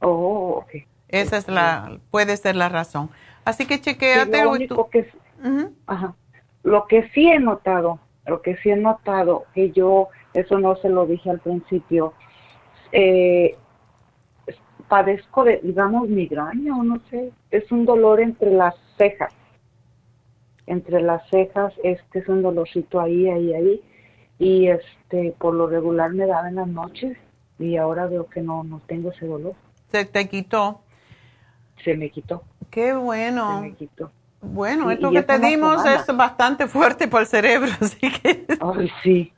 Oh, 0.00 0.62
ok. 0.62 0.86
Esa 1.08 1.38
es 1.38 1.48
la, 1.48 1.98
puede 2.10 2.36
ser 2.36 2.56
la 2.56 2.68
razón. 2.68 3.10
Así 3.44 3.64
que 3.64 3.80
chequeate. 3.80 4.44
lo, 4.44 4.90
que, 4.90 5.10
lo 6.62 6.86
que 6.86 7.08
sí 7.14 7.28
he 7.28 7.38
notado, 7.38 8.00
lo 8.26 8.42
que 8.42 8.56
sí 8.56 8.70
he 8.70 8.76
notado, 8.76 9.44
que 9.54 9.70
yo, 9.70 10.08
eso 10.34 10.58
no 10.58 10.76
se 10.76 10.88
lo 10.88 11.06
dije 11.06 11.30
al 11.30 11.38
principio, 11.38 12.12
eh, 12.92 13.56
padezco 14.88 15.44
de, 15.44 15.60
digamos, 15.62 16.08
migraña 16.08 16.76
o 16.76 16.82
no 16.82 17.00
sé, 17.10 17.32
es 17.50 17.70
un 17.70 17.84
dolor 17.84 18.20
entre 18.20 18.50
las 18.50 18.74
cejas. 18.96 19.32
Entre 20.66 21.00
las 21.00 21.28
cejas, 21.30 21.72
este 21.82 22.20
es 22.20 22.28
un 22.28 22.42
dolorcito 22.42 23.00
ahí, 23.00 23.28
ahí, 23.28 23.54
ahí. 23.54 23.80
Y 24.38 24.68
este, 24.68 25.34
por 25.38 25.54
lo 25.54 25.66
regular 25.66 26.12
me 26.12 26.26
daba 26.26 26.48
en 26.48 26.56
las 26.56 26.68
noches 26.68 27.16
y 27.58 27.76
ahora 27.76 28.06
veo 28.06 28.26
que 28.26 28.40
no, 28.40 28.64
no 28.64 28.80
tengo 28.86 29.10
ese 29.12 29.26
dolor. 29.26 29.54
¿Se 29.90 30.04
te 30.04 30.28
quitó? 30.28 30.80
Se 31.84 31.96
me 31.96 32.10
quitó. 32.10 32.42
Qué 32.70 32.92
bueno. 32.94 33.56
Se 33.56 33.68
me 33.68 33.74
quitó. 33.74 34.10
Bueno, 34.40 34.90
esto 34.90 35.10
que 35.10 35.22
te 35.22 35.38
dimos 35.38 35.84
es 35.86 36.06
bastante 36.16 36.66
fuerte 36.66 37.08
para 37.08 37.22
el 37.22 37.28
cerebro, 37.28 37.70
así 37.80 38.10
que... 38.10 38.46
Ay, 38.60 38.90
sí. 39.02 39.32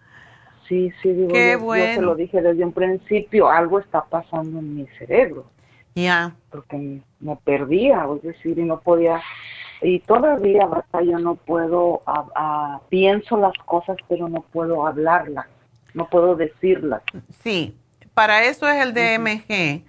Sí, 0.68 0.92
sí, 1.02 1.12
digo, 1.12 1.32
Qué 1.32 1.52
yo, 1.52 1.60
bueno. 1.60 1.86
yo 1.86 1.94
se 1.94 2.02
lo 2.02 2.14
dije 2.14 2.42
desde 2.42 2.64
un 2.64 2.72
principio, 2.72 3.48
algo 3.48 3.78
está 3.78 4.04
pasando 4.04 4.58
en 4.58 4.76
mi 4.76 4.86
cerebro. 4.98 5.46
Ya. 5.94 6.34
Porque 6.50 7.00
me 7.20 7.36
perdía, 7.36 8.06
es 8.16 8.22
decir, 8.22 8.58
y 8.58 8.64
no 8.64 8.80
podía, 8.80 9.20
y 9.80 10.00
todavía, 10.00 10.66
basta, 10.66 11.02
yo 11.02 11.18
no 11.18 11.36
puedo, 11.36 12.02
a, 12.06 12.26
a, 12.34 12.80
pienso 12.88 13.36
las 13.38 13.56
cosas, 13.64 13.96
pero 14.08 14.28
no 14.28 14.42
puedo 14.52 14.86
hablarlas, 14.86 15.46
no 15.94 16.08
puedo 16.08 16.36
decirlas. 16.36 17.02
Sí, 17.42 17.74
para 18.14 18.44
eso 18.44 18.68
es 18.68 18.84
el 18.84 18.94
DMG. 18.94 19.84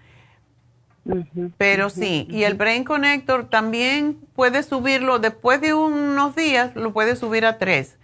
Pero 1.57 1.89
sí, 1.89 2.27
y 2.29 2.43
el 2.43 2.53
Brain 2.53 2.83
Connector 2.83 3.49
también 3.49 4.17
puede 4.35 4.63
subirlo 4.63 5.19
después 5.19 5.59
de 5.61 5.73
unos 5.73 6.35
días, 6.35 6.75
lo 6.75 6.93
puede 6.93 7.15
subir 7.15 7.45
a 7.45 7.57
tres. 7.57 7.98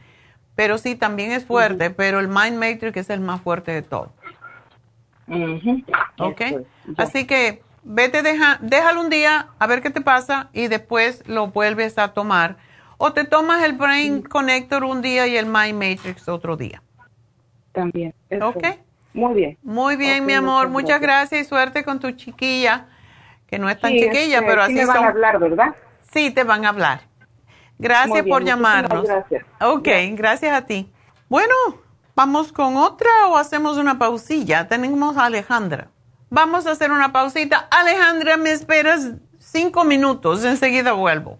Pero 0.55 0.77
sí, 0.77 0.95
también 0.95 1.31
es 1.31 1.45
fuerte, 1.45 1.89
pero 1.89 2.19
el 2.19 2.27
Mind 2.27 2.57
Matrix 2.57 2.95
es 2.97 3.09
el 3.09 3.19
más 3.19 3.41
fuerte 3.41 3.71
de 3.71 3.81
todo. 3.81 4.11
¿Ok? 6.19 6.41
Así 6.97 7.25
que 7.25 7.61
vete, 7.83 8.21
deja, 8.21 8.57
déjalo 8.61 9.01
un 9.01 9.09
día 9.09 9.47
a 9.59 9.67
ver 9.67 9.81
qué 9.81 9.89
te 9.89 10.01
pasa 10.01 10.49
y 10.53 10.67
después 10.67 11.27
lo 11.27 11.47
vuelves 11.47 11.97
a 11.97 12.13
tomar. 12.13 12.57
O 12.97 13.11
te 13.11 13.25
tomas 13.25 13.63
el 13.63 13.73
Brain 13.73 14.21
Connector 14.21 14.85
un 14.85 15.01
día 15.01 15.27
y 15.27 15.35
el 15.35 15.45
Mind 15.45 15.73
Matrix 15.73 16.29
otro 16.29 16.55
día. 16.55 16.81
También. 17.73 18.13
¿Ok? 18.41 18.63
Muy 19.13 19.33
bien. 19.33 19.57
Muy 19.63 19.95
bien, 19.97 20.25
mi 20.25 20.33
amor. 20.33 20.69
Muchas 20.69 21.01
gracias. 21.01 21.41
y 21.41 21.43
suerte 21.45 21.83
con 21.83 21.99
tu 21.99 22.11
chiquilla, 22.11 22.87
que 23.47 23.59
no 23.59 23.69
es 23.69 23.79
tan 23.79 23.91
chiquilla, 23.91 24.39
este, 24.39 24.47
pero 24.47 24.61
así 24.61 24.73
sí 24.73 24.79
me 24.79 24.85
van 24.85 25.03
a 25.03 25.07
hablar, 25.07 25.39
¿verdad? 25.39 25.75
Sí, 26.13 26.31
te 26.31 26.43
van 26.43 26.65
a 26.65 26.69
hablar. 26.69 27.01
Gracias 27.77 28.23
bien, 28.23 28.29
por 28.29 28.43
llamarnos. 28.43 29.03
Gracias. 29.03 29.45
Ok, 29.61 29.87
gracias 30.11 30.53
a 30.53 30.61
ti. 30.65 30.91
Bueno, 31.29 31.53
¿vamos 32.15 32.51
con 32.51 32.77
otra 32.77 33.09
o 33.29 33.37
hacemos 33.37 33.77
una 33.77 33.97
pausilla? 33.97 34.67
Tenemos 34.67 35.17
a 35.17 35.25
Alejandra. 35.25 35.89
Vamos 36.29 36.65
a 36.67 36.71
hacer 36.71 36.91
una 36.91 37.11
pausita. 37.11 37.67
Alejandra, 37.71 38.37
me 38.37 38.51
esperas 38.51 39.11
cinco 39.39 39.83
minutos, 39.83 40.43
enseguida 40.43 40.93
vuelvo. 40.93 41.39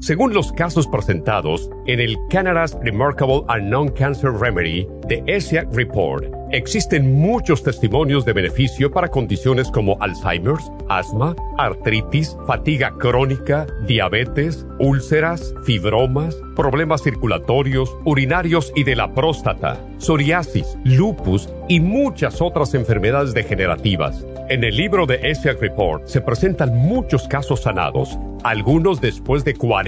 Según 0.00 0.32
los 0.32 0.52
casos 0.52 0.86
presentados 0.86 1.68
en 1.86 1.98
el 1.98 2.16
Canada's 2.30 2.78
Remarkable 2.82 3.42
Unknown 3.48 3.88
Cancer 3.88 4.30
Remedy 4.32 4.86
de 5.08 5.24
ESIAC 5.26 5.74
Report, 5.74 6.24
existen 6.52 7.20
muchos 7.20 7.64
testimonios 7.64 8.24
de 8.24 8.32
beneficio 8.32 8.92
para 8.92 9.08
condiciones 9.08 9.68
como 9.72 10.00
Alzheimer's, 10.00 10.70
asma, 10.88 11.34
artritis, 11.58 12.36
fatiga 12.46 12.94
crónica, 12.96 13.66
diabetes, 13.88 14.64
úlceras, 14.78 15.52
fibromas, 15.64 16.36
problemas 16.54 17.02
circulatorios, 17.02 17.96
urinarios 18.04 18.72
y 18.76 18.84
de 18.84 18.94
la 18.94 19.12
próstata, 19.12 19.84
psoriasis, 19.98 20.78
lupus 20.84 21.48
y 21.68 21.80
muchas 21.80 22.40
otras 22.40 22.72
enfermedades 22.74 23.34
degenerativas. 23.34 24.24
En 24.48 24.64
el 24.64 24.76
libro 24.76 25.06
de 25.06 25.20
ESIAC 25.22 25.60
Report 25.60 26.06
se 26.06 26.20
presentan 26.20 26.74
muchos 26.74 27.28
casos 27.28 27.62
sanados, 27.62 28.16
algunos 28.44 29.00
después 29.00 29.44
de 29.44 29.54
40 29.54 29.87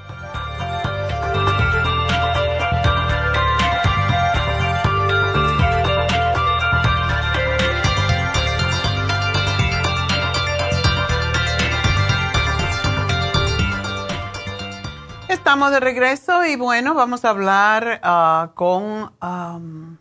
Estamos 15.51 15.71
de 15.73 15.81
regreso 15.81 16.45
y 16.45 16.55
bueno, 16.55 16.93
vamos 16.93 17.25
a 17.25 17.31
hablar 17.31 17.99
ah, 18.03 18.51
con 18.53 19.11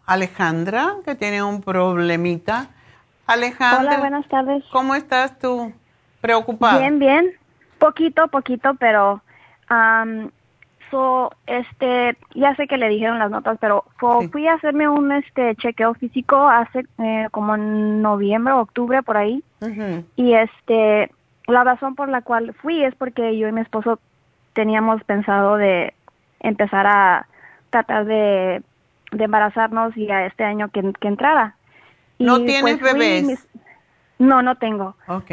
Alejandra, 0.07 0.99
que 1.05 1.17
tiene 1.17 1.43
un 1.43 1.61
problemita. 1.61 2.69
Alejandra. 3.27 3.95
Hola, 3.95 3.99
buenas 3.99 4.29
tardes. 4.29 4.63
¿Cómo 4.71 4.95
estás 4.95 5.37
tú? 5.41 5.73
¿Preocupada? 6.21 6.79
Bien, 6.79 7.01
bien. 7.01 7.33
Poquito, 7.81 8.29
poquito, 8.29 8.75
pero 8.79 9.23
so, 10.93 11.33
este, 11.49 12.17
ya 12.37 12.55
sé 12.55 12.69
que 12.69 12.79
le 12.79 12.89
dijeron 12.89 13.19
las 13.19 13.33
notas, 13.33 13.59
pero 13.61 13.87
fui 14.31 14.47
a 14.47 14.55
hacerme 14.55 14.89
un 14.89 15.11
este 15.11 15.57
chequeo 15.57 15.95
físico 15.95 16.49
hace 16.49 16.87
eh, 16.99 17.27
como 17.33 17.57
en 17.57 18.01
noviembre 18.03 18.53
o 18.53 18.61
octubre 18.61 19.03
por 19.03 19.17
ahí. 19.17 19.43
Y 20.15 20.33
este, 20.33 21.11
la 21.49 21.65
razón 21.65 21.97
por 21.97 22.09
la 22.09 22.23
cual 22.23 22.55
fui 22.63 22.85
es 22.85 22.95
porque 22.95 23.37
yo 23.37 23.49
y 23.49 23.53
mi 23.53 23.63
esposo 23.63 23.99
teníamos 24.53 25.03
pensado 25.05 25.57
de 25.57 25.95
empezar 26.41 26.87
a 26.87 27.27
tratar 27.71 28.05
de, 28.05 28.63
embarazarnos 29.13 29.97
y 29.97 30.11
a 30.11 30.27
este 30.27 30.45
año 30.45 30.69
que, 30.69 30.93
que 31.01 31.09
entrara. 31.09 31.57
¿No 32.19 32.39
tienes 32.45 32.79
pues 32.79 32.81
bebés? 32.81 33.49
no, 34.19 34.43
no 34.43 34.57
tengo. 34.57 34.95
Ok. 35.09 35.33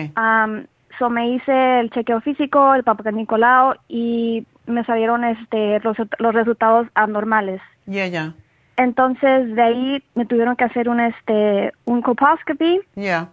so 0.98 1.10
me 1.10 1.30
hice 1.30 1.80
el 1.80 1.92
chequeo 1.92 2.22
físico, 2.22 2.74
el 2.74 2.84
papá 2.84 3.12
Nicolau 3.12 3.76
y 3.88 4.48
me 4.66 4.84
salieron 4.86 5.24
este 5.24 5.80
los, 5.82 5.98
los 6.18 6.34
resultados 6.34 6.88
anormales. 6.96 7.62
Ya, 7.86 8.08
ya. 8.08 8.34
Entonces 8.78 9.56
de 9.56 9.62
ahí 9.62 10.04
me 10.16 10.26
tuvieron 10.26 10.56
que 10.56 10.64
hacer 10.64 10.90
un 10.90 11.00
este 11.00 11.74
un 11.86 12.02
colposcopy. 12.02 12.80
Ya. 12.96 13.30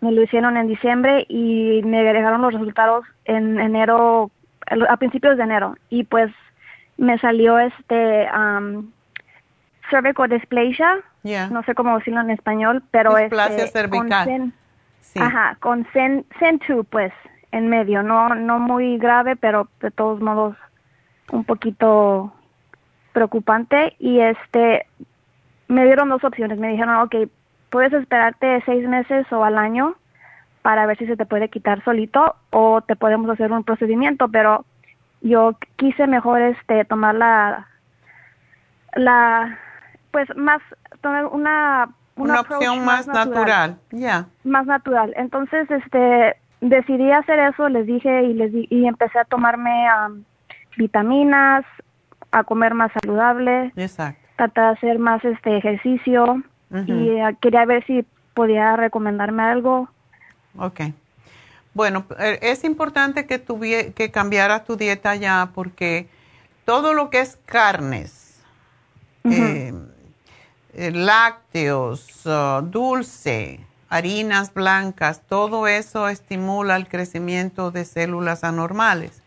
Me 0.00 0.12
lo 0.12 0.22
hicieron 0.22 0.56
en 0.56 0.68
diciembre 0.68 1.26
y 1.28 1.82
me 1.84 2.00
agregaron 2.00 2.42
los 2.42 2.52
resultados 2.52 3.04
en 3.24 3.58
enero 3.60 4.30
a 4.88 4.96
principios 4.96 5.36
de 5.36 5.42
enero. 5.42 5.76
Y 5.88 6.04
pues 6.04 6.32
me 6.96 7.18
salió 7.18 7.58
este 7.58 8.28
um, 8.32 8.90
cervical 9.90 10.28
dysplasia, 10.28 10.98
no 11.50 11.62
sé 11.64 11.74
cómo 11.74 11.98
decirlo 11.98 12.20
en 12.20 12.30
español, 12.30 12.82
pero 12.90 13.18
es 13.18 13.32
este, 13.32 13.66
cervical. 13.68 14.26
Con 14.26 14.54
Ajá, 15.16 15.56
con 15.60 15.86
CEN, 15.92 16.24
2 16.68 16.86
pues 16.88 17.12
en 17.52 17.68
medio, 17.68 18.02
no 18.02 18.28
no 18.34 18.58
muy 18.58 18.96
grave, 18.98 19.34
pero 19.34 19.68
de 19.80 19.90
todos 19.90 20.20
modos 20.20 20.56
un 21.32 21.44
poquito 21.44 22.32
preocupante. 23.12 23.96
Y 23.98 24.20
este 24.20 24.86
me 25.68 25.84
dieron 25.84 26.08
dos 26.08 26.22
opciones, 26.22 26.58
me 26.58 26.68
dijeron, 26.68 26.96
ok, 26.96 27.28
puedes 27.70 27.92
esperarte 27.92 28.62
seis 28.66 28.86
meses 28.86 29.26
o 29.32 29.42
al 29.44 29.58
año 29.58 29.96
para 30.62 30.86
ver 30.86 30.98
si 30.98 31.06
se 31.06 31.16
te 31.16 31.26
puede 31.26 31.48
quitar 31.48 31.82
solito 31.84 32.36
o 32.50 32.80
te 32.82 32.96
podemos 32.96 33.30
hacer 33.30 33.52
un 33.52 33.64
procedimiento, 33.64 34.28
pero 34.28 34.64
yo 35.22 35.56
quise 35.76 36.06
mejor 36.06 36.40
este 36.40 36.84
tomar 36.84 37.14
la 37.14 37.66
la 38.94 39.58
pues 40.10 40.28
más 40.36 40.60
tomar 41.00 41.26
una 41.26 41.88
una, 42.16 42.40
opción 42.40 42.84
más, 42.84 43.06
natural, 43.06 43.78
ya. 43.90 44.26
Más 44.44 44.66
natural. 44.66 45.14
Entonces, 45.16 45.70
este 45.70 46.36
decidí 46.60 47.10
hacer 47.10 47.38
eso, 47.38 47.68
les 47.70 47.86
dije 47.86 48.24
y 48.24 48.34
les 48.34 48.52
y 48.52 48.86
empecé 48.86 49.18
a 49.18 49.24
tomarme 49.24 49.86
vitaminas, 50.76 51.64
a 52.30 52.44
comer 52.44 52.74
más 52.74 52.92
saludable. 53.00 53.72
Exacto. 53.76 54.20
Tratar 54.36 54.64
de 54.64 54.78
hacer 54.78 54.98
más 54.98 55.24
este 55.24 55.56
ejercicio 55.56 56.42
y 56.86 57.08
eh, 57.08 57.36
quería 57.40 57.64
ver 57.64 57.84
si 57.86 58.04
podía 58.34 58.76
recomendarme 58.76 59.42
algo 59.42 59.88
Ok. 60.56 60.80
Bueno, 61.72 62.04
eh, 62.18 62.38
es 62.42 62.64
importante 62.64 63.26
que, 63.26 63.42
que 63.94 64.10
cambiaras 64.10 64.64
tu 64.64 64.76
dieta 64.76 65.14
ya 65.14 65.50
porque 65.54 66.08
todo 66.64 66.94
lo 66.94 67.10
que 67.10 67.20
es 67.20 67.38
carnes, 67.46 68.40
eh, 69.24 69.72
eh, 70.74 70.90
lácteos, 70.90 72.26
uh, 72.26 72.62
dulce, 72.62 73.60
harinas 73.88 74.52
blancas, 74.52 75.22
todo 75.28 75.66
eso 75.66 76.08
estimula 76.08 76.76
el 76.76 76.88
crecimiento 76.88 77.70
de 77.70 77.84
células 77.84 78.44
anormales. 78.44 79.22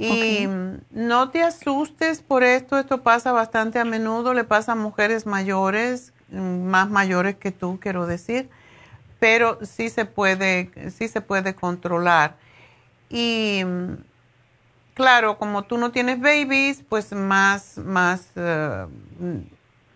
Y 0.00 0.46
no 0.92 1.30
te 1.30 1.42
asustes 1.42 2.22
por 2.22 2.44
esto, 2.44 2.78
esto 2.78 3.02
pasa 3.02 3.32
bastante 3.32 3.80
a 3.80 3.84
menudo, 3.84 4.32
le 4.32 4.44
pasa 4.44 4.72
a 4.72 4.74
mujeres 4.76 5.26
mayores, 5.26 6.12
mm, 6.30 6.62
más 6.64 6.88
mayores 6.88 7.34
que 7.36 7.50
tú, 7.50 7.80
quiero 7.80 8.06
decir 8.06 8.48
pero 9.18 9.58
sí 9.62 9.90
se 9.90 10.04
puede, 10.04 10.70
sí 10.90 11.08
se 11.08 11.20
puede 11.20 11.54
controlar. 11.54 12.36
Y 13.10 13.62
claro, 14.94 15.38
como 15.38 15.62
tú 15.62 15.78
no 15.78 15.90
tienes 15.90 16.20
babies, 16.20 16.84
pues 16.88 17.12
más, 17.12 17.78
más, 17.78 18.30
eh, 18.36 18.86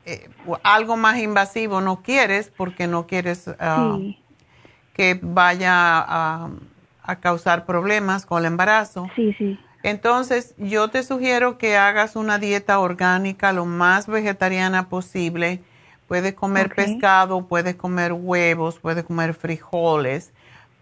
eh, 0.07 0.31
algo 0.63 0.97
más 0.97 1.19
invasivo 1.19 1.81
no 1.81 2.03
quieres 2.03 2.51
porque 2.57 2.87
no 2.87 3.07
quieres 3.07 3.49
ah, 3.59 3.99
que 4.95 5.19
vaya 5.23 5.99
a, 5.99 6.51
a, 7.03 7.17
causar 7.17 7.65
problemas 7.67 8.27
con 8.27 8.41
el 8.41 8.47
embarazo. 8.47 9.09
Sí, 9.15 9.33
sí. 9.39 9.59
Entonces, 9.85 10.55
yo 10.59 10.89
te 10.89 11.03
sugiero 11.03 11.59
que 11.59 11.77
hagas 11.77 12.15
una 12.15 12.39
dieta 12.39 12.79
orgánica 12.79 13.53
lo 13.53 13.67
más 13.67 14.07
vegetariana 14.07 14.89
posible 14.89 15.61
Puedes 16.13 16.35
comer 16.35 16.69
pescado, 16.69 17.47
puedes 17.47 17.75
comer 17.75 18.13
huevos, 18.13 18.79
puedes 18.79 19.03
comer 19.03 19.33
frijoles, 19.33 20.35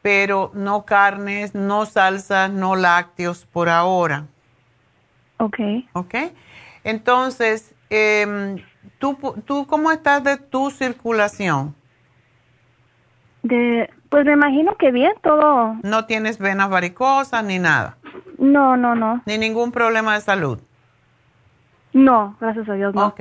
pero 0.02 0.50
no 0.54 0.84
carnes, 0.84 1.54
no 1.54 1.86
salsas, 1.86 2.50
no 2.50 2.74
lácteos 2.74 3.46
por 3.46 3.68
ahora. 3.68 4.26
Ok. 5.38 5.56
Ok. 5.92 6.14
Entonces, 6.82 7.76
eh, 7.90 8.56
¿tú, 8.98 9.16
¿tú 9.44 9.68
cómo 9.68 9.92
estás 9.92 10.24
de 10.24 10.36
tu 10.36 10.68
circulación? 10.72 11.76
De, 13.44 13.88
pues 14.08 14.26
me 14.26 14.32
imagino 14.32 14.76
que 14.78 14.90
bien, 14.90 15.12
todo. 15.22 15.76
¿No 15.84 16.06
tienes 16.06 16.38
venas 16.38 16.70
varicosas 16.70 17.44
ni 17.44 17.60
nada? 17.60 17.98
No, 18.36 18.76
no, 18.76 18.96
no. 18.96 19.22
¿Ni 19.26 19.38
ningún 19.38 19.70
problema 19.70 20.14
de 20.14 20.22
salud? 20.22 20.58
No, 21.92 22.36
gracias 22.40 22.68
a 22.68 22.74
Dios, 22.74 22.92
no. 22.96 23.06
Ok. 23.06 23.20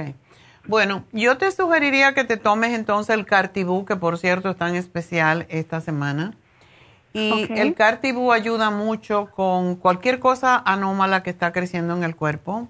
Bueno, 0.70 1.04
yo 1.12 1.36
te 1.40 1.50
sugeriría 1.50 2.14
que 2.14 2.26
te 2.26 2.38
tomes 2.38 2.76
entonces 2.76 3.16
el 3.16 3.26
Cartibú, 3.26 3.86
que 3.86 3.96
por 3.96 4.20
cierto 4.20 4.52
es 4.52 4.56
tan 4.56 4.76
especial 4.76 5.48
esta 5.50 5.82
semana. 5.82 6.36
Y 7.12 7.52
el 7.56 7.74
Cartibú 7.74 8.32
ayuda 8.32 8.70
mucho 8.70 9.32
con 9.36 9.76
cualquier 9.78 10.20
cosa 10.20 10.62
anómala 10.64 11.24
que 11.24 11.32
está 11.32 11.52
creciendo 11.52 11.98
en 11.98 12.04
el 12.04 12.16
cuerpo. 12.16 12.68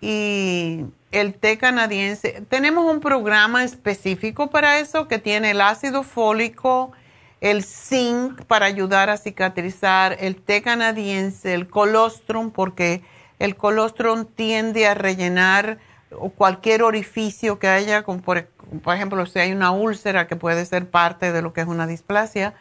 Y 0.00 0.84
el 1.10 1.34
té 1.34 1.58
canadiense, 1.58 2.44
tenemos 2.48 2.88
un 2.88 3.00
programa 3.00 3.64
específico 3.64 4.46
para 4.50 4.78
eso 4.78 5.08
que 5.08 5.18
tiene 5.18 5.50
el 5.50 5.60
ácido 5.60 6.04
fólico, 6.04 6.92
el 7.40 7.64
zinc 7.64 8.44
para 8.44 8.66
ayudar 8.66 9.10
a 9.10 9.16
cicatrizar, 9.16 10.16
el 10.20 10.36
té 10.36 10.62
canadiense, 10.62 11.52
el 11.52 11.68
colostrum, 11.68 12.52
porque 12.52 13.02
el 13.40 13.56
colostrum 13.56 14.24
tiende 14.24 14.86
a 14.86 14.94
rellenar 14.94 15.80
o 16.10 16.30
cualquier 16.30 16.82
orificio 16.82 17.58
que 17.58 17.68
haya, 17.68 18.02
como 18.02 18.22
por, 18.22 18.46
ejemplo, 18.94 19.24
si 19.26 19.38
hay 19.38 19.52
una 19.52 19.70
úlcera 19.70 20.26
que 20.26 20.36
puede 20.36 20.64
ser 20.64 20.88
parte 20.88 21.32
de 21.32 21.42
lo 21.42 21.52
que 21.52 21.60
es 21.60 21.66
una 21.66 21.86
displasia, 21.86 22.54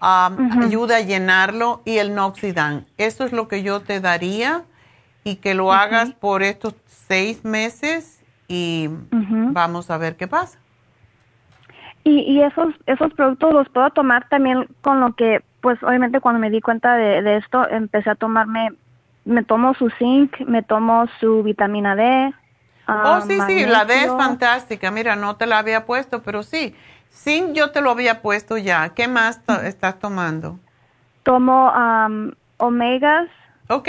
ayuda 0.00 0.98
a 0.98 1.00
llenarlo 1.00 1.82
y 1.84 1.98
el 1.98 2.14
noxidan. 2.14 2.86
Eso 2.98 3.24
es 3.24 3.32
lo 3.32 3.48
que 3.48 3.62
yo 3.62 3.80
te 3.80 4.00
daría 4.00 4.64
y 5.24 5.36
que 5.36 5.54
lo 5.54 5.72
hagas 5.72 6.12
por 6.12 6.42
estos 6.42 6.74
seis 6.86 7.44
meses 7.44 8.22
y 8.48 8.88
vamos 9.10 9.90
a 9.90 9.98
ver 9.98 10.16
qué 10.16 10.28
pasa. 10.28 10.58
Y, 12.04 12.20
y 12.20 12.42
esos, 12.42 12.74
esos 12.84 13.12
productos 13.14 13.54
los 13.54 13.68
puedo 13.70 13.88
tomar 13.90 14.28
también 14.28 14.68
con 14.82 15.00
lo 15.00 15.14
que, 15.14 15.42
pues 15.62 15.82
obviamente 15.82 16.20
cuando 16.20 16.38
me 16.38 16.50
di 16.50 16.60
cuenta 16.60 16.96
de, 16.96 17.36
esto, 17.38 17.66
empecé 17.70 18.10
a 18.10 18.14
tomarme, 18.14 18.72
me 19.24 19.42
tomo 19.42 19.72
su 19.74 19.88
zinc, 19.98 20.38
me 20.40 20.62
tomo 20.62 21.06
su 21.18 21.42
vitamina 21.42 21.96
D. 21.96 22.34
oh, 22.88 23.20
sí, 23.22 23.38
sí, 23.46 23.64
la 23.66 23.84
D 23.84 24.04
es 24.04 24.10
fantástica. 24.10 24.90
Mira, 24.90 25.16
no 25.16 25.36
te 25.36 25.46
la 25.46 25.58
había 25.58 25.84
puesto, 25.86 26.22
pero 26.22 26.42
sí. 26.42 26.74
Zinc 27.12 27.52
yo 27.52 27.70
te 27.70 27.80
lo 27.80 27.90
había 27.90 28.22
puesto 28.22 28.58
ya. 28.58 28.90
¿Qué 28.90 29.08
más 29.08 29.40
estás 29.64 29.98
tomando? 29.98 30.58
Tomo 31.22 31.72
omegas. 32.58 33.28
Ok. 33.68 33.88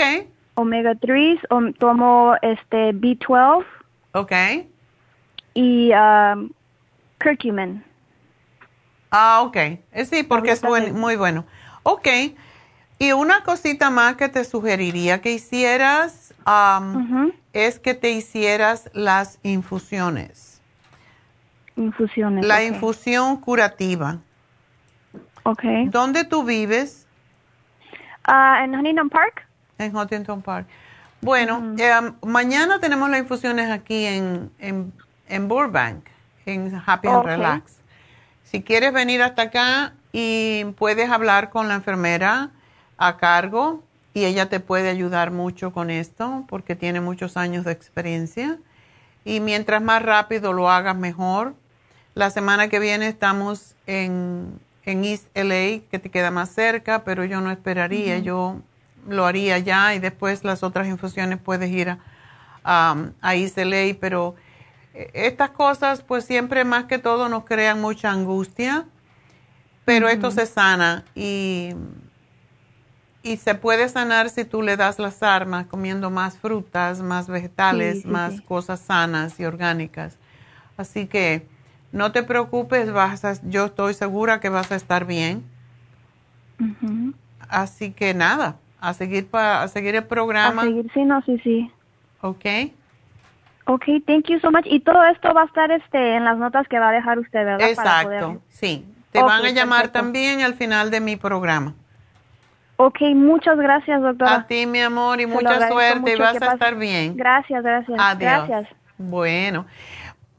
Omega 0.54 0.94
3, 0.94 1.40
tomo 1.78 2.34
este 2.40 2.92
B12. 2.94 3.64
Ok. 4.12 4.32
Y 5.52 5.92
um, 5.92 6.50
curcumin. 7.22 7.84
Ah, 9.10 9.42
ok. 9.42 9.56
Eh, 9.56 10.04
sí, 10.04 10.22
porque 10.22 10.52
es 10.52 10.62
muy 10.92 11.16
bueno. 11.16 11.44
Ok. 11.82 12.08
Y 12.98 13.12
una 13.12 13.42
cosita 13.42 13.90
más 13.90 14.16
que 14.16 14.28
te 14.28 14.44
sugeriría 14.44 15.20
que 15.20 15.32
hicieras 15.32 16.25
es 17.52 17.78
que 17.80 17.94
te 17.94 18.10
hicieras 18.10 18.90
las 18.92 19.38
infusiones. 19.42 20.60
Infusiones. 21.76 22.46
La 22.46 22.62
infusión 22.62 23.38
curativa. 23.38 24.18
Ok. 25.42 25.62
¿Dónde 25.86 26.24
tú 26.24 26.44
vives? 26.44 27.06
Ah, 28.24 28.64
en 28.64 28.74
Huntington 28.74 29.10
Park. 29.10 29.46
En 29.78 29.94
Huntington 29.94 30.42
Park. 30.42 30.66
Bueno, 31.20 31.74
em, 31.78 32.14
mañana 32.24 32.78
tenemos 32.78 33.10
las 33.10 33.20
infusiones 33.20 33.70
aquí 33.70 34.04
en, 34.04 34.50
en, 34.58 35.48
Burbank, 35.48 36.04
en 36.44 36.80
Happy 36.86 37.08
and 37.08 37.24
Relax. 37.24 37.80
Si 38.42 38.62
quieres 38.62 38.92
venir 38.92 39.22
hasta 39.22 39.42
acá 39.42 39.94
y 40.12 40.64
puedes 40.76 41.10
hablar 41.10 41.50
con 41.50 41.68
la 41.68 41.74
enfermera 41.74 42.50
a 42.96 43.16
cargo 43.16 43.82
y 44.16 44.24
ella 44.24 44.48
te 44.48 44.60
puede 44.60 44.88
ayudar 44.88 45.30
mucho 45.30 45.74
con 45.74 45.90
esto 45.90 46.46
porque 46.48 46.74
tiene 46.74 47.02
muchos 47.02 47.36
años 47.36 47.66
de 47.66 47.72
experiencia. 47.72 48.56
Y 49.26 49.40
mientras 49.40 49.82
más 49.82 50.02
rápido 50.02 50.54
lo 50.54 50.70
hagas, 50.70 50.96
mejor. 50.96 51.54
La 52.14 52.30
semana 52.30 52.68
que 52.68 52.78
viene 52.78 53.08
estamos 53.08 53.74
en, 53.86 54.58
en 54.86 55.04
East 55.04 55.26
LA, 55.34 55.82
que 55.90 55.98
te 55.98 56.08
queda 56.08 56.30
más 56.30 56.48
cerca, 56.48 57.04
pero 57.04 57.26
yo 57.26 57.42
no 57.42 57.50
esperaría. 57.50 58.18
Yo 58.18 58.56
lo 59.06 59.26
haría 59.26 59.58
ya 59.58 59.94
y 59.94 59.98
después 59.98 60.44
las 60.44 60.62
otras 60.62 60.86
infusiones 60.86 61.38
puedes 61.38 61.70
ir 61.70 61.90
a, 61.90 61.98
a, 62.64 62.96
a 63.20 63.34
East 63.34 63.58
LA, 63.58 63.98
pero 64.00 64.34
estas 64.94 65.50
cosas 65.50 66.00
pues 66.00 66.24
siempre 66.24 66.64
más 66.64 66.86
que 66.86 66.96
todo 66.96 67.28
nos 67.28 67.44
crean 67.44 67.82
mucha 67.82 68.12
angustia, 68.12 68.86
pero 69.84 70.08
esto 70.08 70.30
se 70.30 70.46
sana 70.46 71.04
y, 71.14 71.74
y 73.26 73.36
se 73.38 73.56
puede 73.56 73.88
sanar 73.88 74.30
si 74.30 74.44
tú 74.44 74.62
le 74.62 74.76
das 74.76 75.00
las 75.00 75.20
armas 75.20 75.66
comiendo 75.66 76.10
más 76.10 76.38
frutas, 76.38 77.02
más 77.02 77.28
vegetales, 77.28 78.06
más 78.06 78.40
cosas 78.40 78.78
sanas 78.78 79.40
y 79.40 79.44
orgánicas. 79.44 80.16
Así 80.76 81.08
que 81.08 81.44
no 81.90 82.12
te 82.12 82.22
preocupes, 82.22 82.92
vas 82.92 83.42
yo 83.48 83.64
estoy 83.64 83.94
segura 83.94 84.38
que 84.38 84.48
vas 84.48 84.70
a 84.70 84.76
estar 84.76 85.06
bien. 85.06 85.42
Así 87.48 87.90
que 87.90 88.14
nada, 88.14 88.58
a 88.80 88.94
seguir, 88.94 89.26
pa, 89.26 89.62
a 89.62 89.68
seguir 89.68 89.96
el 89.96 90.04
programa. 90.04 90.62
A 90.62 90.64
seguir, 90.66 90.88
sí, 90.94 91.02
no, 91.02 91.20
sí, 91.22 91.40
sí. 91.42 91.70
Ok. 92.20 92.44
Ok, 93.64 93.84
thank 94.06 94.26
you 94.28 94.38
so 94.38 94.52
much. 94.52 94.66
Y 94.66 94.78
todo 94.78 95.04
esto 95.06 95.34
va 95.34 95.42
a 95.42 95.46
estar 95.46 95.72
este 95.72 96.14
en 96.14 96.24
las 96.24 96.38
notas 96.38 96.68
que 96.68 96.78
va 96.78 96.90
a 96.90 96.92
dejar 96.92 97.18
usted, 97.18 97.44
¿verdad? 97.44 97.68
Exacto, 97.68 98.40
sí. 98.50 98.86
Te 99.10 99.20
van 99.20 99.44
a 99.44 99.50
llamar 99.50 99.88
también 99.88 100.42
al 100.42 100.54
final 100.54 100.92
de 100.92 101.00
mi 101.00 101.16
programa. 101.16 101.74
Ok, 102.76 103.00
muchas 103.14 103.56
gracias, 103.56 104.02
doctora. 104.02 104.34
A 104.34 104.46
ti, 104.46 104.66
mi 104.66 104.80
amor, 104.80 105.20
y 105.20 105.26
mucha 105.26 105.68
suerte. 105.68 106.12
Y 106.12 106.16
vas 106.16 106.40
a 106.40 106.52
estar 106.52 106.76
bien. 106.76 107.16
Gracias, 107.16 107.62
gracias. 107.62 107.98
Adiós. 107.98 108.20
Gracias. 108.20 108.68
Bueno, 108.98 109.66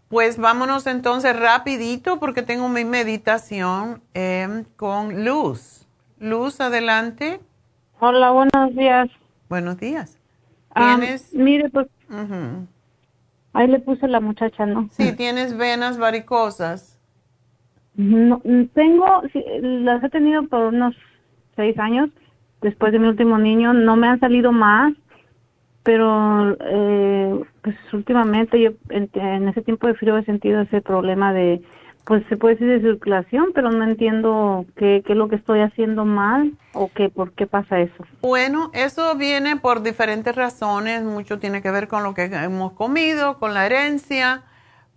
pues 0.08 0.38
vámonos 0.38 0.88
entonces 0.88 1.38
rapidito 1.40 2.20
porque 2.20 2.44
tengo 2.44 2.70
mi 2.70 2.86
meditación 2.86 4.02
em, 4.14 4.66
con 4.76 5.26
Luz. 5.26 5.88
Luz, 6.20 6.62
adelante. 6.62 7.40
Hola, 8.00 8.32
buenos 8.32 8.76
días. 8.76 9.10
Buenos 9.50 9.78
días. 9.78 10.20
¿Tienes? 10.76 11.34
mire, 11.34 11.70
pues... 11.70 11.88
Ahí 13.54 13.68
le 13.68 13.80
puse 13.80 14.08
la 14.08 14.20
muchacha, 14.20 14.68
¿no? 14.68 14.88
Sí, 14.92 15.16
tienes 15.16 15.58
venas 15.58 15.98
varicosas. 15.98 17.00
No, 17.96 18.40
tengo, 18.76 19.24
las 19.34 20.04
he 20.04 20.10
tenido 20.10 20.48
por 20.48 20.66
unos 20.66 20.96
seis 21.56 21.78
años 21.80 22.12
después 22.62 22.92
de 22.92 23.00
mi 23.00 23.08
último 23.08 23.38
niño. 23.38 23.74
No 23.74 23.96
me 23.96 24.08
han 24.08 24.20
salido 24.20 24.52
más, 24.52 24.94
pero 25.84 26.58
eh, 26.60 27.42
pues 27.62 27.76
últimamente 27.94 28.60
yo 28.62 28.72
en, 28.90 29.10
en, 29.14 29.48
ese 29.48 29.62
tiempo 29.62 29.88
de 29.88 29.96
frío 29.96 30.18
he 30.18 30.26
sentido 30.26 30.62
ese 30.62 30.82
problema 30.82 31.34
de 31.34 31.62
pues 32.04 32.24
se 32.30 32.38
puede 32.38 32.56
decir 32.56 32.70
de 32.70 32.90
circulación, 32.90 33.48
pero 33.54 33.70
no 33.70 33.84
entiendo 33.84 34.66
qué, 34.78 35.04
qué, 35.06 35.12
es 35.12 35.18
lo 35.18 35.28
que 35.28 35.36
estoy 35.36 35.60
haciendo 35.60 36.06
mal 36.06 36.54
o 36.74 36.90
qué, 36.96 37.10
por 37.10 37.34
qué 37.34 37.48
pasa 37.48 37.82
eso. 37.82 38.06
Bueno, 38.22 38.72
eso 38.74 39.14
viene 39.16 39.58
por 39.58 39.84
diferentes 39.84 40.34
razones, 40.34 41.04
mucho 41.04 41.38
tiene 41.38 41.62
que 41.62 41.70
ver 41.70 41.90
con 41.90 42.04
lo 42.04 42.14
que 42.14 42.24
hemos 42.24 42.72
comido, 42.74 43.40
con 43.40 43.54
la 43.54 43.66
herencia, 43.66 44.44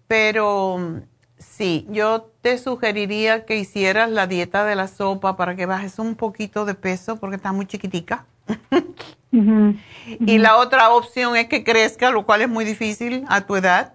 pero 0.06 1.02
sí, 1.40 1.86
yo 1.90 2.30
te 2.42 2.58
sugeriría 2.58 3.44
que 3.44 3.56
hicieras 3.56 4.10
la 4.10 4.26
dieta 4.26 4.64
de 4.64 4.76
la 4.76 4.86
sopa 4.86 5.36
para 5.36 5.56
que 5.56 5.66
bajes 5.66 5.98
un 5.98 6.14
poquito 6.14 6.64
de 6.64 6.74
peso 6.74 7.16
porque 7.16 7.36
está 7.36 7.52
muy 7.52 7.66
chiquitica. 7.66 8.24
Y 9.32 10.38
la 10.38 10.56
otra 10.56 10.90
opción 10.90 11.36
es 11.36 11.46
que 11.46 11.62
crezca, 11.62 12.10
lo 12.10 12.26
cual 12.26 12.42
es 12.42 12.48
muy 12.48 12.64
difícil 12.64 13.24
a 13.28 13.42
tu 13.42 13.54
edad. 13.54 13.92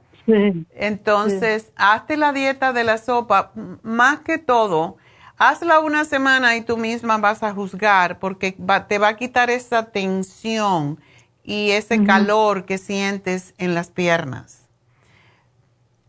Entonces, 0.73 1.71
hazte 1.75 2.17
la 2.17 2.31
dieta 2.31 2.73
de 2.73 2.83
la 2.83 2.97
sopa, 2.97 3.51
más 3.83 4.21
que 4.21 4.37
todo, 4.37 4.97
hazla 5.37 5.79
una 5.79 6.05
semana 6.05 6.55
y 6.55 6.61
tú 6.61 6.77
misma 6.77 7.17
vas 7.17 7.43
a 7.43 7.53
juzgar 7.53 8.17
porque 8.19 8.55
te 8.87 8.97
va 8.97 9.09
a 9.09 9.17
quitar 9.17 9.49
esa 9.49 9.91
tensión 9.91 10.99
y 11.43 11.71
ese 11.71 12.03
calor 12.03 12.65
que 12.65 12.77
sientes 12.77 13.53
en 13.57 13.75
las 13.75 13.91
piernas. 13.91 14.64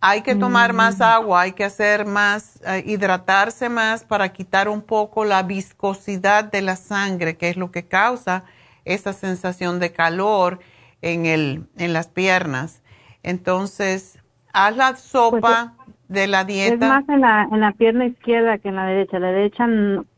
Hay 0.08 0.22
que 0.22 0.36
tomar 0.36 0.72
más 0.72 1.00
agua, 1.00 1.40
hay 1.40 1.52
que 1.52 1.64
hacer 1.64 2.06
más, 2.06 2.60
eh, 2.64 2.84
hidratarse 2.86 3.68
más 3.68 4.04
para 4.04 4.28
quitar 4.28 4.68
un 4.68 4.80
poco 4.80 5.24
la 5.24 5.42
viscosidad 5.42 6.44
de 6.44 6.62
la 6.62 6.76
sangre, 6.76 7.36
que 7.36 7.48
es 7.48 7.56
lo 7.56 7.72
que 7.72 7.88
causa 7.88 8.44
esa 8.84 9.12
sensación 9.12 9.80
de 9.80 9.90
calor 9.90 10.60
en, 11.02 11.26
el, 11.26 11.66
en 11.76 11.92
las 11.92 12.06
piernas. 12.06 12.84
Entonces, 13.24 14.20
haz 14.52 14.76
la 14.76 14.94
sopa 14.94 15.74
pues 15.76 15.96
de 16.08 16.28
la 16.28 16.44
dieta. 16.44 16.74
Es 16.74 16.80
más 16.80 17.08
en 17.08 17.20
la, 17.22 17.48
en 17.50 17.58
la 17.58 17.72
pierna 17.72 18.06
izquierda 18.06 18.58
que 18.58 18.68
en 18.68 18.76
la 18.76 18.86
derecha. 18.86 19.18
La 19.18 19.32
derecha 19.32 19.66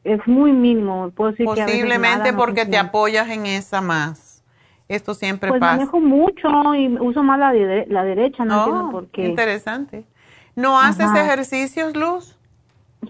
es 0.05 0.21
muy 0.27 0.53
mínimo. 0.53 1.11
Puedo 1.13 1.31
decir 1.31 1.47
Posiblemente 1.47 2.35
porque 2.35 2.67
te 2.67 2.77
apoyas 2.77 3.31
en 3.31 3.47
esa 3.47 3.81
más. 3.81 4.28
Esto 4.89 5.15
siempre 5.15 5.51
pues 5.51 5.61
pasa. 5.61 5.77
manejo 5.77 6.01
mucho 6.01 6.75
y 6.75 6.89
uso 6.99 7.23
más 7.23 7.39
la, 7.39 7.53
la 7.53 8.05
derecha, 8.05 8.45
no 8.45 8.59
entiendo 8.59 8.89
oh, 8.89 8.91
por 8.91 9.07
qué. 9.09 9.27
Interesante. 9.27 10.05
¿No 10.57 10.81
haces 10.81 11.15
ejercicios, 11.15 11.95
Luz? 11.95 12.37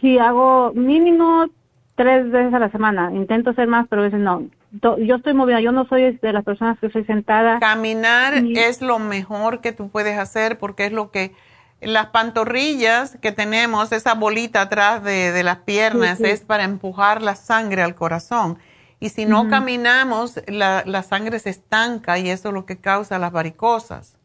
Sí, 0.00 0.18
hago 0.18 0.72
mínimo 0.74 1.46
tres 1.94 2.30
veces 2.30 2.52
a 2.52 2.59
la 2.59 2.70
semana. 2.70 3.12
Intento 3.14 3.50
hacer 3.50 3.68
más, 3.68 3.86
pero 3.88 4.02
a 4.02 4.05
veces 4.06 4.20
no 4.20 4.42
yo 4.72 5.16
estoy 5.16 5.34
movida, 5.34 5.60
yo 5.60 5.72
no 5.72 5.86
soy 5.86 6.18
de 6.18 6.32
las 6.32 6.44
personas 6.44 6.78
que 6.78 6.90
soy 6.90 7.05
sentada. 7.05 7.59
Caminar 7.59 8.34
es 8.34 8.82
lo 8.82 8.98
mejor 8.98 9.60
que 9.60 9.72
tú 9.72 9.88
puedes 9.88 10.18
hacer 10.18 10.59
porque 10.59 10.86
es 10.86 10.92
lo 10.92 11.10
que 11.10 11.34
las 11.80 12.06
pantorrillas 12.06 13.16
que 13.22 13.32
tenemos, 13.32 13.92
esa 13.92 14.14
bolita 14.14 14.62
atrás 14.62 15.02
de, 15.02 15.42
las 15.42 15.59
piernas, 15.59 16.20
es 16.20 16.40
para 16.42 16.64
empujar 16.64 17.22
la 17.22 17.34
sangre 17.34 17.82
al 17.82 17.94
corazón. 17.94 18.59
Y 19.00 19.10
si 19.10 19.26
no 19.26 19.48
caminamos, 19.48 20.40
la, 20.48 20.82
la, 20.84 21.02
sangre 21.02 21.38
se 21.38 21.50
estanca 21.50 22.18
y 22.18 22.30
eso 22.30 22.48
es 22.48 22.54
lo 22.54 22.66
que 22.66 22.78
causa 22.78 23.18
las 23.18 23.30
varicosas. 23.30 24.16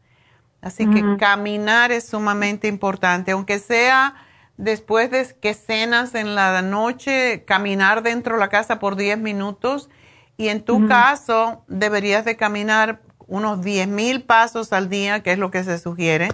Así 0.60 0.88
que 0.88 1.16
caminar 1.18 1.92
es 1.92 2.08
sumamente 2.08 2.66
importante, 2.68 3.32
aunque 3.32 3.58
sea 3.58 4.14
después 4.56 5.10
de 5.10 5.36
que 5.40 5.54
cenas 5.54 6.14
en 6.14 6.34
la 6.34 6.62
noche, 6.62 7.44
caminar 7.44 8.02
dentro 8.02 8.34
de 8.34 8.40
la 8.40 8.48
casa 8.48 8.78
por 8.78 8.96
10 8.96 9.18
minutos. 9.18 9.90
Y 10.36 10.48
en 10.48 10.64
tu 10.64 10.88
caso, 10.88 11.62
deberías 11.68 12.24
de 12.24 12.36
caminar 12.36 13.02
unos 13.26 13.62
10 13.62 13.88
mil 13.88 14.22
pasos 14.22 14.72
al 14.72 14.88
día, 14.88 15.22
que 15.22 15.32
es 15.32 15.38
lo 15.38 15.50
que 15.50 15.62
se 15.64 15.78
sugiere, 15.78 16.28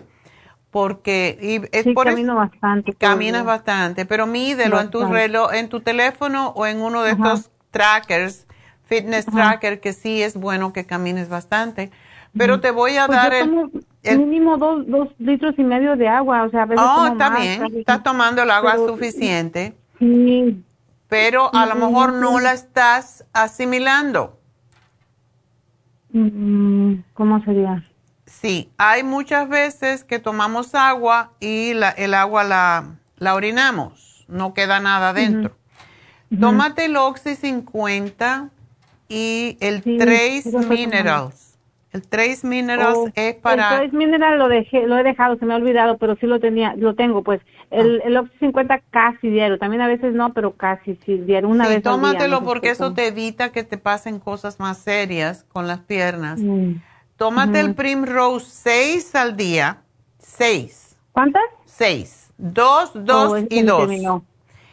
porque 0.70 1.38
y 1.40 1.76
es 1.76 1.84
sí, 1.84 1.94
camino 1.94 2.36
bastante. 2.36 2.94
Caminas 2.94 3.44
bastante, 3.44 4.06
pero 4.06 4.26
mídelo 4.26 4.80
en 4.80 4.90
tu 4.90 5.04
reloj, 5.04 5.52
en 5.52 5.68
tu 5.68 5.80
teléfono 5.80 6.50
o 6.56 6.66
en 6.66 6.80
uno 6.80 7.02
de 7.02 7.12
estos 7.12 7.50
trackers, 7.70 8.46
fitness 8.84 9.26
tracker, 9.26 9.80
que 9.80 9.92
sí 9.92 10.22
es 10.22 10.36
bueno 10.36 10.72
que 10.72 10.84
camines 10.84 11.28
bastante. 11.28 11.90
Pero 12.36 12.60
te 12.60 12.70
voy 12.70 12.96
a 12.96 13.06
pues 13.06 13.18
dar 13.18 13.34
el... 13.34 14.18
mínimo 14.18 14.56
dos, 14.56 14.86
dos 14.86 15.08
litros 15.18 15.54
y 15.58 15.62
medio 15.64 15.96
de 15.96 16.08
agua, 16.08 16.44
o 16.44 16.50
sea, 16.50 16.62
a 16.62 16.66
veces 16.66 16.84
Oh, 16.86 17.06
está 17.06 17.30
bien, 17.38 17.64
estás 17.76 18.02
tomando 18.02 18.42
el 18.42 18.50
agua 18.50 18.76
suficiente. 18.76 19.74
Sí. 19.98 20.62
Pero 21.08 21.52
a 21.52 21.66
lo 21.66 21.74
mejor 21.74 22.12
no 22.12 22.38
la 22.38 22.52
estás 22.52 23.24
asimilando. 23.32 24.38
Mm, 26.12 26.94
¿Cómo 27.14 27.42
sería? 27.44 27.84
Sí, 28.26 28.70
hay 28.78 29.02
muchas 29.02 29.48
veces 29.48 30.04
que 30.04 30.20
tomamos 30.20 30.74
agua 30.76 31.32
y 31.40 31.74
la, 31.74 31.90
el 31.90 32.14
agua 32.14 32.44
la, 32.44 32.96
la 33.16 33.34
orinamos, 33.34 34.24
no 34.28 34.54
queda 34.54 34.78
nada 34.78 35.12
dentro. 35.12 35.56
Tómate 36.38 36.84
el 36.86 36.96
Oxy 36.96 37.34
50 37.34 38.50
y 39.08 39.56
el 39.60 39.82
Trace 39.82 40.50
Minerals. 40.68 41.58
El 41.92 42.06
Trace 42.06 42.46
Minerals 42.46 42.96
Oh, 42.96 43.08
es 43.16 43.34
para... 43.34 43.82
El 43.82 43.90
Trace 43.90 43.96
Mineral 43.96 44.38
lo 44.38 44.48
dejé, 44.48 44.86
lo 44.86 44.96
he 44.96 45.02
dejado, 45.02 45.36
se 45.38 45.44
me 45.44 45.54
ha 45.54 45.56
olvidado, 45.56 45.98
pero 45.98 46.14
sí 46.16 46.26
lo 46.26 46.38
tenía, 46.38 46.74
lo 46.76 46.94
tengo, 46.94 47.22
pues. 47.24 47.40
El, 47.70 48.00
el 48.04 48.16
Oxy 48.16 48.36
50 48.38 48.80
casi 48.90 49.28
diario, 49.28 49.58
también 49.58 49.82
a 49.82 49.88
veces 49.88 50.14
no, 50.14 50.32
pero 50.32 50.52
casi 50.52 50.96
sí 51.04 51.16
diario, 51.18 51.48
una 51.48 51.64
sí, 51.64 51.74
vez 51.74 51.86
al 51.86 52.00
día, 52.00 52.20
tómatelo 52.22 52.40
no 52.40 52.46
porque 52.46 52.70
eso 52.70 52.94
te 52.94 53.08
evita 53.08 53.50
que 53.50 53.64
te 53.64 53.76
pasen 53.78 54.20
cosas 54.20 54.60
más 54.60 54.78
serias 54.78 55.44
con 55.52 55.66
las 55.66 55.80
piernas. 55.80 56.38
Mm. 56.40 56.74
Tómate 57.16 57.60
el 57.60 57.66
Ujú. 57.66 57.74
Primrose 57.74 58.46
6 58.50 59.14
al 59.16 59.36
día. 59.36 59.82
6. 60.18 60.96
¿Cuántas? 61.12 61.42
6. 61.66 62.32
Dos, 62.38 62.92
dos 62.94 63.32
Oh, 63.32 63.36
ese 63.36 63.48
y 63.50 63.56
se 63.58 63.62
me 63.64 63.70
dos. 63.70 63.78
terminó. 63.80 64.24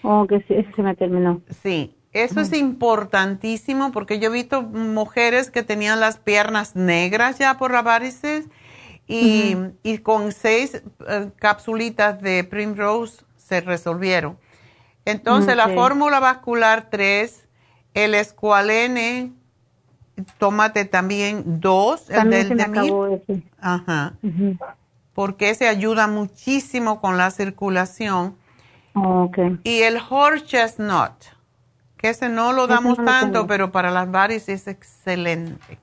Oh, 0.10 0.26
que 0.26 0.40
sí, 0.48 0.54
ese 0.54 0.72
se 0.74 0.82
me 0.84 0.96
terminó. 0.96 1.42
Sí, 1.62 1.94
eso 2.14 2.40
es 2.40 2.54
importantísimo 2.54 3.92
porque 3.92 4.20
yo 4.20 4.30
he 4.30 4.34
visto 4.34 4.62
mujeres 4.62 5.52
que 5.52 5.64
tenían 5.64 6.00
las 6.00 6.18
piernas 6.18 6.78
negras 6.78 7.38
ya 7.40 7.58
por 7.58 7.72
la 7.72 7.82
varices 7.82 8.46
y, 9.06 9.58
y 9.84 9.98
con 9.98 10.32
seis 10.32 10.82
eh, 11.08 11.30
capsulitas 11.36 12.22
de 12.22 12.46
Primrose 12.46 13.26
se 13.36 13.60
resolvieron. 13.60 14.38
Entonces, 15.04 15.58
la 15.58 15.68
fórmula 15.70 16.22
vascular 16.22 16.88
3, 16.90 17.46
el 17.94 18.16
escualene, 18.16 19.34
tómate 20.38 20.86
también 20.86 21.60
dos, 21.60 22.10
el 22.10 22.16
También 22.16 22.48
del 22.48 22.48
se 22.48 22.56
me 22.56 22.64
Demir. 22.64 22.80
acabó 22.92 23.08
ese. 23.08 23.44
Ajá. 23.60 24.14
Porque 25.14 25.50
ese 25.50 25.68
ayuda 25.68 26.08
muchísimo 26.08 27.02
con 27.02 27.18
la 27.18 27.30
circulación. 27.32 28.36
Oh, 28.98 29.26
ok. 29.26 29.38
Y 29.64 29.82
el 29.82 29.98
horse 30.10 30.45
chestnut, 30.45 31.11
que 31.98 32.10
ese 32.10 32.30
no 32.30 32.52
lo 32.52 32.65
damos 32.65 32.98
no 32.98 33.06
tanto, 33.06 33.45
pero 33.45 33.72
para 33.72 33.91
las 33.91 34.10
varices 34.10 34.61
es 34.61 34.68
excelente. 34.68 35.78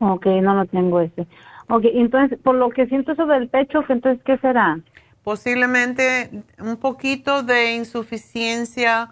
Ok, 0.00 0.26
no 0.26 0.54
lo 0.54 0.66
tengo 0.66 1.00
ese. 1.00 1.26
Ok, 1.68 1.84
entonces, 1.84 2.38
por 2.42 2.56
lo 2.56 2.70
que 2.70 2.86
siento 2.86 3.12
eso 3.12 3.26
del 3.26 3.48
pecho, 3.48 3.84
entonces, 3.88 4.22
¿qué 4.24 4.36
será? 4.38 4.80
Posiblemente 5.22 6.42
un 6.58 6.76
poquito 6.76 7.42
de 7.42 7.74
insuficiencia. 7.74 9.10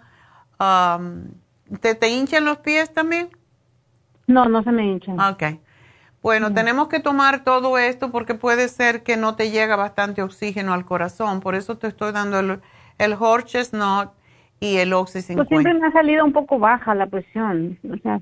um, 0.59 1.29
¿te, 1.79 1.95
¿Te 1.95 2.09
hinchan 2.09 2.43
los 2.43 2.57
pies 2.57 2.93
también? 2.93 3.29
No, 4.27 4.45
no 4.45 4.61
se 4.63 4.71
me 4.71 4.85
hinchan. 4.85 5.19
Ok. 5.19 5.43
Bueno, 6.21 6.53
tenemos 6.53 6.87
que 6.87 7.01
tomar 7.01 7.43
todo 7.43 7.77
esto 7.77 8.09
porque 8.09 8.33
puede 8.33 8.69
ser 8.69 9.03
que 9.03 9.17
no 9.17 9.35
te 9.35 9.51
llega 9.51 9.75
bastante 9.75 10.21
oxígeno 10.21 10.73
al 10.73 10.85
corazón. 10.85 11.41
Por 11.41 11.53
eso 11.53 11.77
te 11.77 11.87
estoy 11.87 12.13
dando 12.13 12.39
el, 12.39 12.61
el 12.97 13.15
horse 13.19 13.47
chestnut 13.47 14.09
y 14.59 14.77
el 14.77 14.93
Oxy 14.93 15.13
Pues 15.13 15.25
50. 15.25 15.49
siempre 15.49 15.73
me 15.73 15.87
ha 15.87 15.91
salido 15.91 16.23
un 16.25 16.31
poco 16.33 16.57
baja 16.59 16.95
la 16.95 17.07
presión, 17.07 17.77
o 17.91 17.97
sea, 17.97 18.21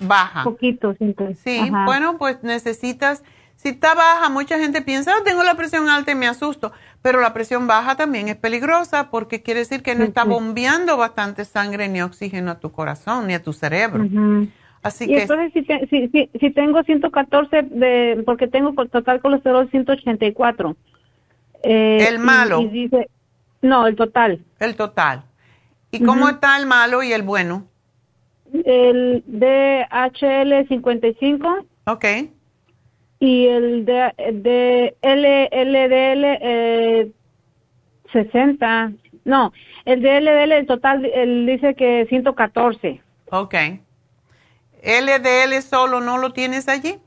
Baja. 0.00 0.44
poquito 0.44 0.94
siempre. 0.94 1.34
Sí, 1.34 1.58
Ajá. 1.58 1.84
bueno, 1.84 2.16
pues 2.16 2.42
necesitas, 2.44 3.24
si 3.56 3.70
está 3.70 3.94
baja, 3.94 4.28
mucha 4.28 4.56
gente 4.58 4.82
piensa, 4.82 5.10
"Ah, 5.12 5.22
tengo 5.24 5.42
la 5.42 5.54
presión 5.56 5.88
alta 5.88 6.12
y 6.12 6.14
me 6.14 6.28
asusto, 6.28 6.70
pero 7.02 7.20
la 7.20 7.32
presión 7.34 7.66
baja 7.66 7.96
también 7.96 8.28
es 8.28 8.36
peligrosa 8.36 9.10
porque 9.10 9.42
quiere 9.42 9.60
decir 9.60 9.82
que 9.82 9.94
no 9.96 10.02
Sí, 10.04 10.08
está 10.10 10.22
sí. 10.22 10.28
bombeando 10.28 10.96
bastante 10.96 11.44
sangre 11.44 11.88
ni 11.88 12.00
oxígeno 12.02 12.52
a 12.52 12.60
tu 12.60 12.70
corazón 12.70 13.26
ni 13.26 13.34
a 13.34 13.42
tu 13.42 13.52
cerebro. 13.52 14.04
Ujú. 14.04 14.46
Así 14.82 15.04
y 15.04 15.08
que 15.08 15.22
entonces 15.22 15.52
si, 15.52 15.62
te- 15.62 15.86
si, 15.88 16.08
si, 16.08 16.30
si 16.38 16.50
tengo 16.52 16.82
114 16.84 17.62
de, 17.62 18.22
porque 18.24 18.46
tengo 18.46 18.72
total 18.86 19.20
colesterol 19.20 19.68
184. 19.70 20.76
Eh, 21.62 22.06
¿El 22.08 22.14
y- 22.14 22.18
malo? 22.18 22.60
y 22.60 22.68
dice, 22.68 23.10
no, 23.62 23.86
el 23.86 23.96
total. 23.96 24.44
el 24.58 24.76
total. 24.76 25.24
¿Y 25.90 26.02
cómo 26.04 26.28
está 26.28 26.56
el 26.58 26.66
malo 26.66 27.02
y 27.02 27.12
el 27.12 27.22
bueno? 27.22 27.66
El 28.64 29.22
DHL 29.26 30.66
55 30.68 31.66
Ok. 31.86 32.04
y 33.18 33.46
el 33.46 33.84
de, 33.84 34.12
de 34.32 34.96
eh, 36.42 37.10
60. 38.12 38.92
No, 39.24 39.52
el 39.84 40.00
de 40.02 40.20
LDL 40.20 40.52
el 40.52 40.66
total 40.66 41.04
él 41.04 41.46
dice 41.46 41.74
que 41.74 42.06
114. 42.08 43.00
Ok. 43.30 43.54
LDL 44.82 45.60
solo 45.62 46.00
no 46.00 46.18
lo 46.18 46.32
tienes 46.32 46.68
allí? 46.68 46.98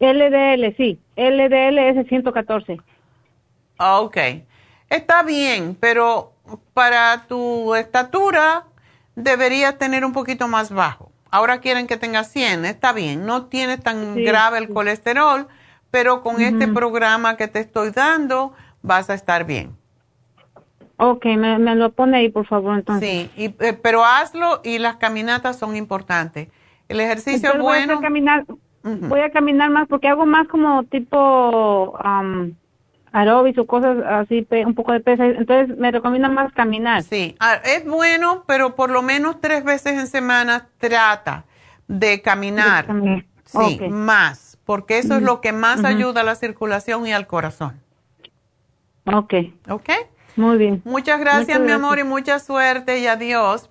LDL, 0.00 0.76
sí. 0.76 0.98
LDL 1.16 1.78
es 1.78 1.96
el 1.96 2.08
114. 2.08 2.78
Ah, 3.78 4.00
Ok. 4.00 4.16
Está 4.90 5.22
bien, 5.22 5.76
pero 5.78 6.32
para 6.74 7.26
tu 7.26 7.74
estatura 7.74 8.64
deberías 9.14 9.78
tener 9.78 10.04
un 10.04 10.12
poquito 10.12 10.48
más 10.48 10.70
bajo. 10.70 11.12
Ahora 11.30 11.60
quieren 11.60 11.86
que 11.86 11.96
tengas 11.98 12.30
100, 12.32 12.64
está 12.64 12.92
bien. 12.92 13.26
No 13.26 13.46
tienes 13.46 13.82
tan 13.82 14.14
Sí, 14.14 14.22
grave 14.22 14.58
el 14.58 14.70
colesterol, 14.70 15.46
pero 15.90 16.22
con 16.22 16.40
este 16.40 16.68
programa 16.68 17.36
que 17.36 17.48
te 17.48 17.60
estoy 17.60 17.90
dando 17.90 18.54
vas 18.82 19.10
a 19.10 19.14
estar 19.14 19.44
bien. 19.44 19.76
Ok, 20.96 21.24
me, 21.26 21.58
me 21.58 21.74
lo 21.76 21.92
pone 21.92 22.18
ahí, 22.18 22.28
por 22.28 22.46
favor, 22.46 22.76
entonces. 22.76 23.08
Sí, 23.08 23.30
y, 23.36 23.44
eh, 23.64 23.72
pero 23.74 24.04
hazlo 24.04 24.60
y 24.64 24.78
las 24.78 24.96
caminatas 24.96 25.58
son 25.58 25.76
importantes. 25.76 26.48
El 26.88 27.00
ejercicio 27.00 27.52
Entonces 27.52 27.60
voy 27.60 27.78
a 27.78 27.86
bueno. 27.86 28.00
caminar, 28.00 28.44
voy 28.82 29.20
a 29.20 29.30
caminar 29.30 29.70
más 29.70 29.86
porque 29.88 30.08
hago 30.08 30.26
más 30.26 30.48
como 30.48 30.84
tipo 30.84 31.98
um, 32.04 32.52
aeróbics 33.12 33.58
o 33.58 33.66
cosas 33.66 33.98
así, 34.06 34.46
un 34.64 34.74
poco 34.74 34.92
de 34.92 35.00
pesa. 35.00 35.26
Entonces 35.26 35.76
me 35.76 35.90
recomienda 35.90 36.28
más 36.28 36.52
caminar. 36.52 37.02
Sí, 37.02 37.36
ah, 37.40 37.60
es 37.64 37.84
bueno, 37.86 38.44
pero 38.46 38.74
por 38.74 38.90
lo 38.90 39.02
menos 39.02 39.40
tres 39.40 39.64
veces 39.64 39.98
en 39.98 40.06
semana 40.06 40.68
trata 40.78 41.44
de 41.86 42.20
caminar. 42.22 42.82
De 42.82 42.86
caminar. 42.86 43.24
Sí, 43.44 43.80
más, 43.88 44.58
porque 44.64 44.98
eso 44.98 45.16
es 45.16 45.22
lo 45.22 45.40
que 45.40 45.52
más 45.52 45.84
ayuda 45.84 46.20
a 46.20 46.24
la 46.24 46.34
circulación 46.34 47.06
y 47.06 47.12
al 47.12 47.26
corazón. 47.26 47.80
Ok, 49.06 49.34
¿Ok? 49.70 49.88
muy 50.36 50.58
bien. 50.58 50.82
Muchas 50.84 51.18
gracias, 51.18 51.46
Muchas 51.46 51.60
mi 51.60 51.66
gracias. 51.68 51.84
amor, 51.84 51.98
y 51.98 52.04
mucha 52.04 52.38
suerte 52.38 52.98
y 52.98 53.06
adiós. 53.06 53.70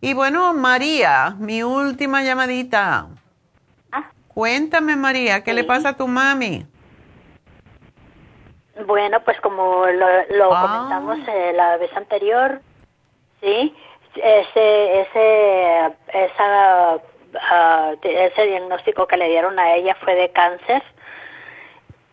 Y 0.00 0.14
bueno, 0.14 0.54
María, 0.54 1.34
mi 1.40 1.64
última 1.64 2.22
llamadita. 2.22 3.08
Cuéntame, 4.28 4.94
María, 4.94 5.42
¿qué 5.42 5.52
le 5.52 5.64
pasa 5.64 5.90
a 5.90 5.96
tu 5.96 6.06
mami? 6.06 6.64
Bueno, 8.86 9.20
pues 9.20 9.40
como 9.40 9.86
lo, 9.86 10.06
lo 10.36 10.54
Ah. 10.54 10.62
comentamos 10.62 11.28
eh, 11.28 11.52
la 11.54 11.76
vez 11.78 11.94
anterior, 11.96 12.60
sí, 13.40 13.74
ese 14.14 15.00
ese 15.02 15.92
esa 16.12 16.98
de- 18.02 18.26
ese 18.26 18.46
diagnóstico 18.46 19.06
que 19.06 19.16
le 19.16 19.28
dieron 19.28 19.58
a 19.58 19.74
ella 19.74 19.94
fue 20.02 20.14
de 20.14 20.30
cáncer 20.30 20.82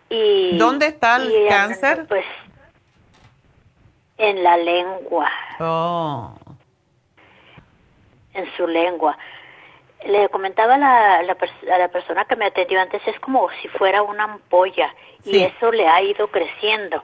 y 0.09 0.57
¿Dónde 0.57 0.87
está 0.87 1.15
el 1.17 1.31
y 1.31 1.47
cáncer? 1.47 2.05
Pues 2.07 2.25
en 4.17 4.43
la 4.43 4.57
lengua, 4.57 5.29
Oh, 5.59 6.33
en 8.33 8.45
su 8.57 8.67
lengua. 8.67 9.17
Le 10.03 10.29
comentaba 10.29 10.75
a 10.75 10.77
la, 10.77 11.23
la 11.23 11.35
pers- 11.37 11.69
a 11.71 11.77
la 11.77 11.87
persona 11.87 12.25
que 12.25 12.35
me 12.35 12.45
atendió 12.45 12.79
antes, 12.79 13.01
es 13.07 13.19
como 13.19 13.49
si 13.61 13.67
fuera 13.69 14.01
una 14.03 14.25
ampolla 14.25 14.93
y 15.23 15.31
Sí. 15.31 15.43
eso 15.43 15.71
le 15.71 15.87
ha 15.87 16.01
ido 16.01 16.27
creciendo. 16.27 17.03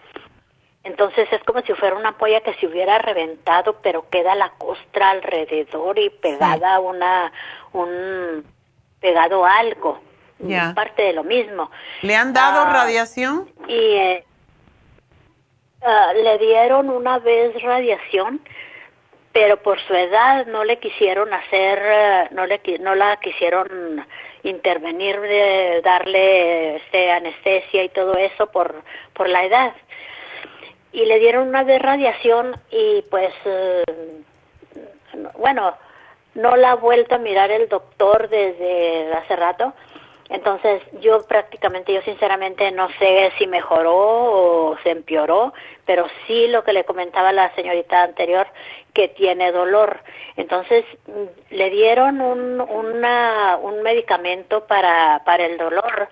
Entonces 0.84 1.28
es 1.32 1.44
como 1.44 1.62
si 1.62 1.74
fuera 1.74 1.96
una 1.96 2.10
ampolla 2.10 2.42
que 2.42 2.54
se 2.56 2.68
hubiera 2.68 2.98
reventado, 3.00 3.78
pero 3.82 4.10
queda 4.10 4.36
la 4.36 4.50
costra 4.58 5.12
alrededor 5.12 5.98
y 6.00 6.10
pegada 6.10 6.80
una, 6.80 7.32
un, 7.74 8.46
pegado 9.00 9.46
algo, 9.46 10.00
Ya. 10.40 10.74
parte 10.76 11.02
de 11.04 11.14
lo 11.14 11.24
mismo. 11.24 11.70
¿le 12.02 12.16
han 12.16 12.34
dado 12.34 12.62
Ah, 12.62 12.74
radiación? 12.74 13.50
Y 13.68 13.74
eh, 13.74 14.26
ah, 15.84 16.14
le 16.14 16.38
dieron 16.40 16.90
una 16.90 17.20
vez 17.20 17.60
radiación, 17.62 18.42
pero 19.34 19.58
por 19.58 19.80
su 19.82 19.94
edad 19.94 20.46
no 20.48 20.64
le 20.64 20.80
quisieron 20.80 21.34
hacer, 21.34 21.80
eh, 21.82 22.28
no 22.32 22.46
le 22.46 22.60
no 22.80 22.96
la 22.96 23.18
quisieron 23.18 24.06
intervenir, 24.44 25.20
de 25.20 25.82
darle 25.84 26.78
este, 26.78 27.12
anestesia 27.12 27.84
y 27.84 27.90
todo 27.90 28.16
eso 28.16 28.48
por 28.48 28.82
por 29.14 29.30
la 29.30 29.46
edad. 29.46 29.74
Y 30.92 31.06
le 31.06 31.20
dieron 31.20 31.48
una 31.48 31.64
vez 31.64 31.82
radiación 31.82 32.60
y 32.70 33.04
pues 33.10 33.34
eh, 33.46 33.84
no- 35.16 35.32
bueno, 35.38 35.78
no 36.34 36.56
la 36.56 36.72
ha 36.72 36.76
vuelto 36.76 37.16
a 37.16 37.20
mirar 37.20 37.52
el 37.52 37.70
doctor 37.70 38.28
desde 38.30 39.14
hace 39.14 39.36
rato 39.36 39.74
Entonces, 40.32 40.82
yo 41.02 41.26
prácticamente, 41.28 41.94
yo 41.94 42.02
sinceramente 42.04 42.72
no 42.72 42.88
sé 43.00 43.34
si 43.38 43.48
mejoró 43.48 43.94
o 43.94 44.78
se 44.82 44.92
empeoró, 44.92 45.54
pero 45.86 46.08
sí 46.26 46.48
lo 46.48 46.64
que 46.64 46.72
le 46.72 46.86
comentaba 46.86 47.34
la 47.34 47.54
señorita 47.54 48.02
anterior, 48.02 48.48
que 48.94 49.10
tiene 49.10 49.52
dolor. 49.52 50.00
Entonces, 50.38 50.86
mm, 51.06 51.54
le 51.54 51.70
dieron 51.70 52.22
un, 52.22 52.62
una, 52.62 53.58
un 53.62 53.82
medicamento 53.82 54.66
para, 54.68 55.22
para 55.26 55.46
el 55.46 55.58
dolor, 55.58 56.08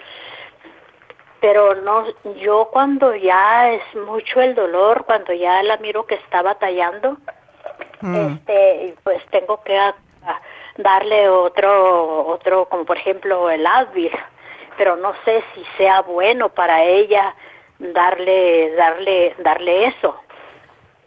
pero 1.39 1.75
no, 1.75 2.03
yo 2.41 2.69
cuando 2.73 3.15
ya 3.15 3.71
es 3.71 3.95
mucho 3.95 4.41
el 4.41 4.53
dolor, 4.53 5.05
cuando 5.05 5.31
ya 5.31 5.63
la 5.63 5.77
miro 5.77 6.05
que 6.05 6.15
está 6.15 6.41
batallando, 6.41 7.17
mm. 8.01 8.15
este, 8.15 8.95
pues 9.01 9.25
tengo 9.27 9.63
que 9.63 9.79
darle 10.79 11.29
otro, 11.29 12.25
otro, 12.27 12.67
como 12.69 12.85
por 12.85 12.97
ejemplo 12.97 13.49
el 13.49 13.65
Advil, 13.67 14.11
pero 14.77 14.95
no 14.95 15.13
sé 15.25 15.43
si 15.53 15.63
sea 15.77 16.01
bueno 16.01 16.49
para 16.49 16.83
ella 16.83 17.35
darle, 17.79 18.73
darle, 18.75 19.35
darle 19.39 19.87
eso. 19.87 20.15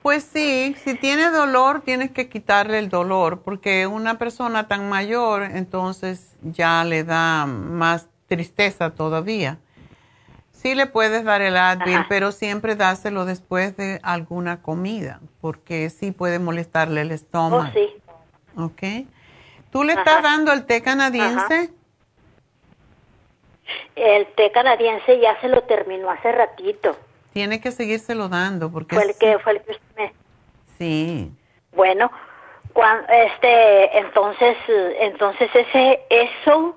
Pues 0.03 0.24
sí, 0.24 0.74
si 0.82 0.94
tiene 0.94 1.31
dolor, 1.31 1.81
tienes 1.81 2.11
que 2.11 2.28
quitarle 2.28 2.78
el 2.78 2.89
dolor, 2.89 3.43
porque 3.43 3.86
una 3.86 4.19
persona 4.19 4.66
tan 4.66 4.89
mayor, 4.89 5.43
entonces 5.43 6.36
ya 6.43 6.85
le 6.85 7.05
da 7.05 7.47
más 7.47 8.09
tristeza 8.27 8.90
todavía. 8.90 9.59
Sí 10.51 10.74
le 10.74 10.86
puedes 10.86 11.24
dar 11.24 11.40
el 11.40 11.57
Advil, 11.57 12.05
pero 12.09 12.31
siempre 12.32 12.77
dáselo 12.77 13.24
después 13.24 13.77
de 13.77 14.01
alguna 14.03 14.61
comida, 14.61 15.20
porque 15.40 15.89
sí 15.89 16.11
puede 16.11 16.39
molestarle 16.39 17.01
el 17.03 17.12
estómago. 17.12 17.69
Oh, 17.69 17.73
sí. 17.73 17.94
¿Ok? 18.57 19.07
¿Tú 19.73 19.82
le 19.85 19.94
estás 19.94 20.23
dando 20.23 20.53
el 20.53 20.66
té 20.66 20.82
canadiense? 20.82 21.70
El 23.97 24.27
té 24.35 24.53
canadiense 24.53 25.19
ya 25.19 25.40
se 25.40 25.49
lo 25.49 25.62
terminó 25.62 26.11
hace 26.11 26.31
ratito. 26.31 26.94
Tiene 27.32 27.59
que 27.62 27.73
seguírselo 27.73 28.28
dando 28.28 28.70
porque 28.70 28.94
fue 28.94 29.05
el 29.05 29.19
que 29.19 29.39
fue 29.39 29.53
el 29.53 29.62
que 29.62 29.70
usted 29.73 29.97
me... 29.97 30.12
Sí. 30.77 31.31
Bueno, 31.74 32.12
cuando, 32.74 33.11
este 33.11 33.99
entonces 33.99 34.59
entonces 35.01 35.51
ese 35.55 36.03
eso 36.11 36.77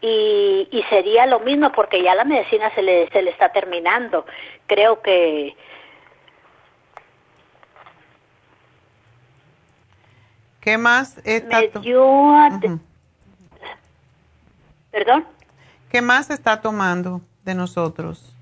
y, 0.00 0.68
y 0.70 0.82
sería 0.84 1.26
lo 1.26 1.40
mismo 1.40 1.72
porque 1.72 2.00
ya 2.00 2.14
la 2.14 2.24
medicina 2.24 2.72
se 2.76 2.82
le 2.82 3.08
se 3.10 3.22
le 3.22 3.30
está 3.30 3.48
terminando. 3.48 4.24
Creo 4.68 5.02
que 5.02 5.56
¿Qué 10.66 10.78
más 10.78 11.16
está 11.24 11.60
¿Perdón? 14.90 15.24
¿Qué 15.92 16.02
más 16.02 16.28
está 16.28 16.60
tomando 16.60 17.20
de 17.44 17.54
nosotros? 17.54 18.34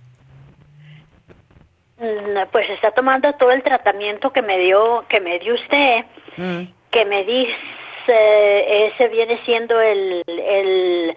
Mm, 1.99 2.49
pues 2.51 2.71
está 2.71 2.93
tomando 2.93 3.31
todo 3.35 3.51
el 3.51 3.63
tratamiento 3.63 4.33
que 4.33 4.41
me 4.41 4.59
dio 4.59 5.05
que 5.07 5.21
me 5.21 5.39
dio 5.39 5.53
usted, 5.53 6.07
mm. 6.39 6.63
que 6.91 7.05
me 7.05 7.25
dice 7.25 8.87
ese 8.87 9.09
viene 9.09 9.39
siendo 9.45 9.79
el 9.83 10.23
el 10.27 11.15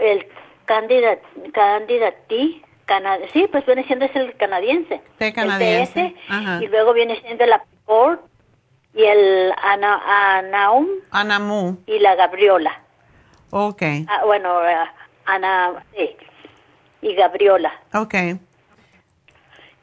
el 0.00 0.26
candida 0.64 1.18
candidati 1.52 2.62
sí, 3.34 3.46
pues 3.52 3.66
viene 3.66 3.84
siendo 3.84 4.06
ese 4.06 4.20
el 4.20 4.34
canadiense. 4.38 5.02
El 5.18 5.34
canadiense. 5.34 6.14
y 6.62 6.68
luego 6.68 6.94
viene 6.94 7.20
siendo 7.20 7.44
la 7.44 7.62
Port 7.84 8.27
y 8.98 9.04
el 9.04 9.52
Ana, 9.62 10.38
Anaum. 10.38 10.88
Anamu. 11.12 11.78
Y 11.86 12.00
la 12.00 12.16
Gabriola. 12.16 12.82
Ok. 13.50 13.82
Ah, 14.08 14.24
bueno, 14.26 14.66
eh, 14.66 14.76
Ana, 15.24 15.84
sí. 15.96 16.16
Y 17.00 17.14
Gabriola. 17.14 17.72
Ok. 17.94 18.14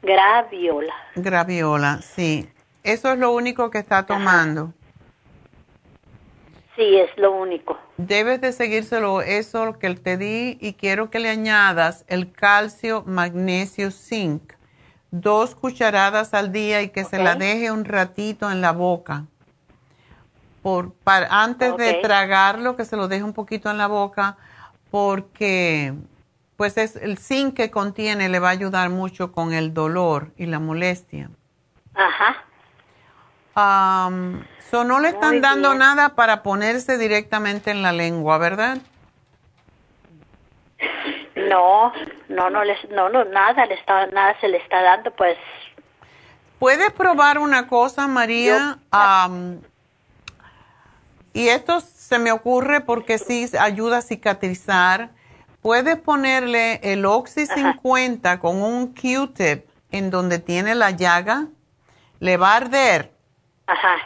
Graviola. 0.02 0.94
Graviola, 1.14 2.02
sí. 2.02 2.46
Eso 2.82 3.10
es 3.10 3.18
lo 3.18 3.32
único 3.32 3.70
que 3.70 3.78
está 3.78 4.04
tomando. 4.04 4.74
Sí, 6.76 6.98
es 6.98 7.08
lo 7.16 7.32
único. 7.32 7.78
Debes 7.96 8.42
de 8.42 8.52
seguírselo, 8.52 9.22
eso 9.22 9.78
que 9.78 9.94
te 9.94 10.18
di, 10.18 10.58
y 10.60 10.74
quiero 10.74 11.08
que 11.08 11.20
le 11.20 11.30
añadas 11.30 12.04
el 12.08 12.30
calcio, 12.30 13.02
magnesio, 13.06 13.90
zinc 13.90 14.55
dos 15.10 15.54
cucharadas 15.54 16.34
al 16.34 16.52
día 16.52 16.82
y 16.82 16.90
que 16.90 17.04
se 17.04 17.18
la 17.18 17.34
deje 17.34 17.70
un 17.70 17.84
ratito 17.84 18.50
en 18.50 18.60
la 18.60 18.72
boca. 18.72 19.24
Por, 20.62 20.92
para, 20.92 21.28
antes 21.42 21.76
de 21.76 21.94
tragarlo, 21.94 22.76
que 22.76 22.84
se 22.84 22.96
lo 22.96 23.08
deje 23.08 23.22
un 23.22 23.32
poquito 23.32 23.70
en 23.70 23.78
la 23.78 23.86
boca, 23.86 24.36
porque 24.90 25.94
pues 26.56 26.76
es 26.76 26.96
el 26.96 27.18
zinc 27.18 27.54
que 27.54 27.70
contiene 27.70 28.28
le 28.28 28.38
va 28.38 28.48
a 28.48 28.52
ayudar 28.52 28.90
mucho 28.90 29.30
con 29.32 29.52
el 29.52 29.74
dolor 29.74 30.32
y 30.36 30.46
la 30.46 30.58
molestia. 30.58 31.30
Ajá. 31.94 32.44
Um, 33.56 34.42
so 34.70 34.84
no 34.84 35.00
le 35.00 35.08
están 35.08 35.40
dando 35.40 35.74
nada 35.74 36.10
para 36.14 36.42
ponerse 36.42 36.98
directamente 36.98 37.70
en 37.70 37.82
la 37.82 37.92
lengua, 37.92 38.38
¿verdad? 38.38 38.78
No, 41.48 41.92
no, 42.28 42.50
no, 42.50 42.64
les, 42.64 42.90
no, 42.90 43.08
no, 43.08 43.24
nada, 43.24 43.66
le 43.66 43.74
está, 43.74 44.06
nada 44.06 44.38
se 44.40 44.48
le 44.48 44.58
está 44.58 44.82
dando, 44.82 45.10
pues. 45.12 45.36
Puedes 46.58 46.90
probar 46.92 47.38
una 47.38 47.68
cosa, 47.68 48.06
María, 48.06 48.78
y 51.32 51.48
esto 51.48 51.80
se 51.80 52.18
me 52.18 52.32
ocurre 52.32 52.80
porque 52.80 53.18
sí 53.18 53.46
ayuda 53.60 53.98
a 53.98 54.02
cicatrizar. 54.02 55.10
Puedes 55.60 55.98
ponerle 55.98 56.80
el 56.82 57.04
Oxy 57.04 57.46
50 57.46 58.40
con 58.40 58.62
un 58.62 58.94
Q-tip 58.94 59.66
en 59.90 60.10
donde 60.10 60.38
tiene 60.38 60.74
la 60.74 60.92
llaga, 60.92 61.48
le 62.20 62.38
va 62.38 62.52
a 62.52 62.56
arder. 62.56 63.12
Ajá. 63.66 63.96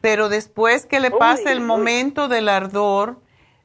Pero 0.00 0.28
después 0.28 0.86
que 0.86 0.98
le 1.00 1.10
pase 1.10 1.52
el 1.52 1.60
momento 1.60 2.28
del 2.28 2.48
ardor, 2.48 3.21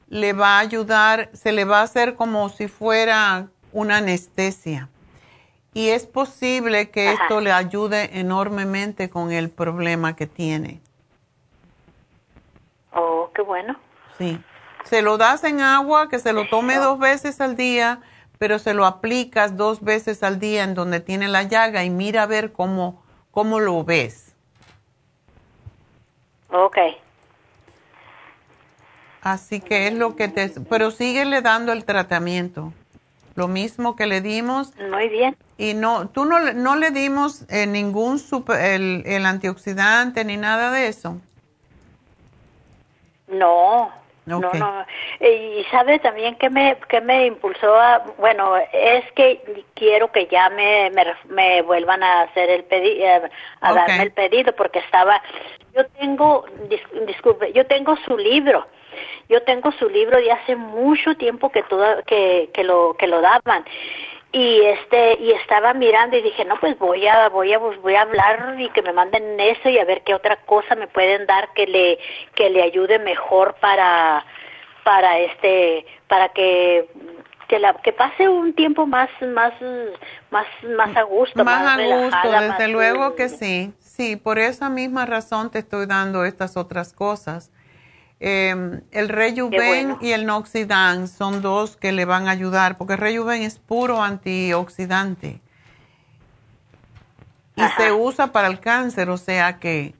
le 0.08 0.32
va 0.32 0.56
a 0.56 0.60
ayudar, 0.60 1.30
se 1.32 1.52
le 1.52 1.64
va 1.64 1.80
a 1.80 1.82
hacer 1.82 2.14
como 2.14 2.48
si 2.48 2.68
fuera 2.68 3.48
una 3.72 3.98
anestesia. 3.98 4.88
Y 5.74 5.90
es 5.90 6.06
posible 6.06 6.90
que 6.90 7.12
esto 7.12 7.40
le 7.40 7.52
ayude 7.52 8.18
enormemente 8.18 9.10
con 9.10 9.30
el 9.30 9.50
problema 9.50 10.16
que 10.16 10.26
tiene. 10.26 10.80
Oh, 12.92 13.30
qué 13.34 13.42
bueno. 13.42 13.76
Sí. 14.16 14.40
Se 14.84 15.02
lo 15.02 15.18
das 15.18 15.44
en 15.44 15.60
agua, 15.60 16.08
que 16.08 16.18
se 16.18 16.32
lo 16.32 16.48
tome 16.48 16.76
dos 16.76 16.98
veces 16.98 17.40
al 17.40 17.56
día, 17.56 18.00
pero 18.38 18.58
se 18.58 18.72
lo 18.72 18.86
aplicas 18.86 19.56
dos 19.56 19.82
veces 19.82 20.22
al 20.22 20.38
día 20.38 20.64
en 20.64 20.74
donde 20.74 21.00
tiene 21.00 21.28
la 21.28 21.42
llaga 21.42 21.84
y 21.84 21.90
mira 21.90 22.22
a 22.22 22.26
ver 22.26 22.52
cómo, 22.52 23.02
cómo 23.30 23.60
lo 23.60 23.84
ves. 23.84 24.34
Ok. 26.50 26.78
Así 29.22 29.60
que 29.60 29.88
es 29.88 29.94
lo 29.94 30.16
que 30.16 30.28
te... 30.28 30.48
Pero 30.48 30.90
síguele 30.90 31.42
dando 31.42 31.72
el 31.72 31.84
tratamiento. 31.84 32.72
Lo 33.34 33.48
mismo 33.48 33.94
que 33.94 34.06
le 34.06 34.20
dimos. 34.20 34.72
Muy 34.90 35.08
bien. 35.08 35.36
Y 35.58 35.74
no, 35.74 36.08
tú 36.08 36.24
no, 36.24 36.52
no 36.52 36.76
le 36.76 36.90
dimos 36.90 37.44
eh, 37.48 37.66
ningún 37.66 38.18
super, 38.18 38.60
el, 38.60 39.02
el, 39.06 39.26
antioxidante 39.26 40.24
ni 40.24 40.36
nada 40.36 40.70
de 40.70 40.88
eso. 40.88 41.20
No, 43.28 43.92
no, 44.28 44.52
no. 44.52 44.86
Y 45.20 45.64
sabe 45.70 45.98
también 45.98 46.36
que 46.36 46.50
me, 46.50 46.76
que 46.88 47.00
me 47.00 47.26
impulsó 47.26 47.74
a, 47.74 48.04
bueno, 48.18 48.56
es 48.72 49.10
que 49.12 49.64
quiero 49.74 50.12
que 50.12 50.26
ya 50.26 50.50
me, 50.50 50.90
me, 51.28 51.62
vuelvan 51.62 52.02
a 52.02 52.22
hacer 52.22 52.50
el 52.50 52.64
pedido, 52.64 53.04
eh, 53.04 53.30
a 53.60 53.72
darme 53.72 54.02
el 54.02 54.12
pedido, 54.12 54.54
porque 54.54 54.80
estaba, 54.80 55.22
yo 55.74 55.86
tengo, 55.98 56.44
disculpe, 57.06 57.52
yo 57.52 57.66
tengo 57.66 57.96
su 58.06 58.16
libro. 58.16 58.66
Yo 59.28 59.42
tengo 59.42 59.70
su 59.72 59.88
libro 59.88 60.16
de 60.16 60.32
hace 60.32 60.56
mucho 60.56 61.14
tiempo 61.16 61.50
que 61.50 61.62
toda, 61.64 62.02
que, 62.02 62.50
que 62.52 62.64
lo 62.64 62.96
que 62.98 63.06
lo 63.06 63.20
daban 63.20 63.64
y 64.32 64.60
este 64.60 65.18
y 65.20 65.32
estaba 65.32 65.72
mirando 65.72 66.16
y 66.16 66.22
dije 66.22 66.44
no 66.44 66.60
pues 66.60 66.78
voy 66.78 67.06
a 67.06 67.28
voy 67.30 67.52
a 67.52 67.58
voy 67.58 67.94
a 67.94 68.02
hablar 68.02 68.56
y 68.58 68.68
que 68.70 68.82
me 68.82 68.92
manden 68.92 69.40
eso 69.40 69.70
y 69.70 69.78
a 69.78 69.84
ver 69.84 70.02
qué 70.02 70.14
otra 70.14 70.36
cosa 70.44 70.74
me 70.74 70.86
pueden 70.86 71.26
dar 71.26 71.52
que 71.54 71.66
le 71.66 71.98
que 72.34 72.50
le 72.50 72.62
ayude 72.62 72.98
mejor 72.98 73.54
para 73.60 74.26
para 74.84 75.18
este 75.18 75.86
para 76.08 76.28
que 76.30 76.88
que 77.48 77.58
la 77.58 77.72
que 77.82 77.92
pase 77.92 78.28
un 78.28 78.52
tiempo 78.52 78.86
más 78.86 79.08
más 79.22 79.54
más 80.30 80.46
más 80.76 80.94
a 80.94 81.02
gusto 81.04 81.42
más, 81.42 81.78
a 81.78 81.82
gusto 81.82 82.30
desde 82.30 82.68
luego 82.68 83.14
que 83.14 83.30
sí. 83.30 83.72
Sí 83.80 84.16
por 84.16 84.38
esa 84.38 84.68
misma 84.68 85.06
razón 85.06 85.50
te 85.50 85.60
estoy 85.60 85.86
dando 85.86 86.26
estas 86.26 86.58
otras 86.58 86.92
cosas 86.92 87.50
eh, 88.20 88.80
el 88.90 89.08
Rejuven 89.08 89.96
y 90.00 90.12
el 90.12 90.26
Noxidan 90.26 91.08
son 91.08 91.42
dos 91.42 91.76
que 91.76 91.92
le 91.92 92.04
van 92.04 92.28
a 92.28 92.32
ayudar, 92.32 92.76
porque 92.76 92.94
el 92.94 93.00
Rejuven 93.00 93.42
es 93.42 93.58
puro 93.58 94.02
antioxidante 94.02 95.40
y 97.56 97.62
se 97.76 97.92
usa 97.92 98.28
para 98.28 98.48
el 98.48 98.60
cáncer, 98.60 99.10
o 99.10 99.16
sea 99.16 99.58
que 99.58 99.94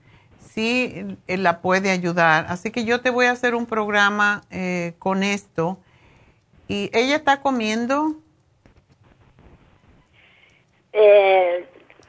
sí 0.52 1.18
la 1.26 1.60
puede 1.60 1.90
ayudar. 1.90 2.46
Así 2.48 2.70
que 2.70 2.84
yo 2.84 3.00
te 3.00 3.10
voy 3.10 3.26
a 3.26 3.32
hacer 3.32 3.54
un 3.54 3.66
programa 3.66 4.42
eh, 4.50 4.94
con 4.98 5.22
esto 5.22 5.78
¿Y 6.68 6.90
ella 6.92 7.16
está 7.16 7.40
comiendo? 7.40 8.16
Eh, 10.92 11.66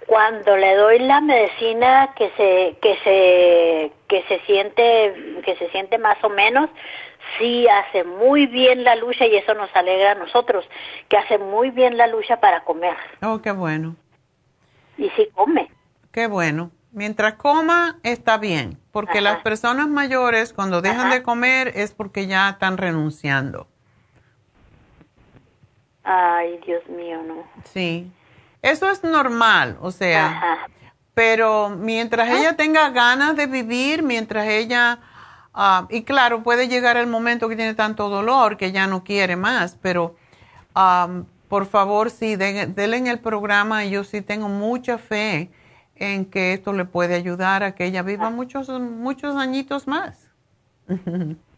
cuando 0.10 0.58
le 0.58 0.76
doy 0.76 0.98
la 0.98 1.22
medicina 1.22 2.16
que 2.16 2.32
se 2.32 2.78
que 2.82 2.98
se 3.04 3.92
que 4.08 4.24
se 4.28 4.40
siente 4.48 5.42
que 5.46 5.56
se 5.58 5.70
siente 5.70 6.00
más 6.00 6.18
o 6.24 6.30
menos 6.30 6.68
sí 7.38 7.68
hace 7.68 8.04
muy 8.04 8.48
bien 8.48 8.84
la 8.84 8.96
lucha 8.96 9.28
y 9.28 9.36
eso 9.36 9.54
nos 9.54 9.70
alegra 9.76 10.14
a 10.14 10.16
nosotros 10.16 10.66
que 11.10 11.18
hace 11.18 11.38
muy 11.38 11.70
bien 11.70 11.96
la 11.96 12.08
lucha 12.08 12.40
para 12.40 12.64
comer. 12.64 12.98
Oh 13.22 13.40
qué 13.44 13.52
bueno. 13.52 13.96
Y 14.98 15.12
sí 15.12 15.30
come. 15.36 15.70
Qué 16.12 16.26
bueno. 16.26 16.72
Mientras 16.92 17.36
coma 17.36 18.00
está 18.02 18.40
bien 18.40 18.80
porque 18.92 19.22
las 19.22 19.44
personas 19.44 19.90
mayores 19.90 20.54
cuando 20.54 20.82
dejan 20.82 21.12
de 21.12 21.22
comer 21.22 21.72
es 21.76 21.94
porque 21.94 22.26
ya 22.26 22.50
están 22.50 22.78
renunciando. 22.78 23.68
Ay 26.04 26.60
Dios 26.66 26.82
mío 26.90 27.22
no. 27.22 27.44
Sí 27.64 28.12
eso 28.62 28.90
es 28.90 29.04
normal, 29.04 29.78
o 29.82 29.92
sea, 29.92 30.68
pero 31.14 31.70
mientras 31.70 32.30
ella 32.30 32.56
tenga 32.56 32.90
ganas 32.90 33.36
de 33.36 33.48
vivir, 33.48 34.04
mientras 34.04 34.48
ella, 34.48 35.00
ah, 35.54 35.88
y 35.90 36.04
claro, 36.04 36.44
puede 36.44 36.68
llegar 36.68 36.98
el 36.98 37.08
momento 37.08 37.50
que 37.50 37.56
tiene 37.56 37.74
tanto 37.74 38.10
dolor 38.10 38.58
que 38.58 38.72
ya 38.72 38.88
no 38.88 39.04
quiere 39.04 39.36
más, 39.36 39.78
pero 39.82 40.16
por 41.48 41.66
favor, 41.66 42.12
sí, 42.12 42.36
denle 42.36 42.98
en 42.98 43.08
el 43.08 43.20
programa, 43.20 43.84
yo 43.86 44.04
sí 44.04 44.22
tengo 44.22 44.50
mucha 44.50 44.98
fe 44.98 45.52
en 45.96 46.26
que 46.26 46.54
esto 46.54 46.74
le 46.74 46.86
puede 46.86 47.16
ayudar 47.16 47.64
a 47.64 47.76
que 47.76 47.86
ella 47.86 48.02
viva 48.04 48.30
muchos, 48.30 48.70
muchos 48.70 49.36
añitos 49.36 49.88
más. 49.88 50.30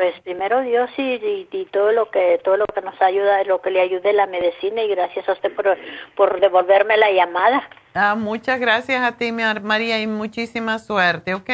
Pues 0.00 0.18
primero 0.22 0.62
Dios 0.62 0.88
y, 0.96 1.68
todo 1.70 1.92
lo 1.92 2.10
que 2.10 2.40
todo 2.42 2.56
lo 2.56 2.64
que 2.64 2.80
nos 2.80 2.98
ayuda, 3.02 3.44
lo 3.44 3.60
que 3.60 3.70
le 3.70 3.82
ayude 3.82 4.14
la 4.14 4.26
medicina 4.26 4.80
y 4.80 4.88
gracias 4.88 5.28
a 5.28 5.32
usted 5.32 5.54
por, 5.54 5.76
por 6.16 6.40
devolverme 6.40 6.96
la 6.96 7.10
llamada. 7.10 7.68
Ah, 7.92 8.14
muchas 8.14 8.58
gracias 8.58 9.02
a 9.02 9.18
ti, 9.18 9.30
María, 9.30 10.00
y 10.00 10.06
muchísima 10.06 10.78
suerte, 10.78 11.34
¿ok? 11.34 11.50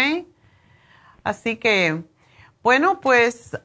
Así 1.25 1.57
que, 1.57 2.05
bueno, 2.63 3.01
pues, 3.01 3.59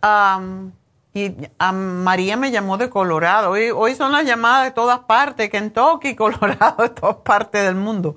y 1.13 1.35
a 1.59 1.71
María 1.71 2.35
me 2.35 2.49
llamó 2.49 2.79
de 2.79 2.89
Colorado. 2.89 3.51
Hoy, 3.51 3.93
son 3.93 4.11
las 4.11 4.25
llamadas 4.25 4.65
de 4.65 4.71
todas 4.71 5.01
partes, 5.01 5.51
Kentucky, 5.51 6.15
Colorado, 6.15 6.81
de 6.81 6.89
todas 6.89 7.17
partes 7.17 7.63
del 7.63 7.75
mundo. 7.75 8.15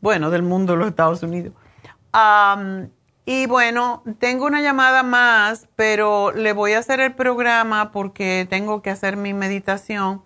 Bueno, 0.00 0.30
del 0.30 0.44
mundo 0.44 0.76
los 0.76 0.88
Estados 0.88 1.22
Unidos. 1.22 1.52
Y 3.32 3.46
bueno, 3.46 4.02
tengo 4.18 4.44
una 4.46 4.60
llamada 4.60 5.04
más, 5.04 5.68
pero 5.76 6.32
le 6.32 6.52
voy 6.52 6.72
a 6.72 6.80
hacer 6.80 6.98
el 6.98 7.14
programa 7.14 7.92
porque 7.92 8.44
tengo 8.50 8.82
que 8.82 8.90
hacer 8.90 9.16
mi 9.16 9.34
meditación 9.34 10.24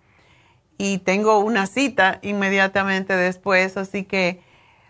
y 0.79 0.97
tengo 1.01 1.41
una 1.41 1.67
cita 1.67 2.19
inmediatamente 2.23 3.15
después. 3.15 3.77
Así 3.77 4.05
que 4.05 4.43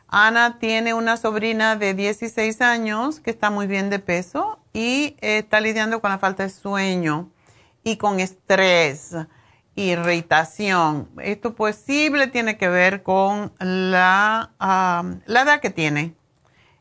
Ana 0.06 0.60
tiene 0.60 0.94
una 0.94 1.16
sobrina 1.16 1.74
de 1.74 1.94
16 1.94 2.60
años 2.60 3.18
que 3.18 3.32
está 3.32 3.50
muy 3.50 3.66
bien 3.66 3.90
de 3.90 3.98
peso 3.98 4.60
y 4.72 5.16
está 5.20 5.60
lidiando 5.60 6.00
con 6.00 6.12
la 6.12 6.20
falta 6.20 6.44
de 6.44 6.50
sueño 6.50 7.32
y 7.82 7.96
con 7.96 8.20
estrés, 8.20 9.16
irritación. 9.74 11.08
Esto 11.20 11.56
posible 11.56 12.28
tiene 12.28 12.58
que 12.58 12.68
ver 12.68 13.02
con 13.02 13.52
la, 13.58 14.52
ah, 14.60 15.02
la 15.26 15.42
edad 15.42 15.60
que 15.60 15.70
tiene 15.70 16.14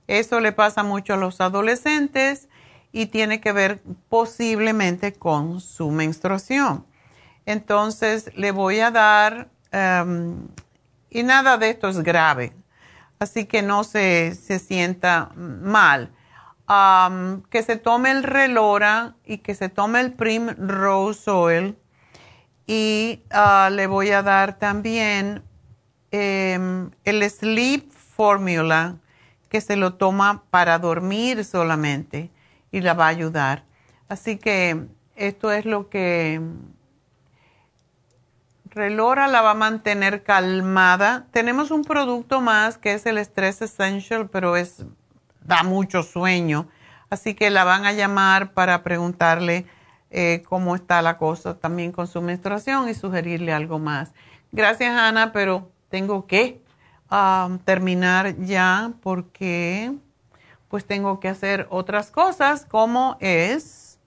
eso 0.08 0.40
le 0.40 0.52
pasa 0.52 0.84
mucho 0.84 1.14
a 1.14 1.18
los 1.18 1.42
adolescentes 1.42 2.50
y 2.92 3.08
tiene 3.08 3.42
que 3.42 3.52
ver 3.52 3.82
posiblemente 4.10 5.14
con 5.14 5.60
su 5.60 5.92
menstruación. 5.92 6.86
Entonces 7.46 8.32
le 8.36 8.52
voy 8.52 8.80
a 8.80 8.92
dar, 8.92 9.50
em, 9.72 10.48
y 11.10 11.24
nada 11.24 11.58
de 11.58 11.72
esto 11.72 11.90
es 11.90 12.02
grave, 12.02 12.54
así 13.20 13.46
que 13.46 13.62
no 13.62 13.84
se, 13.84 14.36
se 14.36 14.60
sienta 14.60 15.32
mal. 15.36 16.12
que 17.50 17.62
se 17.62 17.76
tome 17.76 18.10
el 18.10 18.24
relora 18.24 19.16
y 19.26 19.40
que 19.40 19.54
se 19.54 19.70
tome 19.70 20.00
el 20.00 20.16
Rose 20.58 21.30
Oil 21.30 21.78
y 22.66 23.22
ah, 23.32 23.70
le 23.72 23.86
voy 23.86 24.10
a 24.12 24.24
dar 24.24 24.58
también 24.58 25.44
em, 26.12 26.90
el 27.04 27.30
Sleep 27.30 27.92
Formula 27.92 28.98
que 29.54 29.62
se 29.62 29.76
lo 29.76 29.94
toma 29.94 30.46
para 30.50 30.80
dormir 30.80 31.46
solamente 31.46 32.32
y 32.72 32.82
la 32.82 32.96
va 32.96 33.06
a 33.06 33.10
ayudar. 33.10 33.64
Así 34.10 34.38
que 34.38 34.88
esto 35.16 35.52
es 35.52 35.66
lo 35.66 35.90
que 35.90 36.42
Relora 38.72 39.28
la 39.28 39.44
va 39.44 39.52
a 39.52 39.54
mantener 39.54 40.24
calmada. 40.24 41.28
Tenemos 41.30 41.70
un 41.70 41.84
producto 41.84 42.42
más 42.42 42.80
que 42.80 42.94
es 42.94 43.06
el 43.06 43.20
Stress 43.20 43.62
Essential, 43.62 44.28
pero 44.28 44.58
es 44.58 44.84
da 45.42 45.62
mucho 45.62 46.02
sueño. 46.02 46.68
Así 47.12 47.36
que 47.36 47.52
la 47.52 47.64
van 47.64 47.86
a 47.86 47.94
llamar 47.94 48.54
para 48.54 48.82
preguntarle 48.82 49.68
eh, 50.10 50.42
cómo 50.50 50.74
está 50.74 51.04
la 51.04 51.20
cosa 51.20 51.60
también 51.60 51.92
con 51.92 52.08
su 52.08 52.24
menstruación 52.24 52.90
y 52.90 52.96
sugerirle 52.96 53.54
algo 53.54 53.78
más. 53.78 54.14
Gracias, 54.52 54.98
Ana, 54.98 55.32
pero 55.32 55.70
tengo 55.90 56.26
que 56.26 56.63
terminar 57.66 58.36
ya 58.40 58.94
porque 59.02 59.94
pues 60.68 60.86
tengo 60.86 61.20
que 61.20 61.30
hacer 61.30 61.68
otras 61.70 62.10
cosas 62.10 62.66
como 62.66 63.18
es 63.20 64.00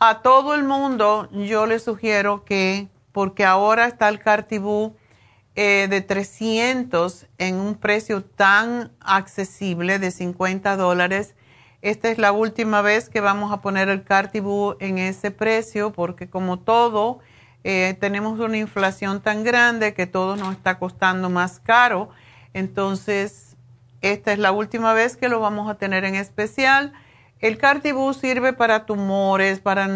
A 0.00 0.22
todo 0.22 0.54
el 0.54 0.64
mundo 0.64 1.28
yo 1.32 1.66
les 1.66 1.84
sugiero 1.84 2.44
que, 2.44 2.88
porque 3.12 3.44
ahora 3.44 3.86
está 3.86 4.08
el 4.08 4.18
Cartibú 4.18 4.96
eh, 5.54 5.86
de 5.88 6.00
300 6.00 7.26
en 7.38 7.56
un 7.56 7.74
precio 7.74 8.24
tan 8.24 8.90
accesible 9.00 9.98
de 9.98 10.10
50 10.10 10.76
dólares, 10.76 11.34
esta 11.82 12.10
es 12.10 12.18
la 12.18 12.30
última 12.30 12.80
vez 12.80 13.08
que 13.08 13.20
vamos 13.20 13.50
a 13.50 13.60
poner 13.60 13.88
el 13.88 14.04
Cartibú 14.04 14.76
en 14.78 14.98
ese 14.98 15.32
precio, 15.32 15.92
porque 15.92 16.30
como 16.30 16.60
todo, 16.60 17.18
eh, 17.64 17.96
tenemos 17.98 18.38
una 18.38 18.56
inflación 18.56 19.20
tan 19.20 19.42
grande 19.42 19.92
que 19.92 20.06
todo 20.06 20.36
nos 20.36 20.52
está 20.52 20.78
costando 20.78 21.28
más 21.28 21.58
caro. 21.58 22.10
Entonces, 22.54 23.56
esta 24.00 24.32
es 24.32 24.38
la 24.38 24.52
última 24.52 24.92
vez 24.92 25.16
que 25.16 25.28
lo 25.28 25.40
vamos 25.40 25.68
a 25.68 25.74
tener 25.74 26.04
en 26.04 26.14
especial. 26.14 26.92
El 27.42 27.58
Cartibú 27.58 28.14
sirve 28.14 28.54
para 28.54 28.86
tumores, 28.86 29.60
para, 29.60 29.86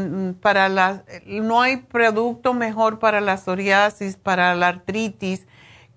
para 0.42 0.68
la, 0.68 1.04
no 1.26 1.62
hay 1.62 1.78
producto 1.78 2.52
mejor 2.52 2.98
para 2.98 3.22
la 3.22 3.38
psoriasis, 3.38 4.16
para 4.16 4.54
la 4.54 4.68
artritis 4.68 5.46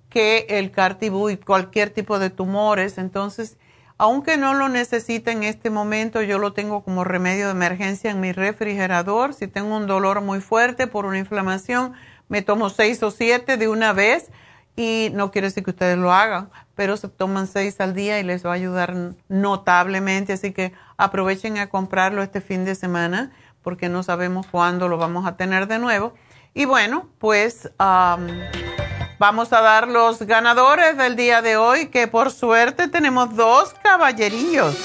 que 0.10 0.46
el 0.50 0.72
Cartibú 0.72 1.30
y 1.30 1.36
cualquier 1.38 1.90
tipo 1.90 2.20
de 2.20 2.30
tumores. 2.30 2.98
Entonces, 2.98 3.58
Aunque 4.02 4.38
no 4.38 4.54
lo 4.54 4.70
necesite 4.70 5.32
en 5.32 5.44
este 5.44 5.70
momento, 5.70 6.22
yo 6.22 6.40
lo 6.40 6.54
tengo 6.54 6.86
como 6.86 7.04
remedio 7.04 7.48
de 7.48 7.52
emergencia 7.52 8.10
en 8.12 8.22
mi 8.22 8.32
refrigerador. 8.32 9.34
Si 9.34 9.50
tengo 9.50 9.76
un 9.76 9.88
dolor 9.88 10.22
muy 10.22 10.40
fuerte 10.40 10.88
por 10.88 11.06
una 11.06 11.18
inflamación, 11.20 11.92
me 12.30 12.42
tomo 12.42 12.70
seis 12.70 13.04
o 13.04 13.12
siete 13.12 13.58
de 13.58 13.68
una 13.68 13.92
vez 13.92 14.32
y 14.78 15.10
no 15.14 15.32
quiere 15.32 15.48
decir 15.50 15.66
que 15.66 15.72
ustedes 15.72 15.98
lo 15.98 16.14
hagan, 16.14 16.50
pero 16.80 16.96
se 16.96 17.10
toman 17.10 17.48
seis 17.48 17.82
al 17.82 17.94
día 17.94 18.22
y 18.22 18.24
les 18.24 18.46
va 18.46 18.52
a 18.52 18.54
ayudar 18.54 18.94
notablemente. 19.28 20.32
Así 20.32 20.54
que 20.54 20.72
aprovechen 20.96 21.58
a 21.58 21.68
comprarlo 21.68 22.24
este 22.24 22.40
fin 22.40 22.64
de 22.64 22.74
semana 22.74 23.34
porque 23.62 23.90
no 23.90 24.02
sabemos 24.02 24.48
cuándo 24.48 24.88
lo 24.88 24.98
vamos 24.98 25.28
a 25.28 25.36
tener 25.36 25.68
de 25.68 25.78
nuevo. 25.78 26.14
Y 26.54 26.64
bueno, 26.64 27.10
pues 27.20 27.70
vamos 27.78 29.52
a 29.52 29.60
dar 29.60 29.90
los 29.90 30.22
ganadores 30.22 30.96
del 30.96 31.18
día 31.18 31.42
de 31.42 31.58
hoy, 31.58 31.88
que 31.88 32.08
por 32.08 32.32
suerte 32.32 32.88
tenemos 32.88 33.36
dos 33.36 33.74
caballerillos. 33.84 34.78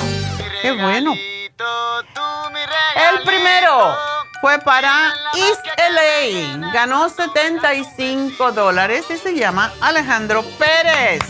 Qué 0.62 0.72
bueno. 0.72 1.12
El 1.12 3.22
primero 3.24 3.94
fue 4.40 4.58
para 4.58 5.12
East 5.36 5.64
LA. 5.78 6.72
Ganó 6.72 7.08
75 7.08 8.50
dólares 8.50 9.04
y 9.10 9.16
se 9.16 9.36
llama 9.36 9.72
Alejandro 9.80 10.42
Pérez. 10.58 11.22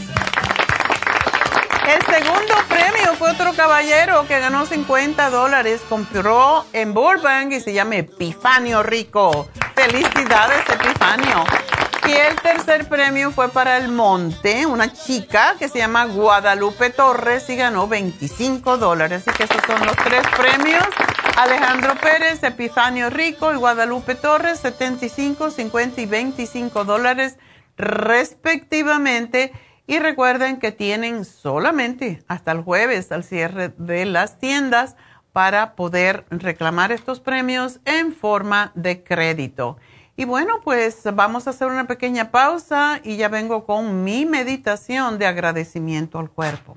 El 1.86 2.02
segundo 2.06 2.54
premio 2.68 3.14
fue 3.18 3.30
otro 3.32 3.52
caballero 3.52 4.26
que 4.26 4.40
ganó 4.40 4.64
50 4.64 5.28
dólares. 5.28 5.82
Compró 5.88 6.64
en 6.72 6.94
Burbank 6.94 7.52
y 7.52 7.60
se 7.60 7.74
llama 7.74 7.96
Epifanio 7.96 8.82
Rico. 8.82 9.48
Felicidades, 9.74 10.64
Epifanio. 10.68 11.44
Y 12.06 12.12
el 12.12 12.36
tercer 12.40 12.88
premio 12.88 13.30
fue 13.30 13.48
para 13.50 13.76
el 13.76 13.88
Monte, 13.88 14.66
una 14.66 14.92
chica 14.92 15.56
que 15.58 15.68
se 15.68 15.78
llama 15.78 16.04
Guadalupe 16.06 16.90
Torres 16.90 17.48
y 17.50 17.56
ganó 17.56 17.86
25 17.86 18.78
dólares. 18.78 19.24
Así 19.26 19.36
que 19.36 19.44
esos 19.44 19.62
son 19.66 19.86
los 19.86 19.96
tres 19.96 20.22
premios. 20.36 20.84
Alejandro 21.36 21.94
Pérez, 21.96 22.42
Epifanio 22.42 23.10
Rico 23.10 23.52
y 23.52 23.56
Guadalupe 23.56 24.14
Torres, 24.14 24.60
75, 24.60 25.50
50 25.50 26.00
y 26.00 26.06
25 26.06 26.84
dólares 26.84 27.36
respectivamente. 27.76 29.52
Y 29.86 29.98
recuerden 29.98 30.58
que 30.58 30.72
tienen 30.72 31.24
solamente 31.24 32.22
hasta 32.26 32.52
el 32.52 32.62
jueves 32.62 33.12
al 33.12 33.22
cierre 33.22 33.68
de 33.76 34.06
las 34.06 34.38
tiendas 34.38 34.96
para 35.32 35.74
poder 35.74 36.24
reclamar 36.30 36.92
estos 36.92 37.20
premios 37.20 37.80
en 37.84 38.12
forma 38.14 38.72
de 38.74 39.02
crédito. 39.02 39.76
Y 40.16 40.24
bueno, 40.24 40.60
pues 40.62 41.00
vamos 41.12 41.46
a 41.46 41.50
hacer 41.50 41.66
una 41.68 41.86
pequeña 41.86 42.30
pausa 42.30 43.00
y 43.02 43.16
ya 43.16 43.28
vengo 43.28 43.66
con 43.66 44.04
mi 44.04 44.24
meditación 44.26 45.18
de 45.18 45.26
agradecimiento 45.26 46.20
al 46.20 46.30
cuerpo. 46.30 46.76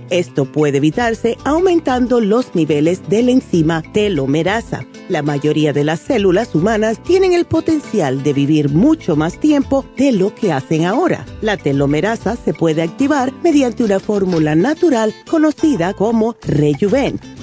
Esto 0.11 0.43
puede 0.43 0.79
evitarse 0.79 1.37
aumentando 1.45 2.19
los 2.19 2.53
niveles 2.53 3.01
de 3.07 3.23
la 3.23 3.31
enzima 3.31 3.81
telomerasa. 3.93 4.85
La 5.07 5.21
mayoría 5.21 5.71
de 5.71 5.85
las 5.85 6.01
células 6.01 6.53
humanas 6.53 7.01
tienen 7.01 7.31
el 7.31 7.45
potencial 7.45 8.21
de 8.21 8.33
vivir 8.33 8.69
mucho 8.69 9.15
más 9.15 9.39
tiempo 9.39 9.85
de 9.95 10.11
lo 10.11 10.35
que 10.35 10.51
hacen 10.51 10.85
ahora. 10.85 11.25
La 11.41 11.55
telomerasa 11.55 12.35
se 12.35 12.53
puede 12.53 12.81
activar 12.81 13.31
mediante 13.41 13.85
una 13.85 14.01
fórmula 14.01 14.53
natural 14.53 15.15
conocida 15.29 15.93
como 15.93 16.35
Rejuven 16.41 17.17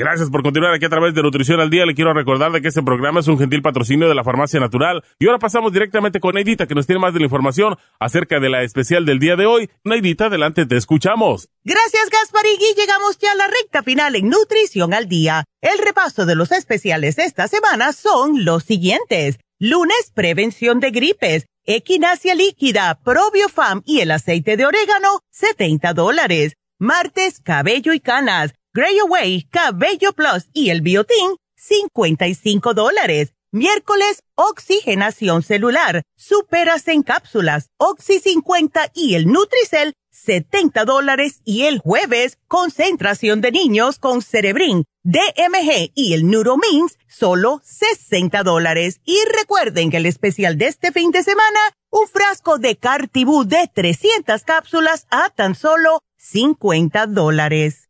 Gracias 0.00 0.30
por 0.30 0.42
continuar 0.42 0.72
aquí 0.72 0.86
a 0.86 0.88
través 0.88 1.12
de 1.12 1.22
Nutrición 1.22 1.60
al 1.60 1.68
Día. 1.68 1.84
Le 1.84 1.94
quiero 1.94 2.14
recordar 2.14 2.50
de 2.52 2.62
que 2.62 2.68
este 2.68 2.82
programa 2.82 3.20
es 3.20 3.28
un 3.28 3.38
gentil 3.38 3.60
patrocinio 3.60 4.08
de 4.08 4.14
la 4.14 4.24
Farmacia 4.24 4.58
Natural. 4.58 5.04
Y 5.18 5.26
ahora 5.26 5.38
pasamos 5.38 5.74
directamente 5.74 6.20
con 6.20 6.36
Neidita, 6.36 6.66
que 6.66 6.74
nos 6.74 6.86
tiene 6.86 7.00
más 7.00 7.12
de 7.12 7.18
la 7.20 7.26
información 7.26 7.76
acerca 7.98 8.40
de 8.40 8.48
la 8.48 8.62
especial 8.62 9.04
del 9.04 9.18
día 9.18 9.36
de 9.36 9.44
hoy. 9.44 9.68
Neidita, 9.84 10.28
adelante, 10.28 10.64
te 10.64 10.78
escuchamos. 10.78 11.50
Gracias, 11.64 12.08
Gasparigui. 12.08 12.72
Llegamos 12.78 13.18
ya 13.18 13.32
a 13.32 13.34
la 13.34 13.46
recta 13.48 13.82
final 13.82 14.16
en 14.16 14.30
Nutrición 14.30 14.94
al 14.94 15.06
Día. 15.06 15.44
El 15.60 15.76
repaso 15.76 16.24
de 16.24 16.34
los 16.34 16.50
especiales 16.50 17.18
esta 17.18 17.46
semana 17.46 17.92
son 17.92 18.46
los 18.46 18.64
siguientes. 18.64 19.38
Lunes, 19.58 20.12
prevención 20.14 20.80
de 20.80 20.92
gripes. 20.92 21.44
Equinacia 21.66 22.34
líquida, 22.34 22.98
probiofam 23.04 23.82
y 23.84 24.00
el 24.00 24.12
aceite 24.12 24.56
de 24.56 24.64
orégano, 24.64 25.20
70 25.28 25.92
dólares. 25.92 26.54
Martes, 26.78 27.40
cabello 27.40 27.92
y 27.92 28.00
canas. 28.00 28.54
Gray 28.72 29.00
Away, 29.00 29.48
Cabello 29.50 30.12
Plus 30.12 30.46
y 30.52 30.70
el 30.70 30.80
Biotin, 30.80 31.34
55 31.56 32.72
dólares. 32.72 33.32
Miércoles, 33.50 34.22
oxigenación 34.36 35.42
celular, 35.42 36.04
superas 36.16 36.86
en 36.86 37.02
cápsulas, 37.02 37.70
Oxy 37.78 38.20
50 38.20 38.92
y 38.94 39.16
el 39.16 39.26
Nutricel, 39.26 39.94
70 40.12 40.84
dólares. 40.84 41.40
Y 41.44 41.62
el 41.62 41.80
jueves, 41.80 42.38
concentración 42.46 43.40
de 43.40 43.50
niños 43.50 43.98
con 43.98 44.22
Cerebrin, 44.22 44.84
DMG 45.02 45.90
y 45.96 46.14
el 46.14 46.28
Neuromins, 46.28 46.96
solo 47.08 47.60
60 47.64 48.44
dólares. 48.44 49.00
Y 49.04 49.16
recuerden 49.36 49.90
que 49.90 49.96
el 49.96 50.06
especial 50.06 50.58
de 50.58 50.68
este 50.68 50.92
fin 50.92 51.10
de 51.10 51.24
semana, 51.24 51.58
un 51.90 52.06
frasco 52.06 52.58
de 52.58 52.76
Cartibú 52.76 53.44
de 53.44 53.68
300 53.74 54.44
cápsulas 54.44 55.08
a 55.10 55.28
tan 55.30 55.56
solo 55.56 56.02
50 56.18 57.08
dólares. 57.08 57.89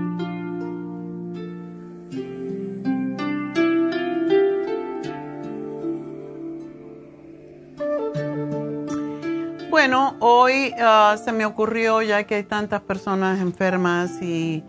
Bueno, 9.71 10.17
hoy 10.19 10.73
ah, 10.79 11.15
se 11.23 11.31
me 11.31 11.45
ocurrió, 11.45 12.01
ya 12.01 12.25
que 12.25 12.35
hay 12.35 12.43
tantas 12.43 12.81
personas 12.81 13.39
enfermas 13.39 14.21
y, 14.21 14.65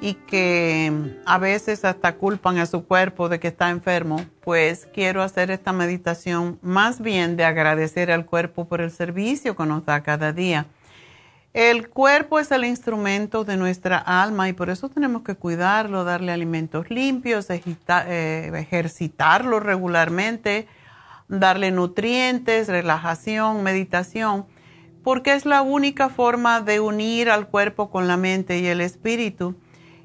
y, 0.00 0.14
que 0.14 0.92
a 1.24 1.38
veces 1.38 1.84
hasta 1.84 2.16
culpan 2.16 2.58
a 2.58 2.66
su 2.66 2.84
cuerpo 2.84 3.28
de 3.28 3.38
que 3.38 3.46
está 3.46 3.70
enfermo, 3.70 4.26
pues 4.40 4.88
quiero 4.92 5.22
hacer 5.22 5.52
esta 5.52 5.72
meditación 5.72 6.58
más 6.62 7.00
bien 7.00 7.36
de 7.36 7.44
agradecer 7.44 8.10
al 8.10 8.26
cuerpo 8.26 8.64
por 8.64 8.80
el 8.80 8.90
servicio 8.90 9.54
que 9.54 9.66
nos 9.66 9.86
da 9.86 10.02
cada 10.02 10.32
día. 10.32 10.66
El 11.54 11.88
cuerpo 11.88 12.40
es 12.40 12.50
el 12.50 12.64
instrumento 12.64 13.44
de 13.44 13.56
nuestra 13.56 13.98
alma 13.98 14.48
y 14.48 14.52
por 14.52 14.68
eso 14.68 14.88
tenemos 14.88 15.22
que 15.22 15.36
cuidarlo, 15.36 16.02
darle 16.02 16.32
alimentos 16.32 16.90
limpios, 16.90 17.46
eh, 17.50 18.52
ejercitarlo 18.52 19.60
regularmente 19.60 20.66
darle 21.30 21.70
nutrientes, 21.70 22.68
relajación, 22.68 23.62
meditación, 23.62 24.46
porque 25.02 25.32
es 25.32 25.46
la 25.46 25.62
única 25.62 26.10
forma 26.10 26.60
de 26.60 26.80
unir 26.80 27.30
al 27.30 27.48
cuerpo 27.48 27.90
con 27.90 28.08
la 28.08 28.16
mente 28.16 28.58
y 28.58 28.66
el 28.66 28.80
espíritu. 28.80 29.54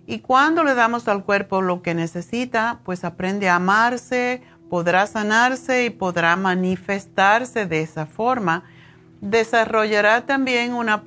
Y 0.08 0.20
cuando 0.20 0.64
le 0.64 0.76
damos 0.76 1.08
al 1.08 1.26
cuerpo 1.26 1.62
lo 1.62 1.82
que 1.82 1.96
necesita, 1.96 2.80
pues 2.86 3.04
aprende 3.04 3.50
a 3.50 3.56
amarse, 3.56 4.44
podrá 4.70 5.08
sanarse 5.08 5.86
y 5.86 5.90
podrá 5.90 6.36
manifestarse 6.36 7.66
de 7.66 7.82
esa 7.82 8.06
forma. 8.06 8.64
Desarrollará 9.20 10.28
también 10.28 10.74
una, 10.74 11.04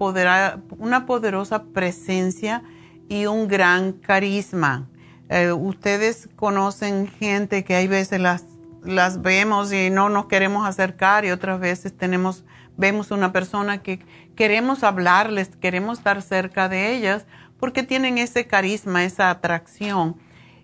una 0.79 1.07
poderosa 1.07 1.63
presencia 1.63 2.63
y 3.09 3.27
un 3.27 3.47
gran 3.47 3.93
carisma. 3.93 4.89
Eh, 5.29 5.53
ustedes 5.53 6.29
conocen 6.35 7.07
gente 7.07 7.63
que 7.63 7.77
hay 7.77 7.87
veces 7.87 8.21
las, 8.21 8.45
las 8.89 9.21
vemos 9.21 9.71
y 9.71 9.91
no 9.91 10.09
nos 10.09 10.27
queremos 10.27 10.67
acercar 10.67 11.27
y 11.27 11.31
otras 11.31 11.61
veces 11.61 11.95
tenemos, 11.95 12.47
vemos 12.79 13.11
una 13.11 13.33
persona 13.33 13.83
que 13.83 13.99
queremos 14.35 14.83
hablarles, 14.83 15.51
queremos 15.61 15.99
estar 15.99 16.23
cerca 16.23 16.71
de 16.71 16.97
ellas 16.97 17.27
porque 17.61 17.83
tienen 17.83 18.17
ese 18.17 18.47
carisma, 18.47 19.05
esa 19.05 19.29
atracción 19.29 20.17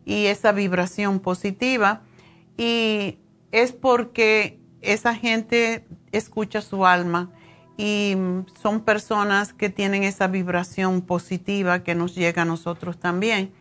y 0.07 0.27
esa 0.27 0.53
vibración 0.53 1.21
positiva. 1.21 2.01
Y 2.57 3.19
es 3.53 3.73
porque 3.73 4.59
esa 4.81 5.15
gente 5.15 5.85
escucha 6.11 6.63
su 6.63 6.87
alma 6.87 7.31
y 7.77 8.17
son 8.63 8.81
personas 8.81 9.53
que 9.53 9.69
tienen 9.69 10.03
esa 10.03 10.29
vibración 10.29 11.03
positiva 11.03 11.83
que 11.83 11.95
nos 11.95 12.15
llega 12.15 12.43
a 12.43 12.47
nosotros 12.47 12.99
también. 12.99 13.53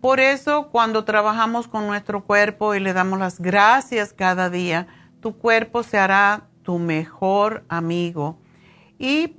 Por 0.00 0.18
eso 0.18 0.68
cuando 0.70 1.04
trabajamos 1.04 1.68
con 1.68 1.86
nuestro 1.86 2.24
cuerpo 2.24 2.74
y 2.74 2.80
le 2.80 2.92
damos 2.92 3.18
las 3.18 3.38
gracias 3.38 4.12
cada 4.14 4.48
día, 4.48 4.86
tu 5.20 5.36
cuerpo 5.36 5.82
se 5.82 5.98
hará 5.98 6.48
tu 6.62 6.78
mejor 6.78 7.64
amigo. 7.68 8.38
Y 8.98 9.36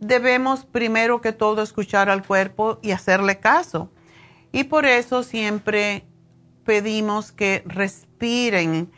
debemos 0.00 0.64
primero 0.64 1.20
que 1.20 1.32
todo 1.32 1.62
escuchar 1.62 2.10
al 2.10 2.26
cuerpo 2.26 2.80
y 2.82 2.90
hacerle 2.90 3.38
caso. 3.38 3.92
Y 4.50 4.64
por 4.64 4.86
eso 4.86 5.22
siempre 5.22 6.04
pedimos 6.64 7.30
que 7.30 7.62
respiren. 7.66 8.90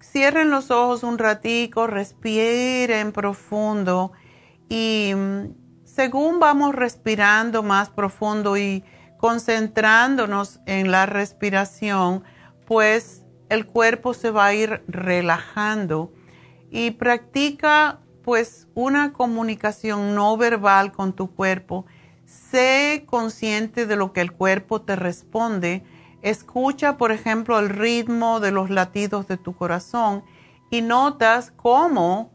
Cierren 0.00 0.50
los 0.50 0.70
ojos 0.70 1.02
un 1.02 1.18
ratico, 1.18 1.86
respiren 1.86 3.12
profundo 3.12 4.12
y 4.68 5.12
mm, 5.14 5.54
según 5.84 6.40
vamos 6.40 6.74
respirando 6.74 7.62
más 7.62 7.90
profundo 7.90 8.56
y 8.56 8.84
concentrándonos 9.22 10.58
en 10.66 10.90
la 10.90 11.06
respiración, 11.06 12.24
pues 12.66 13.22
el 13.50 13.66
cuerpo 13.66 14.14
se 14.14 14.32
va 14.32 14.46
a 14.46 14.54
ir 14.54 14.82
relajando 14.88 16.12
y 16.72 16.90
practica 16.90 18.00
pues 18.24 18.66
una 18.74 19.12
comunicación 19.12 20.16
no 20.16 20.36
verbal 20.36 20.90
con 20.90 21.12
tu 21.12 21.32
cuerpo. 21.32 21.86
Sé 22.26 23.04
consciente 23.06 23.86
de 23.86 23.94
lo 23.94 24.12
que 24.12 24.22
el 24.22 24.32
cuerpo 24.32 24.82
te 24.82 24.96
responde. 24.96 25.84
Escucha, 26.22 26.96
por 26.96 27.12
ejemplo, 27.12 27.60
el 27.60 27.68
ritmo 27.68 28.40
de 28.40 28.50
los 28.50 28.70
latidos 28.70 29.28
de 29.28 29.36
tu 29.36 29.54
corazón 29.54 30.24
y 30.68 30.82
notas 30.82 31.52
cómo 31.54 32.32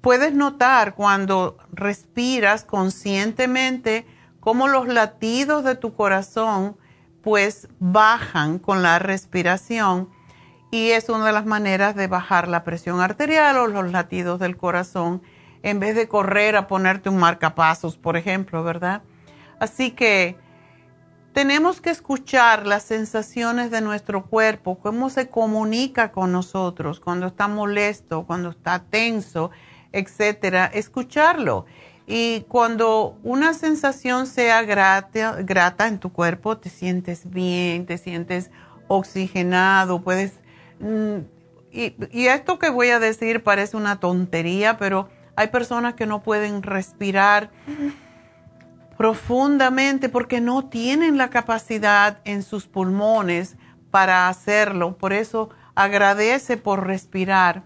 puedes 0.00 0.34
notar 0.34 0.96
cuando 0.96 1.58
respiras 1.70 2.64
conscientemente 2.64 4.04
cómo 4.48 4.66
los 4.66 4.88
latidos 4.88 5.62
de 5.62 5.74
tu 5.74 5.92
corazón 5.92 6.78
pues 7.20 7.68
bajan 7.80 8.58
con 8.58 8.82
la 8.82 8.98
respiración 8.98 10.08
y 10.70 10.92
es 10.92 11.10
una 11.10 11.26
de 11.26 11.32
las 11.32 11.44
maneras 11.44 11.94
de 11.94 12.06
bajar 12.06 12.48
la 12.48 12.64
presión 12.64 13.02
arterial 13.02 13.58
o 13.58 13.66
los 13.66 13.92
latidos 13.92 14.40
del 14.40 14.56
corazón 14.56 15.20
en 15.62 15.80
vez 15.80 15.94
de 15.94 16.08
correr 16.08 16.56
a 16.56 16.66
ponerte 16.66 17.10
un 17.10 17.18
marcapasos, 17.18 17.98
por 17.98 18.16
ejemplo, 18.16 18.64
¿verdad? 18.64 19.02
Así 19.60 19.90
que 19.90 20.38
tenemos 21.34 21.82
que 21.82 21.90
escuchar 21.90 22.66
las 22.66 22.84
sensaciones 22.84 23.70
de 23.70 23.82
nuestro 23.82 24.24
cuerpo, 24.24 24.78
cómo 24.78 25.10
se 25.10 25.28
comunica 25.28 26.10
con 26.10 26.32
nosotros 26.32 27.00
cuando 27.00 27.26
está 27.26 27.48
molesto, 27.48 28.24
cuando 28.24 28.48
está 28.48 28.78
tenso, 28.78 29.50
etcétera, 29.92 30.70
escucharlo. 30.72 31.66
Y 32.10 32.46
cuando 32.48 33.18
una 33.22 33.52
sensación 33.52 34.26
sea 34.26 34.62
grata, 34.62 35.86
en 35.86 35.98
tu 35.98 36.10
cuerpo, 36.10 36.56
te 36.56 36.70
sientes 36.70 37.30
bien, 37.30 37.84
te 37.84 37.98
sientes 37.98 38.50
oxigenado, 38.88 40.00
puedes 40.00 40.32
Mm, 40.80 41.18
y, 41.72 42.26
esto 42.26 42.58
que 42.58 42.70
voy 42.70 42.90
a 42.90 42.98
decir 42.98 43.42
parece 43.42 43.76
una 43.76 44.00
tontería, 44.00 44.78
pero 44.78 45.08
hay 45.36 45.48
personas 45.48 45.94
que 45.94 46.06
no 46.06 46.22
pueden 46.22 46.62
respirar 46.62 47.50
profundamente 48.96 50.08
porque 50.08 50.40
no 50.40 50.66
tienen 50.66 51.18
la 51.18 51.30
capacidad 51.30 52.18
en 52.24 52.42
sus 52.42 52.66
pulmones 52.66 53.56
para 53.90 54.28
hacerlo. 54.28 54.96
Por 54.96 55.12
eso 55.12 55.50
agradece 55.74 56.56
por 56.56 56.86
respirar. 56.86 57.62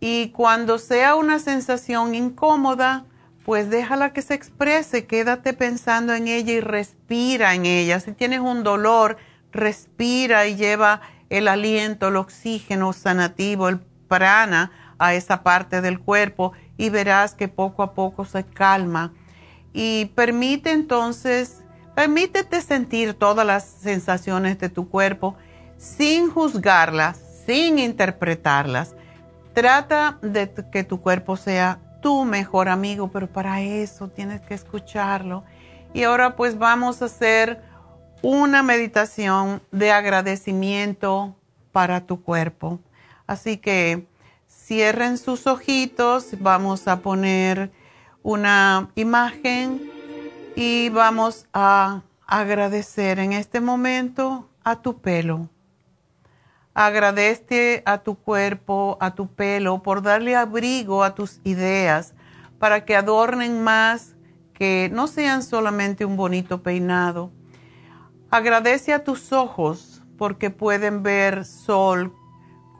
Y 0.00 0.30
cuando 0.30 0.78
sea 0.78 1.14
una 1.14 1.38
sensación 1.38 2.14
incómoda, 2.14 3.04
pues 3.44 3.68
déjala 3.68 4.12
que 4.12 4.22
se 4.22 4.34
exprese, 4.34 5.06
quédate 5.06 5.52
pensando 5.52 6.14
en 6.14 6.28
ella 6.28 6.52
y 6.54 6.60
respira 6.60 7.54
en 7.54 7.66
ella. 7.66 8.00
Si 8.00 8.12
tienes 8.12 8.40
un 8.40 8.64
dolor, 8.64 9.18
respira 9.52 10.46
y 10.46 10.56
lleva 10.56 11.02
el 11.28 11.48
aliento, 11.48 12.08
el 12.08 12.16
oxígeno 12.16 12.92
sanativo, 12.92 13.68
el 13.68 13.80
prana 14.08 14.72
a 14.98 15.14
esa 15.14 15.42
parte 15.42 15.82
del 15.82 16.00
cuerpo 16.00 16.52
y 16.78 16.88
verás 16.88 17.34
que 17.34 17.48
poco 17.48 17.82
a 17.82 17.94
poco 17.94 18.24
se 18.24 18.44
calma. 18.44 19.12
Y 19.74 20.06
permite 20.14 20.70
entonces, 20.70 21.62
permítete 21.94 22.62
sentir 22.62 23.12
todas 23.12 23.46
las 23.46 23.64
sensaciones 23.64 24.58
de 24.58 24.70
tu 24.70 24.88
cuerpo 24.88 25.36
sin 25.76 26.30
juzgarlas, 26.30 27.20
sin 27.46 27.78
interpretarlas. 27.78 28.94
Trata 29.52 30.18
de 30.22 30.50
que 30.72 30.82
tu 30.82 31.00
cuerpo 31.00 31.36
sea 31.36 31.80
tu 32.04 32.26
mejor 32.26 32.68
amigo, 32.68 33.08
pero 33.08 33.26
para 33.26 33.62
eso 33.62 34.08
tienes 34.08 34.42
que 34.42 34.52
escucharlo. 34.52 35.42
Y 35.94 36.02
ahora 36.02 36.36
pues 36.36 36.58
vamos 36.58 37.00
a 37.00 37.06
hacer 37.06 37.62
una 38.20 38.62
meditación 38.62 39.62
de 39.72 39.90
agradecimiento 39.90 41.34
para 41.72 42.04
tu 42.04 42.22
cuerpo. 42.22 42.78
Así 43.26 43.56
que 43.56 44.06
cierren 44.46 45.16
sus 45.16 45.46
ojitos, 45.46 46.38
vamos 46.40 46.88
a 46.88 47.00
poner 47.00 47.70
una 48.22 48.90
imagen 48.96 49.90
y 50.56 50.90
vamos 50.90 51.46
a 51.54 52.02
agradecer 52.26 53.18
en 53.18 53.32
este 53.32 53.62
momento 53.62 54.46
a 54.62 54.82
tu 54.82 55.00
pelo. 55.00 55.48
Agradece 56.74 57.82
a 57.86 57.98
tu 57.98 58.16
cuerpo, 58.16 58.98
a 59.00 59.14
tu 59.14 59.28
pelo, 59.28 59.82
por 59.82 60.02
darle 60.02 60.36
abrigo 60.36 61.04
a 61.04 61.14
tus 61.14 61.40
ideas, 61.44 62.14
para 62.58 62.84
que 62.84 62.96
adornen 62.96 63.62
más, 63.62 64.16
que 64.52 64.90
no 64.92 65.06
sean 65.06 65.42
solamente 65.42 66.04
un 66.04 66.16
bonito 66.16 66.62
peinado 66.62 67.32
Agradece 68.34 68.92
a 68.92 69.04
tus 69.04 69.32
ojos 69.32 70.02
porque 70.18 70.50
pueden 70.50 71.04
ver 71.04 71.44
sol 71.44 72.12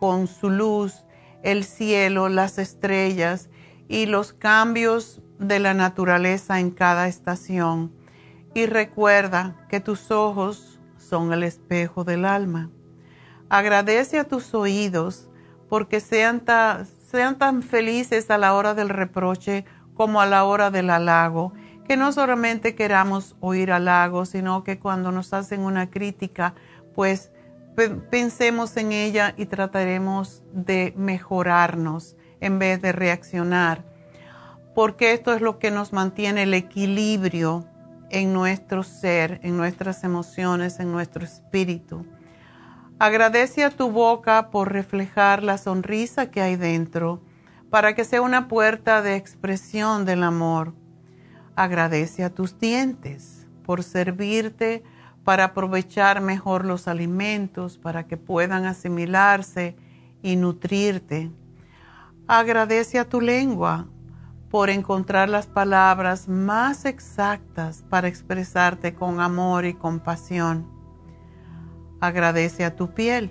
con 0.00 0.26
su 0.26 0.50
luz, 0.50 1.04
el 1.44 1.62
cielo, 1.62 2.28
las 2.28 2.58
estrellas 2.58 3.50
y 3.86 4.06
los 4.06 4.32
cambios 4.32 5.22
de 5.38 5.60
la 5.60 5.72
naturaleza 5.72 6.58
en 6.58 6.72
cada 6.72 7.06
estación. 7.06 7.92
Y 8.52 8.66
recuerda 8.66 9.54
que 9.68 9.78
tus 9.78 10.10
ojos 10.10 10.80
son 10.98 11.32
el 11.32 11.44
espejo 11.44 12.02
del 12.02 12.24
alma. 12.24 12.68
Agradece 13.48 14.18
a 14.18 14.24
tus 14.24 14.54
oídos 14.54 15.28
porque 15.68 16.00
sean, 16.00 16.42
sean 17.10 17.38
tan 17.38 17.62
felices 17.62 18.30
a 18.30 18.38
la 18.38 18.54
hora 18.54 18.74
del 18.74 18.88
reproche 18.88 19.64
como 19.94 20.20
a 20.20 20.26
la 20.26 20.44
hora 20.44 20.70
del 20.70 20.90
halago 20.90 21.52
que 21.84 21.96
no 21.96 22.12
solamente 22.12 22.74
queramos 22.74 23.36
oír 23.40 23.70
halagos, 23.70 24.30
sino 24.30 24.64
que 24.64 24.78
cuando 24.78 25.12
nos 25.12 25.32
hacen 25.34 25.60
una 25.60 25.90
crítica, 25.90 26.54
pues 26.94 27.30
pensemos 28.10 28.76
en 28.76 28.92
ella 28.92 29.34
y 29.36 29.46
trataremos 29.46 30.42
de 30.52 30.94
mejorarnos 30.96 32.16
en 32.40 32.58
vez 32.58 32.80
de 32.80 32.92
reaccionar, 32.92 33.84
porque 34.74 35.12
esto 35.12 35.34
es 35.34 35.40
lo 35.40 35.58
que 35.58 35.70
nos 35.70 35.92
mantiene 35.92 36.44
el 36.44 36.54
equilibrio 36.54 37.66
en 38.10 38.32
nuestro 38.32 38.82
ser, 38.82 39.40
en 39.42 39.56
nuestras 39.56 40.04
emociones, 40.04 40.78
en 40.80 40.92
nuestro 40.92 41.24
espíritu. 41.24 42.06
Agradece 42.98 43.64
a 43.64 43.70
tu 43.70 43.90
boca 43.90 44.50
por 44.50 44.72
reflejar 44.72 45.42
la 45.42 45.58
sonrisa 45.58 46.30
que 46.30 46.40
hay 46.40 46.56
dentro, 46.56 47.22
para 47.70 47.94
que 47.94 48.04
sea 48.04 48.22
una 48.22 48.48
puerta 48.48 49.02
de 49.02 49.16
expresión 49.16 50.04
del 50.04 50.22
amor 50.22 50.74
Agradece 51.56 52.24
a 52.24 52.30
tus 52.30 52.58
dientes 52.58 53.46
por 53.64 53.84
servirte 53.84 54.82
para 55.22 55.44
aprovechar 55.44 56.20
mejor 56.20 56.64
los 56.64 56.88
alimentos, 56.88 57.78
para 57.78 58.06
que 58.06 58.16
puedan 58.16 58.66
asimilarse 58.66 59.76
y 60.20 60.34
nutrirte. 60.36 61.30
Agradece 62.26 62.98
a 62.98 63.08
tu 63.08 63.20
lengua 63.20 63.86
por 64.50 64.68
encontrar 64.68 65.28
las 65.28 65.46
palabras 65.46 66.28
más 66.28 66.84
exactas 66.84 67.84
para 67.88 68.08
expresarte 68.08 68.94
con 68.94 69.20
amor 69.20 69.64
y 69.64 69.74
compasión. 69.74 70.73
Agradece 72.06 72.66
a 72.66 72.76
tu 72.76 72.90
piel 72.90 73.30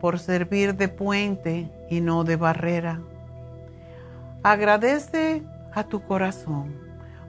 por 0.00 0.18
servir 0.18 0.74
de 0.74 0.88
puente 0.88 1.70
y 1.90 2.00
no 2.00 2.24
de 2.24 2.36
barrera. 2.36 3.02
Agradece 4.42 5.42
a 5.74 5.84
tu 5.84 6.02
corazón 6.02 6.74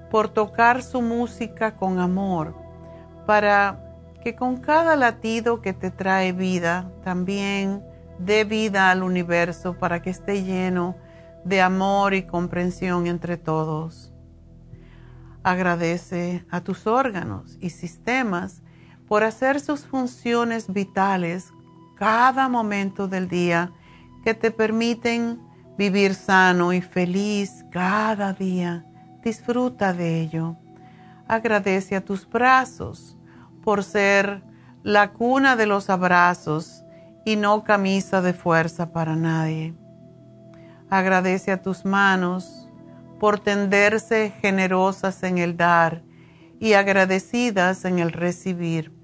por 0.09 0.29
tocar 0.29 0.81
su 0.81 1.01
música 1.01 1.75
con 1.75 1.99
amor 1.99 2.55
para 3.25 3.81
que 4.23 4.37
con 4.37 4.55
cada 4.55 4.95
latido 4.95 5.61
que 5.61 5.73
te 5.73 5.91
trae 5.91 6.31
vida 6.31 6.89
también 7.03 7.83
dé 8.17 8.45
vida 8.45 8.89
al 8.89 9.03
universo 9.03 9.77
para 9.77 10.01
que 10.01 10.09
esté 10.09 10.41
lleno 10.43 10.95
de 11.43 11.59
amor 11.59 12.13
y 12.13 12.23
comprensión 12.23 13.07
entre 13.07 13.35
todos. 13.35 14.13
Agradece 15.43 16.45
a 16.49 16.61
tus 16.61 16.87
órganos 16.87 17.57
y 17.59 17.71
sistemas 17.71 18.61
por 19.07 19.23
hacer 19.23 19.59
sus 19.59 19.85
funciones 19.85 20.71
vitales 20.71 21.51
cada 21.95 22.49
momento 22.49 23.07
del 23.07 23.27
día 23.27 23.71
que 24.23 24.33
te 24.33 24.51
permiten 24.51 25.41
vivir 25.77 26.13
sano 26.13 26.73
y 26.73 26.81
feliz 26.81 27.65
cada 27.71 28.33
día. 28.33 28.85
Disfruta 29.23 29.93
de 29.93 30.21
ello. 30.21 30.57
Agradece 31.27 31.95
a 31.95 32.01
tus 32.03 32.27
brazos 32.29 33.17
por 33.63 33.83
ser 33.83 34.43
la 34.83 35.11
cuna 35.11 35.55
de 35.55 35.65
los 35.65 35.89
abrazos 35.89 36.83
y 37.25 37.35
no 37.35 37.63
camisa 37.63 38.21
de 38.21 38.33
fuerza 38.33 38.91
para 38.91 39.15
nadie. 39.15 39.75
Agradece 40.89 41.51
a 41.51 41.61
tus 41.61 41.83
manos 41.83 42.69
por 43.19 43.39
tenderse 43.39 44.33
generosas 44.41 45.23
en 45.23 45.37
el 45.37 45.57
dar 45.57 46.03
y 46.59 46.73
agradecidas 46.73 47.85
en 47.85 47.99
el 47.99 48.11
recibir, 48.13 48.96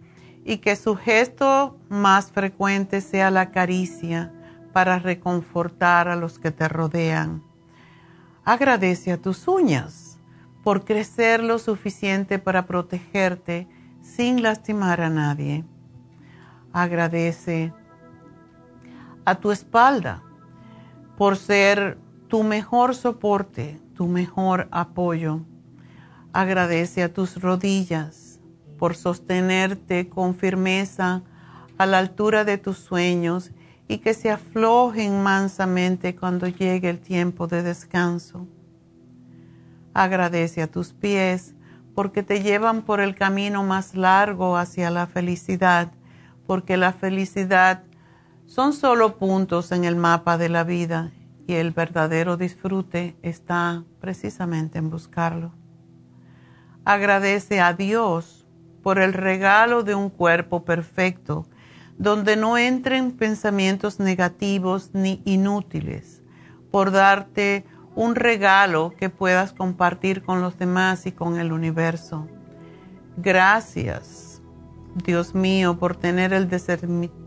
y 0.46 0.58
que 0.58 0.76
su 0.76 0.96
gesto 0.96 1.78
más 1.90 2.32
frecuente 2.32 3.02
sea 3.02 3.32
la 3.32 3.52
caricia 3.52 4.34
para 4.74 5.00
reconfortar 5.00 6.08
a 6.08 6.16
los 6.16 6.40
que 6.40 6.52
te 6.52 6.68
rodean. 6.68 7.44
Agradece 8.44 9.12
a 9.12 9.22
tus 9.22 9.48
uñas 9.48 10.20
por 10.64 10.84
crecer 10.84 11.44
lo 11.44 11.60
suficiente 11.60 12.40
para 12.40 12.66
protegerte 12.66 13.68
sin 14.02 14.42
lastimar 14.42 15.02
a 15.02 15.10
nadie. 15.10 15.64
Agradece 16.74 17.74
a 19.26 19.36
tu 19.36 19.52
espalda 19.52 20.24
por 21.18 21.38
ser 21.38 21.98
tu 22.28 22.44
mejor 22.44 22.96
soporte, 22.96 23.80
tu 23.96 24.08
mejor 24.08 24.68
apoyo. 24.72 25.42
Agradece 26.34 27.04
a 27.04 27.14
tus 27.14 27.40
rodillas 27.40 28.23
por 28.84 28.98
sostenerte 28.98 30.10
con 30.10 30.36
firmeza 30.36 31.22
a 31.78 31.86
la 31.86 32.00
altura 32.00 32.44
de 32.44 32.58
tus 32.58 32.80
sueños 32.80 33.52
y 33.88 34.00
que 34.00 34.14
se 34.14 34.30
aflojen 34.30 35.24
mansamente 35.24 36.18
cuando 36.18 36.50
llegue 36.50 36.90
el 36.90 37.00
tiempo 37.00 37.48
de 37.48 37.64
descanso. 37.64 38.46
Agradece 39.94 40.62
a 40.62 40.68
tus 40.68 40.92
pies 40.92 41.56
porque 41.96 42.24
te 42.24 42.44
llevan 42.44 42.82
por 42.82 43.00
el 43.00 43.16
camino 43.16 43.64
más 43.64 43.96
largo 43.96 44.58
hacia 44.58 44.92
la 44.92 45.08
felicidad, 45.08 45.94
porque 46.46 46.76
la 46.76 46.92
felicidad 46.92 47.84
son 48.48 48.74
solo 48.74 49.18
puntos 49.18 49.72
en 49.72 49.86
el 49.86 49.96
mapa 49.96 50.38
de 50.38 50.50
la 50.50 50.66
vida 50.66 51.14
y 51.48 51.54
el 51.54 51.72
verdadero 51.72 52.36
disfrute 52.36 53.16
está 53.22 53.86
precisamente 54.02 54.78
en 54.78 54.90
buscarlo. 54.90 55.54
Agradece 56.84 57.62
a 57.62 57.72
Dios 57.72 58.43
por 58.84 59.00
el 59.00 59.14
regalo 59.14 59.82
de 59.84 59.96
un 59.96 60.10
cuerpo 60.10 60.64
perfecto 60.66 61.48
donde 61.98 62.36
no 62.36 62.58
entren 62.58 63.12
pensamientos 63.12 64.00
negativos 64.00 64.92
ni 64.94 65.22
inútiles, 65.26 66.22
por 66.70 66.92
darte 66.92 67.66
un 67.96 68.16
regalo 68.16 68.94
que 68.98 69.10
puedas 69.10 69.54
compartir 69.54 70.24
con 70.24 70.42
los 70.42 70.58
demás 70.58 71.06
y 71.06 71.12
con 71.12 71.40
el 71.40 71.54
universo. 71.54 72.28
Gracias, 73.18 74.42
Dios 74.96 75.36
mío, 75.36 75.78
por 75.78 75.96
tener 75.96 76.34
el 76.34 76.50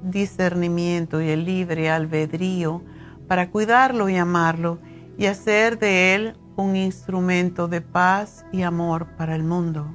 discernimiento 0.02 1.22
y 1.22 1.30
el 1.30 1.44
libre 1.44 1.88
albedrío 1.90 2.82
para 3.28 3.50
cuidarlo 3.50 4.08
y 4.08 4.16
amarlo 4.16 4.78
y 5.16 5.26
hacer 5.26 5.78
de 5.78 6.14
él 6.14 6.36
un 6.56 6.74
instrumento 6.74 7.68
de 7.68 7.80
paz 7.80 8.44
y 8.52 8.62
amor 8.62 9.06
para 9.16 9.36
el 9.36 9.44
mundo. 9.44 9.94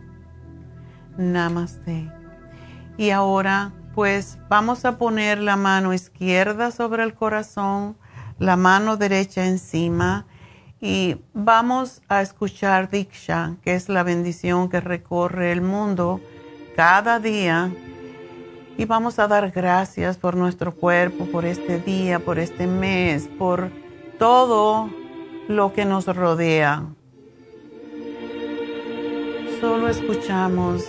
Namaste. 1.21 2.11
Y 2.97 3.11
ahora 3.11 3.71
pues 3.95 4.39
vamos 4.49 4.85
a 4.85 4.97
poner 4.97 5.39
la 5.39 5.55
mano 5.55 5.93
izquierda 5.93 6.71
sobre 6.71 7.03
el 7.03 7.13
corazón, 7.13 7.97
la 8.39 8.55
mano 8.55 8.97
derecha 8.97 9.45
encima 9.45 10.25
y 10.79 11.17
vamos 11.33 12.01
a 12.07 12.21
escuchar 12.21 12.89
Diksha, 12.89 13.57
que 13.61 13.75
es 13.75 13.87
la 13.87 14.01
bendición 14.01 14.69
que 14.69 14.81
recorre 14.81 15.51
el 15.51 15.61
mundo 15.61 16.19
cada 16.75 17.19
día. 17.19 17.71
Y 18.77 18.85
vamos 18.85 19.19
a 19.19 19.27
dar 19.27 19.51
gracias 19.51 20.17
por 20.17 20.35
nuestro 20.35 20.73
cuerpo, 20.73 21.25
por 21.25 21.45
este 21.45 21.79
día, 21.79 22.19
por 22.19 22.39
este 22.39 22.65
mes, 22.65 23.27
por 23.37 23.69
todo 24.17 24.89
lo 25.47 25.71
que 25.73 25.85
nos 25.85 26.07
rodea. 26.07 26.85
Solo 29.59 29.87
escuchamos 29.87 30.83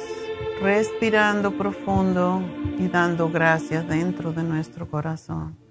respirando 0.62 1.50
profundo 1.58 2.40
y 2.78 2.86
dando 2.86 3.28
gracias 3.28 3.86
dentro 3.88 4.32
de 4.32 4.44
nuestro 4.44 4.88
corazón. 4.88 5.61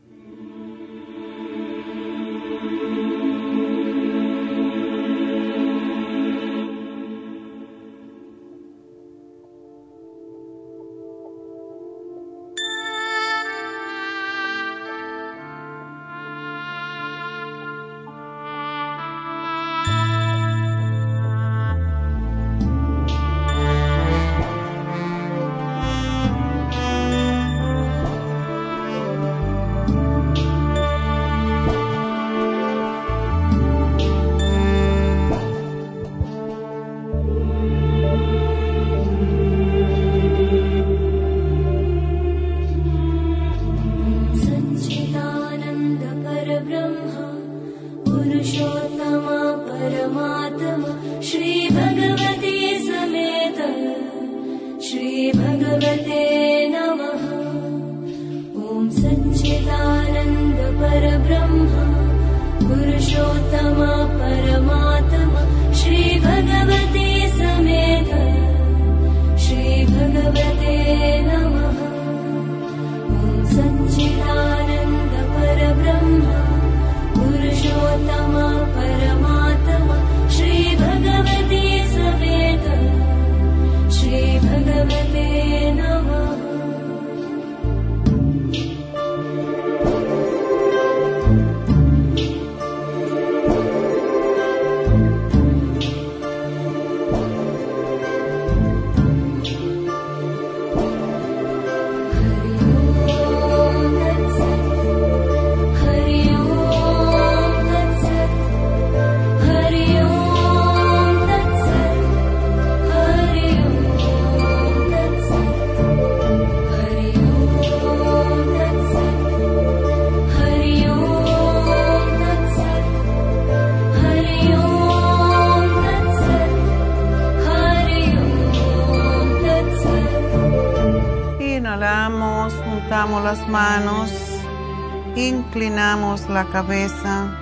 Cabeza. 136.46 137.38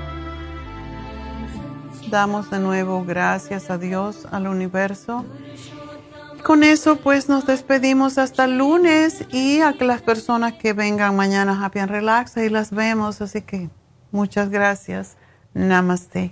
Damos 2.09 2.49
de 2.49 2.59
nuevo 2.59 3.03
gracias 3.05 3.69
a 3.69 3.77
Dios, 3.77 4.27
al 4.31 4.47
universo. 4.47 5.25
Con 6.43 6.63
eso 6.63 6.95
pues 6.95 7.29
nos 7.29 7.45
despedimos 7.45 8.17
hasta 8.17 8.45
el 8.45 8.57
lunes 8.57 9.25
y 9.31 9.61
a 9.61 9.73
que 9.73 9.85
las 9.85 10.01
personas 10.01 10.53
que 10.53 10.73
vengan 10.73 11.15
mañana 11.15 11.63
Happy 11.63 11.79
and 11.79 11.91
Relax 11.91 12.37
y 12.37 12.49
las 12.49 12.71
vemos. 12.71 13.21
Así 13.21 13.41
que 13.41 13.69
muchas 14.11 14.49
gracias. 14.49 15.17
Namaste. 15.53 16.31